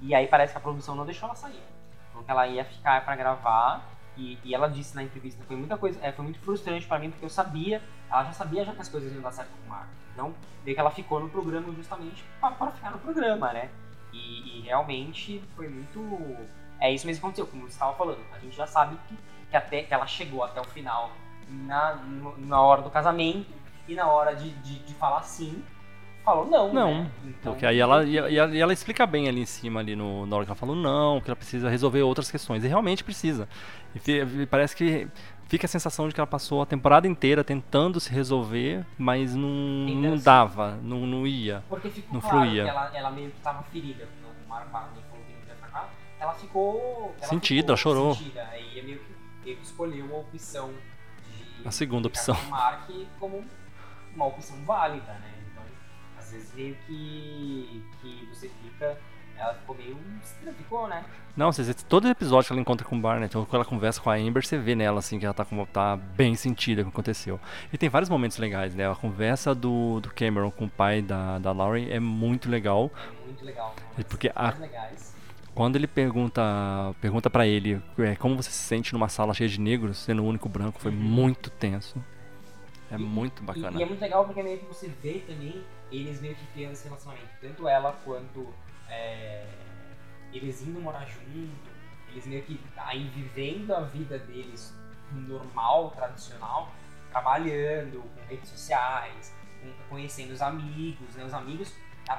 E 0.00 0.14
aí 0.14 0.26
parece 0.26 0.52
que 0.52 0.58
a 0.58 0.60
produção 0.60 0.94
não 0.94 1.04
deixou 1.04 1.28
ela 1.28 1.36
sair. 1.36 1.62
Então 2.10 2.24
ela 2.26 2.46
ia 2.46 2.64
ficar 2.64 3.04
pra 3.04 3.14
gravar 3.14 3.84
e, 4.16 4.38
e 4.44 4.54
ela 4.54 4.68
disse 4.68 4.94
na 4.94 5.02
entrevista, 5.02 5.42
foi 5.44 5.56
muita 5.56 5.76
coisa, 5.76 5.98
é, 6.02 6.12
foi 6.12 6.24
muito 6.24 6.38
frustrante 6.40 6.86
pra 6.86 6.98
mim 6.98 7.10
porque 7.10 7.24
eu 7.24 7.30
sabia, 7.30 7.82
ela 8.10 8.24
já 8.24 8.32
sabia 8.32 8.64
já 8.64 8.72
que 8.72 8.80
as 8.80 8.88
coisas 8.88 9.12
iam 9.12 9.22
dar 9.22 9.32
certo 9.32 9.50
com 9.50 9.66
o 9.66 9.68
Mark. 9.70 9.88
Então, 10.12 10.34
meio 10.64 10.74
que 10.74 10.80
ela 10.80 10.90
ficou 10.90 11.20
no 11.20 11.28
programa 11.28 11.72
justamente 11.72 12.24
pra 12.40 12.70
ficar 12.70 12.90
no 12.90 12.98
programa, 12.98 13.52
né? 13.52 13.68
E, 14.12 14.58
e 14.58 14.60
realmente 14.62 15.42
foi 15.56 15.68
muito. 15.68 16.00
É 16.80 16.92
isso 16.92 17.06
mesmo 17.06 17.20
que 17.20 17.26
aconteceu, 17.26 17.46
como 17.46 17.62
você 17.62 17.72
estava 17.72 17.94
falando. 17.94 18.20
A 18.32 18.38
gente 18.38 18.54
já 18.54 18.66
sabe 18.66 18.96
que, 19.08 19.18
que 19.50 19.56
até 19.56 19.82
que 19.82 19.92
ela 19.92 20.06
chegou 20.06 20.44
até 20.44 20.60
o 20.60 20.64
final 20.64 21.10
na, 21.48 21.98
na 22.38 22.60
hora 22.60 22.82
do 22.82 22.90
casamento 22.90 23.63
e 23.88 23.94
na 23.94 24.06
hora 24.06 24.34
de, 24.34 24.50
de, 24.50 24.78
de 24.80 24.94
falar 24.94 25.22
sim, 25.22 25.62
falou 26.24 26.46
não. 26.46 26.72
Não, 26.72 27.04
né? 27.04 27.10
Então, 27.24 27.52
Porque 27.52 27.66
aí 27.66 27.78
ela, 27.78 28.04
e, 28.04 28.12
e 28.12 28.38
ela, 28.38 28.54
e 28.54 28.60
ela 28.60 28.72
explica 28.72 29.06
bem 29.06 29.28
ali 29.28 29.40
em 29.40 29.46
cima, 29.46 29.80
ali 29.80 29.94
no, 29.94 30.26
na 30.26 30.36
hora 30.36 30.44
que 30.44 30.50
ela 30.50 30.56
falou 30.58 30.74
não, 30.74 31.20
que 31.20 31.28
ela 31.28 31.36
precisa 31.36 31.68
resolver 31.68 32.02
outras 32.02 32.30
questões. 32.30 32.64
E 32.64 32.68
realmente 32.68 33.04
precisa. 33.04 33.48
E 33.94 34.10
e 34.10 34.46
parece 34.46 34.74
que 34.74 35.06
fica 35.48 35.66
a 35.66 35.68
sensação 35.68 36.08
de 36.08 36.14
que 36.14 36.20
ela 36.20 36.26
passou 36.26 36.62
a 36.62 36.66
temporada 36.66 37.06
inteira 37.06 37.44
tentando 37.44 38.00
se 38.00 38.10
resolver, 38.10 38.84
mas 38.98 39.34
não, 39.34 39.48
não 39.48 40.16
dava, 40.16 40.78
não, 40.82 41.06
não 41.06 41.26
ia. 41.26 41.62
Porque 41.68 41.90
ficou 41.90 42.14
Não 42.14 42.20
claro 42.20 42.38
fluía. 42.40 42.64
que 42.64 42.70
ela, 42.70 42.90
ela 42.94 43.10
meio 43.10 43.30
que 43.30 43.40
tava 43.40 43.62
ferida. 43.64 44.08
O 44.44 44.48
Mário 44.48 44.68
Barney 44.70 45.02
falou 45.08 45.24
que 45.24 45.32
não 45.32 45.40
queria 45.40 45.54
ficar. 45.56 45.90
Ela 46.18 46.34
ficou. 46.34 47.14
Ela 47.18 47.28
Sentida, 47.28 47.60
ficou 47.60 47.68
ela 47.70 47.76
chorou. 47.76 48.14
Sentida. 48.14 48.48
Aí 48.50 48.82
meio 48.82 48.98
que, 48.98 49.14
meio 49.44 49.56
que 49.58 49.62
escolheu 49.64 50.14
a 50.14 50.18
opção 50.20 50.70
de. 51.60 51.68
A 51.68 51.70
segunda 51.70 52.08
opção. 52.08 52.34
com 52.34 52.46
o 52.46 52.50
Mark 52.50 52.90
como 53.20 53.44
uma 54.14 54.26
opção 54.26 54.56
válida, 54.64 55.12
né? 55.14 55.32
Então, 55.50 55.62
às 56.18 56.32
vezes 56.32 56.54
meio 56.54 56.74
que, 56.86 57.84
que 58.00 58.26
você 58.26 58.48
fica 58.48 58.98
ela 59.36 59.54
ficou 59.54 59.76
meio. 59.76 59.98
ficou, 60.56 60.88
né? 60.88 61.04
Não, 61.36 61.52
você 61.52 61.62
vê 61.62 61.74
todo 61.74 62.08
episódio 62.08 62.46
que 62.46 62.52
ela 62.52 62.60
encontra 62.60 62.86
com 62.86 62.96
o 62.96 63.00
Barnett, 63.00 63.36
ou 63.36 63.44
quando 63.44 63.56
ela 63.56 63.64
conversa 63.64 64.00
com 64.00 64.08
a 64.08 64.14
Amber, 64.14 64.46
você 64.46 64.56
vê 64.56 64.74
nela 64.74 65.00
assim 65.00 65.18
que 65.18 65.24
ela 65.24 65.34
tá, 65.34 65.44
com, 65.44 65.64
tá 65.66 65.96
bem 65.96 66.36
sentida 66.36 66.82
com 66.82 66.88
o 66.88 66.92
que 66.92 66.96
aconteceu. 66.96 67.40
E 67.72 67.78
tem 67.78 67.88
vários 67.88 68.08
momentos 68.08 68.38
legais, 68.38 68.74
né? 68.74 68.90
A 68.90 68.94
conversa 68.94 69.54
do, 69.54 70.00
do 70.00 70.10
Cameron 70.14 70.50
com 70.50 70.66
o 70.66 70.70
pai 70.70 71.02
da, 71.02 71.38
da 71.38 71.50
Laurie 71.52 71.90
é 71.90 71.98
muito 71.98 72.48
legal. 72.48 72.90
É 72.96 73.26
muito 73.26 73.44
legal. 73.44 73.74
É 73.98 74.02
porque 74.04 74.30
a-. 74.34 74.54
Quando 75.54 75.76
ele 75.76 75.86
pergunta 75.86 76.42
pergunta 77.00 77.30
para 77.30 77.46
ele 77.46 77.80
é, 77.98 78.16
como 78.16 78.34
você 78.34 78.50
se 78.50 78.58
sente 78.58 78.92
numa 78.92 79.08
sala 79.08 79.32
cheia 79.32 79.48
de 79.48 79.60
negros, 79.60 79.98
sendo 79.98 80.22
o 80.22 80.26
único 80.26 80.48
branco, 80.48 80.80
foi 80.80 80.90
muito 80.90 81.48
tenso. 81.48 82.02
É 82.94 82.98
E- 82.98 83.02
muito 83.02 83.42
E, 83.42 83.46
bacana. 83.46 83.78
e 83.78 83.82
é 83.82 83.86
muito 83.86 84.00
legal 84.00 84.24
porque 84.24 84.42
meio 84.42 84.58
que 84.58 84.66
você 84.66 84.88
vê 84.88 85.20
também 85.26 85.64
eles 85.90 86.20
meio 86.20 86.34
que 86.34 86.46
criando 86.48 86.72
esse 86.72 86.84
relacionamento. 86.84 87.28
Tanto 87.40 87.68
ela 87.68 87.92
quanto 88.04 88.52
é, 88.88 89.46
eles 90.32 90.62
indo 90.62 90.80
morar 90.80 91.04
junto, 91.06 91.50
eles 92.10 92.26
meio 92.26 92.42
que 92.42 92.60
aí 92.76 93.04
vivendo 93.08 93.72
a 93.74 93.80
vida 93.80 94.18
deles 94.18 94.74
normal, 95.12 95.90
tradicional, 95.92 96.70
trabalhando 97.10 98.02
com 98.02 98.28
redes 98.28 98.48
sociais, 98.48 99.34
com- 99.62 99.72
conhecendo 99.88 100.32
os 100.32 100.42
amigos, 100.42 101.14
né? 101.14 101.24
Os 101.24 101.32
amigos, 101.34 101.72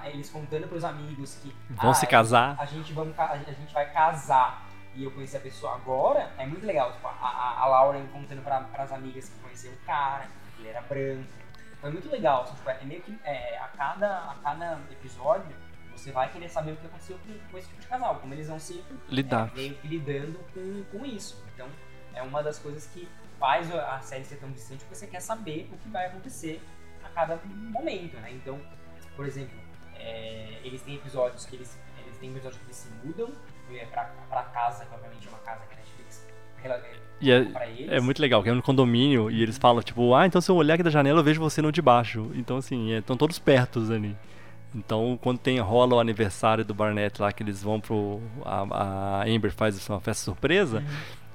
eles 0.06 0.30
contando 0.30 0.68
pros 0.68 0.84
amigos 0.84 1.36
que 1.42 1.54
Vão 1.70 1.92
ah, 1.92 1.94
se 1.94 2.08
casar. 2.08 2.56
a 2.60 2.66
gente, 2.66 2.92
vamos, 2.94 3.18
a 3.20 3.38
gente 3.38 3.74
vai 3.74 3.92
casar 3.92 4.66
e 4.96 5.04
eu 5.04 5.12
conheci 5.12 5.36
a 5.36 5.42
pessoa 5.42 5.76
agora, 5.76 6.32
é 6.38 6.46
muito 6.46 6.66
legal. 6.66 6.94
Tipo, 6.94 7.08
a, 7.08 7.56
a, 7.60 7.68
Lauren 7.68 8.06
contando 8.08 8.42
pra, 8.44 8.62
pras 8.62 8.92
amigas 8.94 9.28
que 9.30 9.38
conheceu 9.40 9.72
o 9.74 9.78
cara, 9.86 10.28
ele 10.66 10.70
era 10.72 10.82
branco. 10.82 11.30
Então 11.78 11.90
é 11.90 11.94
muito 11.94 12.10
legal. 12.10 12.44
assim, 12.44 12.56
tipo, 12.56 12.70
é 12.70 12.84
meio 12.84 13.02
que 13.02 13.18
é, 13.24 13.58
a, 13.60 13.68
cada, 13.70 14.32
a 14.32 14.36
cada 14.44 14.80
episódio 14.92 15.56
você 15.92 16.12
vai 16.12 16.30
querer 16.30 16.50
saber 16.50 16.72
o 16.72 16.76
que 16.76 16.86
aconteceu 16.88 17.18
com, 17.52 17.58
esse 17.58 17.70
tipo 17.70 17.82
de 17.82 17.88
casal, 17.88 18.16
como 18.18 18.34
eles 18.34 18.50
vão 18.50 18.60
se 18.60 18.84
Lidar. 19.08 19.50
é, 19.54 19.56
meio 19.56 19.76
que 19.76 19.88
lidando 19.88 20.40
com, 20.54 20.84
com 20.92 21.06
isso. 21.06 21.42
Então 21.54 21.68
é 22.14 22.22
uma 22.22 22.44
das 22.44 22.60
coisas 22.60 22.86
que 22.88 23.08
faz 23.40 23.74
a 23.74 24.00
série 24.02 24.26
ser 24.26 24.38
tão 24.38 24.52
distante 24.52 24.80
porque 24.80 24.96
você 24.96 25.08
quer 25.08 25.22
saber 25.22 25.70
o 25.72 25.78
que 25.78 25.90
vai 25.90 26.08
acontecer 26.08 26.62
a 27.04 27.10
cada 27.10 27.40
momento, 27.46 28.18
né? 28.18 28.32
Então, 28.32 28.60
por 29.16 29.26
exemplo, 29.26 29.58
é, 29.96 30.60
eles 30.64 30.82
têm 30.82 30.96
episódios 30.96 31.46
que 31.46 31.56
eles, 31.56 31.78
eles 32.04 32.18
têm 32.18 32.32
episódios 32.32 32.60
que 32.60 32.66
eles 32.68 32.78
se 32.78 32.90
mudam 33.04 33.34
é, 33.72 33.86
pra, 33.86 34.06
pra 34.30 34.44
casa, 34.44 34.86
que 34.86 34.94
obviamente 34.94 35.28
é 35.28 35.30
uma 35.30 35.40
casa 35.40 35.66
que 35.66 35.74
é, 35.76 35.85
E 37.22 37.32
é, 37.32 37.48
é 37.88 38.00
muito 38.00 38.22
legal, 38.22 38.44
que 38.44 38.50
é 38.50 38.54
no 38.54 38.62
condomínio 38.62 39.32
e 39.32 39.42
eles 39.42 39.58
falam, 39.58 39.82
tipo, 39.82 40.14
ah, 40.14 40.26
então 40.26 40.42
se 40.42 40.52
eu 40.52 40.56
olhar 40.56 40.74
aqui 40.74 40.84
da 40.84 40.90
janela 40.90 41.20
eu 41.20 41.24
vejo 41.24 41.40
você 41.40 41.62
no 41.62 41.72
de 41.72 41.82
baixo. 41.82 42.30
Então, 42.36 42.58
assim, 42.58 42.92
estão 42.92 43.16
todos 43.16 43.40
pertos 43.40 43.90
ali. 43.90 44.16
Então, 44.76 45.18
quando 45.22 45.40
tem, 45.40 45.58
rola 45.60 45.96
o 45.96 46.00
aniversário 46.00 46.66
do 46.66 46.74
Barnett 46.74 47.22
lá, 47.22 47.32
que 47.32 47.42
eles 47.42 47.64
vão 47.64 47.80
pro. 47.80 48.22
A, 48.44 49.22
a 49.22 49.24
Amber 49.24 49.52
faz 49.52 49.88
uma 49.88 50.02
festa 50.02 50.26
surpresa, 50.26 50.84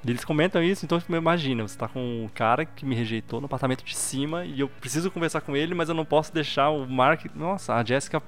e 0.04 0.10
eles 0.10 0.24
comentam 0.24 0.62
isso, 0.62 0.84
então 0.84 0.98
tipo, 0.98 1.14
imagina, 1.14 1.66
você 1.66 1.76
tá 1.76 1.86
com 1.86 2.00
um 2.00 2.28
cara 2.28 2.64
que 2.64 2.86
me 2.86 2.94
rejeitou 2.94 3.40
no 3.40 3.46
apartamento 3.46 3.84
de 3.84 3.94
cima 3.96 4.44
e 4.44 4.60
eu 4.60 4.68
preciso 4.68 5.10
conversar 5.10 5.42
com 5.42 5.54
ele, 5.54 5.74
mas 5.74 5.88
eu 5.88 5.94
não 5.94 6.04
posso 6.04 6.32
deixar 6.32 6.70
o 6.70 6.86
Mark. 6.86 7.26
Nossa, 7.34 7.74
a 7.74 7.84
Jessica 7.84 8.22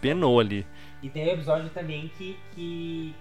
penou 0.00 0.38
ali. 0.38 0.66
E 1.02 1.08
tem 1.08 1.26
um 1.26 1.32
episódio 1.32 1.70
também 1.70 2.10
que, 2.16 2.36
que, 2.54 3.14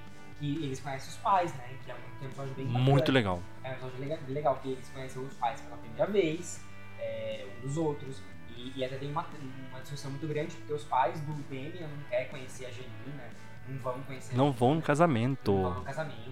que 0.43 0.65
eles 0.65 0.79
conhecem 0.81 1.09
os 1.09 1.15
pais, 1.17 1.53
né? 1.55 1.69
Que 1.85 1.91
é 1.91 1.95
um, 1.95 2.25
episódio 2.25 2.53
bem 2.53 2.65
bacana. 2.67 2.83
Muito 2.83 3.11
legal. 3.13 3.41
É 3.63 3.69
um 3.69 3.73
episódio 3.73 3.99
legal, 3.99 4.19
legal 4.27 4.55
que 4.61 4.71
eles 4.71 4.89
conhecem 4.89 5.21
os 5.23 5.33
pais 5.35 5.61
pela 5.61 5.77
primeira 5.77 6.05
vez, 6.07 6.61
é, 6.99 7.45
um 7.57 7.61
dos 7.61 7.77
outros. 7.77 8.21
E, 8.57 8.73
e 8.77 8.83
até 8.83 8.97
tem 8.97 9.09
uma, 9.09 9.25
uma 9.69 9.79
discussão 9.79 10.11
muito 10.11 10.27
grande, 10.27 10.53
porque 10.57 10.73
os 10.73 10.83
pais 10.83 11.19
do 11.21 11.33
Damian 11.43 11.87
não 11.87 12.03
querem 12.09 12.27
conhecer 12.27 12.65
a 12.65 12.71
Janina, 12.71 13.23
não 13.69 13.77
vão 13.79 14.01
conhecer 14.03 14.33
a 14.33 14.37
Não 14.37 14.51
vão 14.51 14.69
no 14.69 14.75
não 14.75 14.81
casamento. 14.81 15.53
vão 15.53 15.73
no 15.75 15.81
casamento. 15.83 16.31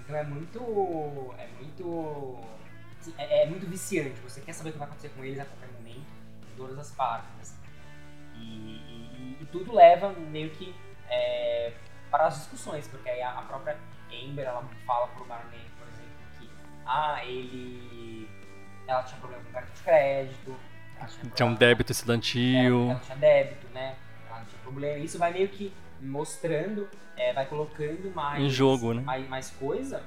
Então 0.00 0.16
é 0.16 0.24
muito. 0.24 1.34
É 1.38 1.46
muito. 1.60 2.40
assim, 3.00 3.14
É, 3.18 3.44
é 3.44 3.46
muito 3.46 3.66
viciante. 3.68 4.18
Você 4.22 4.40
quer 4.40 4.52
saber 4.52 4.70
o 4.70 4.72
que 4.72 4.78
vai 4.78 4.88
acontecer 4.88 5.10
com 5.10 5.24
eles 5.24 5.38
a 5.38 5.44
qualquer 5.44 5.68
momento, 5.78 6.04
em 6.52 6.56
todas 6.56 6.76
as 6.78 6.90
partes. 6.90 7.54
E, 8.34 8.40
e- 8.40 9.38
e 9.42 9.46
tudo 9.52 9.72
leva 9.74 10.10
meio 10.12 10.50
que 10.50 10.74
é, 11.08 11.72
para 12.14 12.26
as 12.26 12.36
discussões, 12.36 12.86
porque 12.86 13.08
aí 13.08 13.20
a, 13.20 13.42
própria 13.42 13.76
Amber 14.08 14.46
ela 14.46 14.64
fala 14.86 15.08
pro 15.08 15.24
Barney, 15.24 15.58
por 15.76 15.88
exemplo, 15.88 16.14
que 16.38 16.48
ah, 16.86 17.24
ele. 17.24 18.30
Ela 18.86 19.02
tinha 19.02 19.18
problema 19.18 19.42
com 19.42 19.50
cartão 19.50 19.74
de 19.74 19.82
crédito. 19.82 20.56
ela 20.96 21.08
Tinha 21.34 21.46
um 21.46 21.54
débito 21.54 21.90
é, 21.90 21.92
estudantil. 21.92 22.90
ela 22.90 23.00
tinha 23.00 23.16
débito, 23.16 23.66
né? 23.74 23.96
Ela 24.28 24.38
não 24.38 24.46
tinha 24.46 24.62
problema. 24.62 24.98
Isso 24.98 25.18
vai 25.18 25.32
meio 25.32 25.48
que 25.48 25.74
mostrando, 26.00 26.88
é, 27.16 27.32
vai 27.32 27.46
colocando 27.46 28.14
mais. 28.14 28.40
Em 28.40 28.48
jogo, 28.48 28.94
né? 28.94 29.02
Mais, 29.02 29.28
mais 29.28 29.50
coisa 29.50 30.00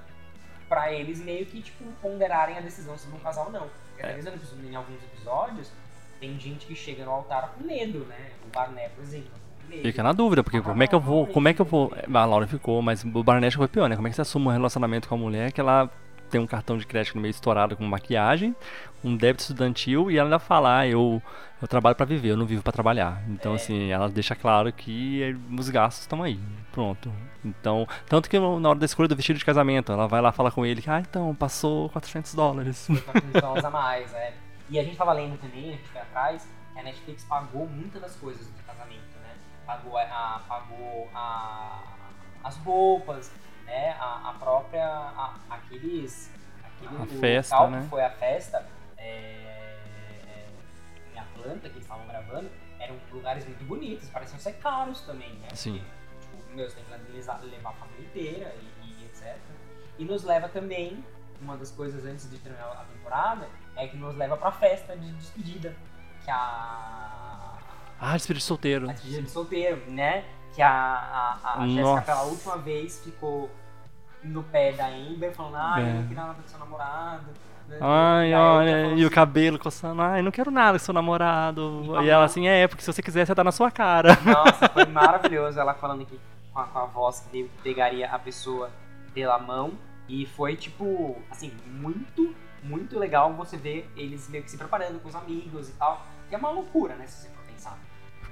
pra 0.69 0.93
eles 0.93 1.19
meio 1.19 1.45
que, 1.45 1.61
tipo, 1.61 1.83
ponderarem 2.01 2.57
a 2.57 2.61
decisão 2.61 2.97
se 2.97 3.09
vão 3.09 3.19
casar 3.19 3.47
ou 3.47 3.51
não. 3.51 3.69
É. 3.97 4.11
às 4.11 4.23
vezes, 4.23 4.53
em 4.63 4.75
alguns 4.75 5.03
episódios, 5.03 5.73
tem 6.21 6.39
gente 6.39 6.65
que 6.67 6.75
chega 6.75 7.03
no 7.03 7.11
altar 7.11 7.49
com 7.49 7.65
medo, 7.65 8.05
né? 8.05 8.31
O 8.45 8.49
Barnett, 8.49 8.91
por 8.95 9.03
exemplo. 9.03 9.46
Fica 9.81 10.01
na 10.03 10.11
dúvida, 10.13 10.43
porque 10.43 10.61
como 10.61 10.81
é 10.83 10.87
que 10.87 10.95
eu 10.95 10.99
vou. 10.99 11.27
Como 11.27 11.47
é 11.47 11.53
que 11.53 11.61
eu 11.61 11.65
vou. 11.65 11.93
A 12.13 12.25
Laura 12.25 12.47
ficou, 12.47 12.81
mas 12.81 13.03
o 13.03 13.23
Barnett 13.23 13.55
foi 13.57 13.67
pior, 13.67 13.87
né? 13.89 13.95
Como 13.95 14.07
é 14.07 14.09
que 14.11 14.15
você 14.15 14.21
assume 14.21 14.47
um 14.47 14.51
relacionamento 14.51 15.07
com 15.07 15.15
a 15.15 15.17
mulher 15.17 15.51
que 15.51 15.59
ela 15.61 15.89
tem 16.29 16.41
um 16.41 16.47
cartão 16.47 16.77
de 16.77 16.85
crédito 16.85 17.17
meio 17.17 17.31
estourado 17.31 17.77
com 17.77 17.85
maquiagem, 17.85 18.53
um 19.01 19.15
débito 19.15 19.43
estudantil 19.43 20.11
e 20.11 20.17
ela 20.17 20.27
ainda 20.27 20.39
fala, 20.39 20.79
ah, 20.79 20.87
eu, 20.87 21.21
eu 21.61 21.67
trabalho 21.69 21.95
pra 21.95 22.05
viver, 22.05 22.31
eu 22.31 22.37
não 22.37 22.45
vivo 22.45 22.61
pra 22.61 22.73
trabalhar. 22.73 23.23
Então, 23.29 23.53
É. 23.53 23.55
assim, 23.55 23.91
ela 23.91 24.09
deixa 24.09 24.35
claro 24.35 24.71
que 24.73 25.23
eh, 25.23 25.35
os 25.57 25.69
gastos 25.69 26.01
estão 26.01 26.21
aí. 26.21 26.37
Pronto. 26.73 27.09
Então, 27.45 27.87
tanto 28.09 28.29
que 28.29 28.37
na 28.37 28.69
hora 28.69 28.77
da 28.77 28.85
escolha 28.85 29.07
do 29.07 29.15
vestido 29.15 29.39
de 29.39 29.45
casamento, 29.45 29.89
ela 29.89 30.05
vai 30.05 30.19
lá 30.21 30.33
falar 30.33 30.51
com 30.51 30.65
ele 30.65 30.81
que, 30.81 30.89
ah, 30.89 30.99
então, 30.99 31.33
passou 31.33 31.87
400 31.91 32.35
dólares. 32.35 32.87
400 33.05 33.41
dólares 33.41 33.63
a 33.63 33.69
mais, 33.69 34.13
é. 34.13 34.33
E 34.69 34.77
a 34.77 34.83
gente 34.83 34.97
tava 34.97 35.13
lendo 35.13 35.37
também, 35.39 35.69
a 35.69 35.71
gente 35.77 35.87
foi 35.87 36.01
atrás, 36.01 36.45
que 36.73 36.79
a 36.79 36.83
Netflix 36.83 37.23
pagou 37.23 37.69
muitas 37.69 38.01
das 38.01 38.15
coisas 38.17 38.45
do 38.45 38.63
casamento? 38.67 39.06
Pagou, 39.67 39.97
a, 39.97 40.41
pagou 40.47 41.09
a, 41.13 41.83
as 42.43 42.55
roupas, 42.57 43.29
né? 43.65 43.91
A, 43.99 44.29
a 44.29 44.33
própria. 44.39 44.85
a- 44.87 45.35
aqueles. 45.49 46.31
Aquele, 46.63 47.03
A 47.03 47.19
festa, 47.19 47.55
local 47.55 47.71
né? 47.71 47.81
que 47.81 47.89
foi 47.89 48.03
a 48.03 48.09
festa 48.11 48.65
é, 48.97 49.07
é, 49.09 50.47
em 51.13 51.19
Atlanta, 51.19 51.59
que 51.61 51.75
eles 51.75 51.81
estavam 51.83 52.05
gravando, 52.07 52.49
eram 52.79 52.95
lugares 53.11 53.45
muito 53.45 53.63
bonitos, 53.65 54.07
pareciam 54.09 54.39
ser 54.39 54.53
caros 54.53 55.01
também, 55.01 55.33
né? 55.35 55.49
Sim. 55.53 55.83
Porque, 56.21 56.37
tipo, 56.37 56.55
meu, 56.55 56.69
você 56.69 56.75
tem 56.75 56.85
que 56.99 57.45
levar 57.47 57.69
a 57.69 57.73
família 57.73 58.05
inteira 58.05 58.55
e, 58.83 58.87
e 59.01 59.05
etc. 59.05 59.37
E 59.97 60.05
nos 60.05 60.23
leva 60.23 60.47
também, 60.47 61.03
uma 61.41 61.57
das 61.57 61.71
coisas 61.71 62.05
antes 62.05 62.29
de 62.29 62.37
terminar 62.37 62.71
a 62.71 62.85
temporada, 62.85 63.49
é 63.75 63.87
que 63.87 63.97
nos 63.97 64.15
leva 64.15 64.37
pra 64.37 64.51
festa 64.51 64.95
de 64.95 65.11
despedida. 65.13 65.75
Que 66.23 66.31
a. 66.31 67.57
ah, 67.99 68.13
despedido 68.13 68.39
de 68.39 68.45
solteiro. 68.45 68.89
A 68.89 68.93
despedida 68.93 69.21
de 69.23 69.29
solteiro, 69.31 69.81
né? 69.87 70.23
Que 70.53 70.61
a, 70.61 70.71
a, 71.43 71.61
a 71.63 71.67
Jéssica 71.67 72.01
pela 72.01 72.23
última 72.23 72.57
vez 72.57 72.99
ficou 73.03 73.49
no 74.23 74.43
pé 74.43 74.71
da 74.73 74.87
Amber 74.87 75.31
falando, 75.33 75.79
eu 75.79 75.85
É. 75.87 75.93
não 75.93 76.07
queria 76.07 76.23
nada 76.23 76.33
com 76.41 76.47
seu 76.47 76.59
namorado. 76.59 77.25
né? 77.67 77.77
Ai, 77.81 78.33
olha, 78.33 78.87
e 78.95 79.03
o 79.03 79.05
assim, 79.07 79.15
cabelo 79.15 79.59
coçando, 79.59 80.01
ai, 80.01 80.21
não 80.21 80.31
quero 80.31 80.49
nada 80.49 80.79
com 80.79 80.85
seu 80.85 80.93
namorado. 80.93 81.83
E 82.01 82.05
E, 82.05 82.09
ela 82.09 82.25
assim, 82.25 82.47
é, 82.47 82.67
porque 82.67 82.81
se 82.83 82.91
você 82.91 83.01
quiser, 83.01 83.25
você 83.25 83.35
tá 83.35 83.43
na 83.43 83.51
sua 83.51 83.69
cara. 83.69 84.17
Nossa, 84.25 84.67
foi 84.69 84.85
maravilhoso 84.89 85.59
ela 85.59 85.73
falando 85.75 86.05
que 86.05 86.19
com 86.51 86.59
a, 86.59 86.63
com 86.63 86.79
a 86.79 86.85
voz 86.85 87.19
que 87.31 87.49
pegaria 87.61 88.09
a 88.09 88.17
pessoa 88.17 88.69
pela 89.13 89.37
mão. 89.37 89.73
E 90.09 90.25
foi, 90.25 90.55
tipo, 90.55 91.17
assim, 91.29 91.51
muito, 91.67 92.33
muito 92.63 92.97
legal 92.97 93.33
você 93.33 93.57
ver 93.57 93.91
eles 93.95 94.29
meio 94.29 94.43
que 94.43 94.49
se 94.49 94.57
preparando 94.57 94.99
com 95.01 95.09
os 95.09 95.15
amigos 95.15 95.67
e 95.69 95.73
tal. 95.73 96.01
Que 96.29 96.35
é 96.35 96.37
uma 96.37 96.49
loucura, 96.49 96.95
né, 96.95 97.05
se 97.05 97.27
você. 97.27 97.36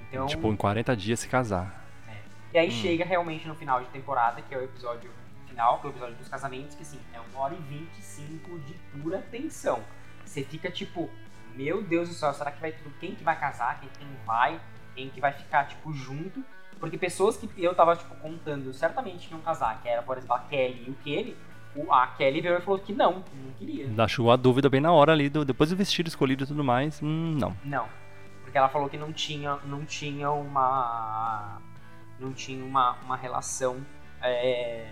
Então, 0.10 0.28
Tipo, 0.28 0.52
em 0.52 0.56
40 0.56 0.96
dias 0.96 1.20
se 1.20 1.28
casar. 1.28 1.84
e 2.54 2.58
aí 2.58 2.68
hum. 2.70 2.72
chega 2.72 3.04
realmente 3.04 3.48
no 3.48 3.56
final 3.56 3.82
de 3.82 3.88
temporada, 3.88 4.42
que 4.42 4.54
é 4.54 4.58
o 4.58 4.64
episódio 4.64 5.12
final, 5.48 5.80
que 5.80 5.88
é 5.88 5.90
o 5.90 5.94
episódio 5.94 6.16
dos 6.16 6.28
casamentos, 6.28 6.76
que 6.76 6.84
assim, 6.84 7.00
é 7.14 7.20
uma 7.20 7.40
hora 7.40 7.54
e 7.54 7.62
25 7.62 8.60
de 8.60 8.74
pura 8.74 9.22
tensão. 9.32 9.82
Você 10.24 10.44
fica 10.44 10.70
tipo, 10.72 11.10
meu 11.56 11.82
Deus 11.82 12.10
do 12.10 12.16
céu, 12.16 12.34
será 12.34 12.52
que 12.52 12.60
vai 12.60 12.72
tudo? 12.72 12.94
Quem 13.00 13.16
que 13.16 13.24
vai 13.24 13.40
casar? 13.40 13.80
Quem, 13.80 13.90
quem 13.98 14.08
vai? 14.26 14.60
Quem 14.96 15.10
que 15.10 15.22
vai 15.22 15.32
ficar, 15.32 15.66
tipo, 15.66 15.94
junto? 15.94 16.44
Porque 16.80 16.98
pessoas 16.98 17.38
que 17.38 17.50
eu 17.58 17.74
tava, 17.74 17.96
tipo, 17.96 18.14
contando 18.16 18.74
certamente 18.74 19.28
que 19.28 19.34
iam 19.34 19.42
casar, 19.42 19.82
que 19.82 19.88
era, 19.88 20.02
por 20.02 20.18
exemplo, 20.18 20.36
a 20.36 20.40
Kelly 20.40 20.86
e 20.88 20.92
o 20.92 20.94
Kelly, 20.96 21.38
a 21.90 22.08
Kelly 22.08 22.42
veio 22.42 22.58
e 22.58 22.62
falou 22.62 22.80
que 22.80 22.94
não, 22.94 23.14
não 23.14 23.52
queria. 23.58 23.88
Dá 23.88 24.08
chegou 24.08 24.32
a 24.32 24.36
dúvida 24.36 24.70
bem 24.70 24.82
na 24.82 24.92
hora 24.92 25.12
ali, 25.12 25.30
do, 25.30 25.44
depois 25.44 25.70
do 25.70 25.76
vestido 25.76 26.08
escolhido 26.08 26.44
e 26.44 26.48
tudo 26.48 26.64
mais. 26.64 27.02
Hum, 27.02 27.38
não. 27.40 27.56
Não. 27.64 27.88
Porque 28.56 28.60
ela 28.60 28.70
falou 28.70 28.88
que 28.88 28.96
não 28.98 29.12
tinha, 29.12 29.58
não 29.66 29.84
tinha 29.86 30.32
uma. 30.32 31.62
Não 32.18 32.32
tinha 32.32 32.64
uma, 32.64 32.94
uma 33.04 33.18
relação 33.18 33.86
é, 34.22 34.88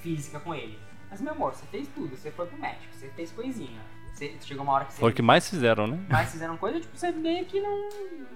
física 0.00 0.38
com 0.38 0.54
ele. 0.54 0.78
Mas, 1.10 1.20
meu 1.20 1.32
amor, 1.32 1.54
você 1.56 1.66
fez 1.66 1.88
tudo. 1.88 2.16
Você 2.16 2.30
foi 2.30 2.46
pro 2.46 2.56
médico, 2.56 2.94
você 2.94 3.08
fez 3.16 3.32
coisinha. 3.32 3.80
Você, 4.14 4.36
chegou 4.42 4.62
uma 4.62 4.74
hora 4.74 4.84
que 4.84 4.92
você. 4.92 5.00
Foi 5.00 5.10
o 5.10 5.14
que 5.14 5.22
mais 5.22 5.50
fizeram, 5.50 5.88
né? 5.88 5.98
Mas 6.08 6.30
fizeram 6.30 6.56
coisa, 6.56 6.78
tipo, 6.78 6.96
você 6.96 7.10
meio 7.10 7.44
que 7.46 7.58
não 7.60 7.88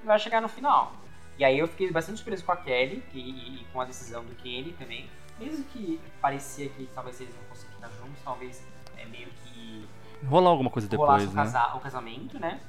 vai 0.04 0.18
chegar 0.18 0.42
no 0.42 0.48
final. 0.48 0.92
E 1.38 1.44
aí 1.44 1.56
eu 1.56 1.68
fiquei 1.68 1.88
bastante 1.92 2.16
surpreso 2.16 2.44
com 2.44 2.50
a 2.50 2.56
Kelly 2.56 3.04
e, 3.14 3.18
e- 3.20 3.60
e 3.60 3.64
com 3.72 3.80
a 3.80 3.84
decisão 3.84 4.24
do 4.24 4.34
Kenny 4.34 4.72
também. 4.72 5.08
Mesmo 5.38 5.62
que 5.66 6.00
parecia 6.20 6.68
que 6.68 6.88
talvez 6.92 7.20
eles 7.20 7.32
não 7.36 7.44
fossem 7.44 7.70
ficar 7.70 7.88
juntos, 7.90 8.20
talvez 8.24 8.60
é 8.96 9.04
meio 9.04 9.28
que 9.44 9.88
Rolar 10.26 10.50
alguma 10.50 10.68
coisa 10.68 10.86
depois, 10.88 11.32
né? 11.32 11.44
casa- 11.44 11.74
o 11.76 11.80
casamento, 11.80 12.38
né? 12.40 12.60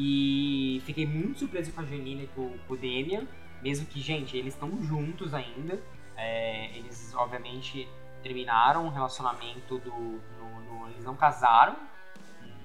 E 0.00 0.80
fiquei 0.86 1.04
muito 1.04 1.40
surpreso 1.40 1.72
com 1.72 1.80
a 1.80 1.84
Janina 1.84 2.22
e 2.22 2.26
com, 2.28 2.56
com 2.68 2.74
o 2.74 2.76
Damian, 2.76 3.26
mesmo 3.60 3.84
que, 3.84 4.00
gente, 4.00 4.36
eles 4.36 4.54
estão 4.54 4.70
juntos 4.84 5.34
ainda. 5.34 5.76
É, 6.16 6.76
eles, 6.78 7.12
obviamente, 7.16 7.88
terminaram 8.22 8.86
o 8.86 8.90
relacionamento 8.90 9.78
do. 9.78 9.90
no- 9.90 10.60
no- 10.80 10.88
eles 10.90 11.04
não 11.04 11.16
casaram 11.16 11.76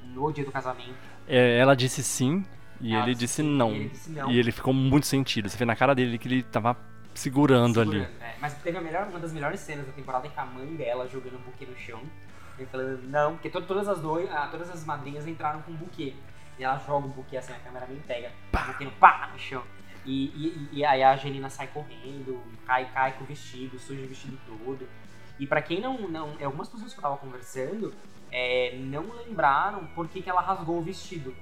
no 0.05 0.31
dia 0.31 0.45
do 0.45 0.51
casamento. 0.51 0.93
É, 1.27 1.57
ela 1.57 1.75
disse 1.75 2.03
sim 2.03 2.45
e 2.79 2.93
Ela 2.93 3.05
ele 3.05 3.15
disse 3.15 3.35
sim, 3.41 3.43
não. 3.43 3.71
e 3.71 3.75
ele 3.77 3.89
disse 3.89 4.11
não. 4.11 4.31
E 4.31 4.37
ele 4.37 4.51
ficou 4.51 4.73
muito 4.73 5.07
sentido. 5.07 5.49
Você 5.49 5.57
vê 5.57 5.65
na 5.65 5.75
cara 5.75 5.95
dele 5.95 6.17
que 6.19 6.27
ele 6.27 6.43
tava 6.43 6.77
segurando, 7.15 7.79
ali. 7.81 7.91
Segurando, 7.91 8.19
né? 8.19 8.35
Mas 8.39 8.53
teve 8.61 8.77
a 8.77 8.81
melhor, 8.81 9.07
uma 9.07 9.19
das 9.19 9.31
melhores 9.33 9.59
cenas 9.59 9.85
da 9.87 9.91
temporada 9.93 10.27
que 10.27 10.39
a 10.39 10.45
mãe 10.45 10.67
dela 10.75 11.07
jogando 11.07 11.35
um 11.37 11.41
buquê 11.41 11.65
no 11.65 11.75
chão. 11.77 12.01
E 12.59 12.65
falando, 12.65 13.01
não, 13.09 13.33
porque 13.33 13.49
to- 13.49 13.61
todas 13.63 13.87
as 13.87 13.99
dois, 14.01 14.29
ah, 14.31 14.47
todas 14.51 14.69
as 14.69 14.85
madrinhas 14.85 15.25
entraram 15.25 15.61
com 15.63 15.71
um 15.71 15.75
buquê. 15.75 16.13
E 16.63 16.65
ela 16.65 16.77
joga 16.79 17.07
o 17.07 17.09
buquê 17.09 17.35
assim, 17.35 17.51
a 17.51 17.59
câmera 17.59 17.85
nem 17.87 17.99
pega. 17.99 18.31
O 18.53 18.71
buquê 18.71 18.85
no 18.85 18.91
pá 18.91 19.29
no 19.33 19.37
chão. 19.37 19.61
E, 20.05 20.27
e, 20.27 20.69
e 20.71 20.85
aí 20.85 21.03
a 21.03 21.11
Angelina 21.11 21.49
sai 21.49 21.67
correndo, 21.67 22.41
cai, 22.65 22.85
cai 22.93 23.11
com 23.17 23.25
o 23.25 23.27
vestido, 23.27 23.77
suja 23.77 24.01
o 24.01 24.07
vestido 24.07 24.39
todo. 24.47 24.87
E 25.37 25.45
pra 25.45 25.61
quem 25.61 25.81
não. 25.81 26.07
não 26.07 26.29
algumas 26.41 26.69
pessoas 26.69 26.93
que 26.93 26.99
eu 26.99 27.03
tava 27.03 27.17
conversando 27.17 27.93
é, 28.31 28.77
não 28.79 29.03
lembraram 29.13 29.85
por 29.87 30.07
que, 30.07 30.21
que 30.21 30.29
ela 30.29 30.39
rasgou 30.39 30.77
o 30.77 30.81
vestido. 30.81 31.35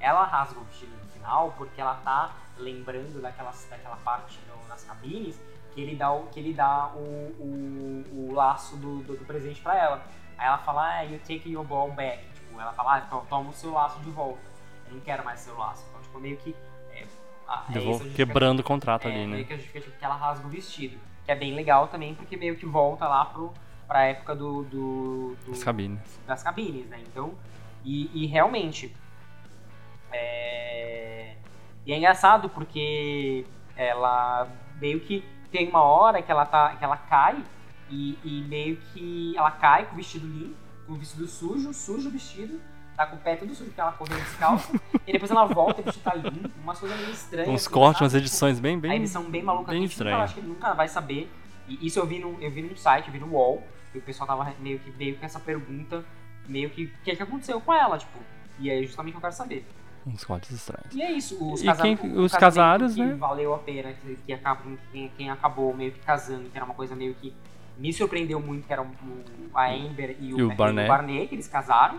Ela 0.00 0.24
rasga 0.24 0.58
o 0.58 0.64
vestido 0.64 0.96
no 0.96 1.10
final 1.10 1.52
porque 1.58 1.78
ela 1.78 1.96
tá 1.96 2.34
lembrando 2.56 3.20
daquelas, 3.20 3.66
daquela 3.68 3.96
parte 3.96 4.38
no- 4.48 4.66
nas 4.66 4.82
cabines 4.82 5.38
que 5.74 5.80
ele 5.82 5.94
dá 5.94 6.10
o, 6.10 6.26
que 6.28 6.40
ele 6.40 6.54
dá 6.54 6.88
o, 6.94 6.98
o, 7.38 8.04
o 8.30 8.32
laço 8.32 8.76
do, 8.78 9.02
do, 9.02 9.14
do 9.14 9.24
presente 9.26 9.60
pra 9.60 9.76
ela. 9.76 10.02
Aí 10.38 10.46
ela 10.46 10.56
fala, 10.58 11.00
ah, 11.00 11.02
you 11.02 11.18
take 11.18 11.50
your 11.50 11.64
ball 11.64 11.90
back. 11.92 12.24
Tipo, 12.32 12.60
ela 12.60 12.72
fala, 12.72 12.96
ah, 12.96 13.00
to- 13.02 13.26
toma 13.28 13.50
o 13.50 13.52
seu 13.52 13.72
laço 13.72 13.98
de 14.00 14.10
volta. 14.10 14.53
Não 14.94 15.00
quero 15.00 15.24
mais 15.24 15.40
seu 15.40 15.56
laço. 15.56 15.84
Então, 15.90 16.00
tipo, 16.02 16.18
meio 16.20 16.36
que. 16.36 16.54
É, 16.92 17.04
a- 17.48 17.64
é 17.74 18.14
quebrando 18.14 18.60
o 18.60 18.62
contrato 18.62 19.06
é, 19.08 19.10
ali, 19.10 19.26
meio 19.26 19.38
né? 19.40 19.44
que 19.44 19.52
a 19.52 19.56
justificativa 19.56 19.96
que 19.98 20.04
ela 20.04 20.16
rasga 20.16 20.46
o 20.46 20.50
vestido. 20.50 20.98
Que 21.24 21.32
é 21.32 21.34
bem 21.36 21.54
legal 21.54 21.88
também, 21.88 22.14
porque 22.14 22.36
meio 22.36 22.56
que 22.56 22.66
volta 22.66 23.06
lá 23.08 23.24
pro, 23.24 23.52
pra 23.88 24.04
época 24.04 24.34
do, 24.34 24.62
do, 24.64 25.36
do- 25.44 25.52
As 25.52 25.64
cabines. 25.64 26.20
das 26.26 26.42
cabines, 26.42 26.86
né? 26.88 27.00
Então, 27.06 27.34
e, 27.84 28.10
e 28.24 28.26
realmente. 28.26 28.94
É... 30.12 31.34
E 31.86 31.92
é 31.92 31.98
engraçado 31.98 32.48
porque 32.48 33.44
ela 33.76 34.48
meio 34.80 35.00
que 35.00 35.24
tem 35.50 35.68
uma 35.68 35.82
hora 35.82 36.22
que 36.22 36.30
ela, 36.30 36.46
tá, 36.46 36.76
que 36.76 36.84
ela 36.84 36.96
cai 36.96 37.42
e, 37.90 38.18
e 38.24 38.42
meio 38.48 38.76
que 38.92 39.36
ela 39.36 39.50
cai 39.50 39.84
com 39.86 39.92
o 39.92 39.96
vestido 39.96 40.26
limpo, 40.26 40.56
com 40.86 40.92
o 40.92 40.96
vestido 40.96 41.26
sujo, 41.26 41.72
sujo 41.74 42.08
o 42.08 42.12
vestido, 42.12 42.60
tá 42.96 43.06
com 43.06 43.16
o 43.16 43.18
pé 43.18 43.36
tudo 43.36 43.54
sujo 43.54 43.66
porque 43.66 43.80
ela 43.80 43.92
correu 43.92 44.16
descalça, 44.18 44.80
e 45.06 45.12
depois 45.12 45.30
ela 45.30 45.44
volta 45.46 45.80
e 45.80 45.82
o 45.82 45.84
vestido 45.86 46.04
tá 46.04 46.14
limpo, 46.14 46.50
umas 46.62 46.78
coisas 46.78 46.98
meio 46.98 47.10
estranhas. 47.10 47.48
Uns 47.48 47.62
assim, 47.66 47.70
cortes, 47.70 47.98
sabe? 47.98 48.04
umas 48.04 48.14
edições 48.14 48.60
bem, 48.60 48.78
bem. 48.78 48.90
a 48.92 48.96
edição 48.96 49.22
bem 49.24 49.42
maluca 49.42 49.72
bem 49.72 49.84
estranha. 49.84 50.18
acho 50.18 50.34
que 50.34 50.40
ele 50.40 50.48
nunca 50.48 50.72
vai 50.74 50.88
saber. 50.88 51.30
E 51.68 51.86
isso 51.86 51.98
eu 51.98 52.06
vi 52.06 52.18
num, 52.18 52.38
eu 52.40 52.50
vi 52.50 52.62
num 52.62 52.76
site, 52.76 53.06
eu 53.06 53.12
vi 53.12 53.18
no 53.18 53.28
UOL, 53.32 53.62
que 53.92 53.98
o 53.98 54.02
pessoal 54.02 54.26
tava 54.26 54.52
meio 54.60 54.78
que 54.78 54.90
veio 54.90 55.16
com 55.16 55.24
essa 55.24 55.40
pergunta, 55.40 56.04
meio 56.46 56.68
que 56.70 56.84
o 56.84 56.90
que, 57.02 57.10
é 57.10 57.16
que 57.16 57.22
aconteceu 57.22 57.60
com 57.60 57.72
ela, 57.72 57.96
tipo. 57.98 58.18
E 58.58 58.70
é 58.70 58.82
justamente 58.82 59.12
o 59.12 59.14
que 59.14 59.18
eu 59.18 59.22
quero 59.30 59.34
saber. 59.34 59.66
Uns 60.06 60.22
cortes 60.22 60.50
estranhos. 60.50 60.94
E 60.94 61.00
é 61.02 61.10
isso, 61.12 61.36
os, 61.52 61.62
E 61.62 61.64
casa- 61.64 61.82
quem- 61.82 61.98
os 62.18 62.32
casados, 62.32 62.94
que 62.94 63.02
né? 63.02 63.14
valeu 63.14 63.54
a 63.54 63.58
pena, 63.58 63.94
que, 63.94 64.16
que 64.16 64.32
acabou, 64.34 64.76
quem, 64.92 65.08
quem 65.16 65.30
acabou 65.30 65.74
meio 65.74 65.92
que 65.92 66.00
casando, 66.00 66.50
que 66.50 66.56
era 66.56 66.64
uma 66.66 66.74
coisa 66.74 66.94
meio 66.94 67.14
que 67.14 67.32
me 67.78 67.90
surpreendeu 67.92 68.38
muito, 68.38 68.66
que 68.66 68.72
era 68.72 68.82
o, 68.82 68.86
a 69.54 69.70
Amber 69.72 70.16
e 70.20 70.34
o, 70.34 70.38
E 70.38 70.42
o 70.42 70.54
Barnett. 70.54 71.26
que 71.28 71.34
eles 71.34 71.48
casaram. 71.48 71.98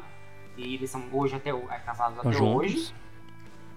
E 0.57 0.75
eles 0.75 0.89
são 0.89 1.03
hoje 1.11 1.35
até 1.35 1.49
é, 1.49 1.79
casados 1.85 2.17
até 2.19 2.29
Estão 2.29 2.55
hoje. 2.55 2.73
juntos. 2.77 2.93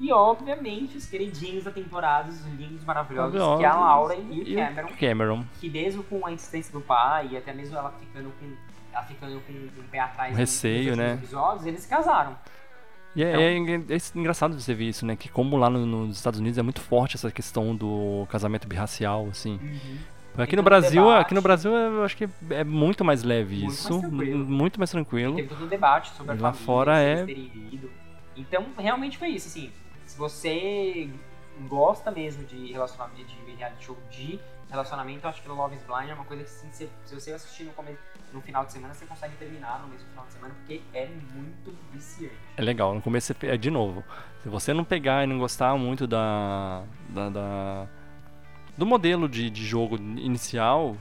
E 0.01 0.13
obviamente 0.13 0.97
os 0.97 1.07
queridinhos 1.07 1.65
da 1.65 1.73
temporada, 1.73 2.29
os 2.31 2.45
lindos, 2.47 2.85
maravilhosos, 2.85 3.33
que 3.33 3.65
é 3.65 3.67
a 3.67 3.75
Maravilhosos. 3.75 3.81
Lauren 3.81 4.33
e 4.33 4.41
o 4.41 4.49
E 4.49 4.55
Cameron 4.55 4.89
Cameron. 5.01 5.45
que 5.61 5.69
mesmo 5.69 6.05
com 6.05 6.25
a 6.25 6.31
insistência 6.31 6.73
do 6.73 6.81
pai 6.81 7.31
e 7.33 7.37
até 7.37 7.53
mesmo 7.53 7.77
ela 7.77 7.91
ficando 7.99 8.31
com 8.39 8.47
ela 8.93 9.03
ficando 9.05 9.41
com, 9.41 9.53
o 9.53 9.85
pé 9.91 9.99
atrás 9.99 10.33
Um 10.33 10.37
receio, 10.37 10.95
né? 10.97 11.15
episódios, 11.15 11.67
eles 11.67 11.81
se 11.81 11.89
casaram. 11.89 12.37
E 13.17 13.25
é, 13.25 13.31
Então- 13.31 13.41
é 13.43 13.57
engra- 13.57 13.95
é 13.97 13.99
engraçado 14.19 14.59
você 14.61 14.73
ver 14.73 14.85
isso, 14.89 15.05
né? 15.05 15.17
Que 15.17 15.29
como 15.29 15.57
lá 15.57 15.69
no- 15.69 15.85
nos 15.85 16.17
Estados 16.17 16.39
Unidos 16.39 16.59
é 16.59 16.63
muito 16.63 16.81
forte 16.81 17.17
essa 17.17 17.31
questão 17.33 17.75
do 17.75 18.25
casamento 18.31 18.69
birracial, 18.69 19.27
assim. 19.29 19.59
Aqui 20.39 20.57
no 20.57 20.63
Brasil, 20.63 21.03
debate. 21.05 21.21
aqui 21.23 21.35
no 21.35 21.43
Brasil 21.43 21.73
eu 21.73 22.05
acho 22.05 22.17
que 22.17 22.29
é 22.51 22.65
muito 22.65 23.05
mais 23.05 23.23
leve 23.23 23.57
Muito 23.61 23.73
isso, 23.73 23.91
mais 23.93 24.01
tranquilo. 24.09 24.45
m- 24.45 24.45
muito 24.57 24.79
mais 24.79 24.91
tranquilo. 24.91 25.35
Teve 25.37 25.49
todo 25.49 25.65
um 25.65 25.69
debate 25.69 26.11
sobre 26.11 26.33
a 26.33 26.35
lá 26.35 26.53
família, 26.53 26.65
fora 26.67 26.99
é-. 27.01 27.27
Então, 28.37 28.67
realmente 28.79 29.19
foi 29.19 29.29
isso, 29.31 29.49
assim. 29.49 29.73
Se 30.07 30.17
você 30.17 31.11
gosta 31.69 32.11
mesmo 32.11 32.45
de 32.45 32.73
relacionamento, 32.73 33.25
de 33.25 33.55
reality 33.57 33.85
show 33.85 33.97
de 34.11 34.39
relacionamento, 34.71 35.25
eu 35.25 35.31
acho 35.31 35.43
que 35.43 35.49
Love 35.49 35.75
is 35.75 35.83
Blind 35.83 36.11
é 36.11 36.15
uma 36.15 36.25
coisa 36.25 36.45
que 36.45 36.49
assim, 36.51 36.69
se, 36.71 36.89
se 37.05 37.15
você 37.15 37.33
assistir 37.33 37.65
no, 37.65 37.73
começo, 37.73 37.99
no 38.33 38.41
final 38.41 38.65
de 38.65 38.73
semana, 38.73 38.95
você 38.95 39.07
consegue 39.07 39.35
terminar 39.37 39.81
no 39.81 39.89
mesmo 39.89 40.07
final 40.11 40.25
de 40.27 40.33
semana, 40.35 40.55
porque 40.55 40.81
é 40.95 41.07
muito 41.35 41.75
viciante. 41.93 42.35
É 42.57 42.63
legal, 42.63 42.95
no 42.95 43.01
começo 43.03 43.35
é 43.43 43.57
de 43.57 43.71
novo. 43.71 44.05
Se 44.43 44.49
você 44.49 44.73
não 44.73 44.85
pegar 44.85 45.25
e 45.25 45.27
não 45.27 45.39
gostar 45.39 45.75
muito 45.77 46.07
da, 46.07 46.85
da, 47.09 47.29
da- 47.31 47.87
do 48.79 48.87
modelo 48.87 49.29
de, 49.29 49.51
de 49.51 49.67
jogo 49.67 49.97
inicial, 49.97 50.97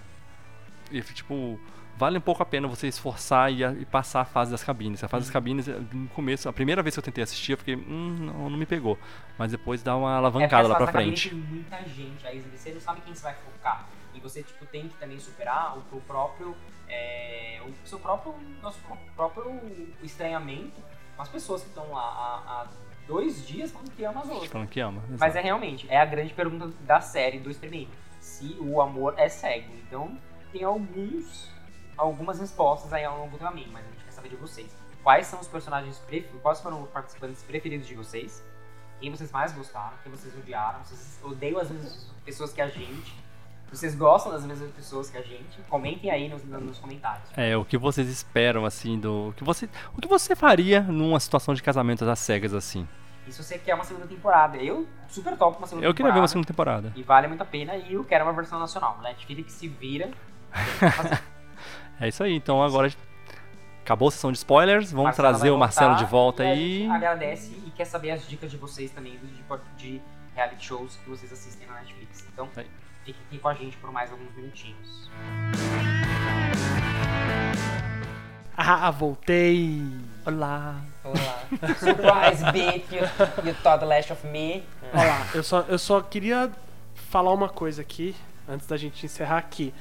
e, 0.92 1.02
tipo, 1.02 1.58
vale 1.96 2.18
um 2.18 2.22
pouco 2.22 2.42
a 2.44 2.46
pena 2.46 2.68
você 2.68 2.88
esforçar 2.88 3.52
e, 3.54 3.64
a- 3.64 3.72
e 3.74 3.86
passar 3.86 4.22
a 4.22 4.26
fase 4.26 4.52
das 4.52 4.64
cabines. 4.64 5.04
A 5.04 5.08
fase 5.08 5.26
das 5.26 5.32
cabines, 5.34 5.68
eh, 5.68 5.80
no 5.94 6.08
começo, 6.10 6.50
a 6.50 6.54
primeira 6.54 6.82
vez 6.84 6.96
que 6.96 7.00
eu 7.00 7.04
tentei 7.04 7.24
assistir, 7.24 7.52
eu 7.54 7.58
fiquei, 7.58 7.76
hum, 7.76 8.16
não, 8.20 8.50
não 8.50 8.58
me 8.58 8.66
pegou. 8.66 8.98
Mas 9.38 9.52
depois 9.52 9.84
dá 9.84 9.96
uma 9.96 10.12
É 10.14 10.18
alavancada 10.18 10.68
lá 10.68 10.76
porque 10.76 10.92
pra 10.92 11.02
frente. 11.02 11.30
Tem 11.30 11.38
muita 11.40 11.78
gente, 11.88 12.26
aí 12.28 12.40
você 12.40 12.72
não 12.74 12.82
sabe 12.82 13.02
quem 13.02 13.14
você 13.14 13.24
vai 13.24 13.36
focar. 13.36 13.88
E 14.14 14.20
você 14.20 14.42
tipo, 14.42 14.66
tem 14.66 14.88
que 14.90 14.98
também 14.98 15.20
superar 15.20 15.78
o 15.78 15.82
teu 15.82 16.02
próprio. 16.02 16.56
é, 16.90 17.62
o 17.66 17.88
seu 17.88 18.00
próprio. 18.00 18.34
Nosso 18.62 18.80
próprio 19.16 19.60
estranhamento 20.02 20.82
com 21.16 21.22
as 21.22 21.30
pessoas 21.30 21.62
que 21.62 21.68
estão 21.70 21.92
lá 21.92 22.02
há, 22.02 22.62
há 22.62 22.68
dois 23.08 23.48
dias 23.48 23.72
falando 23.72 23.92
que 23.92 24.04
ama 24.04 24.22
as 24.22 24.30
outras. 24.30 24.52
Falando 24.52 24.68
que 24.68 24.80
ama. 24.80 25.02
Mas 25.18 25.36
é 25.36 25.42
realmente, 25.42 25.88
é 25.90 25.98
a 26.00 26.06
grande 26.06 26.34
pergunta 26.34 26.68
da 26.82 27.00
série 27.02 27.40
do 27.40 27.50
experimento. 27.50 27.92
Se 28.20 28.58
o 28.60 28.82
amor 28.82 29.16
é 29.18 29.30
cego. 29.30 29.72
Então, 29.88 30.18
tem 30.52 30.64
alguns, 30.64 31.50
algumas 31.96 32.40
respostas 32.40 32.92
aí 32.94 33.06
ao 33.06 33.18
longo 33.18 33.38
do 33.38 33.40
caminho, 33.40 33.72
mas 33.72 33.86
a 33.86 33.90
gente 33.90 34.04
quer 34.04 34.12
saber 34.12 34.30
de 34.30 34.36
vocês. 34.36 34.76
Quais 35.02 35.26
são 35.28 35.40
os 35.40 35.48
personagens 35.48 35.98
preferidos, 36.00 36.42
quais 36.42 36.60
foram 36.60 36.84
os 36.84 36.90
participantes 36.90 37.42
preferidos 37.42 37.88
de 37.88 37.96
vocês? 37.96 38.44
Quem 39.00 39.10
vocês 39.12 39.32
mais 39.32 39.54
gostaram, 39.54 39.96
quem 40.04 40.12
vocês 40.12 40.36
odiaram, 40.36 40.84
vocês 40.84 41.20
odeiam 41.24 41.60
as 41.60 41.70
mesmas 41.70 42.12
pessoas 42.26 42.52
que 42.52 42.62
a 42.62 42.68
gente, 42.68 43.16
vocês 43.76 43.96
gostam 43.96 44.32
das 44.32 44.46
mesmas 44.46 44.72
pessoas 44.72 45.10
que 45.10 45.18
a 45.18 45.22
gente? 45.22 45.60
Comentem 45.70 46.10
aí 46.10 46.30
nos, 46.30 46.44
nos 46.44 46.78
comentários. 46.80 47.28
É, 47.36 47.56
o 47.58 47.66
que 47.66 47.78
vocês 47.78 48.08
esperam, 48.08 48.66
assim, 48.66 49.00
do. 49.00 49.30
O 49.30 49.34
que 49.34 49.44
você, 49.44 49.70
o 49.96 50.02
que 50.02 50.08
você 50.08 50.36
faria 50.36 50.82
numa 50.82 51.20
situação 51.20 51.54
de 51.54 51.62
casamento 51.62 52.04
às 52.10 52.20
cegas, 52.20 52.54
assim? 52.54 52.88
E 53.28 53.32
se 53.32 53.44
você 53.44 53.58
quer 53.58 53.76
uma 53.76 53.84
segunda 53.84 54.08
temporada, 54.08 54.56
eu 54.58 54.88
super 55.10 55.36
top 55.36 55.58
uma 55.58 55.68
segunda 55.68 55.86
Eu 55.86 55.94
queria 55.94 56.06
ver 56.06 56.14
temporada. 56.14 56.22
uma 56.22 56.28
segunda 56.28 56.48
temporada. 56.48 56.94
E 56.96 57.04
vale 57.04 57.28
muito 57.28 57.42
a 57.42 57.46
pena, 57.46 57.76
e 57.76 57.94
eu 57.94 58.04
quero 58.06 58.24
uma 58.24 58.34
versão 58.34 58.58
nacional. 58.58 59.00
Netflix 59.02 59.54
se 59.54 59.68
vira. 59.68 60.10
É 62.00 62.08
isso 62.08 62.24
aí, 62.24 62.36
então 62.36 62.62
agora 62.62 62.94
acabou 63.84 64.10
a 64.10 64.12
sessão 64.12 64.32
de 64.32 64.38
spoilers, 64.38 64.92
vamos 64.92 65.06
Marcelo 65.06 65.28
trazer 65.30 65.50
o 65.50 65.58
Marcelo 65.58 65.96
de 65.96 66.06
volta 66.06 66.44
e 66.44 66.48
a 66.48 66.52
aí. 66.52 66.90
agradece 66.92 67.60
e 67.66 67.72
quer 67.72 67.86
saber 67.86 68.12
as 68.12 68.28
dicas 68.28 68.52
de 68.52 68.58
vocês 68.58 68.92
também 68.92 69.18
de, 69.18 69.44
de 69.78 70.02
reality 70.36 70.64
shows 70.64 70.96
que 70.98 71.10
vocês 71.10 71.34
assistem 71.34 71.68
na 71.68 71.74
Netflix. 71.80 72.28
Então, 72.32 72.48
Aí. 72.56 72.68
Fiquem 73.08 73.22
aqui 73.28 73.38
com 73.40 73.48
a 73.48 73.54
gente 73.54 73.78
por 73.78 73.92
mais 73.92 74.12
alguns 74.12 74.34
minutinhos. 74.36 75.10
Ah, 78.58 78.92
voltei! 78.92 79.82
Olá. 80.26 80.82
Olá. 81.04 81.44
Surprise, 81.80 82.44
bitch. 82.52 82.92
You, 82.92 83.48
you 83.48 83.56
thought 83.64 83.86
less 83.86 84.12
of 84.12 84.26
me. 84.28 84.64
Olha 84.94 85.08
lá, 85.08 85.28
eu 85.34 85.44
só, 85.44 85.62
eu 85.70 85.78
só 85.80 86.02
queria 86.02 86.52
falar 86.96 87.34
uma 87.34 87.48
coisa 87.48 87.82
aqui, 87.82 88.16
antes 88.48 88.68
da 88.68 88.76
gente 88.76 89.06
encerrar 89.06 89.38
aqui. 89.38 89.74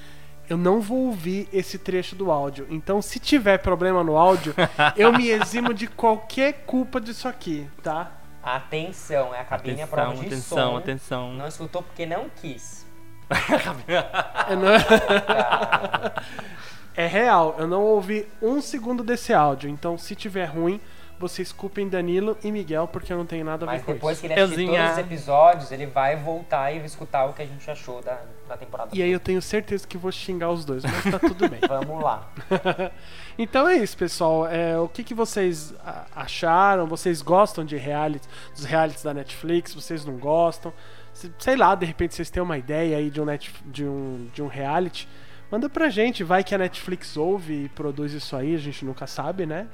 Eu 0.49 0.57
não 0.57 0.81
vou 0.81 1.07
ouvir 1.07 1.49
esse 1.53 1.79
trecho 1.79 2.15
do 2.15 2.31
áudio. 2.31 2.67
Então, 2.71 3.03
se 3.03 3.19
tiver 3.19 3.59
problema 3.59 4.05
no 4.05 4.17
áudio, 4.17 4.55
eu 4.95 5.13
me 5.13 5.29
eximo 5.29 5.75
de 5.75 5.89
qualquer 5.89 6.65
culpa 6.65 7.01
disso 7.01 7.27
aqui, 7.27 7.69
tá? 7.83 8.13
Atenção, 8.41 9.35
é 9.35 9.41
a 9.41 9.45
cabine 9.45 9.83
à 9.83 9.89
prova 9.89 10.13
Atenção, 10.13 10.21
de 10.29 10.35
atenção, 10.35 10.71
som. 10.71 10.77
atenção. 10.77 11.33
Não 11.33 11.49
escutou 11.49 11.83
porque 11.83 12.07
não 12.07 12.29
quis. 12.29 12.86
Eu 14.49 14.57
não- 14.57 14.71
É 16.95 17.07
real, 17.07 17.55
eu 17.59 17.67
não 17.67 17.83
ouvi 17.83 18.27
um 18.41 18.61
segundo 18.63 19.03
desse 19.05 19.33
áudio. 19.35 19.69
Então, 19.69 19.99
se 19.99 20.15
tiver 20.15 20.47
ruim, 20.47 20.81
vocês 21.19 21.53
culpem 21.53 21.89
Danilo 21.89 22.37
e 22.43 22.51
Miguel 22.53 22.89
porque 22.89 23.13
eu 23.13 23.19
não 23.19 23.27
tenho 23.27 23.45
nada 23.45 23.65
a 23.67 23.69
ver 23.69 23.77
Mas 23.77 23.85
com 23.85 23.93
depois 23.93 24.17
isso. 24.19 24.27
que 24.27 24.33
ele 24.33 24.41
assistir 24.41 24.67
todos 24.67 24.93
os 24.93 24.99
episódios, 24.99 25.73
ele 25.73 25.87
vai 25.87 26.17
voltar 26.17 26.73
e 26.73 26.85
escutar 26.85 27.27
o 27.27 27.33
que 27.33 27.43
a 27.43 27.47
gente 27.47 27.71
achou 27.71 28.01
da, 28.03 28.19
da 28.49 28.57
temporada. 28.57 28.91
E 28.95 29.03
aí 29.03 29.11
eu 29.11 29.21
tenho 29.21 29.41
certeza 29.43 29.87
que 29.87 29.99
vou 29.99 30.11
xingar 30.13 30.51
os 30.51 30.65
dois, 30.65 30.83
mas 30.85 31.05
tá 31.05 31.19
tudo 31.19 31.49
bem. 31.49 31.61
Vamos 31.69 32.03
lá. 32.03 32.29
então 33.39 33.69
é 33.69 33.77
isso, 33.77 33.97
pessoal. 33.97 34.47
É, 34.47 34.79
o 34.79 34.89
que, 34.89 35.03
que 35.05 35.15
vocês 35.15 35.75
acharam? 36.15 36.87
Vocês 36.87 37.21
gostam 37.23 37.65
de 37.65 37.77
reality, 37.77 38.27
dos 38.55 38.65
realities 38.65 39.03
da 39.03 39.13
Netflix? 39.13 39.75
Vocês 39.75 40.05
não 40.05 40.17
gostam? 40.17 40.73
Se- 41.17 41.33
Sei 41.39 41.57
lá, 41.57 41.75
de 41.75 41.87
repente 41.87 42.15
vocês 42.15 42.29
têm 42.31 42.43
uma 42.43 42.59
ideia 42.59 42.97
aí 42.99 43.09
de 43.11 43.21
um, 43.21 43.25
net, 43.25 43.53
de 43.67 43.85
um, 43.87 44.29
de 44.35 44.43
um 44.43 44.47
reality. 44.47 45.09
Manda 45.51 45.69
pra 45.69 45.89
gente, 45.89 46.23
vai 46.25 46.43
que 46.45 46.55
a 46.55 46.59
Netflix 46.59 47.17
ouve 47.17 47.65
e 47.65 47.69
produz 47.71 48.13
isso 48.13 48.37
aí, 48.37 48.55
a 48.55 48.59
gente 48.59 48.85
nunca 48.85 49.07
sabe, 49.07 49.47
né? 49.47 49.67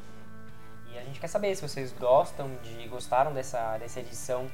E 0.92 0.98
a 0.98 1.02
gente 1.02 1.18
quer 1.18 1.26
saber 1.28 1.54
se 1.56 1.62
vocês 1.66 1.92
gostam 1.98 2.50
de 2.62 2.86
gostaram 2.88 3.32
dessa, 3.32 3.76
dessa 3.78 3.98
edição 4.00 4.46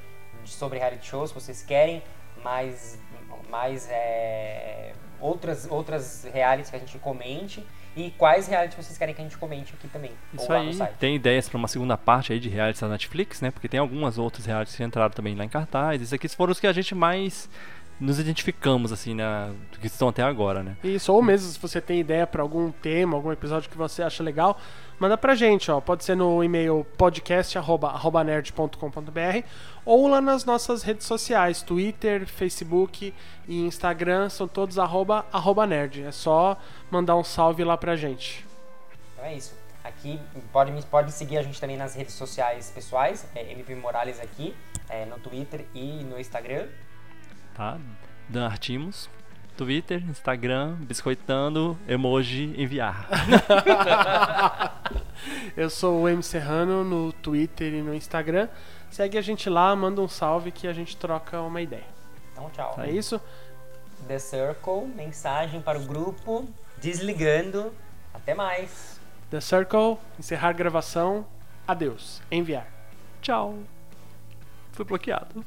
de- 0.45 0.51
sobre 0.51 0.79
reality 0.79 1.07
shows, 1.09 1.31
se 1.31 1.35
vocês 1.35 1.63
querem 1.63 2.03
mais, 2.43 2.99
mais 3.51 3.89
é, 3.91 4.93
outras, 5.21 5.67
outras 5.71 6.25
realities 6.33 6.71
que 6.71 6.77
a 6.77 6.79
gente 6.79 6.99
comente 7.01 7.67
e 7.99 8.13
quais 8.13 8.47
realities 8.47 8.87
vocês 8.87 8.97
querem 8.97 9.13
que 9.13 9.21
a 9.21 9.25
gente 9.25 9.37
comente 9.37 9.75
aqui 9.75 9.89
também. 9.89 10.13
Isso 10.33 10.53
aí. 10.53 10.71
Tem 11.01 11.17
ideias 11.17 11.49
para 11.49 11.59
uma 11.59 11.67
segunda 11.67 11.97
parte 11.97 12.33
aí 12.33 12.39
de 12.39 12.49
realities 12.49 12.81
da 12.81 12.89
Netflix, 12.89 13.41
né? 13.41 13.51
Porque 13.51 13.69
tem 13.69 13.81
algumas 13.81 14.19
outras 14.19 14.47
realities 14.47 14.77
que 14.77 14.85
entraram 14.85 15.11
também 15.11 15.35
lá 15.35 15.45
em 15.45 15.49
cartaz. 15.49 16.01
Esses 16.01 16.13
aqui 16.13 16.29
foram 16.29 16.53
os 16.53 16.61
que 16.61 16.69
a 16.69 16.73
gente 16.73 16.95
mais 16.95 17.51
nos 18.01 18.19
identificamos, 18.19 18.91
assim, 18.93 19.15
né? 19.15 19.53
Que 19.81 19.87
estão 19.87 20.09
até 20.09 20.23
agora, 20.23 20.63
né? 20.63 20.77
Isso, 20.85 21.13
ou 21.13 21.23
mesmo 21.23 21.51
se 21.51 21.59
você 21.59 21.81
tem 21.81 21.99
ideia 22.01 22.27
pra 22.27 22.43
algum 22.43 22.71
tema, 22.71 23.17
algum 23.17 23.33
episódio 23.33 23.69
que 23.69 23.77
você 23.77 24.03
acha 24.03 24.23
legal, 24.23 24.59
manda 24.99 25.19
pra 25.19 25.35
gente, 25.35 25.71
ó. 25.71 25.81
Pode 25.81 26.05
ser 26.05 26.15
no 26.15 26.45
e-mail 26.45 26.87
podcast@nerd.com.br 26.97 29.47
ou 29.85 30.07
lá 30.07 30.21
nas 30.21 30.45
nossas 30.45 30.83
redes 30.83 31.07
sociais, 31.07 31.63
Twitter, 31.63 32.27
Facebook 32.27 33.15
e 33.49 33.61
Instagram, 33.61 34.29
são 34.29 34.47
todos 34.47 34.79
arroba, 34.79 35.27
arroba 35.33 35.67
nerd. 35.67 36.03
É 36.03 36.13
só 36.13 36.57
mandar 36.91 37.17
um 37.17 37.25
salve 37.25 37.65
lá 37.65 37.77
pra 37.77 37.97
gente. 37.97 38.47
Então 39.15 39.25
é 39.25 39.35
isso. 39.35 39.57
Aqui 39.83 40.21
pode, 40.53 40.71
pode 40.87 41.11
seguir 41.13 41.39
a 41.39 41.43
gente 41.43 41.61
também 41.61 41.77
nas 41.77 41.95
redes 41.95 42.15
sociais 42.15 42.71
pessoais, 42.75 43.27
é 43.35 43.53
MP 43.53 43.75
Morales 43.75 44.21
aqui, 44.21 44.55
é, 44.89 45.05
no 45.07 45.19
Twitter 45.19 45.65
e 45.75 46.05
no 46.05 46.21
Instagram. 46.21 46.69
Tá? 47.59 47.77
Dan 48.29 48.47
Artimos. 48.47 49.11
Twitter, 49.57 50.01
Instagram, 50.09 50.77
biscoitando, 50.77 51.77
emoji, 51.89 52.55
enviar. 52.57 53.09
Eu 55.57 55.69
sou 55.69 56.03
o 56.03 56.09
M 56.09 56.23
Serrano 56.23 56.85
no 56.85 57.13
Twitter 57.13 57.75
e 57.75 57.83
no 57.83 57.93
Instagram. 57.93 58.49
Segue 58.89 59.19
a 59.19 59.21
gente 59.21 59.51
lá, 59.51 59.75
manda 59.75 60.01
um 60.01 60.07
salve 60.07 60.53
que 60.53 60.69
a 60.69 60.73
gente 60.73 60.97
troca 60.97 61.41
uma 61.41 61.61
ideia. 61.61 61.89
Então 62.31 62.49
tchau. 62.51 62.77
É 62.79 62.89
isso? 62.89 63.21
The 64.07 64.21
Circle, 64.21 64.87
mensagem 64.95 65.61
para 65.61 65.81
o 65.81 65.83
grupo, 65.83 66.49
desligando. 66.81 67.75
Até 68.15 68.35
mais. 68.35 69.01
The 69.31 69.41
Circle, 69.41 69.99
encerrar 70.17 70.53
gravação. 70.53 71.27
Adeus. 71.67 72.23
Enviar. 72.31 72.69
Tchau. 73.21 73.59
Fui 74.71 74.85
bloqueado. 74.85 75.45